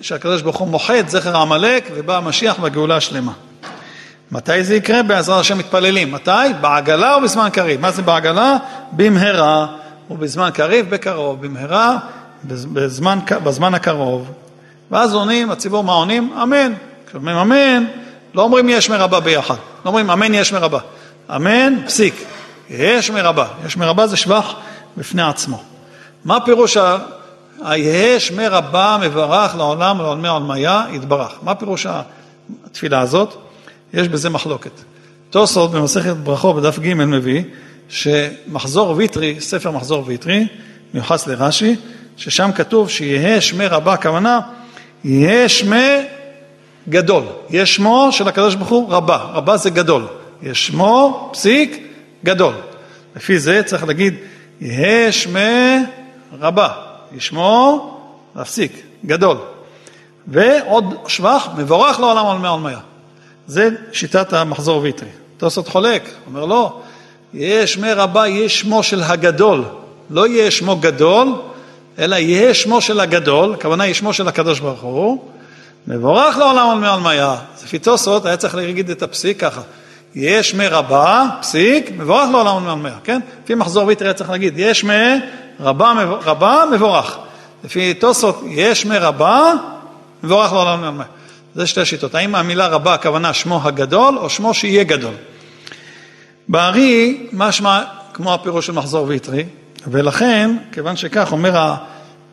שהקדוש 0.00 0.42
ברוך 0.42 0.56
הוא 0.56 0.68
מוחה 0.68 1.00
את 1.00 1.10
זכר 1.10 1.36
עמלק, 1.36 1.90
ובא 1.94 2.16
המשיח 2.16 2.56
והגאולה 2.60 2.96
השלמה. 2.96 3.32
מתי 4.32 4.64
זה 4.64 4.74
יקרה? 4.74 5.02
בעזרת 5.02 5.40
השם 5.40 5.58
מתפללים. 5.58 6.12
מתי? 6.12 6.30
בעגלה 6.60 7.14
או 7.14 7.20
בזמן 7.20 7.48
קריב? 7.52 7.80
מה 7.80 7.90
זה 7.90 8.02
בעגלה? 8.02 8.56
במהרה, 8.92 9.66
ובזמן 10.10 10.50
קריב 10.54 10.90
בקרוב. 10.90 11.46
במהרה, 11.46 11.98
בזמן, 12.44 13.18
בזמן 13.44 13.74
הקרוב. 13.74 14.30
ואז 14.90 15.14
עונים, 15.14 15.50
הציבור 15.50 15.84
מה 15.84 15.92
עונים? 15.92 16.32
אמן. 16.42 16.72
כשאומרים 17.06 17.36
אמן, 17.36 17.84
לא 18.34 18.42
אומרים 18.42 18.68
יש 18.68 18.90
מרבה 18.90 19.20
ביחד. 19.20 19.54
לא 19.54 19.88
אומרים 19.90 20.10
אמן 20.10 20.34
יש 20.34 20.52
מרבה. 20.52 20.78
אמן, 21.36 21.74
פסיק. 21.86 22.24
יש 22.70 23.10
מרבה. 23.10 23.46
יש 23.66 23.76
מרבה 23.76 24.06
זה 24.06 24.16
שבח 24.16 24.54
בפני 24.96 25.22
עצמו. 25.22 25.62
מה 26.24 26.40
פירוש 26.40 26.76
היש 27.64 28.32
מרבה 28.32 28.98
מברך 29.02 29.56
לעולם 29.56 30.00
ולעולמי 30.00 30.28
עולמיה 30.28 30.84
יתברך? 30.92 31.32
מה 31.42 31.54
פירוש 31.54 31.86
התפילה 32.66 33.00
הזאת? 33.00 33.34
יש 33.94 34.08
בזה 34.08 34.30
מחלוקת. 34.30 34.70
תוספות 35.30 35.70
במסכת 35.70 36.16
ברכות 36.16 36.56
בדף 36.56 36.78
ג' 36.78 36.94
מביא 36.94 37.42
שמחזור 37.88 38.90
ויטרי, 38.96 39.40
ספר 39.40 39.70
מחזור 39.70 40.02
ויטרי, 40.06 40.46
מיוחס 40.94 41.26
לרש"י, 41.26 41.76
ששם 42.16 42.50
כתוב 42.54 42.90
שיהא 42.90 43.40
שמי 43.40 43.66
רבה, 43.66 43.92
הכוונה 43.92 44.40
יהיה 45.04 45.48
שמי 45.48 45.96
גדול. 46.88 47.22
יש 47.50 47.76
שמו 47.76 48.08
של 48.10 48.28
הקדוש 48.28 48.54
ברוך 48.54 48.68
הוא 48.68 48.92
רבה, 48.92 49.16
רבה 49.16 49.56
זה 49.56 49.70
גדול. 49.70 50.06
יש 50.42 50.66
שמו, 50.66 51.30
פסיק, 51.32 51.88
גדול. 52.24 52.54
לפי 53.16 53.38
זה 53.38 53.62
צריך 53.62 53.84
להגיד, 53.84 54.14
יהא 54.60 55.10
שמי 55.10 55.78
רבה, 56.40 56.68
ישמו, 57.12 58.00
להפסיק, 58.36 58.82
גדול. 59.06 59.36
ועוד 60.26 60.94
שבח, 61.08 61.48
מבורך 61.56 62.00
לעולם 62.00 62.26
עולמי 62.26 62.48
עולמיה. 62.48 62.78
זה 63.46 63.68
שיטת 63.92 64.32
המחזור 64.32 64.82
ויטרי. 64.82 65.08
תוספות 65.36 65.68
חולק, 65.68 66.10
אומר 66.26 66.44
לא, 66.44 66.80
יהיה 67.34 67.66
שמי 67.66 67.92
רבה, 67.92 68.28
יהיה 68.28 68.48
שמו 68.48 68.82
של 68.82 69.02
הגדול. 69.02 69.64
לא 70.10 70.26
יהיה 70.26 70.50
שמו 70.50 70.76
גדול, 70.76 71.28
אלא 71.98 72.16
יהיה 72.16 72.54
שמו 72.54 72.80
של 72.80 73.00
הגדול, 73.00 73.54
הכוונה 73.54 73.84
היא 73.84 73.94
שמו 73.94 74.12
של 74.12 74.28
הקדוש 74.28 74.60
ברוך 74.60 74.80
הוא, 74.80 75.24
מבורך 75.86 76.36
לעולם 76.36 76.66
עולמי 76.66 76.88
עולמיה. 76.88 77.36
לפי 77.64 77.78
תוספות 77.78 78.26
היה 78.26 78.36
צריך 78.36 78.54
להגיד 78.54 78.90
את 78.90 79.02
הפסיק 79.02 79.40
ככה. 79.40 79.60
יש 80.16 80.54
מרבה, 80.54 81.24
פסיק, 81.40 81.90
מבורך 81.96 82.28
לעולם 82.32 82.64
עולמיה, 82.64 82.94
כן? 83.04 83.20
לפי 83.44 83.54
מחזור 83.54 83.86
ויטרי 83.86 84.08
היה 84.08 84.14
צריך 84.14 84.30
להגיד, 84.30 84.54
יש 84.56 84.84
מרבה, 84.84 85.92
רבה, 86.24 86.64
מבורך. 86.72 87.18
לפי 87.64 87.94
תוספות, 87.94 88.42
יש 88.48 88.86
מרבה, 88.86 89.52
מבורך 90.22 90.52
לעולם 90.52 90.80
עולמיה. 90.84 91.06
זה 91.54 91.66
שתי 91.66 91.84
שיטות. 91.84 92.14
האם 92.14 92.34
המילה 92.34 92.66
רבה 92.66 92.94
הכוונה 92.94 93.32
שמו 93.32 93.60
הגדול, 93.64 94.18
או 94.18 94.30
שמו 94.30 94.54
שיהיה 94.54 94.84
גדול? 94.84 95.14
בארי, 96.48 97.26
משמע 97.32 97.82
כמו 98.12 98.34
הפירוש 98.34 98.66
של 98.66 98.72
מחזור 98.72 99.06
ויטרי, 99.08 99.44
ולכן, 99.86 100.56
כיוון 100.72 100.96
שכך 100.96 101.32
אומר 101.32 101.74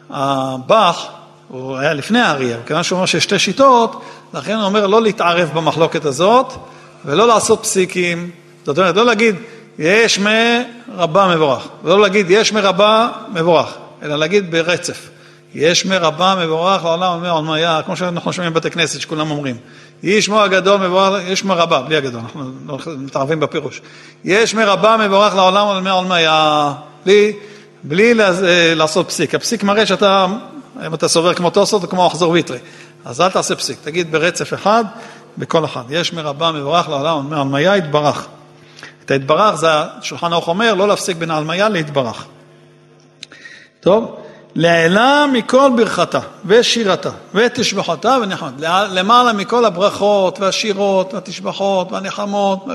הבח, 0.09 1.05
הוא 1.47 1.77
היה 1.77 1.93
לפני 1.93 2.19
האריה, 2.19 2.57
כיוון 2.65 2.83
שהוא 2.83 2.97
אומר 2.97 3.05
שיש 3.05 3.23
שתי 3.23 3.39
שיטות, 3.39 4.03
לכן 4.33 4.55
הוא 4.55 4.63
אומר 4.63 4.87
לא 4.87 5.01
להתערב 5.01 5.49
במחלוקת 5.53 6.05
הזאת 6.05 6.53
ולא 7.05 7.27
לעשות 7.27 7.59
פסיקים, 7.63 8.29
זאת 8.65 8.77
אומרת 8.77 8.95
לא 8.95 9.05
להגיד 9.05 9.35
יש 9.79 10.19
מרבה 10.19 11.35
מבורך, 11.35 11.67
ולא 11.83 12.01
להגיד 12.01 12.25
יש 12.29 12.53
מרבה 12.53 13.09
מבורך, 13.33 13.73
אלא 14.03 14.15
להגיד 14.15 14.51
ברצף. 14.51 15.09
יש 15.55 15.85
מרבה 15.85 16.35
מבורך 16.45 16.83
לעולם 16.83 17.11
עולמי 17.11 17.29
עולמיה, 17.29 17.81
כמו 17.85 17.95
שאנחנו 17.95 18.33
שומעים 18.33 18.53
בבתי 18.53 18.71
כנסת 18.71 19.01
שכולם 19.01 19.31
אומרים. 19.31 19.55
יהי 20.03 20.21
שמו 20.21 20.41
הגדול 20.41 20.87
מבורך, 20.87 21.21
יש 21.27 21.43
מרבה, 21.43 21.81
בלי 21.81 21.95
הגדול, 21.95 22.21
אנחנו 22.23 22.51
מתערבים 22.97 23.39
בפירוש. 23.39 23.81
יש 24.23 24.55
מרבה 24.55 24.97
מבורך 24.97 25.35
לעולם 25.35 25.67
עולמי 25.67 25.89
עולמיה, 25.89 26.73
בלי, 27.05 27.33
בלי 27.83 28.13
לעשות 28.75 29.07
פסיק. 29.07 29.35
הפסיק 29.35 29.63
מראה 29.63 29.85
שאתה 29.85 30.27
אם 30.87 30.93
אתה 30.93 31.07
סובר 31.07 31.33
כמו 31.33 31.49
תוספות 31.49 31.83
או 31.83 31.89
כמו 31.89 32.07
אחזור 32.07 32.31
ויטרי. 32.31 32.57
אז 33.05 33.21
אל 33.21 33.29
תעשה 33.29 33.55
פסיק, 33.55 33.77
תגיד 33.83 34.11
ברצף 34.11 34.53
אחד, 34.53 34.83
בכל 35.37 35.65
אחד. 35.65 35.83
יש 35.89 36.13
מרבה 36.13 36.51
מבורך 36.51 36.89
לעולם, 36.89 37.33
עלמיה 37.33 37.77
יתברך. 37.77 38.27
את 39.05 39.11
היתברך 39.11 39.55
זה 39.55 39.67
השולחן 39.71 40.33
ערוך 40.33 40.47
אומר, 40.47 40.73
לא 40.73 40.87
להפסיק 40.87 41.17
בין 41.17 41.31
העלמיה 41.31 41.69
להתברך. 41.69 42.25
טוב, 43.79 44.15
לעילה 44.55 45.25
מכל 45.33 45.71
ברכתה 45.77 46.19
ושירתה 46.45 47.09
ותשבחתה 47.33 48.17
ונחמת. 48.21 48.53
למעלה 48.89 49.33
מכל 49.33 49.65
הברכות 49.65 50.39
והשירות 50.39 51.13
והתשבחות 51.13 51.91
והנחמות, 51.91 52.65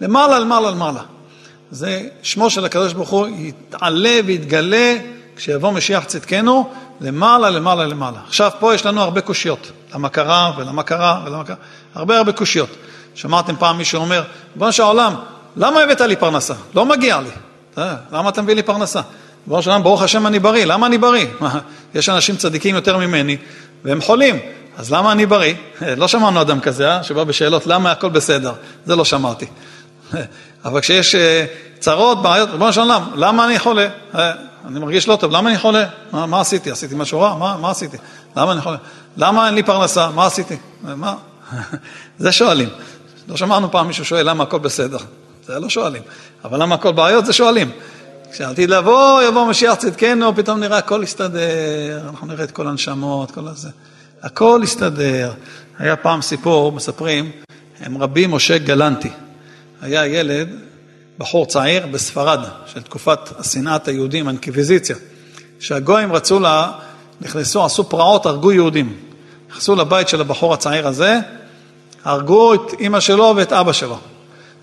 למעלה, 0.00 0.38
למעלה, 0.38 0.70
למעלה. 0.70 1.00
זה 1.70 2.08
שמו 2.22 2.50
של 2.50 2.64
הקדוש 2.64 2.92
ברוך 2.92 3.10
הוא 3.10 3.26
יתעלה 3.28 4.20
ויתגלה 4.26 4.96
כשיבוא 5.36 5.70
משיח 5.70 6.04
צדקנו, 6.04 6.70
למעלה, 7.00 7.50
למעלה, 7.50 7.86
למעלה. 7.86 8.18
עכשיו, 8.26 8.50
פה 8.58 8.74
יש 8.74 8.86
לנו 8.86 9.00
הרבה 9.00 9.20
קושיות. 9.20 9.70
למה 9.94 10.08
קרה 10.08 10.52
ולמה 10.56 10.82
קרה 10.82 11.22
ולמה 11.26 11.44
קרה. 11.44 11.56
הרבה 11.94 12.18
הרבה 12.18 12.32
קושיות. 12.32 12.70
שמעתם 13.14 13.56
פעם 13.56 13.78
מישהו 13.78 14.00
אומר, 14.00 14.22
ריבונו 14.52 14.72
של 14.72 14.82
העולם, 14.82 15.14
למה 15.56 15.80
הבאת 15.80 16.00
לי 16.00 16.16
פרנסה? 16.16 16.54
לא 16.74 16.86
מגיע 16.86 17.20
לי. 17.20 17.30
למה 18.12 18.28
אתה 18.28 18.42
מביא 18.42 18.54
לי 18.54 18.62
פרנסה? 18.62 19.00
ריבונו 19.44 19.62
של 19.62 19.70
העולם, 19.70 19.84
ברוך 19.84 20.02
השם 20.02 20.26
אני 20.26 20.38
בריא. 20.38 20.64
למה 20.64 20.86
אני 20.86 20.98
בריא? 20.98 21.26
יש 21.94 22.08
אנשים 22.08 22.36
צדיקים 22.36 22.74
יותר 22.74 22.98
ממני 22.98 23.36
והם 23.84 24.00
חולים. 24.00 24.38
אז 24.78 24.92
למה 24.92 25.12
אני 25.12 25.26
בריא? 25.26 25.54
לא 25.96 26.08
שמענו 26.08 26.40
אדם 26.40 26.60
כזה, 26.60 26.90
אה? 26.90 27.02
שבא 27.02 27.24
בשאלות 27.24 27.66
למה 27.66 27.92
הכל 27.92 28.08
בסדר. 28.08 28.52
זה 28.86 28.96
לא 28.96 29.04
שמעתי. 29.04 29.46
אבל 30.64 30.80
כשיש 30.80 31.14
אה, 31.14 31.44
צרות, 31.78 32.22
בעיות, 32.22 32.50
ריבונו 32.50 32.72
של 32.72 32.80
עולם, 32.80 33.02
למה 33.14 33.44
אני 33.44 33.58
חולה? 33.58 33.88
אה, 34.14 34.32
אני 34.66 34.78
מרגיש 34.78 35.08
לא 35.08 35.16
טוב, 35.16 35.32
למה 35.32 35.50
אני 35.50 35.58
חולה? 35.58 35.86
מה, 36.12 36.26
מה 36.26 36.40
עשיתי? 36.40 36.70
עשיתי 36.70 36.94
משהו 36.94 37.20
רע? 37.20 37.34
מה, 37.34 37.56
מה 37.56 37.70
עשיתי? 37.70 37.96
למה 38.36 38.52
אני 38.52 38.60
חולה? 38.60 38.76
למה 39.16 39.46
אין 39.46 39.54
לי 39.54 39.62
פרנסה? 39.62 40.10
מה 40.10 40.26
עשיתי? 40.26 40.56
מה? 40.82 41.14
זה 42.18 42.32
שואלים. 42.32 42.68
לא 43.28 43.36
שמענו 43.36 43.70
פעם 43.70 43.86
מישהו 43.86 44.04
שואל 44.04 44.30
למה 44.30 44.44
הכל 44.44 44.58
בסדר. 44.58 44.98
זה 45.46 45.58
לא 45.58 45.68
שואלים. 45.68 46.02
אבל 46.44 46.62
למה 46.62 46.74
הכל 46.74 46.92
בעיות? 46.92 47.26
זה 47.26 47.32
שואלים. 47.32 47.70
כשעתיד 48.32 48.70
לבוא, 48.70 49.22
יבוא 49.22 49.46
משיח 49.46 49.74
צדקנו, 49.74 50.36
פתאום 50.36 50.60
נראה 50.60 50.78
הכל 50.78 51.00
יסתדר, 51.02 52.00
אנחנו 52.08 52.26
נראה 52.26 52.44
את 52.44 52.50
כל 52.50 52.68
הנשמות, 52.68 53.30
כל 53.30 53.48
הזה. 53.48 53.68
הכל 54.22 54.60
יסתדר. 54.64 55.32
היה 55.78 55.96
פעם 55.96 56.22
סיפור, 56.22 56.72
מספרים, 56.72 57.30
הם 57.80 57.98
רבי 57.98 58.26
משה 58.26 58.58
גלנטי. 58.58 59.10
היה 59.82 60.06
ילד 60.06 60.48
בחור 61.18 61.46
צעיר 61.46 61.86
בספרד, 61.86 62.40
של 62.66 62.82
תקופת 62.82 63.18
שנאת 63.42 63.88
היהודים, 63.88 64.28
האינקוויזיציה, 64.28 64.96
שהגויים 65.60 66.12
רצו 66.12 66.40
לה, 66.40 66.72
נכנסו, 67.20 67.64
עשו 67.64 67.88
פרעות, 67.88 68.26
הרגו 68.26 68.52
יהודים. 68.52 69.07
נכנסו 69.50 69.76
לבית 69.76 70.08
של 70.08 70.20
הבחור 70.20 70.54
הצעיר 70.54 70.88
הזה, 70.88 71.18
הרגו 72.04 72.54
את 72.54 72.72
אימא 72.78 73.00
שלו 73.00 73.32
ואת 73.36 73.52
אבא 73.52 73.72
שלו. 73.72 73.98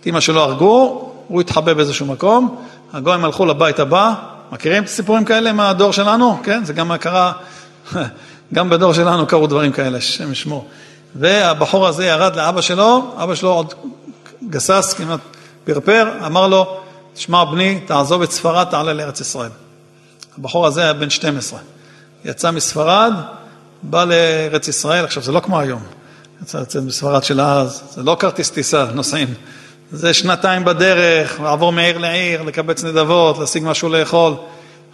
את 0.01 0.05
אימא 0.05 0.19
שלו 0.19 0.41
הרגו, 0.41 1.11
הוא 1.27 1.41
התחבא 1.41 1.73
באיזשהו 1.73 2.05
מקום, 2.05 2.55
הגויים 2.93 3.25
הלכו 3.25 3.45
לבית 3.45 3.79
הבא, 3.79 4.13
מכירים 4.51 4.83
את 4.83 4.87
הסיפורים 4.87 5.25
כאלה 5.25 5.53
מהדור 5.53 5.93
שלנו? 5.93 6.39
כן, 6.43 6.65
זה 6.65 6.73
גם 6.73 6.97
קרה, 6.97 7.31
גם 8.53 8.69
בדור 8.69 8.93
שלנו 8.93 9.27
קרו 9.27 9.47
דברים 9.47 9.71
כאלה, 9.71 9.97
השם 9.97 10.31
ישמור. 10.31 10.67
והבחור 11.15 11.87
הזה 11.87 12.05
ירד 12.05 12.35
לאבא 12.35 12.61
שלו, 12.61 13.13
אבא 13.17 13.35
שלו 13.35 13.49
עוד 13.53 13.73
גסס, 14.49 14.93
כמעט 14.97 15.19
פרפר, 15.63 16.11
אמר 16.25 16.47
לו, 16.47 16.77
שמע 17.15 17.43
בני, 17.43 17.79
תעזוב 17.79 18.21
את 18.21 18.31
ספרד, 18.31 18.63
תעלה 18.63 18.93
לארץ 18.93 19.21
ישראל. 19.21 19.51
הבחור 20.37 20.65
הזה 20.65 20.81
היה 20.81 20.93
בן 20.93 21.09
12. 21.09 21.59
יצא 22.25 22.51
מספרד, 22.51 23.13
בא 23.89 24.05
לארץ 24.05 24.67
ישראל, 24.67 25.05
עכשיו 25.05 25.23
זה 25.23 25.31
לא 25.31 25.39
כמו 25.39 25.59
היום, 25.59 25.81
מספרד 26.81 27.23
של 27.23 27.41
אז, 27.41 27.83
זה 27.89 28.03
לא 28.03 28.17
כרטיס 28.19 28.49
טיסה, 28.51 28.85
נוסעים. 28.93 29.27
זה 29.91 30.13
שנתיים 30.13 30.65
בדרך, 30.65 31.39
לעבור 31.39 31.71
מעיר 31.71 31.97
לעיר, 31.97 32.41
לקבץ 32.41 32.83
נדבות, 32.83 33.37
להשיג 33.39 33.63
משהו 33.65 33.89
לאכול. 33.89 34.33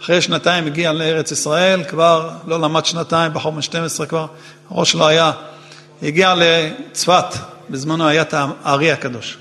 אחרי 0.02 0.20
שנתיים 0.20 0.66
הגיע 0.66 0.92
לארץ 0.92 1.32
ישראל, 1.32 1.84
כבר 1.84 2.30
לא 2.46 2.60
למד 2.60 2.86
שנתיים, 2.86 3.32
בחור 3.34 3.52
בן 3.52 3.62
12 3.62 4.06
כבר, 4.06 4.26
הראש 4.70 4.92
שלו 4.92 5.08
היה, 5.08 5.32
הגיע 6.02 6.34
לצפת, 6.36 7.34
בזמנו 7.70 8.08
היה 8.08 8.22
את 8.22 8.34
הארי 8.34 8.92
הקדוש. 8.92 9.38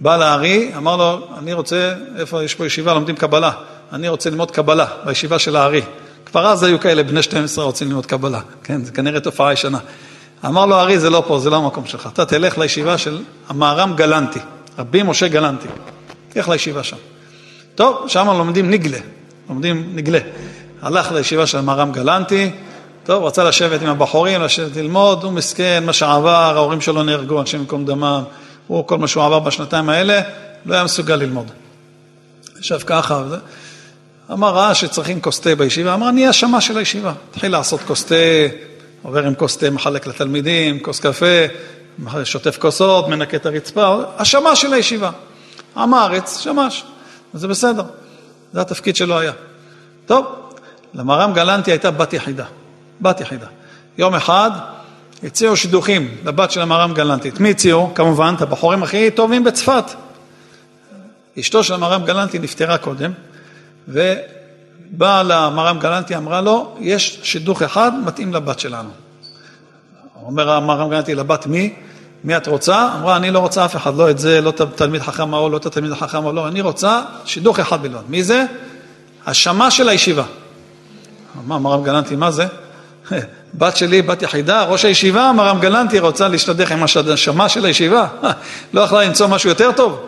בא 0.00 0.16
לארי, 0.16 0.72
אמר 0.76 0.96
לו, 0.96 1.28
אני 1.38 1.52
רוצה, 1.52 1.94
איפה 2.18 2.44
יש 2.44 2.54
פה 2.54 2.66
ישיבה, 2.66 2.94
לומדים 2.94 3.16
קבלה, 3.16 3.50
אני 3.92 4.08
רוצה 4.08 4.30
ללמוד 4.30 4.50
קבלה 4.50 4.86
בישיבה 5.04 5.38
של 5.38 5.56
הארי. 5.56 5.82
כבר 6.30 6.46
אז 6.46 6.62
היו 6.62 6.80
כאלה 6.80 7.02
בני 7.02 7.22
12 7.22 7.64
רוצים 7.64 7.88
ללמוד 7.88 8.06
קבלה, 8.06 8.40
כן, 8.64 8.84
זה 8.84 8.92
כנראה 8.92 9.20
תופעה 9.20 9.52
ישנה. 9.52 9.78
אמר 10.46 10.66
לו 10.66 10.76
הארי, 10.76 10.98
זה 10.98 11.10
לא 11.10 11.24
פה, 11.26 11.38
זה 11.38 11.50
לא 11.50 11.56
המקום 11.56 11.86
שלך, 11.86 12.08
אתה 12.12 12.24
תלך 12.24 12.58
לישיבה 12.58 12.98
של 12.98 13.22
המהר"ם 13.48 13.92
גלנטי, 13.96 14.38
רבי 14.78 15.02
משה 15.02 15.28
גלנטי, 15.28 15.68
תלך 16.28 16.48
לישיבה 16.48 16.82
שם. 16.82 16.96
טוב, 17.74 18.08
שם 18.08 18.26
לומדים 18.26 18.70
נגלה, 18.70 18.98
לומדים 19.48 19.90
נגלה. 19.94 20.18
הלך 20.82 21.12
לישיבה 21.12 21.46
של 21.46 21.58
המהר"ם 21.58 21.92
גלנטי, 21.92 22.50
טוב, 23.04 23.24
רצה 23.24 23.44
לשבת 23.44 23.82
עם 23.82 23.88
הבחורים, 23.88 24.42
לשבת 24.42 24.76
ללמוד, 24.76 25.24
הוא 25.24 25.32
מסכן, 25.32 25.82
מה 25.86 25.92
שעבר, 25.92 26.56
ההורים 26.56 26.80
שלו 26.80 27.02
נהרגו, 27.02 27.40
אנשי 27.40 27.58
מקום 27.58 27.84
דמם. 27.84 28.22
הוא, 28.66 28.86
כל 28.86 28.98
מה 28.98 29.08
שהוא 29.08 29.24
עבר 29.24 29.38
בשנתיים 29.38 29.88
האלה, 29.88 30.20
לא 30.66 30.74
היה 30.74 30.84
מסוגל 30.84 31.16
ללמוד. 31.16 31.50
ישב 32.60 32.78
ככה, 32.86 33.22
וזה. 33.26 33.36
אמר, 34.32 34.54
ראה 34.54 34.74
שצריכים 34.74 35.20
כוס 35.20 35.40
תה 35.40 35.54
בישיבה, 35.54 35.94
אמר, 35.94 36.08
אני 36.08 36.26
השמה 36.26 36.60
של 36.60 36.78
הישיבה. 36.78 37.12
התחיל 37.30 37.52
לעשות 37.52 37.80
כוס 37.80 38.04
תה, 38.04 38.14
עובר 39.02 39.26
עם 39.26 39.34
כוס 39.34 39.56
תה, 39.56 39.70
מחלק 39.70 40.06
לתלמידים, 40.06 40.80
כוס 40.80 41.00
קפה, 41.00 41.26
שוטף 42.24 42.58
כוסות, 42.58 43.08
מנקה 43.08 43.36
את 43.36 43.46
הרצפה, 43.46 44.02
השמה 44.18 44.56
של 44.56 44.72
הישיבה. 44.72 45.10
עם 45.76 45.94
הארץ, 45.94 46.38
שמש, 46.38 46.84
וזה 47.34 47.48
בסדר, 47.48 47.82
זה 48.52 48.60
התפקיד 48.60 48.96
שלו 48.96 49.18
היה. 49.18 49.32
טוב, 50.06 50.26
למרם 50.94 51.32
גלנטי 51.32 51.70
הייתה 51.70 51.90
בת 51.90 52.12
יחידה, 52.12 52.44
בת 53.00 53.20
יחידה. 53.20 53.46
יום 53.98 54.14
אחד, 54.14 54.50
הציעו 55.22 55.56
שידוכים 55.56 56.16
לבת 56.24 56.50
של 56.50 56.60
המרם 56.60 56.94
גלנטי. 56.94 57.28
את 57.28 57.40
מי 57.40 57.50
הציעו? 57.50 57.94
כמובן, 57.94 58.34
את 58.36 58.42
הבחורים 58.42 58.82
הכי 58.82 59.10
טובים 59.10 59.44
בצפת. 59.44 59.84
אשתו 61.40 61.64
של 61.64 61.74
המרם 61.74 62.04
גלנטי 62.04 62.38
נפטרה 62.38 62.78
קודם, 62.78 63.12
ובאה 63.90 65.22
למרם 65.22 65.78
גלנטי, 65.78 66.16
אמרה 66.16 66.40
לו, 66.40 66.76
יש 66.80 67.20
שידוך 67.22 67.62
אחד 67.62 67.92
מתאים 68.04 68.34
לבת 68.34 68.60
שלנו. 68.60 68.90
אומר 70.26 70.50
המרם 70.50 70.90
גנתי 70.90 71.14
לבת 71.14 71.46
מי? 71.46 71.74
מי 72.24 72.36
את 72.36 72.46
רוצה? 72.46 72.88
אמרה, 73.00 73.16
אני 73.16 73.30
לא 73.30 73.38
רוצה 73.38 73.64
אף 73.64 73.76
אחד, 73.76 73.96
לא 73.96 74.10
את 74.10 74.18
זה, 74.18 74.40
לא 74.40 74.50
את 74.50 74.60
התלמיד 74.60 75.02
חכם 75.02 75.34
ההוא, 75.34 75.50
לא 75.50 75.56
את 75.56 75.66
התלמיד 75.66 75.92
החכם 75.92 76.18
ההוא, 76.18 76.34
לא, 76.34 76.48
אני 76.48 76.60
רוצה 76.60 77.02
שידוך 77.24 77.58
אחד 77.58 77.82
בלבד. 77.82 78.02
מי 78.08 78.22
זה? 78.22 78.44
השמה 79.26 79.70
של 79.70 79.88
הישיבה. 79.88 80.24
אמר 81.38 81.58
מרם 81.58 81.82
גלנטי, 81.82 82.16
מה 82.16 82.30
זה? 82.30 82.46
בת 83.58 83.76
שלי, 83.76 84.02
בת 84.02 84.22
יחידה, 84.22 84.64
ראש 84.64 84.84
הישיבה, 84.84 85.32
מרם 85.32 85.60
גלנטי 85.60 85.98
רוצה 85.98 86.28
להשתדך 86.28 86.72
עם 86.72 86.82
השמה 86.82 87.48
של 87.48 87.64
הישיבה. 87.64 88.06
לא 88.74 88.80
יכלה 88.80 89.04
למצוא 89.04 89.26
משהו 89.26 89.48
יותר 89.48 89.72
טוב? 89.72 90.06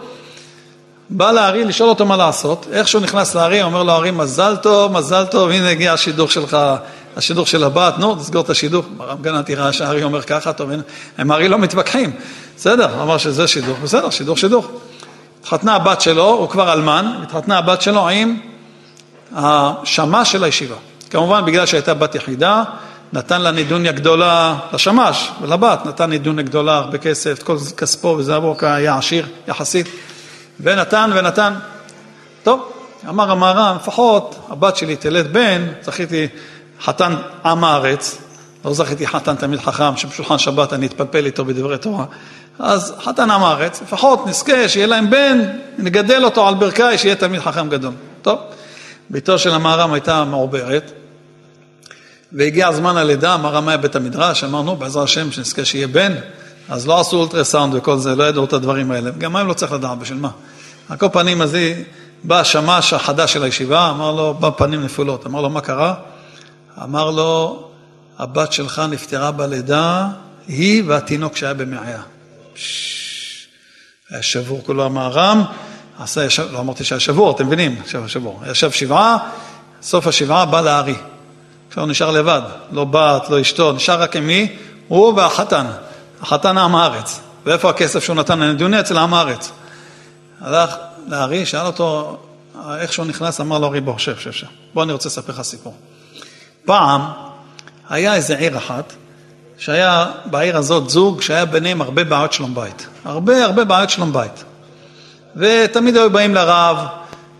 בא 1.10 1.32
לארי 1.32 1.64
לשאול 1.64 1.88
אותו 1.88 2.06
מה 2.06 2.16
לעשות, 2.16 2.66
איך 2.72 2.88
שהוא 2.88 3.02
נכנס 3.02 3.34
לארי, 3.34 3.62
אומר 3.62 3.82
לו 3.82 3.92
הארי, 3.92 4.10
מזל 4.10 4.56
טוב, 4.56 4.92
מזל 4.92 5.24
טוב, 5.24 5.50
הנה 5.50 5.70
הגיע 5.70 5.92
השידוך 5.92 6.32
שלך, 6.32 6.56
השידוך 7.16 7.48
של 7.48 7.64
הבת, 7.64 7.94
נו, 7.98 8.14
תסגור 8.14 8.42
את 8.42 8.50
השידוך. 8.50 8.86
מרם 8.96 9.18
גלנטי 9.22 9.54
ראה 9.54 9.72
שהארי 9.72 10.02
אומר 10.02 10.22
ככה, 10.22 10.52
טוב, 10.52 10.70
הם 11.18 11.30
הארי 11.30 11.48
לא 11.48 11.58
מתווכחים. 11.58 12.12
בסדר, 12.56 13.02
אמר 13.02 13.18
שזה 13.18 13.48
שידוך, 13.48 13.78
בסדר, 13.82 14.10
שידוך, 14.10 14.38
שידוך. 14.38 14.68
התחתנה 15.40 15.74
הבת 15.74 16.00
שלו, 16.00 16.28
הוא 16.28 16.48
כבר 16.48 16.72
אלמן, 16.72 17.12
התחתנה 17.22 17.58
הבת 17.58 17.82
שלו 17.82 18.08
עם 18.08 18.36
השמה 19.34 20.24
של 20.24 20.44
הישיבה. 20.44 20.76
כמובן, 21.10 21.44
בגלל 21.44 21.66
שהייתה 21.66 21.94
בת 21.94 22.14
יחידה, 22.14 22.62
נתן 23.12 23.40
לה 23.40 23.50
נידוניה 23.50 23.92
גדולה 23.92 24.56
לשמש 24.72 25.30
ולבת, 25.40 25.86
נתן 25.86 26.10
נידוניה 26.10 26.44
גדולה, 26.44 26.76
הרבה 26.76 26.98
כסף, 26.98 27.42
כל 27.42 27.56
כספו 27.76 28.08
וזהבו, 28.08 28.56
היה 28.60 28.96
עשיר 28.96 29.26
יחסית, 29.48 29.86
ונתן 30.62 31.10
ונתן. 31.14 31.54
טוב, 32.42 32.72
אמר 33.08 33.30
המהר"ם, 33.30 33.76
לפחות 33.76 34.46
הבת 34.48 34.76
שלי 34.76 34.96
תלד 34.96 35.32
בן, 35.32 35.66
זכיתי 35.82 36.28
חתן 36.80 37.14
עם 37.44 37.64
הארץ, 37.64 38.18
לא 38.64 38.74
זכיתי 38.74 39.06
חתן 39.06 39.34
תלמיד 39.34 39.60
חכם 39.60 39.96
שבשולחן 39.96 40.38
שבת 40.38 40.72
אני 40.72 40.86
אתפלפל 40.86 41.26
איתו 41.26 41.44
בדברי 41.44 41.78
תורה, 41.78 42.04
אז 42.58 42.94
חתן 43.04 43.30
עם 43.30 43.42
הארץ, 43.42 43.82
לפחות 43.82 44.26
נזכה 44.26 44.68
שיהיה 44.68 44.86
להם 44.86 45.10
בן, 45.10 45.40
נגדל 45.78 46.24
אותו 46.24 46.48
על 46.48 46.54
ברכי, 46.54 46.98
שיהיה 46.98 47.14
תלמיד 47.14 47.40
חכם 47.40 47.68
גדול. 47.68 47.92
טוב, 48.22 48.38
ביתו 49.10 49.38
של 49.38 49.54
המהר"ם 49.54 49.92
הייתה 49.92 50.24
מעוברת, 50.24 50.92
והגיע 52.32 52.72
זמן 52.72 52.96
הלידה, 52.96 53.34
אמר 53.34 53.50
רמאי 53.50 53.78
בית 53.78 53.96
המדרש, 53.96 54.44
אמרנו, 54.44 54.76
בעזרת 54.76 55.04
השם, 55.04 55.32
שנזכה 55.32 55.64
שיהיה 55.64 55.86
בן, 55.86 56.12
אז 56.68 56.86
לא 56.86 57.00
עשו 57.00 57.16
אולטרסאונד 57.16 57.74
וכל 57.74 57.98
זה, 57.98 58.14
לא 58.16 58.24
ידעו 58.24 58.44
את 58.44 58.52
הדברים 58.52 58.90
האלה, 58.90 59.10
גם 59.10 59.36
הם 59.36 59.48
לא 59.48 59.52
צריך 59.52 59.72
לדעת, 59.72 59.98
בשביל 59.98 60.18
מה? 60.18 60.30
על 60.92 60.98
כל 60.98 61.08
פנים, 61.12 61.42
אז 61.42 61.56
בא 62.24 62.40
השמש 62.40 62.92
החדש 62.92 63.32
של 63.32 63.42
הישיבה, 63.42 63.90
אמר 63.90 64.12
לו, 64.12 64.34
בא 64.34 64.50
פנים 64.56 64.84
נפולות, 64.84 65.26
אמר 65.26 65.40
לו, 65.40 65.50
מה 65.50 65.60
קרה? 65.60 65.94
אמר 66.82 67.10
לו, 67.10 67.68
הבת 68.18 68.52
שלך 68.52 68.82
נפטרה 68.90 69.30
בלידה, 69.30 70.08
היא 70.48 70.82
והתינוק 70.86 71.36
שהיה 71.36 71.54
במעיה. 71.54 72.02
היה 74.10 74.22
שבור 74.22 74.62
כולו 74.66 74.84
המערם, 74.84 75.42
עשה, 75.98 76.24
ישב, 76.24 76.52
לא 76.52 76.58
אמרתי 76.58 76.84
שהיה 76.84 77.00
שבור, 77.00 77.36
אתם 77.36 77.46
מבינים? 77.46 77.82
ישב 77.86 78.06
שבור. 78.06 78.42
ישב 78.50 78.70
שבעה, 78.70 79.18
סוף 79.82 80.06
השבעה 80.06 80.44
בא 80.44 80.60
לארי. 80.60 80.96
עכשיו 81.68 81.84
הוא 81.84 81.90
נשאר 81.90 82.10
לבד, 82.10 82.42
לא 82.72 82.84
בת, 82.84 83.30
לא 83.30 83.40
אשתו, 83.40 83.72
נשאר 83.72 84.02
רק 84.02 84.16
עם 84.16 84.26
מי? 84.26 84.56
הוא 84.88 85.14
והחתן, 85.16 85.66
החתן 86.22 86.58
עם 86.58 86.74
הארץ. 86.74 87.20
ואיפה 87.44 87.70
הכסף 87.70 88.04
שהוא 88.04 88.16
נתן 88.16 88.38
לנדוני? 88.38 88.80
אצל 88.80 88.98
עם 88.98 89.14
הארץ. 89.14 89.52
הלך 90.42 90.74
לארי, 91.06 91.46
שאל 91.46 91.66
אותו 91.66 92.16
איך 92.78 92.92
שהוא 92.92 93.06
נכנס, 93.06 93.40
אמר 93.40 93.58
לו 93.58 93.66
ארי 93.66 93.80
בוא, 93.80 93.98
שב, 93.98 94.18
שב, 94.18 94.30
שב. 94.30 94.46
בוא 94.74 94.82
אני 94.82 94.92
רוצה 94.92 95.08
לספר 95.08 95.32
לך 95.32 95.42
סיפור. 95.42 95.74
פעם 96.64 97.00
היה 97.90 98.14
איזה 98.14 98.36
עיר 98.36 98.58
אחת, 98.58 98.92
שהיה 99.58 100.06
בעיר 100.24 100.56
הזאת 100.56 100.90
זוג 100.90 101.22
שהיה 101.22 101.44
ביניהם 101.44 101.82
הרבה 101.82 102.04
בעיות 102.04 102.32
שלום 102.32 102.54
בית. 102.54 102.86
הרבה 103.04 103.44
הרבה 103.44 103.64
בעיות 103.64 103.90
שלום 103.90 104.12
בית. 104.12 104.44
ותמיד 105.36 105.96
היו 105.96 106.10
באים 106.10 106.34
לרב, 106.34 106.76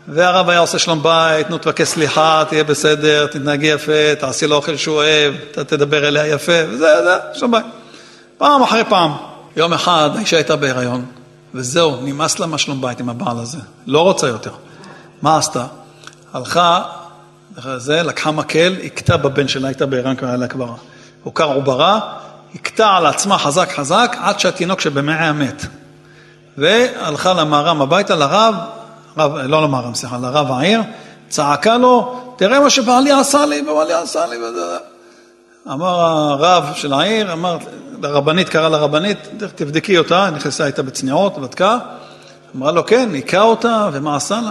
והרב 0.09 0.49
היה 0.49 0.59
עושה 0.59 0.79
שלום 0.79 1.03
בית, 1.03 1.51
נו 1.51 1.59
תבקש 1.59 1.89
סליחה, 1.89 2.45
תהיה 2.49 2.65
בסדר, 2.65 3.27
תתנהגי 3.27 3.67
יפה, 3.67 4.15
תעשי 4.19 4.47
לו 4.47 4.57
אוכל 4.57 4.77
שהוא 4.77 4.97
אוהב, 4.97 5.35
אתה 5.51 5.65
תדבר 5.65 6.09
אליה 6.09 6.27
יפה, 6.27 6.53
וזה, 6.69 7.03
זה, 7.05 7.17
שלום 7.35 7.51
בית. 7.51 7.65
פעם 8.39 8.63
אחרי 8.63 8.85
פעם. 8.89 9.13
יום 9.57 9.73
אחד 9.73 10.11
האישה 10.17 10.37
הייתה 10.37 10.57
בהיריון, 10.57 11.05
וזהו, 11.55 11.97
נמאס 12.03 12.39
לה 12.39 12.47
מהשלום 12.47 12.81
בית 12.81 13.01
עם 13.01 13.09
הבעל 13.09 13.39
הזה, 13.39 13.59
לא 13.87 14.03
רוצה 14.03 14.29
יותר. 14.29 14.51
מה 15.23 15.37
עשתה? 15.37 15.67
הלכה, 16.33 16.83
זה, 17.77 18.03
לקחה 18.03 18.31
מקל, 18.31 18.75
הכתה 18.85 19.17
בבן 19.17 19.49
שלה, 19.49 19.69
הייתה 19.69 19.87
בהיריון 19.87 20.17
כבר 20.17 20.37
לה 20.37 20.49
כבר 20.49 20.75
הוכר 21.23 21.55
עוברה, 21.55 22.01
הכתה 22.55 22.89
על 22.89 23.07
עצמה 23.07 23.39
חזק 23.39 23.73
חזק, 23.77 24.17
עד 24.21 24.41
שהתינוק 24.41 24.81
שבמאה 24.81 25.33
מת. 25.33 25.67
והלכה 26.59 27.33
למהר"ם 27.33 27.83
הביתה, 27.83 28.15
לרב, 28.15 28.55
רב, 29.17 29.37
לא 29.37 29.63
למהר"ם, 29.63 29.95
סליחה, 29.95 30.19
לרב 30.19 30.53
העיר, 30.53 30.81
צעקה 31.29 31.77
לו, 31.77 32.21
תראה 32.37 32.61
מה 32.61 32.71
שבעלי 32.71 33.13
עשה 33.13 33.47
לי, 33.47 33.61
ובעלי 33.61 33.93
עשה 33.93 34.27
לי, 34.27 34.37
וזה... 34.37 34.77
אמר 35.73 36.01
הרב 36.01 36.65
של 36.75 36.93
העיר, 36.93 37.33
אמר, 37.33 37.57
לרבנית, 38.03 38.49
קרא 38.49 38.69
לרבנית, 38.69 39.19
תבדקי 39.55 39.99
אותה, 39.99 40.31
נכנסה 40.31 40.67
איתה 40.67 40.83
בצניעות, 40.83 41.39
בדקה, 41.39 41.79
אמרה 42.57 42.73
לו, 42.73 42.87
כן, 42.87 43.09
היכה 43.13 43.41
אותה, 43.41 43.89
ומה 43.93 44.17
עשה 44.17 44.41
לה? 44.41 44.51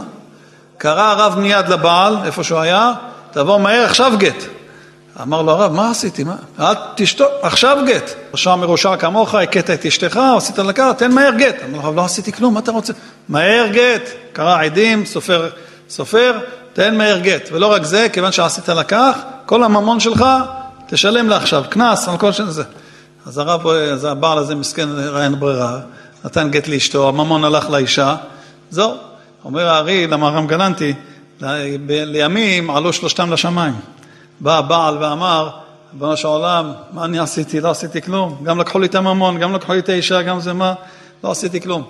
קרא 0.77 1.01
הרב 1.01 1.39
מיד 1.39 1.69
לבעל, 1.69 2.17
איפה 2.25 2.43
שהוא 2.43 2.59
היה, 2.59 2.93
תבוא 3.31 3.57
מהר, 3.57 3.83
עכשיו 3.85 4.11
גט. 4.17 4.43
אמר 5.21 5.41
לו 5.41 5.51
הרב, 5.51 5.71
מה 5.71 5.91
עשיתי? 5.91 6.23
מה? 6.23 6.35
אל 6.59 6.73
תשתוק, 6.95 7.27
עכשיו 7.41 7.77
גט. 7.87 8.11
רשע 8.33 8.55
מרושע 8.55 8.95
כמוך, 8.95 9.35
הכית 9.35 9.69
את 9.69 9.85
אשתך, 9.85 10.19
עשית 10.37 10.59
לקחת, 10.59 10.97
תן 10.97 11.11
מהר 11.11 11.33
גט. 11.37 11.55
אמר 11.69 11.77
לו, 11.77 11.83
הרב, 11.83 11.95
לא 11.95 12.05
עשיתי 12.05 12.31
כלום, 12.31 12.53
מה 12.53 12.59
אתה 12.59 12.71
רוצה? 12.71 12.93
מהר 13.29 13.67
גט. 13.67 14.09
קרא 14.33 14.63
עדים, 14.63 15.05
סופר, 15.05 15.49
סופר, 15.89 16.39
תן 16.73 16.97
מהר 16.97 17.19
גט. 17.19 17.49
ולא 17.51 17.67
רק 17.67 17.83
זה, 17.83 18.07
כיוון 18.13 18.31
שעשית 18.31 18.69
לקח, 18.69 19.17
כל 19.45 19.63
הממון 19.63 19.99
שלך, 19.99 20.25
תשלם 20.87 21.29
לה 21.29 21.37
עכשיו, 21.37 21.63
קנס 21.69 22.07
על 22.07 22.17
כל 22.17 22.31
שזה. 22.31 22.63
אז 23.25 23.37
הרב, 23.37 23.67
אז 23.67 24.05
הבעל 24.05 24.37
הזה 24.37 24.55
מסכן, 24.55 24.89
אין 25.17 25.39
ברירה, 25.39 25.79
נתן 26.25 26.51
גט 26.51 26.67
לאשתו, 26.67 27.09
הממון 27.09 27.43
הלך 27.43 27.69
לאישה, 27.69 28.15
זהו. 28.69 28.93
אומר 29.45 29.67
הארי 29.67 30.07
למהר"ם 30.07 30.47
גלנטי, 30.47 30.93
לימים 31.87 32.69
עלו 32.69 32.93
שלושתם 32.93 33.31
לשמיים. 33.31 33.73
בא 34.39 34.57
הבעל 34.57 34.97
ואמר, 34.97 35.49
ריבונו 35.93 36.17
של 36.17 36.27
עולם, 36.27 36.71
מה 36.93 37.05
אני 37.05 37.19
עשיתי? 37.19 37.61
לא 37.61 37.69
עשיתי 37.69 38.01
כלום. 38.01 38.41
גם 38.43 38.59
לקחו 38.59 38.79
לי 38.79 38.87
את 38.87 38.95
הממון, 38.95 39.39
גם 39.39 39.55
לקחו 39.55 39.73
לי 39.73 39.79
את 39.79 39.89
האישה, 39.89 40.21
גם 40.21 40.39
זה 40.39 40.53
מה? 40.53 40.73
לא 41.23 41.31
עשיתי 41.31 41.61
כלום. 41.61 41.83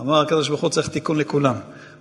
אמר 0.00 0.20
הקדוש 0.20 0.48
ברוך 0.48 0.60
הוא 0.60 0.70
צריך 0.70 0.88
תיקון 0.88 1.18
לכולם. 1.18 1.54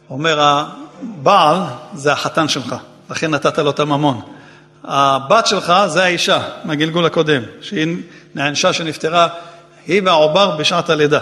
אומר, 0.09 0.39
הבעל 0.41 1.57
זה 1.93 2.11
החתן 2.11 2.47
שלך, 2.47 2.75
לכן 3.09 3.31
נתת 3.31 3.59
לו 3.59 3.69
את 3.69 3.79
הממון. 3.79 4.21
הבת 4.83 5.47
שלך 5.47 5.73
זה 5.87 6.03
האישה 6.03 6.41
מהגלגול 6.63 7.05
הקודם, 7.05 7.41
שהיא 7.61 7.97
נענשה 8.35 8.73
שנפטרה, 8.73 9.27
היא 9.87 10.01
והעובר 10.05 10.55
בשעת 10.57 10.89
הלידה, 10.89 11.19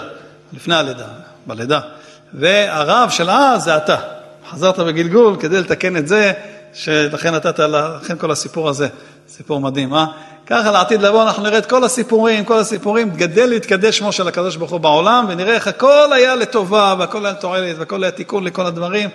לפני 0.53 0.75
הלידה, 0.75 1.05
בלידה. 1.47 1.79
והרב 2.33 3.09
של 3.09 3.29
אז 3.29 3.63
זה 3.63 3.77
אתה. 3.77 3.97
חזרת 4.49 4.79
בגלגול 4.79 5.35
כדי 5.39 5.59
לתקן 5.59 5.97
את 5.97 6.07
זה, 6.07 6.31
שלכן 6.73 7.35
נתת, 7.35 7.59
לכן 7.59 8.17
כל 8.17 8.31
הסיפור 8.31 8.69
הזה, 8.69 8.87
סיפור 9.29 9.59
מדהים, 9.59 9.93
אה? 9.93 10.05
ככה 10.47 10.71
לעתיד 10.71 11.01
לבוא 11.01 11.23
אנחנו 11.23 11.43
נראה 11.43 11.57
את 11.57 11.65
כל 11.65 11.83
הסיפורים, 11.83 12.45
כל 12.45 12.59
הסיפורים, 12.59 13.09
גדל 13.09 13.45
להתקדש 13.45 13.97
שמו 13.97 14.11
של 14.11 14.27
הקדוש 14.27 14.55
ברוך 14.55 14.71
הוא 14.71 14.79
בעולם, 14.79 15.25
ונראה 15.29 15.53
איך 15.53 15.67
הכל 15.67 16.13
היה 16.13 16.35
לטובה, 16.35 16.95
והכל 16.99 17.25
היה 17.25 17.35
תועלת, 17.35 17.75
והכל 17.79 18.03
היה 18.03 18.11
תיקון 18.11 18.43
לכל 18.43 18.65
הדברים, 18.65 19.09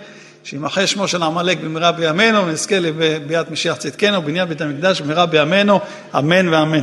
שימחה 0.44 0.86
שמו 0.86 1.08
של 1.08 1.22
עמלק 1.22 1.58
במהרה 1.60 1.92
בימינו, 1.92 2.46
ונזכה 2.46 2.78
לביאת 2.78 3.50
משיח 3.50 3.76
צדקנו, 3.76 4.22
בניין 4.22 4.48
בית 4.48 4.60
המקדש 4.60 5.00
במהרה 5.00 5.26
בימינו, 5.26 5.80
אמן 6.18 6.48
ואמן. 6.48 6.82